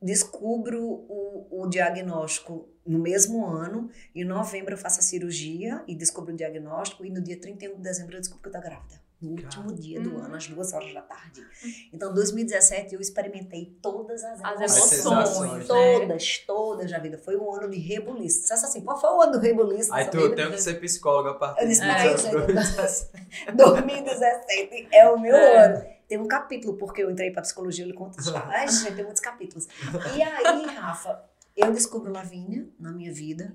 Descubro 0.00 0.80
o, 0.80 1.48
o 1.50 1.66
diagnóstico 1.66 2.68
no 2.86 3.00
mesmo 3.00 3.44
ano, 3.44 3.90
em 4.14 4.24
novembro 4.24 4.74
eu 4.74 4.78
faço 4.78 5.00
a 5.00 5.02
cirurgia 5.02 5.82
e 5.88 5.94
descubro 5.96 6.32
o 6.32 6.36
diagnóstico, 6.36 7.04
e 7.04 7.10
no 7.10 7.20
dia 7.20 7.36
31 7.36 7.74
de 7.74 7.82
dezembro 7.82 8.14
eu 8.14 8.20
descubro 8.20 8.48
que 8.48 8.48
eu 8.48 8.52
tô 8.52 8.60
grávida. 8.60 8.99
No 9.20 9.32
último 9.32 9.72
dia 9.74 10.00
do 10.00 10.16
Hum. 10.16 10.24
ano, 10.24 10.34
às 10.34 10.46
duas 10.46 10.72
horas 10.72 10.94
da 10.94 11.02
tarde. 11.02 11.46
Então, 11.92 12.12
2017 12.14 12.94
eu 12.94 13.00
experimentei 13.00 13.76
todas 13.82 14.24
as, 14.24 14.42
As 14.42 14.56
emoções. 14.60 15.04
emoções, 15.04 15.58
né? 15.58 15.64
Todas, 15.66 16.38
todas 16.46 16.90
da 16.90 16.98
vida. 16.98 17.18
Foi 17.18 17.36
um 17.36 17.54
ano 17.54 17.68
de 17.70 17.78
rebuliço. 17.78 18.46
Você 18.46 18.54
assim, 18.54 18.80
qual 18.80 18.98
foi 18.98 19.10
o 19.10 19.20
ano 19.20 19.32
do 19.32 19.38
rebuliço? 19.38 19.92
Aí 19.92 20.06
tu, 20.08 20.34
tenho 20.34 20.50
que 20.50 20.60
ser 20.62 20.80
psicóloga 20.80 21.32
a 21.32 21.34
partir 21.34 21.62
Eu 21.62 21.68
disse, 21.68 21.80
de 21.82 21.86
peraí, 21.86 22.08
dois- 22.08 22.22
gente, 22.22 23.56
2017 23.56 24.88
é 24.92 25.08
o 25.10 25.18
meu 25.18 25.34
É. 25.36 25.64
ano. 25.66 25.84
Tem 26.08 26.18
um 26.18 26.26
capítulo, 26.26 26.76
porque 26.76 27.02
eu 27.02 27.10
entrei 27.10 27.30
para 27.30 27.42
psicologia, 27.42 27.84
ele 27.84 27.92
conta 27.94 28.20
já. 28.22 28.42
Ai, 28.50 28.66
gente, 28.68 28.94
tem 28.94 29.04
muitos 29.04 29.22
capítulos. 29.22 29.68
E 30.16 30.22
aí, 30.22 30.66
Rafa, 30.66 31.22
eu 31.56 31.70
descubro 31.72 32.10
Lavínia 32.12 32.66
na 32.78 32.90
minha 32.90 33.12
vida 33.12 33.54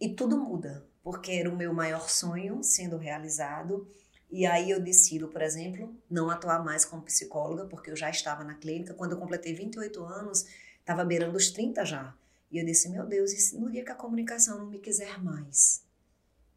e 0.00 0.08
tudo 0.14 0.36
muda, 0.38 0.84
porque 1.02 1.32
era 1.32 1.48
o 1.48 1.56
meu 1.56 1.72
maior 1.72 2.08
sonho 2.10 2.62
sendo 2.62 2.98
realizado. 2.98 3.88
E 4.30 4.44
aí 4.44 4.70
eu 4.70 4.80
decido, 4.80 5.28
por 5.28 5.40
exemplo, 5.40 5.94
não 6.10 6.28
atuar 6.28 6.62
mais 6.62 6.84
como 6.84 7.02
psicóloga, 7.02 7.64
porque 7.66 7.90
eu 7.90 7.96
já 7.96 8.10
estava 8.10 8.44
na 8.44 8.54
clínica. 8.54 8.94
Quando 8.94 9.12
eu 9.12 9.18
completei 9.18 9.54
28 9.54 10.04
anos, 10.04 10.46
estava 10.80 11.04
beirando 11.04 11.36
os 11.36 11.50
30 11.50 11.84
já. 11.84 12.14
E 12.50 12.58
eu 12.58 12.64
disse, 12.64 12.88
meu 12.88 13.06
Deus, 13.06 13.32
e 13.32 13.38
se 13.38 13.58
no 13.58 13.70
dia 13.70 13.84
que 13.84 13.90
a 13.90 13.94
comunicação 13.94 14.58
não 14.58 14.66
me 14.66 14.78
quiser 14.78 15.22
mais? 15.22 15.82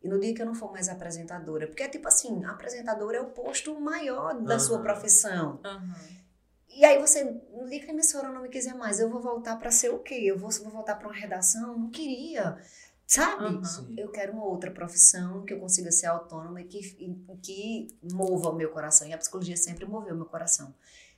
E 0.04 0.08
no 0.08 0.20
dia 0.20 0.34
que 0.34 0.42
eu 0.42 0.46
não 0.46 0.56
for 0.56 0.72
mais 0.72 0.90
apresentadora? 0.90 1.68
Porque 1.68 1.84
é 1.84 1.88
tipo 1.88 2.08
assim, 2.08 2.44
apresentadora 2.46 3.18
é 3.18 3.22
o 3.22 3.30
posto 3.30 3.80
maior 3.80 4.40
da 4.42 4.58
sua 4.58 4.78
Aham. 4.78 4.84
profissão. 4.84 5.60
Aham. 5.64 6.22
E 6.74 6.86
aí 6.86 7.00
você, 7.00 7.24
no 7.24 7.68
dia 7.70 7.82
que 7.82 7.88
a 7.88 7.94
emissora 7.94 8.30
não 8.30 8.42
me 8.42 8.50
quiser 8.50 8.74
mais, 8.74 9.00
eu 9.00 9.10
vou 9.10 9.22
voltar 9.22 9.58
para 9.58 9.70
ser 9.72 9.90
o 9.90 10.00
quê? 10.00 10.16
Eu 10.24 10.38
vou, 10.38 10.50
vou 10.50 10.72
voltar 10.72 10.96
para 10.96 11.08
uma 11.08 11.16
redação? 11.16 11.78
Não 11.78 11.90
queria, 11.90 12.58
sabe? 13.12 13.68
Sim. 13.68 13.94
Eu 13.98 14.10
quero 14.10 14.32
uma 14.32 14.46
outra 14.46 14.72
profissão 14.72 15.44
que 15.44 15.54
eu 15.54 15.60
consiga 15.60 15.92
ser 15.92 16.06
autônoma 16.06 16.62
e 16.62 16.64
que, 16.66 16.80
e 16.80 17.38
que 17.42 17.88
mova 18.14 18.50
o 18.50 18.56
meu 18.56 18.70
coração. 18.70 19.06
E 19.06 19.12
a 19.12 19.18
psicologia 19.18 19.58
sempre 19.58 19.86
moveu 19.86 20.14
o 20.14 20.18
meu 20.18 20.26
coração. 20.26 20.74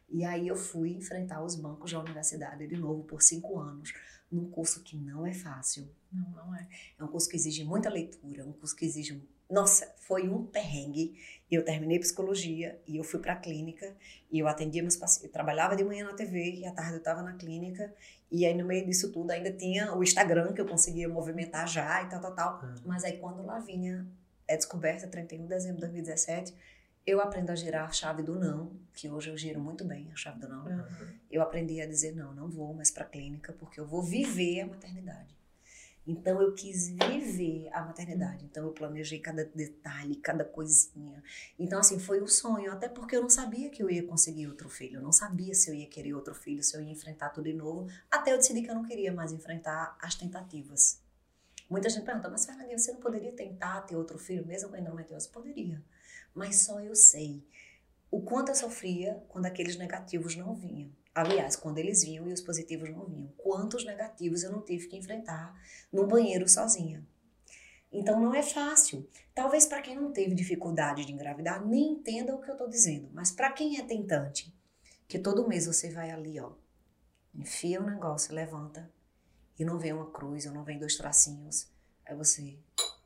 E 0.09 0.25
aí 0.25 0.47
eu 0.47 0.55
fui 0.55 0.91
enfrentar 0.91 1.43
os 1.43 1.55
bancos 1.55 1.91
da 1.91 1.99
universidade 1.99 2.65
de 2.65 2.77
novo 2.77 3.03
por 3.03 3.21
cinco 3.21 3.59
anos, 3.59 3.93
num 4.31 4.49
curso 4.49 4.81
que 4.81 4.97
não 4.97 5.25
é 5.25 5.33
fácil. 5.33 5.87
Não, 6.11 6.31
não 6.31 6.55
é. 6.55 6.67
É 6.97 7.03
um 7.03 7.07
curso 7.07 7.29
que 7.29 7.35
exige 7.35 7.63
muita 7.63 7.89
leitura, 7.89 8.43
um 8.43 8.53
curso 8.53 8.75
que 8.75 8.85
exige. 8.85 9.21
Nossa, 9.47 9.93
foi 9.99 10.27
um 10.27 10.47
perrengue. 10.47 11.15
E 11.53 11.55
eu 11.55 11.63
terminei 11.63 11.99
psicologia 11.99 12.81
e 12.87 12.97
eu 12.97 13.03
fui 13.03 13.19
para 13.19 13.33
a 13.33 13.35
clínica 13.35 13.95
e 14.31 14.39
eu 14.39 14.47
atendia 14.47 14.81
meus 14.81 14.95
pacientes. 14.95 15.25
Eu 15.25 15.31
trabalhava 15.31 15.75
de 15.75 15.83
manhã 15.83 16.03
na 16.03 16.13
TV 16.15 16.51
e 16.51 16.65
à 16.65 16.71
tarde 16.71 16.93
eu 16.93 16.97
estava 16.97 17.21
na 17.21 17.33
clínica. 17.33 17.93
E 18.31 18.43
aí, 18.43 18.55
no 18.55 18.65
meio 18.65 18.83
disso 18.87 19.11
tudo, 19.11 19.29
ainda 19.29 19.51
tinha 19.51 19.95
o 19.95 20.01
Instagram 20.01 20.53
que 20.53 20.59
eu 20.59 20.65
conseguia 20.65 21.07
movimentar 21.07 21.67
já 21.67 22.01
e 22.01 22.09
tal, 22.09 22.19
tal, 22.19 22.33
tal. 22.33 22.63
Uhum. 22.63 22.73
Mas 22.87 23.03
aí, 23.03 23.19
quando 23.19 23.45
Lavínia 23.45 24.03
é 24.47 24.57
descoberta, 24.57 25.07
31 25.07 25.43
de 25.43 25.47
dezembro 25.49 25.75
de 25.75 25.81
2017, 25.81 26.55
eu 27.05 27.21
aprendo 27.21 27.51
a 27.51 27.55
girar 27.55 27.87
a 27.87 27.91
chave 27.91 28.23
do 28.23 28.33
não, 28.39 28.71
que 28.91 29.07
hoje 29.07 29.29
eu 29.29 29.37
giro 29.37 29.61
muito 29.61 29.85
bem 29.85 30.09
a 30.11 30.15
chave 30.15 30.39
do 30.39 30.49
não 30.49 30.65
Aham. 30.65 31.13
eu 31.29 31.43
aprendi 31.43 31.79
a 31.81 31.85
dizer 31.85 32.15
não, 32.15 32.33
não 32.33 32.49
vou 32.49 32.73
mais 32.73 32.89
para 32.89 33.05
clínica 33.05 33.53
porque 33.53 33.79
eu 33.79 33.85
vou 33.85 34.01
viver 34.01 34.61
a 34.61 34.65
maternidade. 34.65 35.37
Então 36.05 36.41
eu 36.41 36.53
quis 36.53 36.89
viver 36.89 37.69
a 37.71 37.81
maternidade. 37.81 38.45
Então 38.45 38.65
eu 38.65 38.71
planejei 38.71 39.19
cada 39.19 39.45
detalhe, 39.45 40.15
cada 40.17 40.43
coisinha. 40.43 41.23
Então 41.57 41.79
assim 41.79 41.97
foi 41.97 42.21
um 42.21 42.27
sonho, 42.27 42.71
até 42.71 42.89
porque 42.89 43.15
eu 43.15 43.21
não 43.21 43.29
sabia 43.29 43.69
que 43.69 43.81
eu 43.81 43.89
ia 43.89 44.05
conseguir 44.05 44.47
outro 44.47 44.69
filho. 44.69 44.97
Eu 44.97 45.01
não 45.01 45.13
sabia 45.13 45.53
se 45.53 45.69
eu 45.69 45.73
ia 45.73 45.87
querer 45.87 46.13
outro 46.13 46.35
filho, 46.35 46.61
se 46.61 46.75
eu 46.75 46.81
ia 46.81 46.91
enfrentar 46.91 47.29
tudo 47.29 47.45
de 47.45 47.53
novo. 47.53 47.89
Até 48.11 48.33
eu 48.33 48.37
decidi 48.37 48.61
que 48.61 48.69
eu 48.69 48.75
não 48.75 48.83
queria 48.83 49.13
mais 49.13 49.31
enfrentar 49.31 49.97
as 50.01 50.15
tentativas. 50.15 51.01
Muita 51.69 51.89
gente 51.89 52.05
pergunta, 52.05 52.29
mas 52.29 52.45
Fernandinha, 52.45 52.77
você 52.77 52.91
não 52.91 52.99
poderia 52.99 53.31
tentar 53.31 53.81
ter 53.81 53.95
outro 53.95 54.19
filho 54.19 54.45
mesmo 54.45 54.69
com 54.69 54.77
endometriose? 54.77 55.29
Poderia. 55.29 55.81
Mas 56.33 56.57
só 56.57 56.79
eu 56.81 56.95
sei 56.95 57.43
o 58.11 58.21
quanto 58.21 58.49
eu 58.49 58.55
sofria 58.55 59.23
quando 59.27 59.47
aqueles 59.47 59.75
negativos 59.75 60.35
não 60.35 60.53
vinham. 60.53 60.91
Aliás, 61.13 61.55
quando 61.55 61.77
eles 61.77 62.03
vinham 62.03 62.27
e 62.27 62.33
os 62.33 62.41
positivos 62.41 62.89
não 62.89 63.05
vinham. 63.05 63.31
Quantos 63.37 63.85
negativos 63.85 64.43
eu 64.43 64.51
não 64.51 64.61
tive 64.61 64.87
que 64.87 64.97
enfrentar 64.97 65.55
no 65.91 66.07
banheiro 66.07 66.47
sozinha. 66.47 67.05
Então 67.91 68.19
não 68.19 68.33
é 68.33 68.41
fácil. 68.41 69.07
Talvez 69.35 69.67
para 69.67 69.81
quem 69.81 69.95
não 69.95 70.11
teve 70.11 70.33
dificuldade 70.33 71.05
de 71.05 71.11
engravidar 71.11 71.63
nem 71.63 71.91
entenda 71.91 72.33
o 72.33 72.41
que 72.41 72.49
eu 72.49 72.53
estou 72.53 72.67
dizendo, 72.67 73.09
mas 73.13 73.31
para 73.31 73.51
quem 73.51 73.77
é 73.77 73.83
tentante, 73.83 74.51
que 75.07 75.19
todo 75.19 75.47
mês 75.47 75.67
você 75.67 75.91
vai 75.91 76.09
ali, 76.09 76.39
ó, 76.39 76.53
enfia 77.35 77.79
o 77.79 77.85
negócio, 77.85 78.33
levanta 78.33 78.91
e 79.57 79.63
não 79.63 79.77
vem 79.77 79.93
uma 79.93 80.09
cruz 80.09 80.47
ou 80.47 80.53
não 80.53 80.63
vem 80.63 80.79
dois 80.79 80.97
tracinhos, 80.97 81.67
aí 82.03 82.15
você 82.15 82.57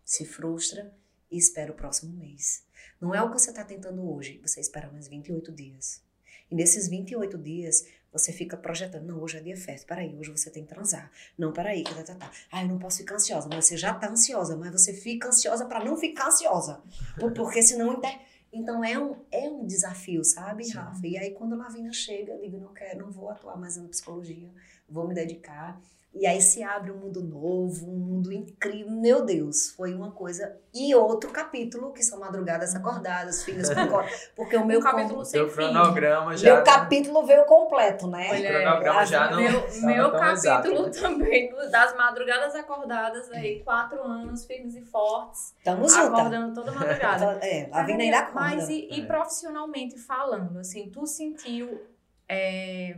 se 0.06 0.26
frustra 0.26 0.94
e 1.30 1.38
espera 1.38 1.72
o 1.72 1.76
próximo 1.76 2.14
mês. 2.14 2.66
Não 3.00 3.14
é 3.14 3.22
o 3.22 3.30
que 3.30 3.40
você 3.40 3.50
está 3.50 3.66
tentando 3.66 4.10
hoje, 4.10 4.40
você 4.42 4.62
espera 4.62 4.90
mais 4.90 5.08
28 5.10 5.52
dias. 5.52 6.02
E 6.50 6.56
nesses 6.56 6.88
28 6.88 7.38
dias, 7.38 7.86
você 8.12 8.32
fica 8.32 8.56
projetando. 8.58 9.06
Não, 9.06 9.22
hoje 9.22 9.38
é 9.38 9.42
dia 9.42 9.56
festa. 9.58 9.86
Peraí, 9.88 10.16
hoje 10.18 10.32
você 10.32 10.50
tem 10.50 10.64
que 10.64 10.70
transar. 10.70 11.12
Não, 11.38 11.52
peraí, 11.54 11.84
que 11.84 11.94
tá, 11.94 12.04
tá, 12.04 12.16
tá. 12.16 12.32
Ah, 12.52 12.64
eu 12.64 12.68
não 12.70 12.80
posso 12.80 12.98
ficar 12.98 13.16
ansiosa. 13.16 13.48
Mas 13.52 13.66
você 13.66 13.78
já 13.78 13.94
tá 13.94 14.10
ansiosa, 14.10 14.56
mas 14.58 14.72
você 14.72 14.94
fica 14.94 15.28
ansiosa 15.28 15.66
para 15.66 15.84
não 15.84 15.96
ficar 15.98 16.28
ansiosa. 16.28 16.82
Por- 17.20 17.34
Porque 17.34 17.62
senão. 17.62 17.94
inter- 17.94 18.20
Então 18.52 18.84
é 18.84 18.98
um, 18.98 19.16
é 19.32 19.48
um 19.50 19.66
desafio, 19.68 20.24
sabe, 20.24 20.64
Sim. 20.64 20.74
Rafa? 20.74 21.06
E 21.06 21.18
aí, 21.18 21.32
quando 21.32 21.54
a 21.54 21.58
Lavínia 21.58 21.92
chega, 21.92 22.32
eu 22.34 22.40
digo: 22.42 22.58
não 22.58 22.74
quero, 22.74 23.00
não 23.06 23.12
vou 23.12 23.30
atuar 23.30 23.58
mais 23.58 23.76
na 23.78 23.88
psicologia, 23.88 24.50
vou 24.90 25.08
me 25.08 25.14
dedicar. 25.14 25.80
E 26.20 26.26
aí 26.26 26.42
se 26.42 26.64
abre 26.64 26.92
um 26.92 26.98
mundo 26.98 27.22
novo, 27.22 27.86
um 27.90 27.96
mundo 27.98 28.32
incrível. 28.34 28.90
Meu 28.92 29.24
Deus, 29.24 29.70
foi 29.72 29.94
uma 29.94 30.12
coisa. 30.12 30.58
E 30.74 30.94
outro 30.96 31.30
capítulo, 31.32 31.92
que 31.94 32.04
são 32.04 32.20
madrugadas 32.20 32.76
acordadas, 32.76 33.44
filhas 33.44 33.70
Porque 34.36 34.56
o 34.58 34.66
meu 34.66 34.80
Um 34.80 34.84
capítulo 34.84 35.20
com- 35.20 35.26
sem 35.26 35.48
cronograma 35.50 36.36
já. 36.36 36.56
meu 36.56 36.64
capítulo 36.64 37.26
veio 37.26 37.46
completo, 37.46 38.08
né? 38.08 38.28
Olha, 38.32 38.50
cronograma 38.62 39.06
já 39.06 39.30
não- 39.32 39.42
Meu, 39.42 39.62
meu 39.84 40.12
capítulo 40.12 40.88
exato, 40.88 41.02
também, 41.02 41.54
das 41.72 41.96
madrugadas 41.96 42.56
acordadas 42.56 43.32
aí, 43.32 43.62
quatro 43.64 44.02
anos, 44.04 44.46
firmes 44.46 44.76
e 44.76 44.82
fortes, 44.82 45.54
Tamo 45.64 45.88
junto. 45.88 46.16
acordando 46.16 46.54
toda 46.54 46.72
madrugada. 46.72 47.40
É, 47.42 47.70
a 47.72 47.84
Vina 47.84 48.04
ainda 48.04 48.20
acorda. 48.20 48.40
Mas 48.40 48.70
e, 48.70 48.88
e 48.92 49.02
É. 49.02 49.06
profissionalmente 49.06 49.98
falando, 50.00 50.58
assim, 50.60 50.90
tu 50.90 51.06
sentiu 51.06 51.80
é, 52.30 52.98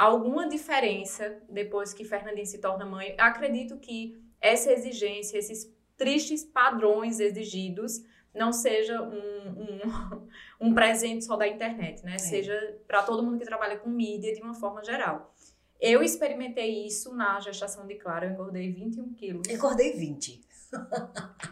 alguma 0.00 0.48
diferença 0.48 1.42
depois 1.46 1.92
que 1.92 2.06
Fernandinha 2.06 2.46
se 2.46 2.56
torna 2.56 2.86
mãe. 2.86 3.14
Acredito 3.18 3.76
que 3.76 4.18
essa 4.40 4.72
exigência, 4.72 5.36
esses 5.36 5.70
tristes 5.94 6.42
padrões 6.42 7.20
exigidos, 7.20 8.02
não 8.34 8.50
seja 8.50 9.02
um, 9.02 9.50
um, 9.50 10.28
um 10.68 10.74
presente 10.74 11.26
só 11.26 11.36
da 11.36 11.46
internet, 11.46 12.02
né? 12.02 12.14
É. 12.14 12.18
Seja 12.18 12.78
para 12.86 13.02
todo 13.02 13.22
mundo 13.22 13.38
que 13.38 13.44
trabalha 13.44 13.76
com 13.76 13.90
mídia 13.90 14.32
de 14.32 14.40
uma 14.40 14.54
forma 14.54 14.82
geral. 14.82 15.34
Eu 15.78 16.02
experimentei 16.02 16.86
isso 16.86 17.14
na 17.14 17.38
gestação 17.40 17.86
de 17.86 17.96
Clara, 17.96 18.26
eu 18.26 18.32
engordei 18.32 18.72
21 18.72 19.12
quilos. 19.12 19.48
Eu 19.48 19.56
acordei 19.56 19.92
20. 19.92 20.40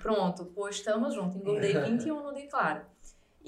Pronto, 0.00 0.46
pois 0.54 0.76
estamos 0.76 1.12
juntos. 1.12 1.36
Engordei 1.36 1.74
21 1.84 2.22
no 2.22 2.34
de 2.34 2.46
Clara. 2.46 2.88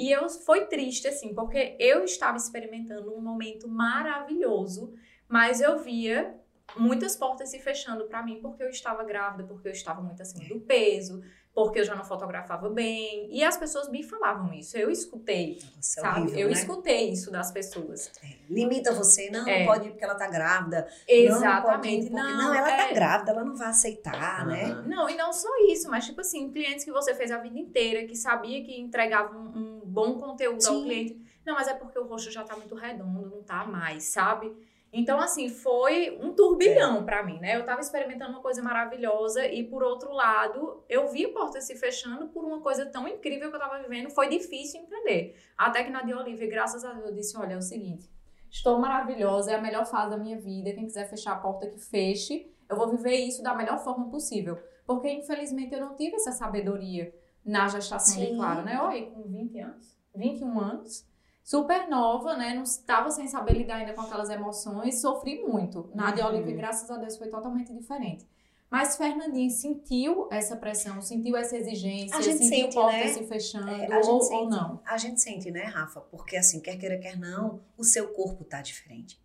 E 0.00 0.10
eu 0.10 0.30
foi 0.30 0.64
triste, 0.64 1.06
assim, 1.06 1.34
porque 1.34 1.76
eu 1.78 2.02
estava 2.04 2.34
experimentando 2.34 3.14
um 3.14 3.20
momento 3.20 3.68
maravilhoso, 3.68 4.94
mas 5.28 5.60
eu 5.60 5.78
via 5.78 6.34
muitas 6.74 7.14
portas 7.14 7.50
se 7.50 7.58
fechando 7.58 8.06
para 8.06 8.22
mim 8.22 8.40
porque 8.40 8.62
eu 8.62 8.70
estava 8.70 9.04
grávida, 9.04 9.44
porque 9.44 9.68
eu 9.68 9.72
estava 9.72 10.00
muito 10.00 10.22
acima 10.22 10.48
do 10.48 10.58
peso, 10.60 11.22
porque 11.64 11.80
eu 11.80 11.84
já 11.84 11.94
não 11.94 12.04
fotografava 12.04 12.68
bem. 12.68 13.28
E 13.30 13.42
as 13.44 13.56
pessoas 13.56 13.88
me 13.90 14.02
falavam 14.02 14.52
isso. 14.52 14.76
Eu 14.76 14.90
escutei, 14.90 15.58
Nossa, 15.76 16.00
é 16.00 16.02
sabe? 16.02 16.20
horrível, 16.20 16.40
eu 16.40 16.46
né? 16.48 16.52
escutei 16.54 17.10
isso 17.10 17.30
das 17.30 17.50
pessoas. 17.52 18.10
É, 18.22 18.40
Limita 18.48 18.92
você, 18.92 19.30
não, 19.30 19.46
É. 19.46 19.60
não 19.60 19.66
pode 19.66 19.86
ir 19.86 19.90
porque 19.90 20.04
ela 20.04 20.14
tá 20.14 20.26
grávida. 20.26 20.88
Exatamente. 21.06 22.10
Não, 22.10 22.22
Não, 22.22 22.30
não, 22.30 22.44
não 22.48 22.54
ela 22.54 22.68
tá 22.76 22.88
é- 22.88 22.94
grávida, 22.94 23.30
ela 23.32 23.44
não 23.44 23.54
vai 23.56 23.68
aceitar, 23.68 24.46
né? 24.46 24.64
Aham. 24.72 24.82
Não, 24.88 25.08
e 25.08 25.16
não 25.16 25.32
só 25.32 25.48
isso, 25.68 25.90
mas 25.90 26.06
tipo 26.06 26.20
assim, 26.20 26.50
clientes 26.50 26.84
que 26.84 26.90
você 26.92 27.14
fez 27.14 27.30
a 27.30 27.38
vida 27.38 27.58
inteira, 27.58 28.06
que 28.06 28.16
sabia 28.16 28.62
que 28.64 28.78
entregava 28.80 29.36
um, 29.36 29.48
um 29.56 29.80
bom 29.84 30.18
conteúdo 30.18 30.66
ao 30.66 30.74
Sim. 30.74 30.84
cliente. 30.84 31.20
Não, 31.46 31.54
mas 31.54 31.68
é 31.68 31.74
porque 31.74 31.98
o 31.98 32.04
rosto 32.04 32.30
já 32.30 32.42
tá 32.44 32.56
muito 32.56 32.74
redondo, 32.74 33.28
não 33.30 33.42
tá 33.42 33.64
mais, 33.64 34.04
sabe? 34.04 34.52
Então, 34.92 35.20
assim, 35.20 35.48
foi 35.48 36.18
um 36.20 36.34
turbilhão 36.34 37.04
pra 37.04 37.22
mim, 37.22 37.38
né? 37.38 37.56
Eu 37.56 37.64
tava 37.64 37.80
experimentando 37.80 38.32
uma 38.32 38.40
coisa 38.40 38.60
maravilhosa 38.60 39.46
e, 39.46 39.62
por 39.62 39.84
outro 39.84 40.12
lado, 40.12 40.82
eu 40.88 41.08
vi 41.08 41.28
portas 41.28 41.64
se 41.64 41.76
fechando 41.76 42.28
por 42.28 42.44
uma 42.44 42.60
coisa 42.60 42.86
tão 42.86 43.06
incrível 43.06 43.50
que 43.50 43.56
eu 43.56 43.60
tava 43.60 43.80
vivendo. 43.80 44.10
Foi 44.10 44.28
difícil 44.28 44.80
entender. 44.80 45.36
Até 45.56 45.84
que 45.84 45.90
na 45.90 46.02
de 46.02 46.12
Olivia, 46.12 46.48
graças 46.48 46.84
a 46.84 46.92
Deus, 46.92 47.06
eu 47.06 47.14
disse, 47.14 47.36
olha, 47.38 47.54
é 47.54 47.56
o 47.56 47.62
seguinte, 47.62 48.10
estou 48.50 48.78
maravilhosa, 48.80 49.52
é 49.52 49.54
a 49.54 49.60
melhor 49.60 49.86
fase 49.86 50.10
da 50.10 50.18
minha 50.18 50.38
vida. 50.38 50.72
Quem 50.72 50.86
quiser 50.86 51.08
fechar 51.08 51.34
a 51.34 51.36
porta, 51.36 51.68
que 51.68 51.78
feche. 51.78 52.52
Eu 52.68 52.76
vou 52.76 52.88
viver 52.88 53.14
isso 53.14 53.42
da 53.42 53.54
melhor 53.54 53.78
forma 53.78 54.10
possível. 54.10 54.58
Porque, 54.84 55.08
infelizmente, 55.08 55.72
eu 55.72 55.80
não 55.80 55.94
tive 55.94 56.16
essa 56.16 56.32
sabedoria 56.32 57.14
na 57.44 57.68
gestação 57.68 58.20
de 58.20 58.30
Sim. 58.30 58.36
Clara, 58.36 58.62
né? 58.62 58.80
Olha, 58.80 59.06
com 59.06 59.22
20 59.22 59.58
anos, 59.60 59.98
21 60.14 60.60
anos, 60.60 61.06
super 61.42 61.88
nova, 61.88 62.36
né? 62.36 62.54
Não 62.54 62.62
estava 62.62 63.10
sem 63.10 63.26
saber 63.26 63.54
lidar 63.54 63.76
ainda 63.76 63.92
com 63.92 64.02
aquelas 64.02 64.30
emoções, 64.30 65.00
sofri 65.00 65.42
muito. 65.42 65.90
Na 65.94 66.10
de 66.10 66.20
Uhum. 66.20 66.28
Olivia, 66.28 66.54
graças 66.56 66.90
a 66.90 66.96
Deus, 66.96 67.16
foi 67.16 67.28
totalmente 67.28 67.72
diferente. 67.72 68.26
Mas 68.70 68.96
Fernandinho 68.96 69.50
sentiu 69.50 70.28
essa 70.30 70.54
pressão, 70.54 71.02
sentiu 71.02 71.36
essa 71.36 71.56
exigência, 71.56 72.16
A 72.16 72.20
gente 72.22 72.38
sentiu 72.38 72.60
sente, 72.66 72.74
portas 72.74 73.00
né? 73.00 73.08
se 73.08 73.26
fechando, 73.26 73.68
É, 73.68 73.92
a 73.92 73.96
ou, 73.96 74.02
gente 74.04 74.10
ou 74.12 74.22
sente. 74.22 74.48
não. 74.50 74.80
A 74.86 74.96
gente 74.96 75.20
sente, 75.20 75.50
né, 75.50 75.64
Rafa? 75.64 76.00
Porque 76.02 76.36
assim, 76.36 76.60
quer 76.60 76.76
queira, 76.76 76.96
quer 76.98 77.18
não, 77.18 77.58
o 77.76 77.82
seu 77.82 78.08
corpo 78.12 78.44
tá 78.44 78.62
diferente. 78.62 79.18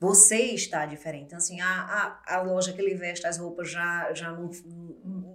Você 0.00 0.36
está 0.36 0.86
diferente. 0.86 1.26
Então, 1.26 1.36
assim, 1.36 1.60
a, 1.60 2.18
a, 2.26 2.36
a 2.36 2.42
loja 2.42 2.72
que 2.72 2.80
ele 2.80 2.94
veste 2.94 3.26
as 3.26 3.36
roupas 3.36 3.70
já, 3.70 4.10
já 4.14 4.32
não, 4.32 4.50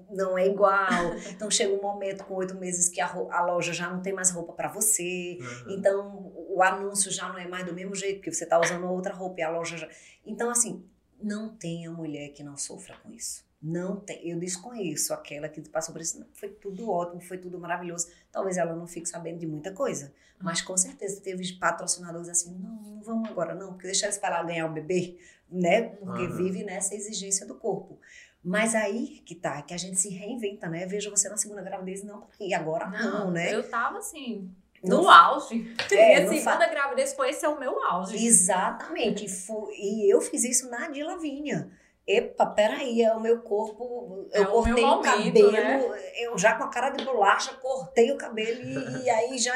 não 0.09 0.35
é 0.35 0.47
igual. 0.47 0.75
Então, 1.29 1.51
chega 1.51 1.71
um 1.71 1.81
momento 1.81 2.23
com 2.23 2.33
oito 2.33 2.55
meses 2.55 2.89
que 2.89 2.99
a, 2.99 3.07
a 3.07 3.45
loja 3.45 3.71
já 3.73 3.87
não 3.87 4.01
tem 4.01 4.11
mais 4.11 4.31
roupa 4.31 4.53
para 4.53 4.67
você. 4.67 5.37
Aham. 5.39 5.73
Então, 5.77 6.33
o 6.49 6.63
anúncio 6.63 7.11
já 7.11 7.29
não 7.29 7.37
é 7.37 7.47
mais 7.47 7.63
do 7.63 7.73
mesmo 7.73 7.93
jeito, 7.93 8.15
porque 8.15 8.33
você 8.33 8.45
tá 8.45 8.59
usando 8.59 8.87
outra 8.87 9.13
roupa 9.13 9.39
e 9.39 9.43
a 9.43 9.51
loja 9.51 9.77
já. 9.77 9.87
Então, 10.25 10.49
assim, 10.49 10.83
não 11.21 11.55
tenha 11.55 11.91
mulher 11.91 12.29
que 12.29 12.41
não 12.41 12.57
sofra 12.57 12.95
com 13.03 13.11
isso. 13.11 13.45
Não 13.67 13.95
tem. 13.95 14.29
Eu 14.29 14.37
desconheço 14.37 15.11
aquela 15.11 15.49
que 15.49 15.59
passou 15.69 15.91
por 15.91 15.99
isso. 15.99 16.19
Não, 16.19 16.27
Foi 16.33 16.49
tudo 16.49 16.87
ótimo, 16.91 17.19
foi 17.19 17.39
tudo 17.39 17.57
maravilhoso. 17.59 18.07
Talvez 18.31 18.57
ela 18.57 18.75
não 18.75 18.85
fique 18.85 19.09
sabendo 19.09 19.39
de 19.39 19.47
muita 19.47 19.71
coisa. 19.71 20.13
Mas 20.39 20.61
com 20.61 20.77
certeza 20.77 21.19
teve 21.19 21.51
patrocinadores 21.53 22.29
assim, 22.29 22.53
não, 22.59 22.69
não 22.81 23.01
vamos 23.01 23.27
agora, 23.29 23.55
não, 23.55 23.69
porque 23.73 23.87
deixa 23.87 24.05
ela 24.05 24.13
esperar 24.13 24.45
ganhar 24.45 24.67
o 24.67 24.73
bebê, 24.73 25.17
né? 25.49 25.81
Porque 25.81 26.25
Aham. 26.25 26.35
vive 26.35 26.63
nessa 26.63 26.93
exigência 26.93 27.43
do 27.45 27.55
corpo. 27.55 27.97
Mas 28.43 28.75
aí 28.75 29.23
que 29.25 29.33
tá, 29.33 29.59
que 29.63 29.73
a 29.73 29.77
gente 29.77 29.99
se 29.99 30.09
reinventa, 30.09 30.67
né? 30.69 30.85
Veja 30.85 31.09
você 31.09 31.27
na 31.27 31.37
segunda 31.37 31.63
gravidez, 31.63 32.03
não, 32.03 32.27
e 32.39 32.53
agora 32.53 32.87
não, 32.87 33.31
né? 33.31 33.51
Eu 33.51 33.67
tava 33.67 33.97
assim, 33.97 34.47
Não 34.83 35.01
no 35.03 35.09
auge. 35.09 35.73
É, 35.91 36.19
e 36.21 36.25
não 36.25 36.31
a 36.31 36.35
fa- 36.35 36.51
segunda 36.51 36.69
gravidez 36.69 37.13
foi 37.13 37.29
esse 37.31 37.43
é 37.43 37.49
o 37.49 37.59
meu 37.59 37.81
auge. 37.83 38.23
Exatamente. 38.23 39.25
E, 39.25 40.05
e 40.05 40.13
eu 40.13 40.21
fiz 40.21 40.43
isso 40.43 40.69
na 40.69 40.87
de 40.89 41.01
Lavinha. 41.01 41.71
Epa, 42.07 42.45
peraí, 42.45 43.01
é 43.01 43.11
o 43.13 43.19
meu 43.19 43.41
corpo. 43.41 44.27
Eu 44.31 44.43
É 44.43 44.45
cortei 44.45 44.83
o 44.83 44.87
momento, 44.87 45.03
cabelo, 45.03 45.51
né? 45.51 46.11
eu 46.17 46.37
já 46.37 46.55
com 46.55 46.63
a 46.63 46.69
cara 46.69 46.91
de 46.91 47.03
bolacha, 47.03 47.55
cortei 47.55 48.11
o 48.11 48.17
cabelo 48.17 48.61
e, 48.61 49.03
e 49.05 49.09
aí 49.09 49.37
já, 49.39 49.55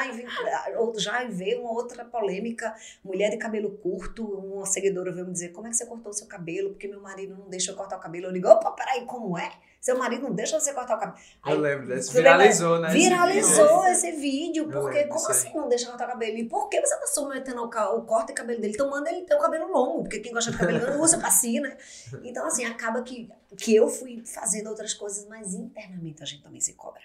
já 0.96 1.24
veio 1.24 1.60
uma 1.60 1.70
outra 1.72 2.04
polêmica. 2.04 2.74
Mulher 3.04 3.30
de 3.30 3.36
cabelo 3.36 3.78
curto, 3.78 4.24
uma 4.24 4.66
seguidora 4.66 5.12
veio 5.12 5.26
me 5.26 5.32
dizer: 5.32 5.50
como 5.50 5.68
é 5.68 5.70
que 5.70 5.76
você 5.76 5.86
cortou 5.86 6.10
o 6.10 6.14
seu 6.14 6.26
cabelo? 6.26 6.70
Porque 6.70 6.88
meu 6.88 7.00
marido 7.00 7.36
não 7.36 7.48
deixa 7.48 7.70
eu 7.70 7.76
cortar 7.76 7.96
o 7.96 8.00
cabelo. 8.00 8.26
Eu 8.26 8.32
digo: 8.32 8.48
opa, 8.48 8.72
peraí, 8.72 9.04
como 9.04 9.38
é? 9.38 9.52
Seu 9.80 9.96
marido 9.96 10.24
não 10.24 10.32
deixa 10.34 10.60
você 10.60 10.74
cortar 10.74 10.96
o 10.96 11.00
cabelo. 11.00 11.18
Aí, 11.42 11.54
Eu 11.54 11.58
lembro 11.60 11.86
lembra? 11.86 12.02
Viralizou, 12.12 12.78
né? 12.80 12.88
esse 12.88 12.98
Viralizou 12.98 13.66
vídeo. 13.80 13.92
esse 13.92 14.12
vídeo, 14.12 14.70
Eu 14.70 14.80
porque 14.82 15.04
como 15.04 15.26
assim 15.28 15.54
não 15.54 15.68
deixa 15.68 15.86
cortar 15.86 16.04
o 16.06 16.10
cabelo? 16.12 16.36
E 16.36 16.44
por 16.48 16.68
que 16.68 16.80
você 16.80 16.94
tá 16.98 17.06
submetendo 17.06 17.62
o, 17.62 18.02
corte 18.04 18.26
de 18.28 18.32
cabelo 18.34 18.60
dele? 18.60 18.74
Então 18.74 18.90
manda 18.90 19.10
ele 19.10 19.22
ter 19.24 19.34
o 19.34 19.38
cabelo 19.40 19.72
longo, 19.72 20.02
porque 20.02 20.20
quem 20.20 20.32
gosta 20.34 20.50
de 20.50 20.58
cabelo 20.58 20.86
longo 20.86 21.02
usa 21.02 21.16
pra 21.18 21.30
si, 21.30 21.58
né? 21.60 21.76
Então, 22.22 22.46
assim, 22.46 22.64
acaba 22.66 23.02
que, 23.02 23.30
que 23.56 23.74
eu 23.74 23.88
fui 23.88 24.22
fazendo 24.26 24.68
outras 24.68 24.92
coisas, 24.92 25.26
mas 25.26 25.54
internamente 25.54 26.22
a 26.22 26.26
gente 26.26 26.42
também 26.42 26.60
se 26.60 26.74
cobra. 26.74 27.00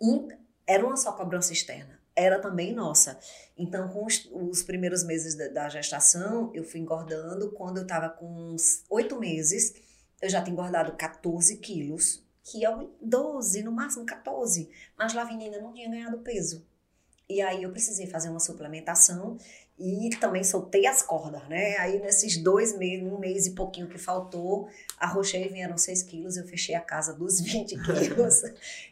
In- 0.00 0.28
Era 0.66 0.86
uma 0.86 0.96
só 0.96 1.12
cobrança 1.12 1.52
externa, 1.52 1.98
era 2.14 2.38
também 2.40 2.72
nossa. 2.74 3.18
Então, 3.56 3.88
com 3.88 4.04
os, 4.06 4.28
os 4.32 4.62
primeiros 4.62 5.02
meses 5.02 5.34
da, 5.34 5.48
da 5.48 5.68
gestação, 5.68 6.50
eu 6.54 6.62
fui 6.62 6.78
engordando. 6.78 7.50
Quando 7.52 7.78
eu 7.78 7.86
tava 7.86 8.08
com 8.10 8.26
uns 8.54 8.84
oito 8.88 9.18
meses, 9.18 9.74
eu 10.20 10.28
já 10.28 10.42
tinha 10.42 10.52
engordado 10.52 10.96
14 10.96 11.56
quilos, 11.58 12.24
que 12.42 12.64
é 12.64 12.74
o 12.74 12.90
12, 13.00 13.62
no 13.62 13.72
máximo 13.72 14.04
14. 14.04 14.70
Mas 14.96 15.14
Lavínia 15.14 15.46
ainda 15.46 15.60
não 15.60 15.72
tinha 15.72 15.90
ganhado 15.90 16.18
peso. 16.18 16.66
E 17.28 17.42
aí 17.42 17.62
eu 17.62 17.70
precisei 17.70 18.06
fazer 18.06 18.30
uma 18.30 18.40
suplementação 18.40 19.36
e 19.78 20.10
também 20.18 20.42
soltei 20.42 20.86
as 20.86 21.02
cordas, 21.02 21.46
né? 21.48 21.76
Aí 21.78 22.00
nesses 22.00 22.36
dois 22.36 22.76
meses, 22.76 23.06
um 23.06 23.18
mês 23.18 23.46
e 23.46 23.52
pouquinho 23.52 23.86
que 23.86 23.98
faltou, 23.98 24.68
arrochei 24.98 25.44
e 25.44 25.48
vieram 25.48 25.78
6 25.78 26.02
quilos, 26.02 26.36
eu 26.36 26.46
fechei 26.46 26.74
a 26.74 26.80
casa 26.80 27.12
dos 27.14 27.38
20 27.40 27.76
quilos. 27.82 28.42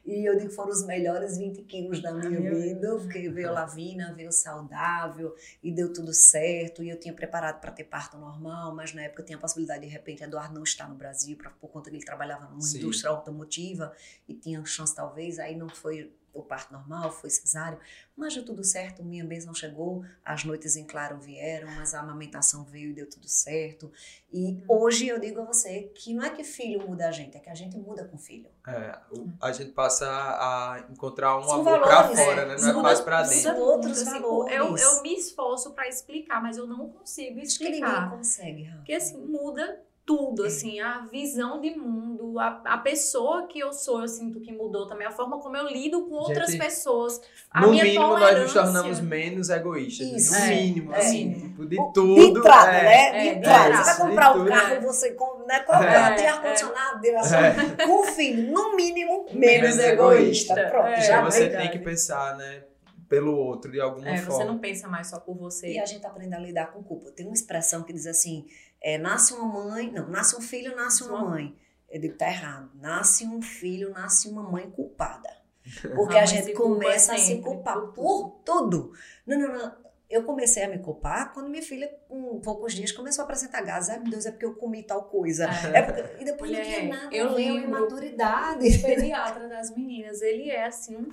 e 0.05 0.24
eu 0.24 0.37
digo 0.37 0.49
que 0.51 0.55
foram 0.55 0.70
os 0.70 0.84
melhores 0.84 1.39
20 1.39 1.62
quilos 1.62 2.01
da 2.01 2.12
minha 2.12 2.26
minha 2.41 2.55
vida, 2.55 2.97
porque 2.97 3.28
veio 3.28 3.53
Lavina, 3.53 4.12
veio 4.14 4.30
saudável 4.32 5.34
e 5.62 5.72
deu 5.72 5.93
tudo 5.93 6.12
certo. 6.12 6.82
E 6.82 6.91
eu 6.91 6.99
tinha 6.99 7.14
preparado 7.14 7.61
para 7.61 7.72
ter 7.72 7.84
parto 7.84 8.16
normal, 8.16 8.74
mas 8.74 8.93
na 8.93 9.03
época 9.03 9.22
tinha 9.22 9.37
a 9.37 9.41
possibilidade 9.41 9.80
de, 9.80 9.87
de 9.87 9.93
repente, 9.93 10.22
Eduardo 10.22 10.55
não 10.55 10.62
estar 10.62 10.89
no 10.89 10.95
Brasil, 10.95 11.37
pra, 11.37 11.51
por 11.51 11.68
conta 11.68 11.91
que 11.91 11.97
ele 11.97 12.05
trabalhava 12.05 12.49
numa 12.49 12.61
Sim. 12.61 12.78
indústria 12.78 13.11
automotiva 13.11 13.93
e 14.28 14.34
tinha 14.34 14.64
chance 14.64 14.95
talvez, 14.95 15.39
aí 15.39 15.57
não 15.57 15.68
foi 15.68 16.12
o 16.39 16.43
parto 16.43 16.72
normal, 16.72 17.11
foi 17.11 17.30
cesárea, 17.30 17.78
mas 18.16 18.34
deu 18.34 18.45
tudo 18.45 18.62
certo, 18.64 19.03
minha 19.05 19.24
bênção 19.24 19.55
chegou, 19.55 20.05
as 20.24 20.45
noites 20.45 20.76
em 20.76 20.84
claro 20.84 21.18
vieram, 21.18 21.68
mas 21.76 21.95
a 21.95 22.01
amamentação 22.01 22.64
veio 22.64 22.91
e 22.91 22.95
deu 22.95 23.09
tudo 23.09 23.28
certo. 23.28 23.91
E 24.32 24.62
hoje 24.68 25.09
eu 25.09 25.18
digo 25.18 25.41
a 25.41 25.45
você 25.45 25.91
que 25.95 26.12
não 26.14 26.24
é 26.24 26.30
que 26.30 26.43
filho 26.45 26.87
muda 26.87 27.09
a 27.09 27.12
gente, 27.12 27.37
é 27.37 27.41
que 27.41 27.49
a 27.51 27.55
gente 27.55 27.76
muda 27.78 28.05
com 28.05 28.18
filho. 28.18 28.49
É, 28.66 28.99
a 29.41 29.53
gente 29.53 29.72
passa 29.72 30.07
a 30.09 30.84
encontrar 30.91 31.39
um 31.39 31.43
São 31.45 31.61
amor 31.61 31.80
pra 31.80 32.03
valores, 32.03 32.20
fora, 32.20 32.43
é. 32.43 32.47
né? 32.47 32.57
Não 32.61 32.80
é 32.80 32.82
mais 32.82 33.01
pra 33.01 33.22
valores. 33.22 33.43
dentro. 33.43 33.59
São 33.59 33.66
outros 33.66 34.03
Assim, 34.03 34.20
valores. 34.20 34.55
Eu, 34.55 34.76
eu 34.76 35.03
me 35.03 35.14
esforço 35.14 35.70
pra 35.72 35.89
explicar, 35.89 36.43
mas 36.43 36.57
eu 36.57 36.66
não 36.66 36.89
consigo 36.91 37.41
Acho 37.41 37.59
que 37.59 37.64
ninguém 37.64 37.80
explicar. 37.80 38.11
consegue, 38.11 38.62
Rafa. 38.64 38.76
Porque 38.78 38.93
assim, 38.93 39.18
muda 39.18 39.80
tudo, 40.07 40.44
É. 40.44 40.46
assim, 40.46 40.78
a 40.80 40.98
visão 41.11 41.61
de 41.61 41.76
mundo, 41.76 42.38
a, 42.38 42.62
a 42.64 42.78
pessoa 42.78 43.48
que 43.48 43.59
eu 43.59 43.72
sou, 43.72 44.00
eu 44.02 44.07
sinto 44.09 44.40
que 44.40 44.52
mudou 44.52 44.86
também, 44.86 45.04
a 45.04 45.11
forma 45.11 45.40
como 45.40 45.57
eu 45.57 45.66
lido 45.66 46.02
com 46.04 46.14
outras 46.14 46.48
Gente, 46.52 46.61
pessoas, 46.62 47.20
a 47.50 47.61
No 47.62 47.70
minha 47.70 47.82
mínimo, 47.82 48.07
nós 48.07 48.20
nos 48.20 48.28
tolerância. 48.52 48.62
tornamos 48.62 49.00
menos 49.00 49.50
egoístas. 49.50 50.07
Isso. 50.07 50.32
No 50.32 50.38
É, 50.38 50.48
mínimo, 50.54 50.94
é. 50.94 50.98
assim. 50.98 51.32
Tipo, 51.32 51.66
de 51.66 51.76
tudo. 51.92 52.14
de 52.14 52.20
entrada, 52.38 52.70
é. 52.70 52.82
né? 52.84 53.02
É, 53.09 53.20
De 53.32 53.38
entrada. 53.38 53.68
entrada. 53.68 53.84
Você 53.84 53.84
vai 53.98 54.09
comprar 54.09 54.32
De 54.32 54.38
um 54.38 54.44
tudo. 54.44 54.48
carro, 54.50 54.80
você 54.82 55.11
com, 55.14 55.44
né, 55.46 55.59
compra, 55.61 55.90
É, 55.90 56.14
tem 56.14 56.24
é. 56.24 56.28
ar-condicionado, 56.28 57.00
direção. 57.00 57.38
É. 57.40 57.54
Com 57.84 58.00
o 58.00 58.04
filho, 58.04 58.52
no 58.52 58.76
mínimo, 58.76 59.26
menos, 59.32 59.76
Menos 59.76 59.78
egoísta. 59.80 60.52
egoísta. 60.52 60.70
Pronto, 60.70 60.86
É, 60.88 61.00
já 61.00 61.24
você 61.24 61.48
tem 61.50 61.68
que 61.70 61.78
pensar, 61.80 62.36
né? 62.36 62.62
Pelo 63.09 63.36
outro, 63.36 63.70
de 63.70 63.80
alguma 63.80 64.09
É, 64.09 64.16
forma. 64.18 64.32
você 64.32 64.44
não 64.44 64.59
pensa 64.59 64.88
mais 64.88 65.07
só 65.09 65.20
por 65.20 65.36
você. 65.36 65.72
E 65.74 65.78
a 65.78 65.86
gente 65.86 66.04
aprende 66.07 66.34
a 66.34 66.38
lidar 66.38 66.72
com 66.72 66.82
culpa. 66.82 67.11
Tem 67.12 67.24
uma 67.26 67.34
expressão 67.34 67.82
que 67.82 67.92
diz 67.92 68.07
assim: 68.07 68.46
é, 68.80 68.98
nasce 68.98 69.32
uma 69.34 69.46
mãe, 69.64 69.90
não, 69.92 70.09
nasce 70.09 70.36
um 70.36 70.40
filho, 70.40 70.74
nasce 70.74 71.02
uma 71.04 71.24
mãe. 71.24 71.57
Eu 71.88 72.00
digo, 72.00 72.16
tá 72.16 72.26
errado. 72.28 72.70
Nasce 72.74 73.24
um 73.26 73.40
filho, 73.40 73.90
nasce 73.90 74.28
uma 74.28 74.42
mãe 74.42 74.68
culpada. 74.70 75.30
Porque 75.94 76.16
A 76.16 76.22
a, 76.22 76.26
gente 76.26 76.52
começa 76.52 77.14
a 77.14 77.18
se 77.18 77.38
culpar 77.40 77.80
por 77.92 78.40
tudo. 78.44 78.92
Não, 79.26 79.38
não, 79.38 79.52
não. 79.57 79.72
eu 80.11 80.24
comecei 80.24 80.62
a 80.64 80.68
me 80.68 80.78
culpar 80.78 81.32
quando 81.32 81.48
minha 81.48 81.62
filha, 81.62 81.88
com 82.09 82.40
poucos 82.40 82.72
dias, 82.74 82.90
começou 82.92 83.22
a 83.22 83.24
apresentar 83.24 83.62
gases. 83.62 83.90
Ai, 83.90 84.00
meu 84.00 84.11
Deus, 84.11 84.26
é 84.26 84.30
porque 84.32 84.44
eu 84.46 84.54
comi 84.54 84.82
tal 84.82 85.04
coisa. 85.04 85.46
É. 85.72 85.78
É 85.78 85.82
porque- 85.82 86.22
E 86.22 86.24
depois 86.24 86.50
não 86.50 86.59
Mulher, 86.59 86.74
tinha 86.80 86.88
nada 86.94 87.14
eu 87.16 87.26
a 87.26 87.34
ver, 87.34 87.34
lembro. 87.52 87.68
imaturidade. 87.68 88.68
O 88.68 88.83
pediatra 88.83 89.49
das 89.49 89.70
meninas, 89.74 90.22
ele 90.22 90.50
é 90.50 90.66
assim, 90.66 90.96
um 90.96 91.08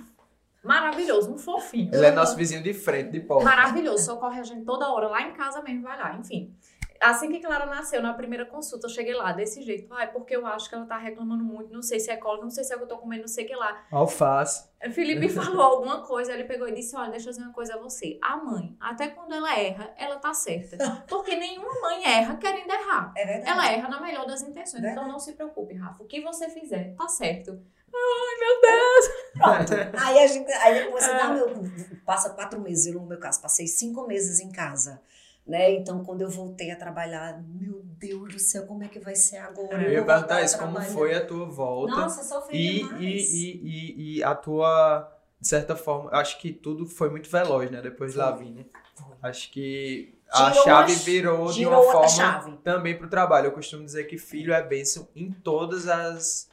maravilhoso, 0.64 1.32
um 1.32 1.38
fofinho. 1.38 1.90
Ele 1.94 2.06
é 2.06 2.10
nosso 2.10 2.36
vizinho 2.36 2.62
de 2.62 2.74
frente, 2.74 3.10
de 3.10 3.20
porta. 3.20 3.44
Maravilhoso, 3.44 4.04
socorre 4.04 4.40
a 4.40 4.42
gente 4.42 4.64
toda 4.64 4.88
hora, 4.92 5.08
lá 5.08 5.22
em 5.22 5.32
casa 5.32 5.62
mesmo, 5.62 5.82
vai 5.82 5.98
lá, 5.98 6.16
enfim. 6.16 6.54
Assim 7.00 7.30
que 7.30 7.40
Clara 7.40 7.66
nasceu, 7.66 8.00
na 8.00 8.14
primeira 8.14 8.46
consulta, 8.46 8.86
eu 8.86 8.90
cheguei 8.90 9.12
lá 9.14 9.32
desse 9.32 9.60
jeito. 9.62 9.92
Ai, 9.92 10.10
porque 10.10 10.34
eu 10.34 10.46
acho 10.46 10.68
que 10.68 10.74
ela 10.74 10.86
tá 10.86 10.96
reclamando 10.96 11.44
muito, 11.44 11.70
não 11.70 11.82
sei 11.82 12.00
se 12.00 12.10
é 12.10 12.16
cólica, 12.16 12.44
não 12.44 12.50
sei 12.50 12.64
se 12.64 12.72
é 12.72 12.76
que 12.78 12.82
eu 12.82 12.88
tô 12.88 12.96
comendo, 12.96 13.22
não 13.22 13.28
sei 13.28 13.44
o 13.44 13.48
que 13.48 13.54
lá. 13.54 13.84
Alface. 13.90 14.66
Felipe 14.92 15.28
falou 15.28 15.60
alguma 15.60 16.02
coisa, 16.02 16.32
ele 16.32 16.44
pegou 16.44 16.68
e 16.68 16.72
disse: 16.72 16.96
Olha, 16.96 17.10
deixa 17.10 17.28
eu 17.28 17.32
dizer 17.32 17.44
uma 17.44 17.52
coisa 17.52 17.74
a 17.74 17.78
você. 17.78 18.18
A 18.22 18.36
mãe, 18.36 18.76
até 18.80 19.08
quando 19.08 19.34
ela 19.34 19.58
erra, 19.58 19.92
ela 19.98 20.16
tá 20.16 20.32
certa. 20.32 21.04
Porque 21.08 21.34
nenhuma 21.36 21.78
mãe 21.80 22.04
erra 22.06 22.36
querendo 22.36 22.70
errar. 22.70 23.12
É 23.16 23.26
verdade. 23.26 23.50
Ela 23.50 23.72
erra 23.72 23.88
na 23.88 24.00
melhor 24.00 24.26
das 24.26 24.42
intenções. 24.42 24.82
Então 24.82 24.94
Verdade. 24.94 25.08
não 25.08 25.18
se 25.18 25.32
preocupe, 25.34 25.74
Rafa. 25.74 26.02
O 26.02 26.06
que 26.06 26.20
você 26.20 26.48
fizer, 26.48 26.94
tá 26.96 27.08
certo. 27.08 27.60
Ai, 27.94 28.40
meu 28.40 28.60
Deus. 28.60 29.14
Pronto. 29.34 29.72
Aí, 30.04 30.18
a 30.18 30.26
gente, 30.26 30.50
aí 30.52 30.84
depois 30.84 31.04
você 31.04 31.10
É. 31.10 31.16
dá 31.18 31.28
meu, 31.32 31.48
passa 32.04 32.30
quatro 32.30 32.60
meses. 32.60 32.86
Eu, 32.86 33.00
no 33.00 33.06
meu 33.06 33.18
caso, 33.18 33.40
passei 33.40 33.66
cinco 33.66 34.06
meses 34.06 34.40
em 34.40 34.50
casa. 34.50 35.00
Né? 35.46 35.72
Então, 35.72 36.02
quando 36.02 36.22
eu 36.22 36.30
voltei 36.30 36.70
a 36.70 36.76
trabalhar, 36.76 37.38
meu 37.60 37.82
Deus 37.98 38.32
do 38.32 38.38
céu, 38.38 38.66
como 38.66 38.82
é 38.82 38.88
que 38.88 38.98
vai 38.98 39.14
ser 39.14 39.36
agora? 39.36 39.82
Eu 39.82 39.92
ia 39.92 40.04
perguntar 40.04 40.40
isso, 40.42 40.58
como 40.58 40.80
foi 40.80 41.14
a 41.14 41.24
tua 41.24 41.44
volta? 41.44 41.94
Nossa, 41.96 42.24
sofri 42.24 42.56
E, 42.56 42.82
demais. 42.82 43.02
e, 43.02 43.36
e, 43.36 43.60
e, 43.62 44.16
e 44.18 44.24
a 44.24 44.34
tua, 44.34 45.12
de 45.38 45.46
certa 45.46 45.76
forma, 45.76 46.08
acho 46.14 46.38
que 46.40 46.50
tudo 46.50 46.86
foi 46.86 47.10
muito 47.10 47.28
veloz, 47.28 47.70
né? 47.70 47.82
Depois 47.82 48.12
de. 48.12 48.18
Lavínia. 48.18 48.66
Foi. 48.94 49.06
Acho 49.20 49.50
que 49.52 50.14
a 50.32 50.48
Girou 50.50 50.64
chave 50.64 50.92
a- 50.92 50.96
virou 50.96 51.52
de 51.52 51.66
uma 51.66 51.82
forma 51.82 52.08
chave. 52.08 52.56
também 52.64 52.96
pro 52.96 53.06
trabalho. 53.10 53.48
Eu 53.48 53.52
costumo 53.52 53.84
dizer 53.84 54.04
que 54.04 54.16
filho 54.16 54.54
é 54.54 54.62
bênção 54.62 55.06
em 55.14 55.30
todas 55.30 55.88
as, 55.88 56.48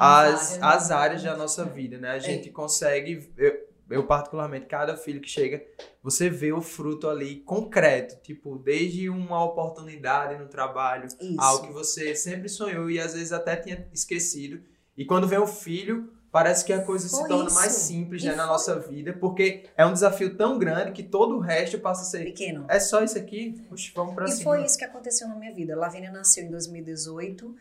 As 0.00 0.34
as, 0.56 0.62
áreas, 0.62 0.62
as 0.62 0.88
né? 0.88 0.94
áreas 0.96 1.22
da 1.22 1.36
nossa 1.36 1.64
vida, 1.64 1.96
É. 1.96 1.98
né? 1.98 2.10
A 2.10 2.18
gente 2.18 2.50
consegue, 2.50 3.30
eu, 3.36 3.68
eu 3.90 4.06
particularmente, 4.06 4.66
cada 4.66 4.96
filho 4.96 5.20
que 5.20 5.28
chega, 5.28 5.62
você 6.02 6.30
vê 6.30 6.52
o 6.52 6.60
fruto 6.62 7.08
ali 7.08 7.36
concreto, 7.40 8.16
tipo, 8.22 8.56
desde 8.58 9.08
uma 9.10 9.44
oportunidade 9.44 10.38
no 10.42 10.48
trabalho, 10.48 11.06
Isso. 11.06 11.18
algo 11.38 11.66
que 11.66 11.72
você 11.72 12.14
sempre 12.14 12.48
sonhou 12.48 12.90
e 12.90 12.98
às 12.98 13.12
vezes 13.14 13.32
até 13.32 13.56
tinha 13.56 13.86
esquecido. 13.92 14.62
E 14.96 15.04
quando 15.04 15.26
vem 15.28 15.38
o 15.38 15.46
filho, 15.46 16.12
parece 16.32 16.64
que 16.64 16.72
a 16.72 16.82
coisa 16.82 17.08
se 17.08 17.18
Foi 17.18 17.28
torna 17.28 17.50
mais 17.50 17.76
isso. 17.76 17.86
simples 17.88 18.22
E 18.22 18.26
né, 18.28 18.34
na 18.36 18.46
nossa 18.46 18.78
vida, 18.78 19.12
porque 19.12 19.64
é 19.76 19.84
um 19.84 19.92
desafio 19.92 20.36
tão 20.36 20.58
grande 20.58 20.92
que 20.92 21.02
todo 21.02 21.36
o 21.36 21.40
resto 21.40 21.78
passa 21.78 22.02
a 22.02 22.04
ser. 22.04 22.24
Pequeno. 22.24 22.64
É 22.68 22.78
só 22.78 23.02
isso 23.02 23.18
aqui? 23.18 23.60
Puxa, 23.68 23.90
vamos 23.94 24.14
pra 24.14 24.26
E 24.26 24.32
cima. 24.32 24.44
foi 24.44 24.64
isso 24.64 24.78
que 24.78 24.84
aconteceu 24.84 25.28
na 25.28 25.34
minha 25.36 25.52
vida. 25.54 25.74
Lavínia 25.76 26.10
nasceu 26.12 26.44
em 26.44 26.50
2018 26.50 27.56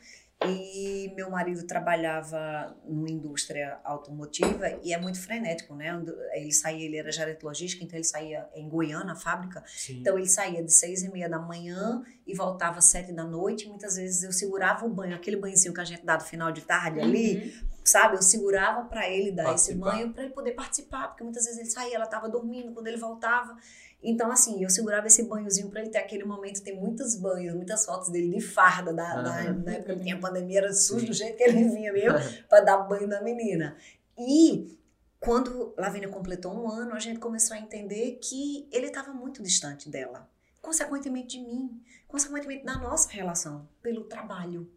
e 0.45 1.11
meu 1.15 1.29
marido 1.29 1.67
trabalhava 1.67 2.75
numa 2.85 3.09
indústria 3.09 3.77
automotiva 3.83 4.69
e 4.81 4.93
é 4.93 4.97
muito 4.97 5.19
frenético, 5.21 5.75
né? 5.75 6.01
Ele 6.33 6.51
saía, 6.53 6.85
ele 6.85 6.97
era 6.97 7.11
gerente 7.11 7.43
logística, 7.43 7.83
então 7.83 7.97
ele 7.97 8.05
saía 8.05 8.47
em 8.55 8.69
Goiânia, 8.69 9.11
a 9.11 9.15
fábrica. 9.15 9.61
Sim. 9.67 9.99
Então 9.99 10.17
ele 10.17 10.27
saía 10.27 10.63
de 10.63 10.71
seis 10.71 11.03
e 11.03 11.11
meia 11.11 11.27
da 11.27 11.39
manhã 11.39 12.01
e 12.25 12.33
voltava 12.33 12.77
às 12.77 12.85
sete 12.85 13.11
da 13.11 13.25
noite. 13.25 13.67
Muitas 13.67 13.97
vezes 13.97 14.23
eu 14.23 14.31
segurava 14.31 14.85
o 14.85 14.89
banho, 14.89 15.13
aquele 15.13 15.35
banhozinho 15.35 15.73
que 15.73 15.81
a 15.81 15.85
gente 15.85 16.05
dá 16.05 16.15
no 16.15 16.23
final 16.23 16.51
de 16.51 16.61
tarde 16.61 17.01
ali, 17.01 17.29
Uhum. 17.39 17.68
Sabe? 17.89 18.15
Eu 18.15 18.21
segurava 18.21 18.85
para 18.87 19.09
ele 19.09 19.31
dar 19.31 19.43
esse 19.55 19.73
Participar. 19.73 19.91
banho 19.91 20.13
para 20.13 20.23
ele 20.23 20.33
poder 20.33 20.51
participar, 20.53 21.07
porque 21.09 21.23
muitas 21.23 21.45
vezes 21.45 21.59
ele 21.59 21.69
saía, 21.69 21.95
ela 21.95 22.05
estava 22.05 22.29
dormindo, 22.29 22.71
quando 22.73 22.87
ele 22.87 22.97
voltava. 22.97 23.57
Então, 24.01 24.31
assim, 24.31 24.63
eu 24.63 24.69
segurava 24.69 25.07
esse 25.07 25.23
banhozinho 25.23 25.69
para 25.69 25.81
ele 25.81 25.89
ter 25.89 25.97
aquele 25.97 26.23
momento. 26.23 26.61
Tem 26.63 26.75
muitos 26.79 27.15
banhos, 27.15 27.53
muitas 27.53 27.85
fotos 27.85 28.09
dele 28.09 28.29
de 28.33 28.39
farda, 28.41 28.93
da, 28.93 29.21
da, 29.21 29.29
Aham. 29.41 29.53
na 29.65 29.71
época 29.73 29.95
que 29.95 30.01
tinha 30.03 30.17
pandemia, 30.19 30.59
era 30.59 30.73
sujo 30.73 31.05
do 31.05 31.13
jeito 31.13 31.35
que 31.37 31.43
ele 31.43 31.67
vinha 31.67 31.91
mesmo, 31.91 32.17
para 32.47 32.61
dar 32.61 32.77
banho 32.77 33.07
na 33.07 33.21
menina. 33.21 33.75
E 34.17 34.77
quando 35.19 35.73
Lavínia 35.77 36.07
completou 36.07 36.53
um 36.53 36.69
ano, 36.71 36.93
a 36.93 36.99
gente 36.99 37.19
começou 37.19 37.57
a 37.57 37.59
entender 37.59 38.19
que 38.23 38.67
ele 38.71 38.87
estava 38.87 39.11
muito 39.11 39.43
distante 39.43 39.89
dela. 39.89 40.29
Consequentemente 40.61 41.37
de 41.37 41.43
mim, 41.43 41.81
consequentemente 42.07 42.63
da 42.65 42.77
nossa 42.77 43.09
relação, 43.09 43.67
pelo 43.81 44.05
trabalho. 44.05 44.69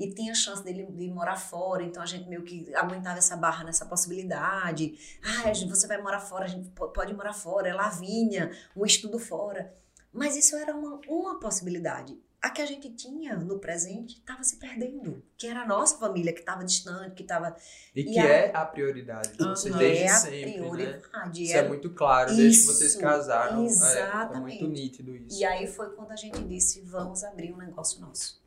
E 0.00 0.14
tinha 0.14 0.34
chance 0.34 0.64
dele 0.64 0.86
de 0.86 1.08
morar 1.10 1.36
fora, 1.36 1.82
então 1.82 2.02
a 2.02 2.06
gente 2.06 2.26
meio 2.28 2.42
que 2.42 2.74
aguentava 2.74 3.18
essa 3.18 3.36
barra 3.36 3.64
nessa 3.64 3.84
possibilidade. 3.84 4.94
Ah, 5.22 5.52
você 5.68 5.86
vai 5.86 6.00
morar 6.00 6.20
fora, 6.20 6.44
a 6.46 6.48
gente 6.48 6.70
po- 6.70 6.88
pode 6.88 7.12
morar 7.14 7.34
fora, 7.34 7.68
é 7.68 7.74
Lavínia, 7.74 8.50
um 8.76 8.84
estudo 8.86 9.18
fora. 9.18 9.74
Mas 10.12 10.36
isso 10.36 10.56
era 10.56 10.74
uma, 10.74 11.00
uma 11.08 11.38
possibilidade. 11.38 12.18
A 12.42 12.48
que 12.48 12.62
a 12.62 12.66
gente 12.66 12.88
tinha 12.94 13.36
no 13.36 13.58
presente 13.58 14.16
estava 14.16 14.42
se 14.42 14.56
perdendo, 14.56 15.22
que 15.36 15.46
era 15.46 15.60
a 15.60 15.66
nossa 15.66 15.98
família, 15.98 16.32
que 16.32 16.40
estava 16.40 16.64
distante, 16.64 17.14
que 17.14 17.22
estava. 17.22 17.54
E 17.94 18.00
E 18.00 18.04
que 18.04 18.18
a- 18.18 18.24
é 18.26 18.56
a 18.56 18.64
prioridade 18.64 19.32
de 19.36 19.44
vocês 19.44 19.74
desde 19.76 20.04
é 20.04 20.08
a 20.10 20.16
sempre, 20.16 20.46
né? 20.46 20.52
prioridade. 20.58 21.42
Isso 21.44 21.52
era- 21.52 21.66
é 21.66 21.68
muito 21.68 21.90
claro, 21.90 22.34
desde 22.34 22.60
que 22.62 22.66
vocês 22.66 22.92
Isso, 22.92 22.98
casaram. 23.00 23.60
É- 23.60 23.66
É, 23.66 23.66
exatamente. 23.66 24.62
muito 24.62 24.72
nítido 24.72 25.14
isso. 25.14 25.38
E 25.38 25.44
aí 25.44 25.66
foi 25.66 25.90
quando 25.90 26.12
a 26.12 26.16
gente 26.16 26.42
disse: 26.44 26.80
vamos 26.80 27.22
abrir 27.22 27.52
um 27.52 27.58
negócio 27.58 28.00
nosso. 28.00 28.39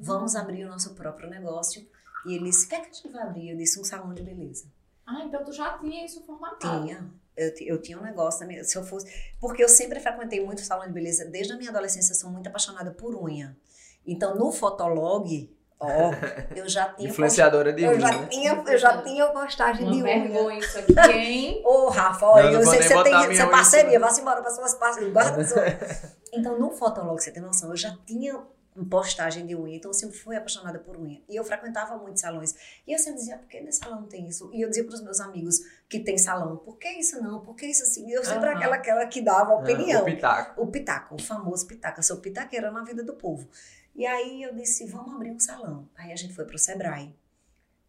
Vamos 0.00 0.34
abrir 0.36 0.64
o 0.64 0.68
nosso 0.68 0.94
próprio 0.94 1.28
negócio. 1.30 1.86
E 2.26 2.34
ele 2.34 2.44
disse: 2.44 2.66
o 2.66 2.68
que 2.68 2.74
é 2.74 2.80
que 2.80 2.90
a 2.90 2.92
gente 2.92 3.08
vai 3.08 3.22
abrir? 3.22 3.50
Eu 3.50 3.56
disse: 3.56 3.80
um 3.80 3.84
salão 3.84 4.12
de 4.12 4.22
beleza. 4.22 4.64
Ah, 5.06 5.22
então 5.24 5.44
tu 5.44 5.52
já 5.52 5.78
tinha 5.78 6.04
isso 6.04 6.20
formatado. 6.24 6.84
Tinha. 6.84 7.08
Eu, 7.36 7.52
eu 7.60 7.82
tinha 7.82 7.98
um 7.98 8.02
negócio 8.02 8.40
também. 8.40 8.62
Se 8.64 8.76
eu 8.76 8.82
fosse. 8.84 9.06
Porque 9.40 9.62
eu 9.62 9.68
sempre 9.68 10.00
frequentei 10.00 10.44
muito 10.44 10.60
salão 10.62 10.86
de 10.86 10.92
beleza. 10.92 11.24
Desde 11.26 11.52
a 11.52 11.56
minha 11.56 11.70
adolescência, 11.70 12.12
eu 12.12 12.16
sou 12.16 12.30
muito 12.30 12.48
apaixonada 12.48 12.90
por 12.90 13.14
unha. 13.14 13.56
Então, 14.04 14.34
no 14.36 14.50
Fotolog, 14.50 15.54
ó, 15.78 15.86
eu 16.56 16.68
já 16.68 16.88
tinha. 16.94 17.10
Influenciadora 17.10 17.72
de 17.72 17.84
eu 17.84 17.90
unha, 17.90 18.00
já 18.00 18.18
né? 18.18 18.26
tinha, 18.28 18.64
eu 18.66 18.78
já 18.78 19.02
tinha 19.02 19.26
postagem 19.28 19.90
de 19.90 19.96
Uma 19.96 20.04
unha. 20.04 20.28
vergonha 20.28 20.58
isso 20.58 20.78
aqui, 20.78 21.12
hein? 21.12 21.62
Ô, 21.66 21.88
Rafa, 21.88 22.26
olha, 22.26 22.46
eu 22.52 22.62
vou 22.62 22.72
sei 22.72 22.80
que 22.80 22.88
nem 22.88 22.88
você 22.88 22.94
botar 22.94 23.26
tem 23.28 23.36
você 23.36 23.42
é 23.42 23.46
parceria, 23.46 24.00
vá-se 24.00 24.20
embora 24.20 24.42
para 24.42 24.50
suas 24.50 24.74
parcerias. 24.74 25.12
guarda. 25.12 26.16
Então, 26.32 26.58
no 26.58 26.70
Fotolog, 26.70 27.18
você 27.22 27.30
tem 27.30 27.40
noção, 27.42 27.70
eu 27.70 27.76
já 27.76 27.96
tinha 28.04 28.38
postagem 28.84 29.46
de 29.46 29.54
unha, 29.56 29.76
então 29.76 29.90
eu 29.90 29.94
sempre 29.94 30.16
fui 30.18 30.36
apaixonada 30.36 30.78
por 30.78 30.96
unha. 30.96 31.22
E 31.28 31.36
eu 31.36 31.42
frequentava 31.44 31.96
muitos 31.96 32.20
salões. 32.20 32.54
E 32.86 32.92
eu 32.92 32.98
sempre 32.98 33.20
dizia, 33.20 33.38
por 33.38 33.48
que 33.48 33.60
nesse 33.60 33.78
salão 33.78 34.02
tem 34.04 34.28
isso? 34.28 34.50
E 34.52 34.60
eu 34.60 34.68
dizia 34.68 34.84
para 34.84 34.94
os 34.94 35.00
meus 35.02 35.20
amigos 35.20 35.60
que 35.88 36.00
tem 36.00 36.18
salão, 36.18 36.56
por 36.58 36.76
que 36.78 36.88
isso 36.88 37.22
não? 37.22 37.40
Por 37.40 37.54
que 37.56 37.66
isso 37.66 37.82
assim? 37.82 38.08
E 38.08 38.12
eu 38.12 38.22
sempre 38.24 38.40
era 38.42 38.50
Aham. 38.50 38.56
aquela, 38.58 38.76
aquela 38.76 39.06
que 39.06 39.20
dava 39.22 39.52
Ah, 39.52 39.56
opinião. 39.56 40.02
o 40.02 40.04
pitaco. 40.04 40.62
O 40.62 40.66
pitaco, 40.66 41.14
o 41.14 41.22
famoso 41.22 41.66
pitaco. 41.66 41.98
Eu 42.00 42.02
sou 42.02 42.18
pitaqueira 42.18 42.70
na 42.70 42.82
vida 42.82 43.02
do 43.02 43.14
povo. 43.14 43.48
E 43.94 44.04
aí 44.04 44.42
eu 44.42 44.54
disse, 44.54 44.84
vamos 44.86 45.14
abrir 45.14 45.30
um 45.30 45.40
salão. 45.40 45.88
Aí 45.96 46.12
a 46.12 46.16
gente 46.16 46.34
foi 46.34 46.44
pro 46.44 46.58
Sebrae 46.58 47.14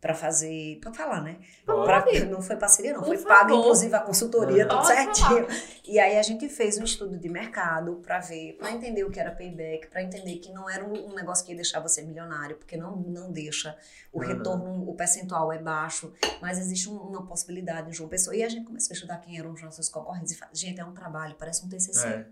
para 0.08 0.16
fazer, 0.16 0.80
pode 0.82 0.96
falar, 0.98 1.22
né? 1.22 1.38
Pra- 1.66 2.06
não 2.30 2.42
foi 2.42 2.56
parceria, 2.56 2.94
não. 2.94 3.02
Por 3.02 3.08
Foi 3.18 3.26
pago, 3.26 3.54
inclusive, 3.54 3.94
a 3.94 4.00
consultoria, 4.00 4.66
tudo 4.66 4.78
Pode 4.82 4.88
certinho. 4.88 5.46
E 5.84 6.00
aí 6.00 6.18
a 6.18 6.22
gente 6.22 6.48
fez 6.48 6.78
um 6.78 6.84
estudo 6.86 7.18
de 7.18 7.28
mercado 7.28 7.96
para 8.06 8.20
ver, 8.20 8.54
para 8.54 8.72
entender 8.72 9.04
o 9.04 9.12
que 9.12 9.20
era 9.20 9.32
payback, 9.32 9.88
para 9.88 10.02
entender 10.02 10.38
que 10.38 10.50
não 10.54 10.70
era 10.70 10.86
um, 10.86 11.14
negócio 11.14 11.46
que 11.46 11.52
ia 11.52 11.58
deixar 11.58 11.82
você 11.82 12.02
milionário, 12.02 12.56
porque 12.56 12.78
não, 12.78 12.96
não 12.96 13.32
deixa. 13.34 13.78
O 14.14 14.22
Aham. 14.22 14.34
retorno, 14.34 14.90
o 14.90 14.96
percentual 14.96 15.52
é 15.52 15.60
baixo, 15.60 16.14
mas 16.42 16.58
existe 16.58 16.90
um- 16.90 16.96
uma 16.98 17.26
possibilidade 17.26 17.90
em 17.90 17.94
João 17.94 18.08
Pessoa. 18.10 18.34
E 18.34 18.44
a 18.44 18.50
gente 18.50 18.66
começou 18.66 18.94
a 18.94 18.96
estudar 18.96 19.18
quem 19.18 19.38
eram 19.38 19.52
os 19.52 19.62
nossos 19.62 19.90
concorrentes. 19.90 20.32
E 20.32 20.58
gente, 20.58 20.80
é 20.80 20.86
um 20.86 20.94
trabalho, 20.94 21.36
parece 21.38 21.66
um 21.66 21.68
TCC. 21.70 22.08
É. 22.08 22.26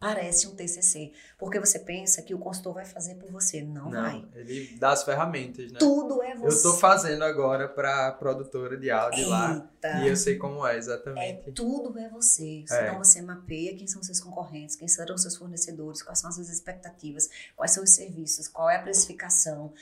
Parece 0.00 0.46
um 0.48 0.54
TCC. 0.56 1.12
Porque 1.38 1.60
você 1.60 1.78
pensa 1.78 2.22
que 2.22 2.34
o 2.34 2.38
consultor 2.38 2.72
vai 2.72 2.86
fazer 2.86 3.16
por 3.16 3.30
você. 3.30 3.60
Não, 3.60 3.90
Não, 3.90 4.00
vai. 4.00 4.26
ele 4.34 4.74
dá 4.78 4.92
as 4.92 5.04
ferramentas, 5.04 5.70
né? 5.70 5.78
Tudo 5.78 6.22
é 6.22 6.32
Eu 6.32 6.38
você. 6.40 6.62
tô 6.62 6.72
fazendo 6.78 7.22
agora 7.22 7.68
pra 7.68 8.10
produtora 8.12 8.78
de 8.78 8.90
áudio 8.90 9.28
lá. 9.28 9.70
E 10.02 10.08
eu 10.08 10.16
sei 10.16 10.38
como 10.38 10.66
é, 10.66 10.74
É, 10.74 10.78
exatamente. 10.78 11.52
tudo 11.52 11.98
é 11.98 12.08
você. 12.08 12.64
É. 12.70 12.82
Então 12.86 12.96
você 12.96 13.20
mapeia 13.20 13.76
quem 13.76 13.86
são 13.86 14.02
seus 14.02 14.20
concorrentes, 14.20 14.74
quem 14.74 14.88
serão 14.88 15.18
seus 15.18 15.36
fornecedores, 15.36 16.02
quais 16.02 16.18
são 16.18 16.30
as 16.30 16.36
suas 16.36 16.48
expectativas, 16.48 17.28
quais 17.54 17.72
são 17.72 17.84
os 17.84 17.90
serviços, 17.90 18.48
qual 18.48 18.70
é 18.70 18.76
a 18.76 18.82
precificação. 18.82 19.74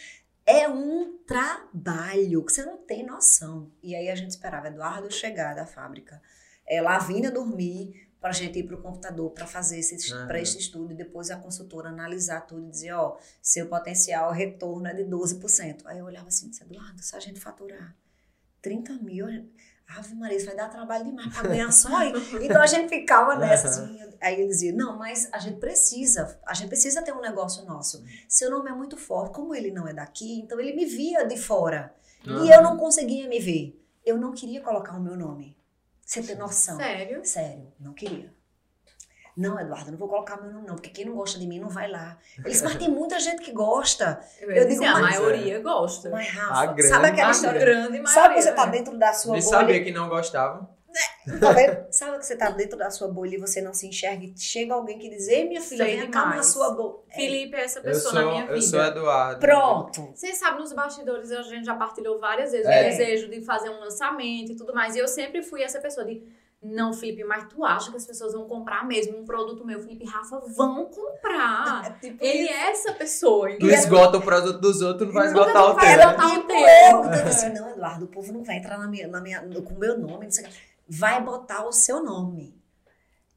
É 0.45 0.69
um 0.69 1.17
trabalho 1.29 2.43
que 2.45 2.53
você 2.53 2.65
não 2.65 2.79
tem 2.79 3.07
noção. 3.07 3.71
E 3.81 3.95
aí 3.95 4.09
a 4.11 4.17
gente 4.17 4.31
esperava 4.31 4.67
Eduardo 4.67 5.13
chegar 5.13 5.55
da 5.55 5.65
fábrica, 5.65 6.21
é, 6.67 6.83
Lavínia 6.83 7.31
dormir, 7.31 8.08
para 8.21 8.31
a 8.31 8.33
gente 8.33 8.59
ir 8.59 8.65
para 8.65 8.77
o 8.77 8.83
computador 8.83 9.31
para 9.31 9.47
fazer 9.47 9.79
esse, 9.79 10.13
Aham. 10.13 10.27
pra 10.27 10.41
esse 10.41 10.59
estudo 10.59 10.93
e 10.93 10.97
depois 10.97 11.31
a 11.31 11.37
consultora 11.37 11.89
analisar 11.89 12.43
tudo 12.43 12.67
e 12.67 12.71
dizer: 12.71 12.93
ó, 12.93 13.17
seu 13.41 13.67
potencial 13.69 14.33
retorno 14.33 14.87
é 14.89 14.95
de 14.95 15.05
12%. 15.05 15.83
Aí 15.87 15.99
eu 15.99 16.05
olhava 16.05 16.29
assim 16.29 16.47
e 16.47 16.51
disse: 16.51 16.63
Eduardo, 16.63 17.03
se 17.03 17.15
a 17.15 17.21
gente 17.21 17.41
faturar 17.41 17.97
30 18.61 18.95
mil, 18.95 19.27
Ave 19.97 20.15
Maria, 20.15 20.37
isso 20.37 20.47
vai 20.47 20.57
dar 20.57 20.69
trabalho 20.69 21.05
demais 21.05 21.33
para 21.33 21.49
ganhar 21.49 21.73
só 21.73 21.97
aí. 21.97 22.13
Então 22.43 22.61
a 22.61 22.67
gente 22.67 22.89
ficava 22.89 23.37
nessa. 23.37 23.69
Assim, 23.69 23.99
aí 24.21 24.35
ele 24.35 24.49
dizia: 24.49 24.73
não, 24.73 24.99
mas 24.99 25.29
a 25.33 25.39
gente 25.39 25.59
precisa, 25.59 26.39
a 26.45 26.55
gente 26.55 26.69
precisa 26.69 27.01
ter 27.03 27.13
um 27.13 27.21
negócio 27.21 27.65
nosso. 27.65 28.05
Seu 28.29 28.51
nome 28.51 28.69
é 28.69 28.75
muito 28.75 28.97
forte, 28.97 29.35
como 29.35 29.55
ele 29.55 29.71
não 29.71 29.87
é 29.87 29.95
daqui, 29.95 30.41
então 30.41 30.61
ele 30.61 30.75
me 30.75 30.85
via 30.85 31.25
de 31.25 31.37
fora. 31.37 31.95
E 32.27 32.51
eu 32.51 32.63
não 32.63 32.77
conseguia 32.77 33.29
me 33.29 33.39
ver. 33.39 33.81
Eu 34.05 34.19
não 34.19 34.33
queria 34.33 34.61
colocar 34.61 34.97
o 34.97 35.01
meu 35.01 35.17
nome. 35.17 35.57
Você 36.09 36.23
tem 36.23 36.37
noção? 36.37 36.79
Sério? 36.79 37.23
Sério, 37.23 37.71
não 37.79 37.93
queria. 37.93 38.33
Não, 39.37 39.61
Eduardo, 39.61 39.91
não 39.93 39.99
vou 39.99 40.09
colocar 40.09 40.39
meu 40.41 40.51
nome, 40.51 40.67
não, 40.67 40.75
porque 40.75 40.89
quem 40.89 41.05
não 41.05 41.15
gosta 41.15 41.39
de 41.39 41.47
mim 41.47 41.61
não 41.61 41.69
vai 41.69 41.87
lá. 41.89 42.17
Ele 42.39 42.49
disse, 42.49 42.65
mas 42.65 42.77
tem 42.77 42.89
muita 42.89 43.21
gente 43.21 43.43
que 43.43 43.53
gosta. 43.53 44.19
Eu, 44.41 44.51
Eu 44.51 44.67
digo, 44.67 44.81
digo, 44.81 44.85
a 44.97 45.01
mas- 45.01 45.19
maioria 45.19 45.61
gosta. 45.61 46.09
Mas, 46.09 46.27
A 46.29 46.31
Rafa, 46.41 46.67
grande 46.73 46.89
sabe 46.89 47.07
aquela 47.09 47.29
A 47.29 47.31
história? 47.31 47.61
grande 47.61 47.89
maioria. 48.01 48.07
Sabe 48.09 48.35
que 48.37 48.43
você 48.43 48.53
tá 48.53 48.65
né? 48.67 48.73
dentro 48.73 48.99
da 48.99 49.13
sua 49.13 49.35
Nem 49.35 49.43
bolha? 49.43 49.57
sabia 49.59 49.85
que 49.85 49.93
não 49.93 50.09
gostava. 50.09 50.69
Tá 51.41 51.53
vendo? 51.53 51.87
Sabe 51.91 52.19
que 52.19 52.25
você 52.27 52.37
tá 52.37 52.51
dentro 52.51 52.79
da 52.79 52.91
sua 52.91 53.09
bolha 53.09 53.35
e 53.35 53.39
você 53.39 53.61
não 53.61 53.75
se 53.75 53.87
enxerga 53.87 54.25
e 54.25 54.33
chega 54.39 54.73
alguém 54.75 54.99
que 54.99 55.11
diz, 55.11 55.29
ei, 55.29 55.47
minha 55.47 55.61
filha, 55.61 55.85
Sei 55.85 56.01
vem 56.01 56.11
cá 56.11 56.27
na 56.27 56.43
sua 56.43 56.71
bolha. 56.75 56.99
Felipe 57.15 57.55
é 57.57 57.65
essa 57.65 57.81
Eu 57.81 57.83
pessoa 57.83 58.13
sou, 58.13 58.23
na 58.23 58.31
minha 58.31 58.45
eu 58.47 58.55
vida. 58.55 58.61
sou 58.63 58.81
Eduardo. 58.83 59.41
Pronto. 59.41 60.11
Vocês 60.15 60.39
sabem, 60.39 60.61
nos 60.61 60.73
bastidores 60.73 61.31
a 61.31 61.43
gente 61.43 61.67
já 61.67 61.75
partilhou 61.75 62.19
várias 62.19 62.53
vezes 62.53 62.67
É. 62.67 62.81
o 62.81 62.85
desejo 62.91 63.29
de 63.29 63.43
fazer 63.43 63.69
um 63.69 63.79
lançamento 63.81 64.53
e 64.53 64.57
tudo 64.57 64.75
mais. 64.75 64.97
E 64.97 64.99
eu 64.99 65.07
sempre 65.09 65.43
fui 65.43 65.63
essa 65.63 65.79
pessoa 65.81 66.07
de, 66.07 66.23
não, 66.63 66.93
Felipe, 66.95 67.23
mas 67.23 67.45
tu 67.49 67.65
acha 67.65 67.91
que 67.91 67.97
as 67.99 68.07
pessoas 68.07 68.33
vão 68.33 68.47
comprar 68.49 68.85
mesmo 68.87 69.19
um 69.19 69.25
produto 69.25 69.65
meu? 69.65 69.81
Felipe 69.81 70.05
e 70.05 70.09
Rafa 70.09 70.41
vão 70.57 70.87
comprar. 70.87 71.99
tipo 72.01 72.17
Ele 72.25 72.49
é 72.49 72.71
essa 72.71 72.93
pessoa. 72.95 73.49
Tu 73.61 73.67
esgota 73.71 74.17
o 74.17 74.23
produto 74.23 74.59
dos 74.59 74.81
outros, 74.81 75.07
não 75.07 75.15
vai 75.15 75.27
esgotar 75.27 75.71
o 75.71 75.75
vai 75.75 75.95
teu. 75.95 76.01
esgotar 76.09 76.29
né? 76.29 76.39
o 76.39 76.43
teu. 76.47 76.57
eu. 76.57 77.05
Eu 77.19 77.25
disse 77.25 77.47
assim, 77.47 77.59
não, 77.61 77.71
Eduardo, 77.71 78.07
o 78.07 78.09
povo 78.09 78.33
não 78.33 78.43
vai 78.43 78.57
entrar 78.57 78.79
na 78.79 78.89
minha, 78.89 79.07
na 79.07 79.21
minha, 79.21 79.41
com 79.41 79.75
o 79.75 79.79
meu 79.79 79.97
nome, 79.99 80.25
não 80.25 80.31
sei 80.31 80.45
o 80.45 80.49
quê. 80.49 80.55
Vai 80.89 81.23
botar 81.23 81.67
o 81.67 81.73
seu 81.73 82.03
nome. 82.03 82.57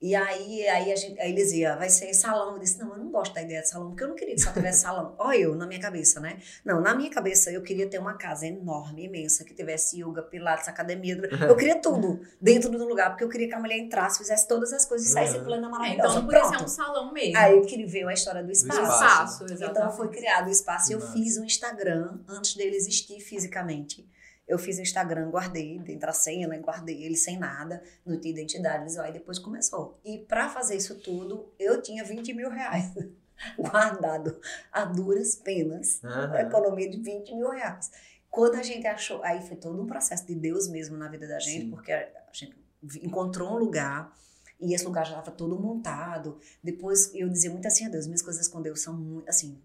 E 0.03 0.15
aí, 0.15 0.67
aí, 0.67 0.91
a 0.91 0.95
gente, 0.95 1.19
aí 1.21 1.31
eles 1.31 1.51
iam, 1.51 1.77
vai 1.77 1.87
ser 1.87 2.11
salão. 2.15 2.53
Eu 2.53 2.59
disse, 2.59 2.79
não, 2.79 2.89
eu 2.93 2.97
não 2.97 3.11
gosto 3.11 3.35
da 3.35 3.41
ideia 3.43 3.61
de 3.61 3.69
salão, 3.69 3.89
porque 3.89 4.03
eu 4.03 4.07
não 4.07 4.15
queria 4.15 4.33
que 4.33 4.41
só 4.41 4.51
tivesse 4.51 4.79
salão. 4.81 5.13
Olha 5.19 5.37
eu, 5.37 5.53
na 5.55 5.67
minha 5.67 5.79
cabeça, 5.79 6.19
né? 6.19 6.41
Não, 6.65 6.81
na 6.81 6.95
minha 6.95 7.11
cabeça 7.11 7.51
eu 7.51 7.61
queria 7.61 7.87
ter 7.87 7.99
uma 7.99 8.15
casa 8.15 8.47
enorme, 8.47 9.05
imensa, 9.05 9.43
que 9.45 9.53
tivesse 9.53 10.01
yoga, 10.01 10.23
pilates, 10.23 10.67
academia. 10.67 11.17
Eu 11.47 11.55
queria 11.55 11.79
tudo 11.79 12.19
dentro 12.41 12.71
do 12.71 12.83
lugar, 12.83 13.11
porque 13.11 13.23
eu 13.23 13.29
queria 13.29 13.47
que 13.47 13.53
a 13.53 13.59
mulher 13.59 13.77
entrasse, 13.77 14.17
fizesse 14.17 14.47
todas 14.47 14.73
as 14.73 14.85
coisas 14.87 15.07
e 15.07 15.11
saísse 15.11 15.37
Uhum. 15.37 15.53
É, 15.53 15.59
maravilhosa. 15.69 15.93
então 15.93 16.15
não 16.15 16.25
podia 16.25 16.43
ser 16.45 16.49
Pronto. 16.49 16.63
um 16.63 16.67
salão 16.67 17.13
mesmo. 17.13 17.37
Aí 17.37 17.55
eu 17.55 17.61
queria 17.61 17.85
ver 17.87 18.07
a 18.07 18.13
história 18.13 18.41
do 18.41 18.47
Do 18.47 18.51
espaço. 18.53 18.81
espaço. 18.81 19.03
espaço, 19.03 19.43
exatamente. 19.53 19.71
Então 19.77 19.91
foi 19.95 20.07
criado 20.09 20.47
o 20.47 20.51
espaço 20.51 20.91
e 20.91 20.95
eu 20.95 21.01
fiz 21.01 21.37
um 21.37 21.43
Instagram 21.45 22.17
antes 22.27 22.55
dele 22.55 22.75
existir 22.75 23.19
fisicamente. 23.19 24.09
Eu 24.51 24.59
fiz 24.59 24.77
o 24.77 24.81
Instagram, 24.81 25.29
guardei, 25.29 25.79
dentro 25.79 26.07
da 26.07 26.11
senha, 26.11 26.45
né? 26.45 26.57
Guardei 26.57 27.05
ele 27.05 27.15
sem 27.15 27.39
nada, 27.39 27.81
não 28.05 28.19
tinha 28.19 28.33
identidade 28.33 28.83
visual, 28.83 29.07
e 29.07 29.13
depois 29.13 29.39
começou. 29.39 29.97
E 30.03 30.17
para 30.17 30.49
fazer 30.49 30.75
isso 30.75 30.99
tudo, 30.99 31.49
eu 31.57 31.81
tinha 31.81 32.03
20 32.03 32.33
mil 32.33 32.49
reais 32.49 32.91
guardado 33.57 34.37
a 34.69 34.83
duras 34.83 35.37
penas, 35.37 36.01
uma 36.03 36.41
economia 36.41 36.89
de 36.89 36.97
20 36.97 37.33
mil 37.33 37.49
reais. 37.49 37.91
Quando 38.29 38.55
a 38.55 38.61
gente 38.61 38.85
achou, 38.85 39.23
aí 39.23 39.41
foi 39.41 39.55
todo 39.55 39.81
um 39.81 39.87
processo 39.87 40.27
de 40.27 40.35
Deus 40.35 40.67
mesmo 40.67 40.97
na 40.97 41.07
vida 41.07 41.25
da 41.29 41.39
gente, 41.39 41.63
Sim. 41.63 41.69
porque 41.69 41.93
a 41.93 42.11
gente 42.33 42.53
encontrou 43.01 43.53
um 43.53 43.57
lugar 43.57 44.13
e 44.59 44.73
esse 44.73 44.83
lugar 44.83 45.05
já 45.05 45.17
estava 45.17 45.31
todo 45.31 45.57
montado. 45.57 46.37
Depois 46.61 47.09
eu 47.15 47.29
dizia 47.29 47.51
muito 47.51 47.69
assim 47.69 47.85
a 47.85 47.89
Deus, 47.89 48.05
minhas 48.05 48.21
coisas 48.21 48.49
com 48.49 48.61
Deus 48.61 48.81
são 48.81 48.93
muito, 48.93 49.29
assim, 49.29 49.57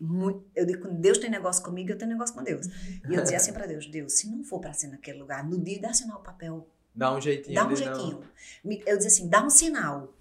muito, 0.00 0.44
eu 0.54 0.66
digo, 0.66 0.82
quando 0.82 0.98
Deus 1.00 1.18
tem 1.18 1.30
negócio 1.30 1.62
comigo, 1.62 1.90
eu 1.92 1.98
tenho 1.98 2.10
negócio 2.10 2.34
com 2.34 2.42
Deus. 2.42 2.66
E 3.08 3.14
eu 3.14 3.22
dizia 3.22 3.36
assim 3.36 3.52
para 3.52 3.66
Deus, 3.66 3.86
Deus, 3.86 4.12
se 4.14 4.28
não 4.28 4.42
for 4.44 4.60
para 4.60 4.72
ser 4.72 4.88
naquele 4.88 5.18
lugar, 5.18 5.44
no 5.44 5.58
dia 5.58 5.78
de 5.78 5.86
assinar 5.86 6.16
o 6.16 6.20
papel, 6.22 6.66
Dá 6.94 7.12
um 7.14 7.20
jeitinho. 7.20 7.54
dá 7.54 7.64
um 7.64 7.68
não- 7.70 7.76
jeitinho. 7.76 8.22
Me- 8.64 8.82
eu 8.86 8.96
dizia 8.96 9.10
assim, 9.10 9.28
dá 9.28 9.42
um 9.44 9.50
sinal. 9.50 10.12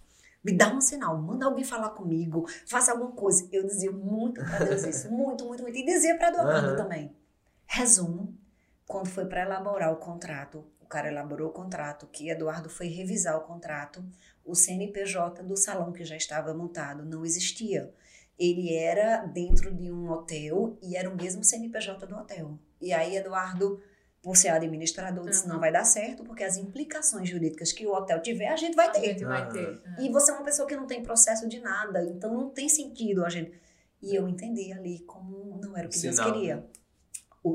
Me 0.44 0.52
dá 0.52 0.74
um 0.74 0.82
sinal, 0.82 1.18
manda 1.22 1.45
alguém 1.45 1.64
falar 1.64 1.90
comigo, 1.91 2.45
faça 2.68 2.91
alguma 2.91 3.12
coisa. 3.12 3.48
Eu 3.52 3.66
dizia 3.66 3.91
muito 3.91 4.44
para 4.44 4.66
Deus 4.66 4.84
isso, 4.84 5.10
muito, 5.12 5.45
muito, 5.45 5.64
muito. 5.64 5.78
E 5.78 5.86
dizia 5.86 6.18
para 6.18 6.30
Eduardo 6.30 6.68
Aham. 6.68 6.76
também. 6.76 7.16
Resumo, 7.66 8.36
quando 8.88 9.08
foi 9.10 9.26
para 9.26 9.41
elaborar 9.44 9.91
o 9.94 9.98
contrato, 9.98 10.66
o 10.82 10.86
cara 10.86 11.08
elaborou 11.08 11.50
o 11.50 11.54
contrato, 11.54 12.08
que 12.08 12.30
Eduardo 12.30 12.70
foi 12.70 12.88
revisar 12.88 13.38
o 13.38 13.41
contrato, 13.41 14.04
o 14.45 14.54
CNPJ 14.54 15.41
do 15.44 15.56
salão 15.56 15.91
que 15.94 16.04
já 16.04 16.16
estava 16.18 16.54
montado 16.54 17.06
não 17.06 17.24
existia. 17.26 17.94
Ele 18.38 18.73
era 18.73 19.26
dentro 19.26 19.73
de 19.73 19.91
um 19.91 20.10
hotel 20.10 20.77
e 20.81 20.95
era 20.97 21.10
o 21.10 21.15
mesmo 21.15 21.43
CNPJ 21.43 22.05
do 22.07 22.15
hotel. 22.15 22.57
E 22.81 22.91
aí 22.91 23.15
Eduardo, 23.15 23.80
por 24.22 24.35
ser 24.35 24.49
administrador, 24.49 25.26
disse, 25.30 25.43
Uhum. 25.45 25.53
não 25.53 25.60
vai 25.60 25.72
dar 25.72 25.84
certo, 25.85 26.23
porque 26.23 26.43
as 26.43 26.57
implicações 26.57 27.30
jurídicas 27.30 27.72
que 27.72 27.85
o 27.85 27.93
hotel 27.93 28.22
tiver, 28.22 28.47
a 28.47 28.55
gente 28.55 28.76
vai 28.76 28.88
A 28.88 28.91
ter. 28.91 29.01
gente 29.01 29.23
vai 29.26 29.49
ter. 29.51 29.81
E 29.99 30.10
você 30.10 30.31
é 30.31 30.34
uma 30.34 30.43
pessoa 30.43 30.68
que 30.68 30.76
não 30.76 30.88
tem 30.88 31.03
processo 31.03 31.47
de 31.47 31.60
nada, 31.60 32.03
então 32.05 32.34
não 32.34 32.49
tem 32.49 32.68
sentido 32.68 33.23
a 33.26 33.30
gente. 33.30 33.53
E 34.01 34.15
eu 34.15 34.27
entendi 34.27 34.72
ali 34.73 34.99
como 35.05 35.57
não 35.61 35.77
era 35.77 35.88
o 35.88 35.89
que 35.89 35.99
Deus 35.99 36.15
Sinal, 36.15 36.34
queria. 36.34 36.65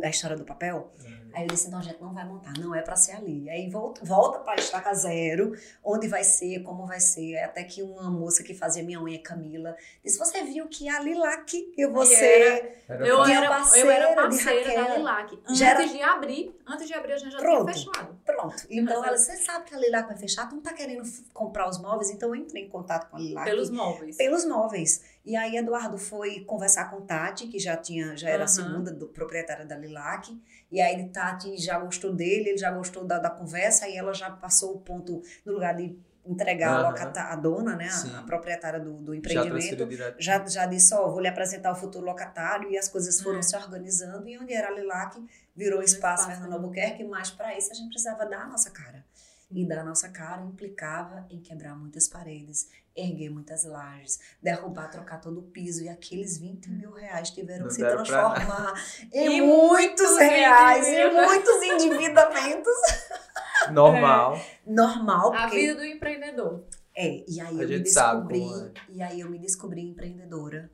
A 0.02 0.08
história 0.08 0.36
do 0.36 0.44
papel. 0.44 0.92
Uhum. 1.04 1.18
Aí 1.34 1.42
eu 1.44 1.48
disse, 1.48 1.66
então 1.68 1.78
a 1.78 1.82
gente 1.82 2.00
não 2.00 2.12
vai 2.14 2.26
montar, 2.26 2.52
não 2.58 2.74
é 2.74 2.80
pra 2.80 2.96
ser 2.96 3.12
ali. 3.12 3.48
Aí 3.50 3.68
volta, 3.70 4.02
volta 4.04 4.38
pra 4.40 4.54
estaca 4.56 4.92
zero, 4.94 5.52
onde 5.84 6.08
vai 6.08 6.24
ser, 6.24 6.62
como 6.62 6.86
vai 6.86 7.00
ser. 7.00 7.36
Aí 7.36 7.44
Até 7.44 7.62
que 7.64 7.82
uma 7.82 8.10
moça 8.10 8.42
que 8.42 8.54
fazia 8.54 8.82
minha 8.82 9.00
unha, 9.00 9.18
Camila, 9.22 9.76
disse, 10.02 10.18
você 10.18 10.42
viu 10.42 10.66
que 10.68 10.88
a 10.88 11.00
Lilac 11.00 11.72
e 11.76 11.86
você... 11.86 12.74
Era 12.88 13.06
Eu 13.06 13.22
era, 13.24 13.48
parceira 13.48 13.86
eu 13.86 13.92
era 13.92 14.08
de 14.10 14.14
parceira 14.16 14.74
da 14.74 14.80
Raquel. 14.80 14.96
Lilac. 14.96 15.38
Antes 15.46 15.60
era- 15.60 15.86
de 15.86 16.02
abrir, 16.02 16.56
antes 16.66 16.86
de 16.86 16.94
abrir 16.94 17.12
a 17.12 17.18
gente 17.18 17.32
já 17.32 17.38
Pronto. 17.38 17.72
tinha 17.72 17.92
fechado. 17.92 18.18
Pronto. 18.24 18.66
Então 18.70 19.04
ela, 19.04 19.16
você 19.18 19.36
sabe 19.36 19.66
que 19.66 19.74
a 19.74 19.78
Lilac 19.78 20.08
vai 20.08 20.16
fechar, 20.16 20.48
tu 20.48 20.54
não 20.54 20.62
tá 20.62 20.72
querendo 20.72 21.02
comprar 21.34 21.68
os 21.68 21.78
móveis, 21.78 22.10
então 22.10 22.30
eu 22.30 22.36
entrei 22.36 22.64
em 22.64 22.68
contato 22.70 23.10
com 23.10 23.16
a 23.16 23.20
Lilac. 23.20 23.44
Pelos 23.48 23.68
móveis. 23.70 24.16
pelos 24.16 24.44
móveis. 24.46 25.04
E 25.28 25.36
aí 25.36 25.56
Eduardo 25.58 25.98
foi 25.98 26.40
conversar 26.44 26.90
com 26.90 27.02
Tati, 27.02 27.48
que 27.48 27.58
já 27.58 27.76
tinha, 27.76 28.16
já 28.16 28.30
era 28.30 28.44
a 28.44 28.46
Aham. 28.46 28.48
segunda 28.48 28.90
do, 28.90 29.08
proprietária 29.08 29.66
da 29.66 29.76
Lilac. 29.76 30.26
E 30.72 30.80
aí 30.80 31.06
Tati 31.10 31.54
já 31.58 31.78
gostou 31.78 32.14
dele, 32.14 32.48
ele 32.50 32.56
já 32.58 32.70
gostou 32.70 33.04
da, 33.04 33.18
da 33.18 33.28
conversa, 33.28 33.86
e 33.86 33.94
ela 33.94 34.14
já 34.14 34.30
passou 34.30 34.74
o 34.76 34.80
ponto 34.80 35.20
no 35.44 35.52
lugar 35.52 35.76
de 35.76 35.94
entregar 36.24 36.70
a, 36.70 36.78
Aham. 36.80 36.88
locata- 36.90 37.22
a 37.24 37.36
dona, 37.36 37.76
né, 37.76 37.88
a, 37.90 38.20
a 38.20 38.22
proprietária 38.22 38.80
do, 38.80 38.94
do 39.02 39.12
Já 39.12 39.18
empreendimento. 39.18 39.86
direto. 39.86 40.16
Já, 40.18 40.46
já 40.46 40.64
disse, 40.66 40.94
ó, 40.94 41.08
vou 41.10 41.20
lhe 41.20 41.28
apresentar 41.28 41.72
o 41.72 41.76
futuro 41.76 42.06
locatário, 42.06 42.70
e 42.70 42.78
as 42.78 42.88
coisas 42.88 43.20
foram 43.20 43.40
É. 43.40 43.42
se 43.42 43.54
organizando, 43.54 44.26
e 44.28 44.38
onde 44.38 44.54
era 44.54 44.68
a 44.68 44.70
Lilac, 44.70 45.22
virou 45.54 45.82
espaço 45.82 46.22
espaço, 46.22 46.26
Fernando 46.30 46.50
né? 46.50 46.56
Albuquerque, 46.56 47.04
mas 47.04 47.30
para 47.30 47.56
isso 47.58 47.70
a 47.70 47.74
gente 47.74 47.88
precisava 47.90 48.24
dar 48.24 48.44
a 48.44 48.46
nossa 48.46 48.70
cara. 48.70 49.04
E 49.50 49.66
dar 49.66 49.78
a 49.80 49.84
nossa 49.84 50.10
cara 50.10 50.42
implicava 50.42 51.26
em 51.30 51.40
quebrar 51.40 51.74
muitas 51.74 52.06
paredes, 52.06 52.68
erguer 52.98 53.30
muitas 53.30 53.64
lajes, 53.64 54.18
derrubar, 54.42 54.90
trocar 54.90 55.20
todo 55.20 55.40
o 55.40 55.42
piso. 55.42 55.82
E 55.82 55.88
aqueles 55.88 56.38
20 56.38 56.70
mil 56.70 56.92
reais 56.92 57.30
tiveram 57.30 57.62
Não 57.62 57.68
que 57.68 57.74
se 57.74 57.80
transformar 57.80 58.74
em 59.12 59.38
E 59.38 59.40
muitos 59.40 60.18
reais, 60.18 60.86
em 60.86 61.12
muitos 61.12 61.62
endividamentos. 61.62 62.74
Normal. 63.72 64.40
Normal, 64.66 65.32
A 65.34 65.42
porque... 65.42 65.56
vida 65.56 65.74
do 65.76 65.84
empreendedor. 65.84 66.64
É, 66.96 67.24
e 67.28 67.40
aí 67.40 67.60
A 67.60 67.62
eu 67.62 67.68
me 67.68 67.80
descobri, 67.80 68.42
é. 68.42 68.72
e 68.88 69.02
aí 69.02 69.20
eu 69.20 69.30
me 69.30 69.38
descobri 69.38 69.82
empreendedora, 69.82 70.70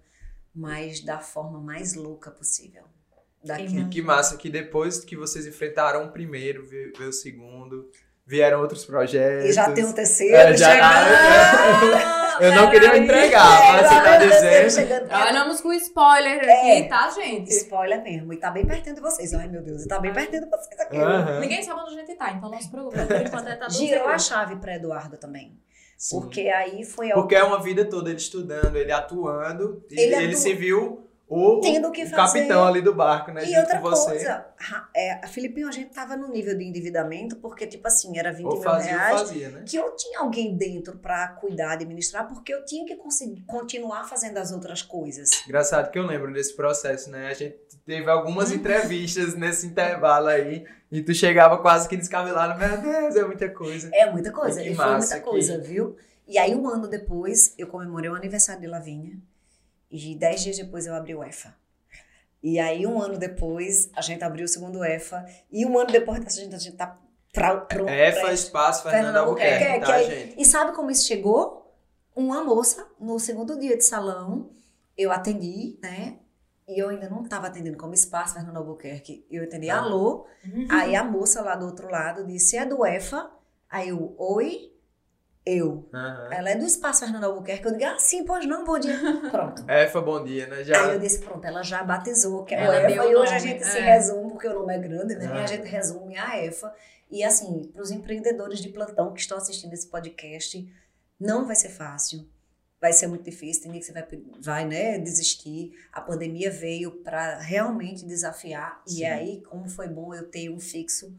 mas 0.54 1.00
da 1.00 1.18
forma 1.18 1.60
mais 1.60 1.94
louca 1.94 2.30
possível. 2.30 2.84
Daquilo. 3.44 3.80
E 3.80 3.88
que 3.90 4.00
massa 4.00 4.38
que 4.38 4.48
depois 4.48 5.04
que 5.04 5.16
vocês 5.16 5.46
enfrentaram 5.46 6.06
o 6.06 6.12
primeiro, 6.12 6.64
veio 6.66 7.08
o 7.08 7.12
segundo, 7.12 7.90
vieram 8.26 8.60
outros 8.60 8.84
projetos. 8.84 9.50
E 9.50 9.52
já 9.52 9.70
tem 9.72 9.84
um 9.84 9.92
terceiro 9.92 10.34
É, 10.36 10.56
já- 10.56 10.70
chegando. 10.70 12.14
Eu 12.40 12.52
não 12.52 12.68
queria 12.68 12.96
entregar, 12.98 13.44
mas 13.72 13.86
você 13.88 13.94
tá 13.94 14.14
É, 14.14 14.18
terceiro 14.18 14.66
dizendo. 14.66 14.88
chegando. 14.88 15.08
Trabalhamos 15.08 15.60
com 15.60 15.72
spoiler 15.74 16.42
É. 16.42 16.78
aqui, 16.78 16.88
tá, 16.88 17.08
gente? 17.10 17.48
Spoiler 17.50 18.02
mesmo. 18.02 18.32
E 18.32 18.36
tá 18.38 18.50
bem 18.50 18.66
pertinho 18.66 18.96
de 18.96 19.00
vocês. 19.00 19.32
Ai, 19.34 19.46
meu 19.46 19.62
Deus. 19.62 19.84
E 19.84 19.88
tá 19.88 20.00
bem 20.00 20.12
pertinho 20.12 20.42
de 20.42 20.50
vocês 20.50 20.80
aqui. 20.80 20.98
Ninguém 21.40 21.62
sabe 21.62 21.80
onde 21.80 21.94
a 21.94 22.00
gente 22.00 22.14
tá, 22.16 22.32
então 22.32 22.50
não 22.50 22.60
se 22.60 22.68
preocupe. 22.70 22.98
Por 23.06 23.20
enquanto 23.20 23.48
é 23.48 23.54
tá 23.56 23.68
Girou 23.68 24.08
a 24.08 24.18
chave 24.18 24.56
pra 24.56 24.74
Eduardo 24.74 25.16
também. 25.16 25.56
Sim. 25.96 26.20
Porque 26.20 26.40
aí 26.48 26.84
foi 26.84 27.12
algo 27.12 27.22
Porque 27.22 27.36
é 27.36 27.44
uma 27.44 27.62
vida 27.62 27.84
toda 27.84 28.10
ele 28.10 28.18
estudando, 28.18 28.74
ele 28.76 28.90
atuando, 28.90 29.84
e 29.88 29.94
Ele 30.00 30.14
ele, 30.16 30.24
atua- 30.26 30.36
se 30.40 30.52
viu 30.54 31.03
o, 31.28 31.60
Tendo 31.60 31.90
que 31.90 32.04
o 32.04 32.08
fazer. 32.10 32.40
capitão 32.40 32.66
ali 32.66 32.82
do 32.82 32.94
barco, 32.94 33.30
né? 33.32 33.44
E 33.48 33.58
outra 33.58 33.80
coisa, 33.80 34.46
é, 34.94 35.12
a 35.24 35.26
Filipinho, 35.26 35.68
a 35.68 35.72
gente 35.72 35.90
tava 35.90 36.16
no 36.16 36.28
nível 36.28 36.56
de 36.56 36.64
endividamento, 36.64 37.36
porque, 37.36 37.66
tipo 37.66 37.86
assim, 37.88 38.18
era 38.18 38.30
20 38.30 38.44
Ou 38.46 38.52
mil 38.54 38.62
fazia 38.62 38.92
ou 38.92 38.98
reais. 38.98 39.20
fazia, 39.20 39.48
né? 39.48 39.64
Que 39.66 39.76
eu 39.76 39.96
tinha 39.96 40.20
alguém 40.20 40.56
dentro 40.56 40.98
pra 40.98 41.28
cuidar, 41.28 41.72
administrar, 41.72 42.28
porque 42.28 42.52
eu 42.52 42.64
tinha 42.64 42.84
que 42.86 42.94
conseguir 42.96 43.42
continuar 43.46 44.04
fazendo 44.04 44.36
as 44.38 44.52
outras 44.52 44.82
coisas. 44.82 45.30
Engraçado 45.46 45.90
que 45.90 45.98
eu 45.98 46.06
lembro 46.06 46.32
desse 46.32 46.54
processo, 46.54 47.10
né? 47.10 47.28
A 47.28 47.34
gente 47.34 47.56
teve 47.86 48.08
algumas 48.10 48.50
Uhum. 48.50 48.56
entrevistas 48.56 49.34
nesse 49.34 49.66
intervalo 49.66 50.28
aí, 50.28 50.64
e 50.92 51.02
tu 51.02 51.14
chegava 51.14 51.58
quase 51.58 51.88
que 51.88 51.96
descabelado, 51.96 52.58
meu 52.58 52.78
Deus, 52.78 53.16
é 53.16 53.24
muita 53.24 53.48
coisa. 53.48 53.88
É 53.94 54.10
muita 54.10 54.30
coisa, 54.30 54.62
Que 54.62 54.70
e 54.70 54.74
foi 54.74 54.86
muita 54.96 55.14
que- 55.16 55.20
coisa, 55.20 55.58
viu? 55.58 55.96
E 56.28 56.38
aí, 56.38 56.54
um 56.54 56.68
ano 56.68 56.86
depois, 56.86 57.54
eu 57.58 57.66
comemorei 57.66 58.08
o 58.10 58.14
aniversário 58.14 58.60
de 58.60 58.66
Lavínia. 58.66 59.16
E 59.96 60.14
dez 60.16 60.42
dias 60.42 60.56
depois 60.58 60.86
eu 60.86 60.94
abri 60.94 61.14
o 61.14 61.22
EFA. 61.22 61.54
E 62.42 62.58
aí, 62.58 62.84
um 62.86 63.00
ano 63.00 63.16
depois, 63.16 63.88
a 63.94 64.02
gente 64.02 64.22
abriu 64.24 64.44
o 64.44 64.48
segundo 64.48 64.84
EFA. 64.84 65.24
E 65.50 65.64
um 65.64 65.78
ano 65.78 65.90
depois 65.92 66.18
dessa 66.22 66.40
gente, 66.40 66.54
a 66.54 66.58
gente 66.58 66.76
tá 66.76 66.98
pra, 67.32 67.56
pronto. 67.58 67.88
EFA 67.88 68.20
pra- 68.20 68.32
Espaço 68.32 68.82
Fernando 68.82 69.02
Fernando 69.04 69.16
Albuquerque, 69.18 69.64
Albuquerque, 69.64 69.86
tá, 69.86 70.02
gente? 70.02 70.40
E 70.40 70.44
sabe 70.44 70.72
como 70.72 70.90
isso 70.90 71.06
chegou? 71.06 71.72
Uma 72.14 72.42
moça, 72.44 72.86
no 73.00 73.18
segundo 73.18 73.58
dia 73.58 73.76
de 73.76 73.84
salão, 73.84 74.50
eu 74.98 75.10
atendi, 75.12 75.78
né? 75.82 76.18
E 76.68 76.80
eu 76.80 76.88
ainda 76.88 77.08
não 77.08 77.22
estava 77.22 77.46
atendendo 77.46 77.76
como 77.78 77.94
espaço 77.94 78.34
Fernando 78.34 78.56
Albuquerque. 78.56 79.24
Eu 79.30 79.44
atendi 79.44 79.70
Ah. 79.70 79.78
alô. 79.78 80.26
Aí 80.70 80.94
a 80.96 81.04
moça 81.04 81.40
lá 81.40 81.54
do 81.54 81.66
outro 81.66 81.88
lado 81.90 82.26
disse: 82.26 82.56
é 82.56 82.66
do 82.66 82.84
EFA? 82.84 83.30
Aí 83.70 83.88
eu, 83.90 84.14
oi? 84.18 84.72
Eu. 85.46 85.86
Aham. 85.92 86.28
Ela 86.32 86.50
é 86.50 86.56
do 86.56 86.64
Espaço 86.64 87.00
Fernando 87.00 87.24
Albuquerque. 87.24 87.66
Eu 87.66 87.72
digo, 87.72 87.84
ah, 87.84 87.98
sim, 87.98 88.24
pois 88.24 88.46
não, 88.46 88.64
bom 88.64 88.78
dia. 88.78 88.96
Pronto. 89.30 89.62
Efa, 89.68 90.00
bom 90.00 90.24
dia, 90.24 90.46
né? 90.46 90.64
Já... 90.64 90.86
Aí 90.86 90.94
eu 90.94 90.98
disse, 90.98 91.18
pronto, 91.18 91.44
ela 91.44 91.62
já 91.62 91.82
batizou, 91.82 92.44
que 92.44 92.54
é 92.54 92.62
Ela 92.64 92.74
o 92.74 92.78
EFA, 92.86 93.04
e 93.06 93.14
hoje 93.14 93.34
a 93.34 93.38
gente 93.38 93.64
se 93.64 93.78
é. 93.78 93.94
resume, 93.94 94.30
porque 94.30 94.48
o 94.48 94.54
nome 94.54 94.74
é 94.74 94.78
grande, 94.78 95.14
né? 95.16 95.26
E 95.26 95.28
Ah. 95.28 95.44
a 95.44 95.46
gente 95.46 95.66
resume 95.68 96.16
a 96.16 96.42
EFA. 96.42 96.74
E 97.10 97.22
assim, 97.22 97.70
para 97.72 97.82
os 97.82 97.90
empreendedores 97.90 98.58
de 98.58 98.70
plantão 98.70 99.12
que 99.12 99.20
estão 99.20 99.36
assistindo 99.36 99.74
esse 99.74 99.86
podcast, 99.86 100.66
não 101.20 101.46
vai 101.46 101.56
ser 101.56 101.68
fácil. 101.68 102.26
Vai 102.80 102.92
ser 102.92 103.06
muito 103.06 103.24
difícil, 103.24 103.62
tem 103.62 103.72
dia 103.72 103.80
que 103.80 103.86
você 103.86 103.92
vai, 103.92 104.06
vai 104.40 104.66
né, 104.66 104.98
desistir. 104.98 105.72
A 105.92 106.00
pandemia 106.00 106.50
veio 106.50 106.90
para 106.90 107.38
realmente 107.38 108.04
desafiar. 108.06 108.82
Sim. 108.86 109.00
E 109.00 109.04
aí, 109.04 109.42
como 109.42 109.68
foi 109.68 109.88
bom 109.88 110.14
eu 110.14 110.26
ter 110.28 110.48
um 110.50 110.58
fixo 110.58 111.14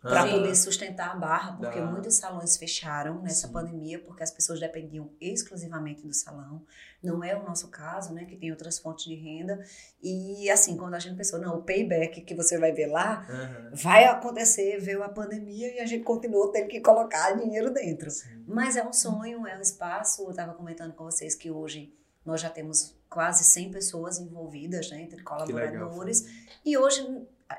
para 0.00 0.26
poder 0.30 0.54
sustentar 0.54 1.10
a 1.10 1.14
barra, 1.16 1.56
porque 1.56 1.80
Dá. 1.80 1.86
muitos 1.86 2.14
salões 2.14 2.56
fecharam 2.56 3.20
nessa 3.22 3.46
Sim. 3.46 3.52
pandemia, 3.52 3.98
porque 3.98 4.22
as 4.22 4.30
pessoas 4.30 4.60
dependiam 4.60 5.10
exclusivamente 5.20 6.06
do 6.06 6.12
salão. 6.12 6.64
Não 7.02 7.22
é 7.24 7.36
o 7.36 7.42
nosso 7.42 7.68
caso, 7.68 8.12
né, 8.14 8.24
que 8.24 8.36
tem 8.36 8.50
outras 8.50 8.78
fontes 8.78 9.04
de 9.04 9.14
renda. 9.14 9.64
E 10.02 10.48
assim, 10.50 10.76
quando 10.76 10.94
a 10.94 10.98
gente 10.98 11.16
pensou, 11.16 11.38
não, 11.40 11.58
o 11.58 11.62
payback 11.62 12.20
que 12.20 12.34
você 12.34 12.58
vai 12.58 12.72
ver 12.72 12.86
lá 12.86 13.26
Aham. 13.28 13.70
vai 13.74 14.04
acontecer, 14.04 14.78
veio 14.78 15.02
a 15.02 15.08
pandemia 15.08 15.74
e 15.74 15.80
a 15.80 15.86
gente 15.86 16.04
continuou 16.04 16.48
tendo 16.52 16.68
que 16.68 16.80
colocar 16.80 17.32
dinheiro 17.32 17.72
dentro. 17.72 18.10
Sim. 18.10 18.44
Mas 18.46 18.76
é 18.76 18.84
um 18.86 18.92
sonho, 18.92 19.46
é 19.46 19.56
um 19.56 19.60
espaço. 19.60 20.22
Eu 20.22 20.30
estava 20.30 20.54
comentando 20.54 20.92
com 20.92 21.04
vocês 21.04 21.34
que 21.34 21.50
hoje 21.50 21.92
nós 22.24 22.40
já 22.40 22.48
temos 22.48 22.94
quase 23.10 23.44
100 23.44 23.72
pessoas 23.72 24.18
envolvidas, 24.18 24.90
né, 24.90 25.02
entre 25.02 25.16
Que 25.16 25.22
legal. 25.22 25.46
colaboradores. 25.46 26.24
E 26.64 26.78
hoje 26.78 27.04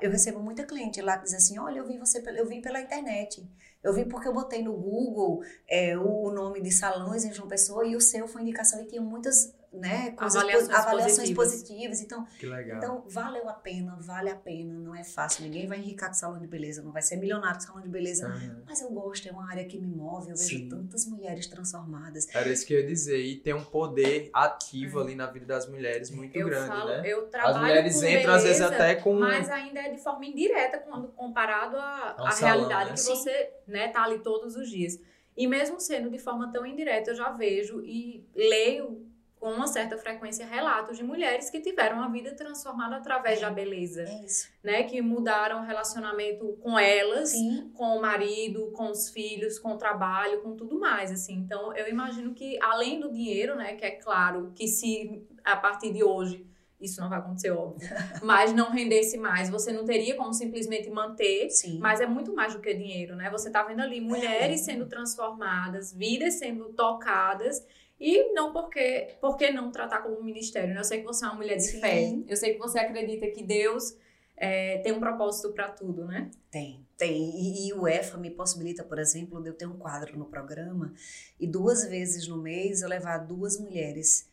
eu 0.00 0.10
recebo 0.10 0.40
muita 0.40 0.64
cliente 0.64 1.00
lá 1.00 1.16
que 1.18 1.24
diz 1.24 1.34
assim: 1.34 1.58
olha, 1.58 1.78
eu 1.78 1.86
vi 1.86 1.98
você, 1.98 2.22
eu 2.36 2.46
vim 2.46 2.60
pela 2.60 2.80
internet. 2.80 3.46
Eu 3.82 3.92
vim 3.92 4.04
porque 4.04 4.26
eu 4.26 4.32
botei 4.32 4.62
no 4.62 4.72
Google 4.72 5.42
é, 5.68 5.96
o 5.98 6.30
nome 6.30 6.62
de 6.62 6.72
salões 6.72 7.24
em 7.24 7.32
João 7.32 7.48
Pessoa 7.48 7.86
e 7.86 7.94
o 7.94 8.00
seu 8.00 8.26
foi 8.26 8.42
indicação 8.42 8.80
e 8.80 8.86
tinha 8.86 9.02
muitas 9.02 9.54
né, 9.74 10.10
coisas, 10.12 10.36
Avaliações 10.36 10.70
avaliações 10.70 11.30
positivas. 11.30 11.52
positivas. 11.52 12.00
Então, 12.00 12.26
Que 12.38 12.46
legal. 12.46 12.78
então, 12.78 13.04
valeu 13.08 13.48
a 13.48 13.52
pena, 13.52 13.96
vale 14.00 14.30
a 14.30 14.36
pena. 14.36 14.74
Não 14.74 14.94
é 14.94 15.04
fácil. 15.04 15.44
Ninguém 15.44 15.66
vai 15.66 15.78
enricar 15.78 16.08
com 16.08 16.14
salão 16.14 16.38
de 16.38 16.46
beleza, 16.46 16.82
não 16.82 16.92
vai 16.92 17.02
ser 17.02 17.16
milionário 17.16 17.56
com 17.56 17.66
salão 17.66 17.82
de 17.82 17.88
beleza. 17.88 18.28
Mas 18.66 18.80
eu 18.80 18.90
gosto, 18.90 19.28
é 19.28 19.32
uma 19.32 19.50
área 19.50 19.64
que 19.64 19.78
me 19.78 19.86
move. 19.88 20.30
Eu 20.30 20.36
vejo 20.36 20.48
Sim. 20.48 20.68
tantas 20.68 21.06
mulheres 21.06 21.46
transformadas. 21.46 22.26
Era 22.34 22.48
isso 22.48 22.66
que 22.66 22.74
eu 22.74 22.80
ia 22.80 22.86
dizer. 22.86 23.20
E 23.20 23.36
tem 23.36 23.54
um 23.54 23.64
poder 23.64 24.30
ativo 24.32 25.00
ali 25.00 25.14
na 25.14 25.26
vida 25.26 25.46
das 25.46 25.68
mulheres 25.68 26.10
muito 26.10 26.36
eu 26.36 26.46
grande, 26.46 26.68
falo, 26.68 26.88
né? 26.88 27.02
eu 27.04 27.26
trabalho 27.28 27.54
As 27.54 27.60
mulheres 27.60 28.00
com 28.00 28.06
entram, 28.06 28.34
às 28.34 28.42
vezes, 28.42 28.58
beleza, 28.60 28.74
até 28.74 28.94
com. 28.96 29.14
Mas 29.14 29.50
ainda 29.50 29.80
é 29.80 29.90
de 29.90 29.98
forma 30.02 30.24
indireta 30.24 30.78
quando 30.78 31.08
comparado 31.08 31.76
à 31.76 32.16
um 32.20 32.40
realidade 32.40 32.90
né? 32.90 32.92
que 32.92 33.00
Sim. 33.00 33.14
você 33.14 33.50
né, 33.66 33.88
tá 33.88 34.04
ali 34.04 34.18
todos 34.20 34.56
os 34.56 34.68
dias. 34.68 34.98
E 35.36 35.46
mesmo 35.46 35.80
sendo 35.80 36.10
de 36.10 36.18
forma 36.18 36.50
tão 36.52 36.64
indireta, 36.64 37.10
eu 37.10 37.14
já 37.14 37.30
vejo 37.30 37.80
e 37.82 38.24
leio 38.34 39.04
com 39.44 39.52
uma 39.52 39.66
certa 39.66 39.98
frequência 39.98 40.46
relatos 40.46 40.96
de 40.96 41.04
mulheres 41.04 41.50
que 41.50 41.60
tiveram 41.60 42.02
a 42.02 42.08
vida 42.08 42.34
transformada 42.34 42.96
através 42.96 43.42
da 43.42 43.50
beleza, 43.50 44.00
É 44.04 44.24
isso. 44.24 44.48
né? 44.62 44.84
Que 44.84 45.02
mudaram 45.02 45.60
o 45.60 45.66
relacionamento 45.66 46.56
com 46.62 46.78
elas, 46.78 47.28
Sim. 47.32 47.70
com 47.74 47.98
o 47.98 48.00
marido, 48.00 48.70
com 48.72 48.90
os 48.90 49.10
filhos, 49.10 49.58
com 49.58 49.72
o 49.72 49.76
trabalho, 49.76 50.40
com 50.40 50.56
tudo 50.56 50.80
mais, 50.80 51.12
assim. 51.12 51.34
Então, 51.34 51.76
eu 51.76 51.86
imagino 51.90 52.32
que 52.32 52.58
além 52.62 52.98
do 52.98 53.12
dinheiro, 53.12 53.54
né, 53.54 53.74
que 53.74 53.84
é 53.84 53.90
claro 53.90 54.50
que 54.54 54.66
se 54.66 55.22
a 55.44 55.56
partir 55.58 55.92
de 55.92 56.02
hoje 56.02 56.46
isso 56.80 57.00
não 57.00 57.08
vai 57.10 57.18
acontecer, 57.18 57.50
óbvio, 57.50 57.86
mas 58.24 58.52
não 58.52 58.70
rendesse 58.70 59.18
mais, 59.18 59.50
você 59.50 59.72
não 59.72 59.84
teria 59.84 60.16
como 60.16 60.32
simplesmente 60.32 60.88
manter, 60.88 61.50
Sim. 61.50 61.78
mas 61.78 62.00
é 62.00 62.06
muito 62.06 62.34
mais 62.34 62.54
do 62.54 62.60
que 62.60 62.72
dinheiro, 62.72 63.14
né? 63.14 63.28
Você 63.30 63.50
tá 63.50 63.62
vendo 63.62 63.80
ali 63.80 64.00
mulheres 64.00 64.60
sendo 64.60 64.86
transformadas, 64.86 65.92
vidas 65.92 66.34
sendo 66.34 66.70
tocadas 66.72 67.62
e 67.98 68.32
não 68.32 68.52
porque, 68.52 69.16
por 69.20 69.36
que 69.36 69.50
não 69.50 69.70
tratar 69.70 70.02
como 70.02 70.22
ministério, 70.22 70.74
né? 70.74 70.80
Eu 70.80 70.84
sei 70.84 71.00
que 71.00 71.04
você 71.04 71.24
é 71.24 71.28
uma 71.28 71.36
mulher 71.36 71.56
de 71.56 71.62
Sim. 71.64 71.80
fé. 71.80 72.12
Eu 72.26 72.36
sei 72.36 72.54
que 72.54 72.58
você 72.58 72.78
acredita 72.78 73.26
que 73.30 73.42
Deus 73.42 73.96
é, 74.36 74.78
tem 74.78 74.92
um 74.92 75.00
propósito 75.00 75.52
para 75.52 75.68
tudo, 75.68 76.04
né? 76.04 76.30
Tem, 76.50 76.84
tem. 76.96 77.30
E, 77.40 77.68
e 77.68 77.72
o 77.72 77.86
EFA 77.86 78.18
me 78.18 78.30
possibilita, 78.30 78.82
por 78.82 78.98
exemplo, 78.98 79.40
de 79.40 79.48
eu 79.50 79.54
ter 79.54 79.66
um 79.66 79.78
quadro 79.78 80.18
no 80.18 80.24
programa 80.24 80.92
e 81.38 81.46
duas 81.46 81.84
vezes 81.88 82.26
no 82.26 82.38
mês 82.38 82.82
eu 82.82 82.88
levar 82.88 83.18
duas 83.18 83.58
mulheres 83.58 84.28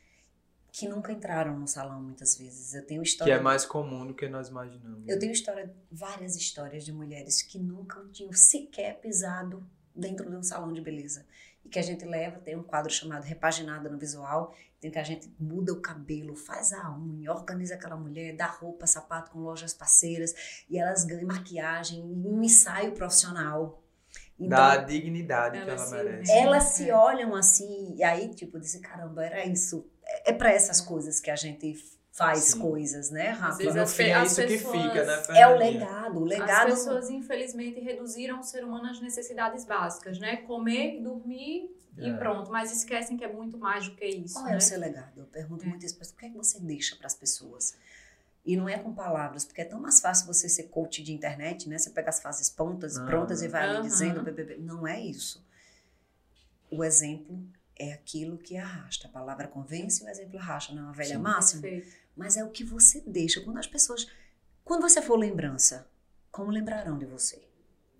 que 0.71 0.87
nunca 0.87 1.11
entraram 1.11 1.59
no 1.59 1.67
salão 1.67 2.01
muitas 2.01 2.37
vezes. 2.37 2.73
Eu 2.73 2.85
tenho 2.85 3.01
Que 3.01 3.09
história. 3.09 3.33
é 3.33 3.39
mais 3.39 3.65
comum 3.65 4.07
do 4.07 4.13
que 4.13 4.27
nós 4.27 4.47
imaginamos. 4.47 5.07
Eu 5.07 5.19
tenho 5.19 5.33
história, 5.33 5.71
várias 5.91 6.35
histórias 6.35 6.83
de 6.85 6.91
mulheres 6.93 7.41
que 7.41 7.59
nunca 7.59 8.03
tinham 8.11 8.31
sequer 8.33 8.99
pisado 8.99 9.63
dentro 9.93 10.29
de 10.29 10.35
um 10.35 10.41
salão 10.41 10.71
de 10.71 10.81
beleza. 10.81 11.25
Que 11.71 11.79
a 11.79 11.81
gente 11.81 12.03
leva, 12.05 12.37
tem 12.39 12.55
um 12.55 12.63
quadro 12.63 12.91
chamado 12.91 13.23
Repaginada 13.23 13.89
no 13.89 13.97
Visual, 13.97 14.53
em 14.83 14.91
que 14.91 14.99
a 14.99 15.03
gente 15.03 15.33
muda 15.39 15.71
o 15.71 15.79
cabelo, 15.81 16.35
faz 16.35 16.73
a 16.73 16.91
unha, 16.97 17.31
organiza 17.31 17.75
aquela 17.75 17.95
mulher, 17.95 18.35
dá 18.35 18.47
roupa, 18.47 18.85
sapato 18.85 19.31
com 19.31 19.39
lojas 19.39 19.73
parceiras, 19.73 20.63
e 20.69 20.77
elas 20.77 21.05
ganham 21.05 21.27
maquiagem, 21.27 22.01
um 22.03 22.43
ensaio 22.43 22.91
profissional. 22.91 23.81
Então, 24.37 24.57
Dá 24.57 24.73
a 24.73 24.77
dignidade 24.77 25.61
que 25.61 25.69
Ela 25.69 25.77
se 25.77 25.91
merece. 25.95 26.31
elas 26.31 26.63
se 26.63 26.89
É. 26.89 26.95
olham 26.95 27.35
assim, 27.35 27.95
e 27.95 28.03
aí, 28.03 28.29
tipo, 28.33 28.57
eu 28.57 28.61
disse, 28.61 28.79
caramba, 28.79 29.23
era 29.23 29.45
isso. 29.45 29.87
É, 30.03 30.31
é 30.31 30.33
para 30.33 30.51
essas 30.51 30.81
coisas 30.81 31.19
que 31.19 31.29
a 31.31 31.35
gente 31.35 31.75
faz 32.11 32.39
Sim. 32.39 32.59
coisas, 32.59 33.09
né, 33.09 33.29
Rafa? 33.29 33.57
vezes 33.57 33.77
as 33.77 33.93
fim 33.95 34.03
pe- 34.03 34.09
é 34.09 34.13
as 34.15 34.31
isso 34.31 34.41
que 34.41 34.47
pessoas- 34.57 34.83
fica, 34.83 35.05
né, 35.05 35.23
É 35.39 35.47
o 35.47 35.57
legado, 35.57 36.19
o 36.19 36.23
As 36.23 36.29
legado. 36.29 36.65
pessoas, 36.71 37.09
infelizmente, 37.09 37.79
reduziram 37.79 38.39
o 38.39 38.43
ser 38.43 38.63
humano 38.65 38.87
às 38.89 38.99
necessidades 38.99 39.63
básicas, 39.65 40.19
né? 40.19 40.37
Comer, 40.37 41.01
dormir 41.01 41.73
e 41.97 42.09
É. 42.09 42.13
pronto. 42.17 42.51
Mas 42.51 42.71
esquecem 42.71 43.15
que 43.15 43.23
é 43.23 43.31
muito 43.31 43.57
mais 43.57 43.87
do 43.87 43.95
que 43.95 44.05
isso, 44.05 44.33
Qual 44.35 44.45
né? 44.45 44.53
é 44.55 44.57
o 44.57 44.61
seu 44.61 44.77
legado? 44.79 45.19
Eu 45.21 45.25
pergunto 45.25 45.65
É. 45.65 45.77
isso 45.77 45.95
para 45.97 46.05
o 46.07 46.13
que 46.13 46.25
é 46.25 46.29
que 46.29 46.37
você 46.37 46.59
deixa 46.59 46.95
para 46.97 47.07
as 47.07 47.15
pessoas? 47.15 47.75
E 48.43 48.57
não 48.57 48.67
é 48.67 48.77
com 48.77 48.91
palavras, 48.93 49.45
porque 49.45 49.61
é 49.61 49.65
tão 49.65 49.79
mais 49.79 50.01
fácil 50.01 50.25
você 50.25 50.49
ser 50.49 50.63
coach 50.63 51.01
de 51.03 51.13
internet, 51.13 51.69
né? 51.69 51.77
Você 51.77 51.91
pega 51.91 52.09
as 52.09 52.19
fases 52.19 52.49
prontas, 52.49 52.97
Aham. 52.97 53.05
prontas 53.05 53.41
e 53.41 53.47
vai 53.47 53.69
ali 53.69 53.83
dizendo, 53.83 54.21
bebê. 54.23 54.57
Não 54.57 54.85
é 54.87 54.99
isso. 54.99 55.41
O 56.69 56.83
exemplo 56.83 57.39
é 57.77 57.93
aquilo 57.93 58.37
que 58.37 58.57
arrasta. 58.57 59.07
A 59.07 59.11
palavra 59.11 59.47
convence, 59.47 60.03
o 60.03 60.09
exemplo 60.09 60.39
arrasta, 60.39 60.73
não 60.73 60.81
é 60.81 60.85
uma 60.85 60.93
velha 60.93 61.15
Sim. 61.15 61.21
máxima. 61.21 61.61
Perfeito. 61.61 62.00
Mas 62.15 62.37
é 62.37 62.43
o 62.43 62.49
que 62.49 62.63
você 62.63 63.01
deixa. 63.01 63.41
Quando 63.41 63.57
as 63.57 63.67
pessoas. 63.67 64.07
Quando 64.63 64.81
você 64.81 65.01
for 65.01 65.17
lembrança, 65.17 65.89
como 66.31 66.51
lembrarão 66.51 66.97
de 66.97 67.05
você? 67.05 67.50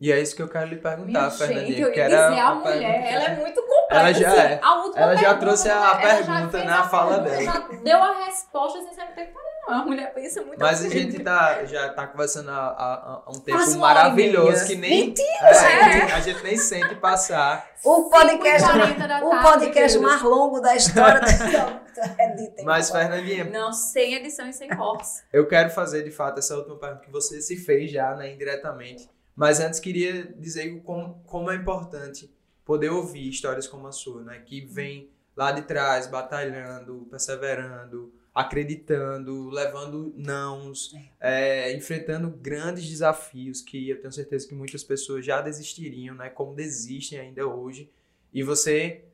E 0.02 0.11
é 0.11 0.19
isso 0.19 0.36
que 0.36 0.41
eu 0.41 0.48
quero 0.49 0.65
lhe 0.68 0.78
perguntar, 0.78 1.06
Minha 1.19 1.30
Fernandinha. 1.30 1.68
gente, 1.68 1.82
eu 1.82 1.91
que 1.91 1.99
ia 1.99 2.06
era 2.06 2.30
dizer, 2.30 2.40
a 2.41 2.48
a 2.48 2.52
pergunta 2.56 2.69
mulher, 2.76 3.02
que 3.03 3.07
ela 3.14 3.23
é 3.23 3.36
muito 3.36 3.61
completa. 3.61 3.86
Ela 3.91 4.14
já 4.14 4.28
assim. 4.30 4.40
é. 4.40 4.60
A 4.64 4.68
Ela 4.95 5.15
já 5.15 5.22
pergunta, 5.22 5.40
trouxe 5.40 5.69
a 5.69 5.95
pergunta 5.95 6.64
na 6.64 6.80
a 6.80 6.84
fala 6.90 7.19
pergunta, 7.23 7.30
dela. 7.38 7.44
Já 7.69 7.84
deu 7.84 7.98
a 8.03 8.26
resposta 8.26 8.82
sem 8.82 8.94
saber 8.95 9.11
o 9.11 9.15
que 9.28 9.34
não. 9.34 9.52
A 9.68 9.86
mulher 9.86 10.11
pensa 10.11 10.41
muito 10.41 10.60
Mas 10.60 10.84
a 10.84 10.88
assim. 10.88 10.90
gente 10.90 11.19
tá, 11.23 11.64
já 11.65 11.90
tá 11.94 12.07
conversando 12.07 12.49
há, 12.49 13.23
um 13.30 13.40
tempo 13.41 13.78
maravilhoso 13.78 14.65
que 14.65 14.76
nem. 14.76 15.06
Mentira! 15.06 15.28
É, 15.45 16.14
A 16.14 16.19
gente 16.19 16.41
nem 16.44 16.57
sente 16.57 16.95
passar. 16.95 17.69
O 17.86 18.10
podcast, 18.10 18.68
5h40 18.68 19.07
da 19.07 19.23
o 19.23 19.30
tarde, 19.30 19.44
podcast 19.44 19.99
mais 19.99 20.22
longo 20.23 20.60
da 20.60 20.76
história 20.76 21.19
da. 21.22 21.82
É. 22.18 22.64
Mas, 22.64 22.90
Fernandinha, 22.90 23.44
Não, 23.45 23.72
sem 23.72 24.15
edição 24.15 24.48
e 24.49 24.53
sem 24.53 24.68
cortes. 24.69 25.23
eu 25.32 25.45
quero 25.48 25.69
fazer 25.69 26.02
de 26.03 26.10
fato 26.10 26.40
essa 26.40 26.56
última 26.56 26.78
pergunta 26.78 27.03
que 27.06 27.11
você 27.11 27.40
se 27.41 27.56
fez 27.57 27.91
já, 27.91 28.15
né, 28.15 28.32
indiretamente. 28.34 29.07
Mas 29.35 29.59
antes 29.59 29.79
queria 29.79 30.23
dizer 30.37 30.81
como, 30.83 31.21
como 31.25 31.51
é 31.51 31.55
importante 31.55 32.31
poder 32.65 32.89
ouvir 32.89 33.29
histórias 33.29 33.67
como 33.67 33.87
a 33.87 33.91
sua, 33.91 34.23
né? 34.23 34.39
Que 34.39 34.61
vem 34.61 35.09
lá 35.35 35.51
de 35.51 35.63
trás, 35.63 36.07
batalhando, 36.07 37.07
perseverando, 37.09 38.13
acreditando, 38.33 39.49
levando 39.49 40.13
nãos, 40.15 40.93
é, 41.19 41.75
enfrentando 41.75 42.29
grandes 42.29 42.87
desafios 42.87 43.61
que 43.61 43.89
eu 43.89 43.99
tenho 43.99 44.11
certeza 44.11 44.47
que 44.47 44.55
muitas 44.55 44.83
pessoas 44.83 45.25
já 45.25 45.41
desistiriam, 45.41 46.15
né? 46.15 46.29
Como 46.29 46.55
desistem 46.55 47.19
ainda 47.19 47.45
hoje. 47.47 47.89
E 48.33 48.43
você, 48.43 49.05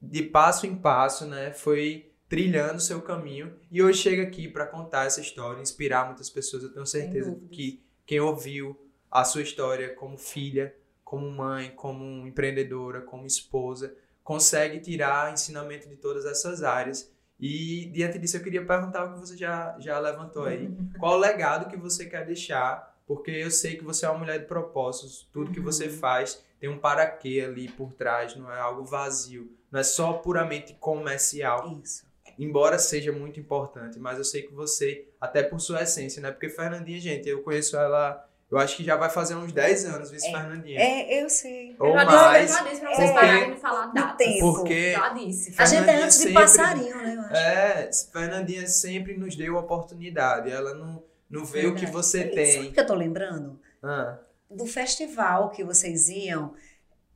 de 0.00 0.22
passo 0.22 0.66
em 0.66 0.76
passo, 0.76 1.26
né? 1.26 1.52
Foi 1.52 2.10
trilhando 2.28 2.76
o 2.76 2.80
seu 2.80 3.00
caminho 3.02 3.54
e 3.70 3.82
hoje 3.82 3.98
chega 3.98 4.22
aqui 4.22 4.48
para 4.48 4.66
contar 4.66 5.06
essa 5.06 5.20
história, 5.20 5.60
inspirar 5.60 6.06
muitas 6.06 6.30
pessoas. 6.30 6.62
Eu 6.62 6.72
tenho 6.72 6.86
certeza 6.86 7.36
que 7.50 7.82
quem 8.06 8.20
ouviu 8.20 8.78
a 9.14 9.22
sua 9.22 9.42
história 9.42 9.94
como 9.94 10.18
filha, 10.18 10.74
como 11.04 11.30
mãe, 11.30 11.70
como 11.70 12.26
empreendedora, 12.26 13.00
como 13.00 13.24
esposa, 13.24 13.94
consegue 14.24 14.80
tirar 14.80 15.32
ensinamento 15.32 15.88
de 15.88 15.94
todas 15.94 16.26
essas 16.26 16.64
áreas. 16.64 17.12
E 17.38 17.86
diante 17.92 18.18
disso 18.18 18.36
eu 18.36 18.42
queria 18.42 18.66
perguntar 18.66 19.04
o 19.04 19.12
que 19.12 19.20
você 19.20 19.36
já, 19.36 19.76
já 19.78 20.00
levantou 20.00 20.46
aí. 20.46 20.68
Qual 20.98 21.14
o 21.14 21.20
legado 21.20 21.70
que 21.70 21.76
você 21.76 22.06
quer 22.06 22.26
deixar? 22.26 22.92
Porque 23.06 23.30
eu 23.30 23.52
sei 23.52 23.76
que 23.76 23.84
você 23.84 24.04
é 24.04 24.08
uma 24.08 24.18
mulher 24.18 24.40
de 24.40 24.46
propósitos. 24.46 25.28
Tudo 25.32 25.52
que 25.52 25.60
você 25.60 25.88
faz 25.88 26.44
tem 26.58 26.68
um 26.68 26.78
para 26.78 27.06
quê 27.06 27.44
ali 27.46 27.68
por 27.68 27.92
trás, 27.92 28.34
não 28.34 28.50
é 28.50 28.58
algo 28.58 28.82
vazio. 28.84 29.56
Não 29.70 29.78
é 29.78 29.84
só 29.84 30.14
puramente 30.14 30.74
comercial 30.74 31.78
Isso. 31.80 32.04
embora 32.36 32.78
seja 32.78 33.12
muito 33.12 33.38
importante, 33.38 33.98
mas 34.00 34.18
eu 34.18 34.24
sei 34.24 34.42
que 34.42 34.52
você, 34.52 35.06
até 35.20 35.42
por 35.42 35.60
sua 35.60 35.82
essência, 35.82 36.20
né? 36.20 36.32
Porque 36.32 36.48
Fernandinha, 36.48 36.98
gente, 36.98 37.28
eu 37.28 37.42
conheço 37.42 37.76
ela, 37.76 38.28
Eu 38.54 38.60
acho 38.60 38.76
que 38.76 38.84
já 38.84 38.94
vai 38.96 39.10
fazer 39.10 39.34
uns 39.34 39.52
10 39.52 39.84
anos, 39.86 40.10
vice 40.12 40.28
É. 40.28 40.30
Fernandinha. 40.30 40.80
É, 40.80 41.22
eu 41.22 41.28
sei. 41.28 41.74
Ou 41.78 41.88
eu 41.88 41.94
já 41.98 42.04
mais. 42.04 42.46
disse, 42.50 42.60
eu 42.60 42.64
já 42.64 42.70
disse 42.70 42.80
pra 42.80 42.90
É. 42.90 42.94
vocês 42.94 43.10
Porque- 43.10 43.26
pararem 43.26 43.54
de 43.54 43.60
falar 43.60 43.86
No 43.88 43.94
datas. 43.94 44.16
tempo. 44.16 44.54
Porque 44.54 44.92
Já 44.92 45.08
disse. 45.08 45.54
A 45.58 45.64
gente 45.64 45.88
é 45.90 45.94
antes 46.02 46.16
de 46.16 46.22
sempre- 46.22 46.34
passarinho, 46.34 46.96
né? 46.96 47.14
eu 47.16 47.20
acho. 47.22 47.36
É, 47.36 47.90
Fernandinha 48.12 48.66
sempre 48.68 49.16
nos 49.16 49.34
deu 49.34 49.56
oportunidade. 49.56 50.50
Ela 50.52 50.72
não, 50.74 51.02
não 51.28 51.44
vê 51.44 51.60
o 51.66 51.74
que 51.74 51.80
Verdade. 51.86 51.92
você 51.92 52.18
Sabe 52.20 52.30
tem. 52.34 52.68
o 52.68 52.72
que 52.72 52.80
eu 52.80 52.86
tô 52.86 52.94
lembrando? 52.94 53.60
Ah, 53.82 54.18
Do 54.50 54.66
festival 54.66 55.50
que 55.50 55.64
vocês 55.64 56.08
iam. 56.08 56.54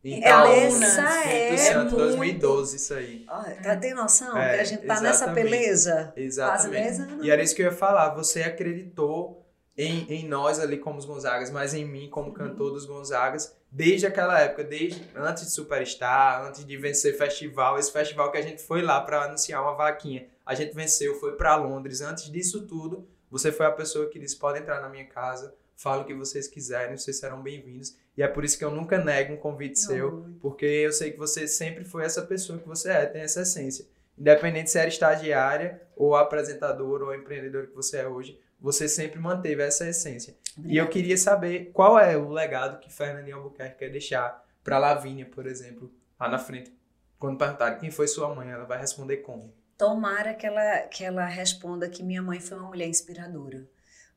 então, 0.03 0.51
Essa 0.53 1.01
é 1.29 1.57
Santo, 1.57 1.79
muito- 1.91 1.97
2012, 1.97 2.77
isso 2.77 2.95
aí. 2.95 3.25
Olha, 3.29 3.57
tá, 3.63 3.77
tem 3.77 3.95
noção 3.95 4.37
É, 4.37 4.55
que 4.57 4.61
a 4.61 4.65
gente 4.65 4.87
tá 4.87 4.95
nessa 5.01 5.25
exatamente. 5.27 5.45
peleja? 5.51 5.95
Quase 6.15 6.21
Exatamente. 6.21 6.71
10 6.83 7.01
anos. 7.01 7.25
E 7.27 7.31
era 7.31 7.43
isso 7.43 7.55
que 7.55 7.63
eu 7.63 7.67
ia 7.67 7.73
falar. 7.73 8.11
Você 8.15 8.43
acreditou 8.43 9.38
em, 9.79 10.05
em 10.13 10.27
nós 10.27 10.59
ali 10.59 10.77
como 10.77 10.99
os 10.99 11.05
Gonzagas, 11.05 11.53
mas 11.53 11.73
em 11.73 11.85
mim 11.85 12.11
como 12.11 12.33
cantor 12.33 12.73
dos 12.73 12.85
Gonzagas, 12.85 13.57
desde 13.71 14.07
aquela 14.07 14.41
época, 14.41 14.65
desde 14.65 15.01
antes 15.15 15.45
de 15.45 15.53
Superstar, 15.53 16.45
antes 16.45 16.67
de 16.67 16.77
vencer 16.77 17.17
festival, 17.17 17.79
esse 17.79 17.93
festival 17.93 18.33
que 18.33 18.39
a 18.39 18.43
gente 18.43 18.61
foi 18.61 18.83
lá 18.83 19.01
para 19.01 19.23
anunciar 19.23 19.63
uma 19.63 19.77
vaquinha. 19.77 20.27
A 20.45 20.53
gente 20.57 20.75
venceu, 20.75 21.15
foi 21.21 21.37
para 21.37 21.55
Londres. 21.55 22.01
Antes 22.01 22.29
disso 22.29 22.67
tudo, 22.67 23.07
você 23.31 23.53
foi 23.53 23.67
a 23.67 23.71
pessoa 23.71 24.09
que 24.09 24.19
disse: 24.19 24.37
pode 24.37 24.59
entrar 24.59 24.81
na 24.81 24.89
minha 24.89 25.05
casa, 25.05 25.55
fala 25.77 26.03
o 26.03 26.05
que 26.05 26.15
vocês 26.15 26.49
quiserem, 26.49 26.97
vocês 26.97 27.17
serão 27.17 27.41
bem-vindos. 27.41 27.97
E 28.17 28.23
é 28.23 28.27
por 28.27 28.45
isso 28.45 28.59
que 28.59 28.65
eu 28.65 28.73
nunca 28.73 28.99
nego 28.99 29.35
um 29.35 29.37
convite 29.37 29.79
seu, 29.79 30.27
porque 30.41 30.67
eu 30.67 30.91
sei 30.91 31.13
que 31.13 31.19
você 31.19 31.47
sempre 31.47 31.85
foi 31.85 32.05
essa 32.05 32.23
pessoa 32.23 32.59
que 32.59 32.67
você 32.67 32.91
é, 32.91 33.07
tem 33.07 33.23
essa 33.23 33.43
essência. 33.43 33.87
Independente 34.19 34.73
se 34.73 34.79
era 34.79 34.89
estagiária, 34.89 35.81
ou 35.95 36.17
apresentadora, 36.17 37.05
ou 37.05 37.15
empreendedora 37.15 37.69
que 37.69 37.77
você 37.77 37.99
é 37.99 38.09
hoje, 38.09 38.37
você 38.61 38.89
sempre 38.89 39.19
manteve 39.19 39.63
essa 39.63 39.89
essência. 39.89 40.37
E 40.65 40.77
eu 40.77 40.89
queria 40.89 41.17
saber 41.17 41.71
qual 41.73 41.99
é 41.99 42.17
o 42.17 42.31
legado 42.31 42.81
que 42.81 42.93
Fernandinha 42.93 43.37
Albuquerque 43.37 43.79
quer 43.79 43.91
deixar 43.91 44.45
para 44.65 44.79
Lavínia, 44.79 45.27
por 45.27 45.47
exemplo, 45.47 45.93
lá 46.19 46.29
na 46.29 46.39
frente. 46.39 46.77
Quando 47.19 47.39
perguntarem 47.39 47.79
quem 47.79 47.91
foi 47.91 48.07
sua 48.07 48.35
mãe, 48.35 48.51
ela 48.51 48.65
vai 48.65 48.79
responder 48.79 49.19
como. 49.19 49.53
Tomara 49.77 50.35
que 50.35 50.47
ela, 50.47 50.81
que 50.83 51.05
ela 51.05 51.25
responda 51.25 51.89
que 51.89 52.03
minha 52.03 52.23
mãe 52.23 52.41
foi 52.41 52.59
uma 52.59 52.69
mulher 52.69 52.89
inspiradora. 52.89 53.69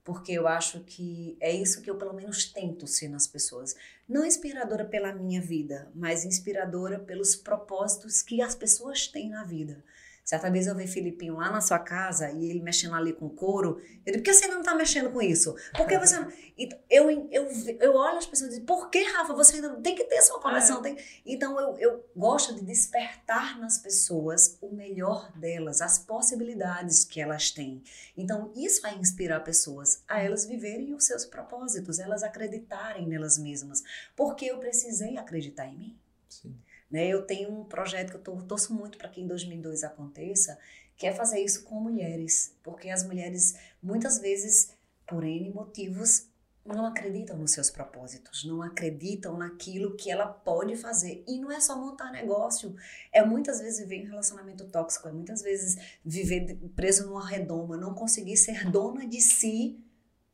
Porque 0.04 0.32
eu 0.32 0.48
acho 0.48 0.80
que 0.82 1.38
é 1.40 1.52
isso 1.52 1.82
que 1.82 1.90
eu, 1.90 1.96
pelo 1.96 2.14
menos, 2.14 2.52
tento 2.52 2.88
ser 2.88 3.08
nas 3.08 3.28
pessoas. 3.28 3.76
Não 4.10 4.26
inspiradora 4.26 4.84
pela 4.84 5.14
minha 5.14 5.40
vida, 5.40 5.92
mas 5.94 6.26
inspiradora 6.26 6.98
pelos 6.98 7.36
propósitos 7.36 8.24
que 8.24 8.42
as 8.42 8.56
pessoas 8.56 9.08
têm 9.08 9.30
na 9.30 9.44
vida. 9.44 9.84
Certa 10.24 10.50
vez 10.50 10.68
eu 10.68 10.76
vi 10.76 10.88
Filipinho 10.88 11.36
lá 11.36 11.52
na 11.52 11.62
sua 11.62 11.80
casa 11.80 12.32
e 12.32 12.50
ele 12.50 12.62
mexendo 12.62 12.96
ali 12.96 13.12
com 13.12 13.28
couro. 13.30 13.82
Eu 14.06 14.14
digo, 14.14 14.18
por 14.20 14.24
que 14.24 14.34
você 14.34 14.48
não 14.48 14.62
tá 14.62 14.76
mexendo 14.76 15.12
com 15.12 15.22
isso? 15.22 15.56
Por 15.76 15.88
que 15.88 15.98
você 15.98 16.20
não... 16.20 16.32
Então, 16.58 16.78
eu, 16.90 17.28
eu, 17.32 17.48
eu 17.80 17.96
olho 17.96 18.18
as 18.18 18.26
pessoas 18.28 18.52
e 18.52 18.54
digo, 18.56 18.68
por 18.68 18.90
que, 18.92 19.02
Rafa, 19.04 19.34
você 19.34 19.56
ainda 19.56 19.70
tem 19.78 19.96
que 19.96 20.04
ter 20.04 20.22
sua 20.22 20.40
coleção? 20.40 20.80
Tem... 20.82 20.96
Então, 21.26 21.60
eu, 21.60 21.78
eu 21.80 22.06
gosto 22.16 22.54
de 22.54 22.64
despertar 22.64 23.60
nas 23.60 23.80
pessoas 23.80 24.60
o 24.62 24.70
melhor 24.70 25.32
delas, 25.32 25.82
as 25.82 25.98
possibilidades 25.98 27.04
que 27.04 27.20
elas 27.20 27.50
têm. 27.50 27.82
Então, 28.16 28.54
isso 28.56 28.82
vai 28.82 28.96
inspirar 28.96 29.40
pessoas 29.40 30.04
a 30.08 30.22
elas 30.22 30.46
viverem 30.46 30.94
os 30.94 31.06
seus 31.06 31.26
propósitos, 31.26 31.98
elas 31.98 32.22
acreditarem 32.22 33.08
nelas 33.08 33.40
mesmas. 33.40 33.82
Porque 34.16 34.46
eu 34.46 34.60
precisei 34.60 35.18
acreditar 35.18 35.66
em 35.66 35.78
mim. 35.78 36.00
Sim. 36.30 36.56
Né? 36.92 37.08
Eu 37.08 37.22
tenho 37.24 37.50
um 37.52 37.64
projeto 37.64 38.20
que 38.20 38.28
eu 38.30 38.42
torço 38.44 38.74
muito 38.74 38.98
para 38.98 39.10
que 39.10 39.22
em 39.22 39.28
2002 39.28 39.84
aconteça, 39.84 40.58
que 40.98 41.08
é 41.08 41.14
fazer 41.14 41.40
isso 41.40 41.64
com 41.64 41.80
mulheres. 41.80 42.54
Porque 42.62 42.90
as 42.90 43.04
mulheres, 43.04 43.56
muitas 43.82 44.20
vezes, 44.20 44.72
por 45.08 45.24
N 45.24 45.50
motivos, 45.52 46.28
não 46.64 46.86
acreditam 46.86 47.36
nos 47.38 47.52
seus 47.52 47.72
propósitos, 47.72 48.44
não 48.46 48.62
acreditam 48.62 49.36
naquilo 49.36 49.96
que 49.96 50.12
ela 50.12 50.28
pode 50.28 50.76
fazer. 50.76 51.24
E 51.28 51.40
não 51.40 51.52
é 51.52 51.60
só 51.60 51.76
montar 51.76 52.12
negócio, 52.12 52.76
é 53.12 53.26
muitas 53.26 53.60
vezes 53.60 53.80
viver 53.80 53.96
em 54.04 54.06
relacionamento 54.06 54.66
tóxico, 54.66 55.08
é 55.08 55.12
muitas 55.12 55.42
vezes 55.42 55.78
viver 56.06 56.56
preso 56.76 57.08
numa 57.08 57.28
redoma, 57.28 57.78
não 57.78 57.96
conseguir 57.96 58.38
ser 58.38 58.70
dona 58.70 59.08
de 59.08 59.20
si 59.22 59.80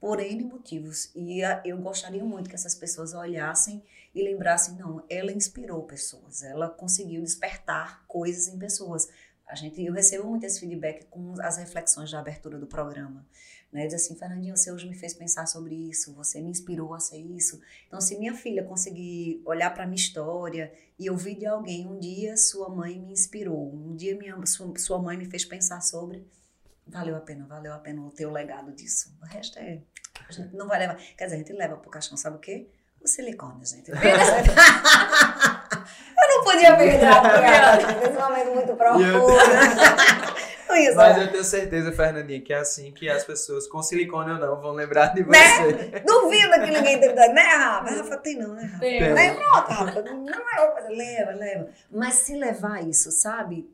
por 0.02 0.20
N 0.20 0.44
motivos. 0.44 1.12
E 1.16 1.42
a- 1.44 1.62
eu 1.66 1.78
gostaria 1.78 2.24
muito 2.24 2.50
que 2.50 2.56
essas 2.56 2.76
pessoas 2.76 3.14
olhassem 3.14 3.82
e 4.18 4.24
lembrassem, 4.24 4.76
não, 4.76 5.04
ela 5.08 5.32
inspirou 5.32 5.84
pessoas, 5.84 6.42
ela 6.42 6.68
conseguiu 6.68 7.22
despertar 7.22 8.04
coisas 8.08 8.48
em 8.48 8.58
pessoas. 8.58 9.08
A 9.48 9.54
gente, 9.54 9.82
eu 9.84 9.94
recebo 9.94 10.28
muito 10.28 10.44
esse 10.44 10.60
feedback 10.60 11.06
com 11.06 11.36
as 11.40 11.58
reflexões 11.58 12.12
da 12.12 12.20
abertura 12.20 12.58
do 12.58 12.66
programa. 12.66 13.24
Né? 13.72 13.86
Diz 13.86 13.94
assim, 13.94 14.16
Fernandinho, 14.16 14.58
você 14.58 14.72
hoje 14.72 14.88
me 14.88 14.96
fez 14.96 15.14
pensar 15.14 15.46
sobre 15.46 15.76
isso, 15.76 16.16
você 16.16 16.42
me 16.42 16.50
inspirou 16.50 16.96
a 16.96 17.00
ser 17.00 17.20
isso. 17.20 17.62
Então, 17.86 18.02
se 18.02 18.18
minha 18.18 18.34
filha 18.34 18.64
conseguir 18.64 19.40
olhar 19.46 19.72
para 19.72 19.86
minha 19.86 19.96
história 19.96 20.74
e 20.98 21.10
ouvir 21.10 21.36
de 21.36 21.46
alguém, 21.46 21.88
um 21.88 22.00
dia 22.00 22.36
sua 22.38 22.70
mãe 22.70 23.00
me 23.00 23.14
inspirou, 23.14 23.72
um 23.72 23.96
dia 23.96 24.18
minha, 24.18 24.44
sua, 24.48 24.76
sua 24.80 25.00
mãe 25.00 25.16
me 25.16 25.26
fez 25.26 25.46
pensar 25.46 25.82
sobre, 25.82 26.26
valeu 26.88 27.16
a 27.16 27.22
pena, 27.22 27.46
valeu 27.46 27.72
a 27.72 27.78
pena 27.78 28.02
o 28.02 28.10
teu 28.10 28.32
legado 28.32 28.72
disso. 28.74 29.16
O 29.22 29.26
resto 29.26 29.60
é, 29.60 29.84
a 30.28 30.32
gente 30.32 30.56
não 30.56 30.68
vai 30.68 30.80
levar, 30.80 30.96
quer 30.96 31.26
dizer, 31.26 31.36
a 31.36 31.40
gente 31.40 31.54
leva 31.54 31.78
pro 31.78 31.92
caixão, 31.92 32.18
sabe 32.18 32.38
o 32.38 32.40
quê? 32.40 32.68
O 33.08 33.10
silicone, 33.10 33.66
gente. 33.66 33.90
eu 33.96 33.98
não 36.28 36.44
podia 36.44 36.76
perder 36.76 37.06
a 37.06 37.22
piada, 37.22 37.94
nesse 38.04 38.20
momento 38.20 38.52
muito 38.54 38.76
profundo. 38.76 39.28
Ia 40.78 40.94
Mas 40.94 41.14
saber. 41.14 41.22
eu 41.22 41.32
tenho 41.32 41.44
certeza, 41.46 41.92
Fernandinha, 41.94 42.42
que 42.42 42.52
é 42.52 42.58
assim 42.58 42.92
que 42.92 43.10
as 43.10 43.24
pessoas, 43.24 43.66
com 43.66 43.82
silicone 43.82 44.34
ou 44.34 44.38
não, 44.38 44.60
vão 44.60 44.74
lembrar 44.74 45.14
de 45.14 45.24
Né? 45.26 45.38
você. 45.40 46.04
Duvida 46.06 46.60
que 46.60 46.70
ninguém 46.70 47.00
tem 47.00 47.16
né, 47.16 47.42
Rafa? 47.42 47.96
Rafa 47.96 48.18
tem 48.18 48.38
não, 48.38 48.54
né, 48.54 48.64
Rafa? 48.64 48.80
Tem. 48.80 49.14
Né? 49.14 49.34
Pronto, 49.36 49.72
Rafa. 49.72 50.02
Não 50.02 50.50
é 50.50 50.68
coisa. 50.72 50.90
Leva, 50.90 51.32
leva. 51.32 51.70
Mas 51.90 52.16
se 52.16 52.36
levar 52.36 52.86
isso, 52.86 53.10
sabe? 53.10 53.74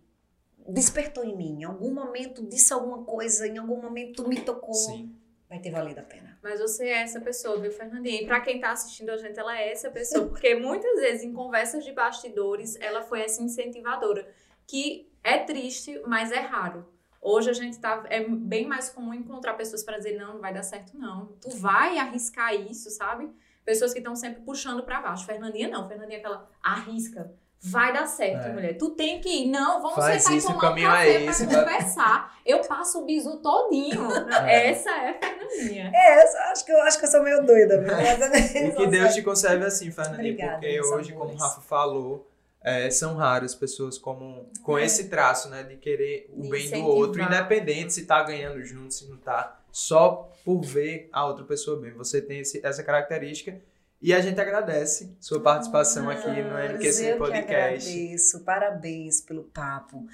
Despertou 0.70 1.24
em 1.26 1.36
mim. 1.36 1.62
Em 1.62 1.64
algum 1.64 1.92
momento 1.92 2.48
disse 2.48 2.72
alguma 2.72 3.04
coisa, 3.04 3.48
em 3.48 3.58
algum 3.58 3.82
momento 3.82 4.28
me 4.28 4.40
tocou. 4.42 4.76
Sim. 4.76 5.16
Vai 5.50 5.58
ter 5.58 5.72
valido 5.72 6.00
a 6.00 6.04
pena. 6.04 6.33
Mas 6.44 6.60
você 6.60 6.88
é 6.88 7.02
essa 7.03 7.22
pessoa, 7.22 7.57
viu, 7.57 7.72
Fernandinha? 7.72 8.22
E 8.22 8.26
pra 8.26 8.41
quem 8.41 8.60
tá 8.60 8.72
assistindo 8.72 9.11
a 9.11 9.18
gente, 9.18 9.40
ela 9.40 9.57
é 9.57 9.72
essa 9.72 9.90
pessoa. 9.90 10.28
Porque 10.28 10.53
muitas 10.56 10.99
vezes, 10.99 11.24
em 11.24 11.32
conversas 11.32 11.86
de 11.86 11.94
bastidores, 11.94 12.76
ela 12.82 13.02
foi 13.02 13.22
essa 13.22 13.41
incentivadora. 13.41 14.28
Que 14.68 15.10
é 15.24 15.38
triste, 15.38 16.02
mas 16.06 16.32
é 16.32 16.40
raro. 16.40 16.86
Hoje 17.22 17.49
a 17.49 17.53
gente 17.53 17.80
tá. 17.80 18.03
É 18.10 18.28
bem 18.28 18.68
mais 18.68 18.90
comum 18.90 19.14
encontrar 19.14 19.53
pessoas 19.53 19.84
pra 19.84 19.98
dizer, 19.98 20.18
não, 20.18 20.34
não 20.34 20.41
vai 20.41 20.53
dar 20.53 20.64
certo, 20.64 20.98
não. 20.98 21.28
Tu 21.40 21.49
vai 21.52 21.98
arriscar 21.98 22.53
isso, 22.53 22.90
sabe? 22.90 23.32
Pessoas 23.64 23.94
que 23.94 23.99
estão 23.99 24.14
sempre 24.14 24.41
puxando 24.41 24.84
pra 24.84 25.02
baixo. 25.02 25.26
Fernandinha 25.26 25.70
não. 25.70 25.88
Fernandinha 25.88 26.18
é 26.18 26.20
aquela 26.20 26.49
arrisca. 26.61 27.34
Vai 27.65 27.94
dar 27.94 28.06
certo, 28.06 28.48
É. 28.48 28.52
mulher. 28.52 28.77
Tu 28.77 28.90
tem 28.90 29.22
que 29.22 29.30
ir. 29.30 29.49
Não, 29.49 29.81
vamos 29.81 29.95
Faz 29.95 30.22
sentar 30.23 30.38
isso, 30.38 30.48
e 30.48 30.52
o 30.52 30.53
tomar 30.53 30.57
um 30.57 30.69
caminho 30.69 30.88
café 30.90 31.10
é 31.15 31.26
esse, 31.26 31.48
pra 31.48 31.60
conversar. 31.64 32.38
Eu 32.45 32.60
passo 32.61 33.02
o 33.02 33.06
bizu 33.06 33.38
todinho. 33.38 34.02
É. 34.45 34.69
Essa 34.72 34.90
é 34.90 35.10
a 35.11 35.14
Fernandinha. 35.14 35.91
É, 35.95 36.23
eu 36.23 36.40
acho 36.52 36.65
que 36.65 36.72
eu, 36.73 36.81
acho 36.81 36.99
que 36.99 37.06
eu 37.06 37.10
sou 37.11 37.23
meio 37.23 37.45
doida. 37.45 37.80
Mesmo. 37.80 38.35
E 38.68 38.72
que 38.76 38.88
Deus 38.88 39.14
te 39.14 39.22
conserve 39.22 39.65
assim, 39.65 39.90
Fernandinha, 39.91 40.19
Obrigada, 40.34 40.53
porque 40.60 40.81
hoje, 40.81 41.11
como 41.14 41.19
o 41.22 41.27
amores. 41.30 41.41
Rafa 41.41 41.61
falou, 41.61 42.30
é, 42.61 42.90
são 42.90 43.15
raras 43.15 43.56
pessoas 43.56 43.98
como, 43.98 44.49
com 44.61 44.77
É. 44.77 44.84
esse 44.85 45.07
traço, 45.07 45.48
né, 45.49 45.64
de 45.64 45.77
querer 45.77 46.30
o 46.35 46.41
De 46.44 46.49
bem 46.49 46.69
do 46.69 46.85
outro, 46.85 47.22
independente 47.22 47.94
se 47.94 48.06
tá 48.06 48.22
ganhando 48.23 48.61
junto, 48.64 48.94
se 48.94 49.07
não 49.10 49.15
tá, 49.18 49.60
só 49.72 50.30
por 50.44 50.61
ver 50.61 51.10
a 51.14 51.26
outra 51.26 51.45
pessoa 51.45 51.80
bem. 51.80 51.91
Você 51.94 52.22
tem 52.22 52.40
esse- 52.40 52.60
essa 52.65 52.84
característica 52.84 53.57
e 54.04 54.14
a 54.14 54.20
gente 54.20 54.40
agradece 54.40 55.16
sua 55.18 55.40
participação 55.40 56.10
aqui 56.10 56.28
no 56.28 56.58
MQC 56.58 57.06
eu 57.06 57.18
Podcast. 57.18 57.90
agradeço. 57.90 58.40
Parabéns 58.42 59.22
pelo 59.22 59.44
papo. 59.44 60.06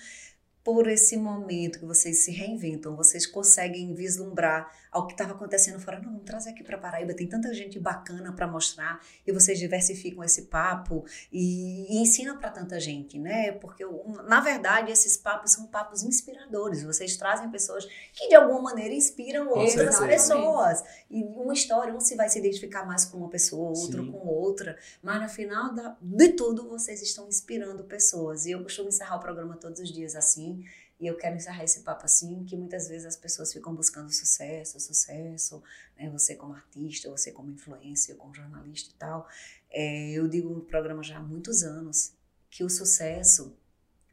Por 0.63 0.87
esse 0.87 1.17
momento 1.17 1.79
que 1.79 1.85
vocês 1.85 2.23
se 2.23 2.31
reinventam, 2.31 2.95
vocês 2.95 3.25
conseguem 3.25 3.95
vislumbrar 3.95 4.71
ao 4.91 5.05
que 5.07 5.13
estava 5.13 5.33
acontecendo 5.33 5.79
fora. 5.79 5.97
Não, 5.99 6.11
vamos 6.11 6.25
trazer 6.25 6.49
aqui 6.51 6.63
para 6.63 6.77
Paraíba, 6.77 7.13
tem 7.13 7.27
tanta 7.27 7.53
gente 7.53 7.79
bacana 7.79 8.31
para 8.33 8.47
mostrar 8.47 8.99
e 9.25 9.31
vocês 9.31 9.59
diversificam 9.59 10.23
esse 10.23 10.43
papo 10.43 11.05
e, 11.31 11.93
e 11.93 12.01
ensinam 12.01 12.37
para 12.37 12.49
tanta 12.49 12.79
gente, 12.79 13.19
né? 13.19 13.51
Porque, 13.53 13.85
na 14.27 14.39
verdade, 14.41 14.91
esses 14.91 15.15
papos 15.17 15.51
são 15.51 15.67
papos 15.67 16.03
inspiradores. 16.03 16.83
Vocês 16.83 17.15
trazem 17.17 17.49
pessoas 17.49 17.85
que, 18.13 18.27
de 18.29 18.35
alguma 18.35 18.61
maneira, 18.61 18.93
inspiram 18.93 19.45
Com 19.47 19.59
outras 19.59 19.73
certeza. 19.95 20.07
pessoas. 20.07 20.83
E 21.09 21.23
uma 21.23 21.53
história, 21.53 21.93
um 21.93 21.99
se 21.99 22.15
vai 22.15 22.29
se 22.29 22.39
identificar 22.39 22.85
mais 22.85 23.05
com 23.05 23.17
uma 23.17 23.29
pessoa, 23.29 23.69
outro 23.69 24.03
Sim. 24.03 24.11
com 24.11 24.27
outra. 24.27 24.77
Mas 25.01 25.21
no 25.21 25.29
final 25.29 25.73
da- 25.73 25.95
de 26.01 26.29
tudo, 26.29 26.67
vocês 26.67 27.01
estão 27.01 27.27
inspirando 27.27 27.83
pessoas. 27.83 28.45
E 28.45 28.51
eu 28.51 28.63
costumo 28.63 28.89
encerrar 28.89 29.17
o 29.17 29.19
programa 29.19 29.55
todos 29.57 29.79
os 29.79 29.91
dias 29.91 30.15
assim. 30.15 30.63
E 30.99 31.07
eu 31.07 31.15
quero 31.15 31.35
encerrar 31.35 31.63
esse 31.63 31.81
papo 31.81 32.03
assim, 32.05 32.43
que 32.43 32.57
muitas 32.57 32.89
vezes 32.89 33.05
as 33.05 33.15
pessoas 33.15 33.53
ficam 33.53 33.73
buscando 33.73 34.11
sucesso, 34.11 34.79
sucesso, 34.79 35.63
né? 35.97 36.09
Você 36.09 36.35
como 36.35 36.53
artista, 36.53 37.09
você 37.09 37.31
como 37.31 37.51
influencer, 37.51 38.15
como 38.17 38.33
jornalista 38.33 38.93
e 38.93 38.97
tal. 38.97 39.27
É, 39.71 40.11
eu 40.11 40.27
digo 40.27 40.49
no 40.49 40.61
programa 40.61 41.01
já 41.01 41.17
há 41.17 41.21
muitos 41.21 41.63
anos 41.63 42.13
que 42.49 42.63
o 42.63 42.69
sucesso 42.69 43.55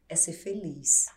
é 0.09 0.15
ser 0.15 0.33
feliz. 0.33 1.09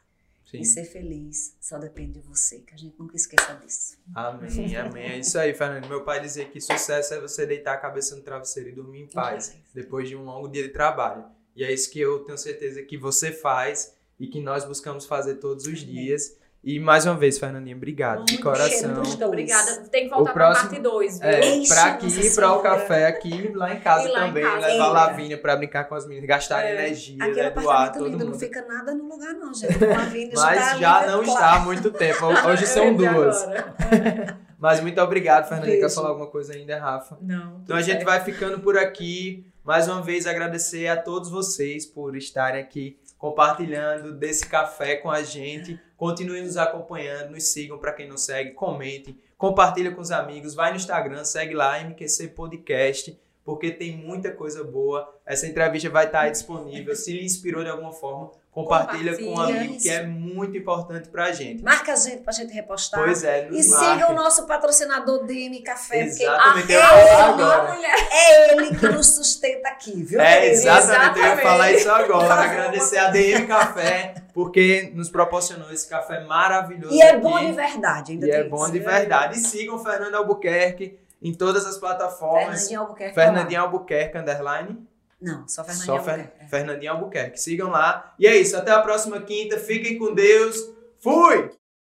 Sim. 0.49 0.61
E 0.61 0.65
ser 0.65 0.85
feliz 0.85 1.55
só 1.61 1.77
depende 1.77 2.13
de 2.13 2.21
você, 2.21 2.57
que 2.59 2.73
a 2.73 2.77
gente 2.77 2.97
nunca 2.97 3.15
esqueça 3.15 3.53
disso. 3.53 3.99
Amém, 4.15 4.73
amém. 4.75 5.03
É 5.03 5.19
isso 5.19 5.37
aí, 5.37 5.53
Fernando. 5.53 5.87
Meu 5.87 6.03
pai 6.03 6.19
dizia 6.19 6.49
que 6.49 6.59
sucesso 6.59 7.13
é 7.13 7.21
você 7.21 7.45
deitar 7.45 7.75
a 7.75 7.77
cabeça 7.77 8.15
no 8.15 8.23
travesseiro 8.23 8.69
e 8.69 8.71
dormir 8.71 9.03
em 9.03 9.07
paz, 9.07 9.55
depois 9.71 10.09
de 10.09 10.15
um 10.15 10.23
longo 10.23 10.47
dia 10.47 10.63
de 10.63 10.69
trabalho. 10.69 11.25
E 11.55 11.63
é 11.63 11.71
isso 11.71 11.91
que 11.91 11.99
eu 11.99 12.23
tenho 12.25 12.37
certeza 12.37 12.81
que 12.81 12.97
você 12.97 13.31
faz 13.31 13.93
e 14.19 14.27
que 14.27 14.41
nós 14.41 14.65
buscamos 14.65 15.05
fazer 15.05 15.35
todos 15.35 15.65
os 15.65 15.79
dias. 15.79 16.37
E 16.61 16.77
mais 16.77 17.05
uma 17.05 17.15
vez, 17.15 17.39
Fernandinha, 17.39 17.73
obrigado 17.73 18.25
de 18.25 18.33
Muito 18.33 18.43
coração. 18.43 18.95
Muito 18.95 19.23
obrigada. 19.25 19.77
Tem 19.89 20.03
que 20.03 20.09
voltar 20.09 20.31
O 20.31 20.33
próximo- 20.33 20.67
pra 20.69 20.77
parte 20.77 20.83
2, 20.83 21.19
viu? 21.19 21.29
É, 21.29 21.39
pra 21.39 21.55
Nossa 21.55 21.87
aqui, 21.87 22.35
pra 22.35 22.53
o 22.53 22.59
café 22.61 23.07
aqui, 23.07 23.51
lá 23.55 23.73
em 23.73 23.79
casa 23.79 24.09
E 24.09 24.11
lá 24.11 24.23
em 24.25 24.27
também, 24.27 24.43
casa. 24.43 24.67
levar 24.67 24.83
a 24.83 24.87
É. 24.87 24.91
Lavínia 24.91 25.37
pra 25.37 25.55
brincar 25.55 25.85
com 25.85 25.95
as 25.95 26.05
meninas, 26.05 26.27
gastar 26.27 26.65
É. 26.65 26.73
energia, 26.73 27.15
Aquele 27.23 27.43
né, 27.43 27.49
doar 27.51 27.93
todo 27.93 28.03
lindo, 28.07 28.17
mundo. 28.17 28.31
não 28.33 28.39
fica 28.39 28.61
nada 28.67 28.93
no 28.93 29.07
lugar 29.07 29.33
não, 29.35 29.53
gente. 29.53 29.81
Uma 29.85 30.05
vinda 30.07 30.33
Mas 30.35 30.59
tá 30.71 30.77
já 30.77 30.97
ali, 30.97 31.07
não 31.11 31.23
claro. 31.23 31.31
está 31.31 31.53
há 31.55 31.59
muito 31.59 31.91
tempo. 31.91 32.25
Hoje 32.51 32.67
são 32.67 32.93
duas. 32.93 33.47
Mas 34.59 34.81
muito 34.81 34.99
obrigado, 34.99 35.47
Fernanda. 35.47 35.71
Quer 35.77 35.89
falar 35.89 36.09
alguma 36.09 36.27
coisa 36.27 36.53
ainda, 36.53 36.77
Rafa? 36.77 37.17
Não. 37.21 37.61
Então 37.63 37.77
a 37.77 37.81
gente 37.81 38.03
vai 38.03 38.19
ficando 38.21 38.59
por 38.59 38.77
aqui. 38.77 39.45
Mais 39.63 39.87
uma 39.87 40.01
vez 40.01 40.27
agradecer 40.27 40.87
a 40.87 40.97
todos 40.97 41.29
vocês 41.29 41.85
por 41.85 42.17
estarem 42.17 42.59
aqui 42.61 42.98
compartilhando 43.19 44.13
desse 44.13 44.47
café 44.47 44.95
com 44.95 45.11
a 45.11 45.21
gente. 45.21 45.79
Continuem 45.95 46.43
nos 46.43 46.57
acompanhando, 46.57 47.31
nos 47.31 47.51
sigam 47.51 47.77
para 47.77 47.91
quem 47.91 48.07
não 48.07 48.17
segue, 48.17 48.51
comentem, 48.51 49.19
compartilha 49.37 49.91
com 49.91 50.01
os 50.01 50.09
amigos, 50.09 50.55
vai 50.55 50.71
no 50.71 50.77
Instagram, 50.77 51.23
segue 51.25 51.53
lá 51.53 51.77
MQC 51.83 52.29
Podcast, 52.29 53.19
porque 53.43 53.69
tem 53.69 53.97
muita 53.97 54.31
coisa 54.31 54.63
boa. 54.63 55.13
Essa 55.25 55.45
entrevista 55.45 55.89
vai 55.89 56.05
estar 56.05 56.21
aí 56.21 56.31
disponível. 56.31 56.95
Se 56.95 57.11
lhe 57.11 57.25
inspirou 57.25 57.63
de 57.63 57.69
alguma 57.69 57.91
forma, 57.91 58.31
compartilha 58.51 59.15
com 59.17 59.23
um 59.23 59.27
Compartilha 59.29 59.59
amigo 59.61 59.77
que 59.79 59.89
é 59.89 60.05
muito 60.05 60.57
importante 60.57 61.07
pra 61.09 61.31
gente. 61.31 61.63
Marca 61.63 61.93
a 61.93 61.95
gente 61.95 62.23
pra 62.23 62.33
gente 62.33 62.51
repostar. 62.53 62.99
Pois 63.03 63.23
é, 63.23 63.41
E 63.51 63.51
marquem. 63.51 63.63
siga 63.63 64.11
o 64.11 64.13
nosso 64.15 64.45
patrocinador 64.47 65.23
DM 65.25 65.61
Café, 65.61 66.05
porque 66.05 66.23
Exatamente, 66.23 66.71
eu 66.73 66.81
agora. 66.81 67.73
mulher. 67.73 67.95
é 68.11 68.53
ele 68.53 68.75
que 68.75 68.87
nos 68.89 69.07
sustenta 69.15 69.69
aqui, 69.69 70.03
viu? 70.03 70.19
É, 70.19 70.39
querido? 70.41 70.53
exatamente, 70.53 71.19
eu 71.19 71.25
ia 71.25 71.31
Exatamente. 71.33 71.41
falar 71.43 71.71
isso 71.71 71.91
agora. 71.91 72.33
Agradecer 72.33 72.97
a 72.97 73.09
DM 73.09 73.47
Café, 73.47 74.15
porque 74.33 74.91
nos 74.95 75.09
proporcionou 75.09 75.71
esse 75.71 75.87
café 75.87 76.21
maravilhoso. 76.25 76.93
E 76.93 77.01
é 77.01 77.11
aqui. 77.11 77.21
bom 77.21 77.39
de 77.39 77.51
verdade, 77.51 78.11
ainda 78.13 78.27
E 78.27 78.31
é 78.31 78.43
bom 78.43 78.69
de 78.69 78.79
verdade. 78.79 79.37
E 79.37 79.41
sigam 79.41 79.75
o 79.75 79.79
Fernando 79.79 80.15
Albuquerque 80.15 80.97
em 81.21 81.33
todas 81.33 81.65
as 81.65 81.77
plataformas. 81.77 82.45
Fernandinho 82.45 82.79
Albuquerque. 82.81 83.13
Fernandinho 83.15 83.61
Albuquerque, 83.61 84.17
underline. 84.17 84.88
Não, 85.21 85.47
só 85.47 85.63
Fernandinho 85.63 85.85
Só 85.97 86.03
Fer- 86.03 86.13
Albuquerque. 86.19 86.43
é. 86.43 86.47
Fernandinho 86.47 86.91
Albuquerque. 86.91 87.41
Sigam 87.41 87.69
lá. 87.69 88.13
E 88.17 88.25
é 88.25 88.37
isso. 88.37 88.55
Até 88.55 88.71
a 88.71 88.79
próxima 88.81 89.19
quinta. 89.21 89.57
Fiquem 89.59 89.97
com 89.97 90.13
Deus. 90.13 90.57
Fui! 90.99 91.49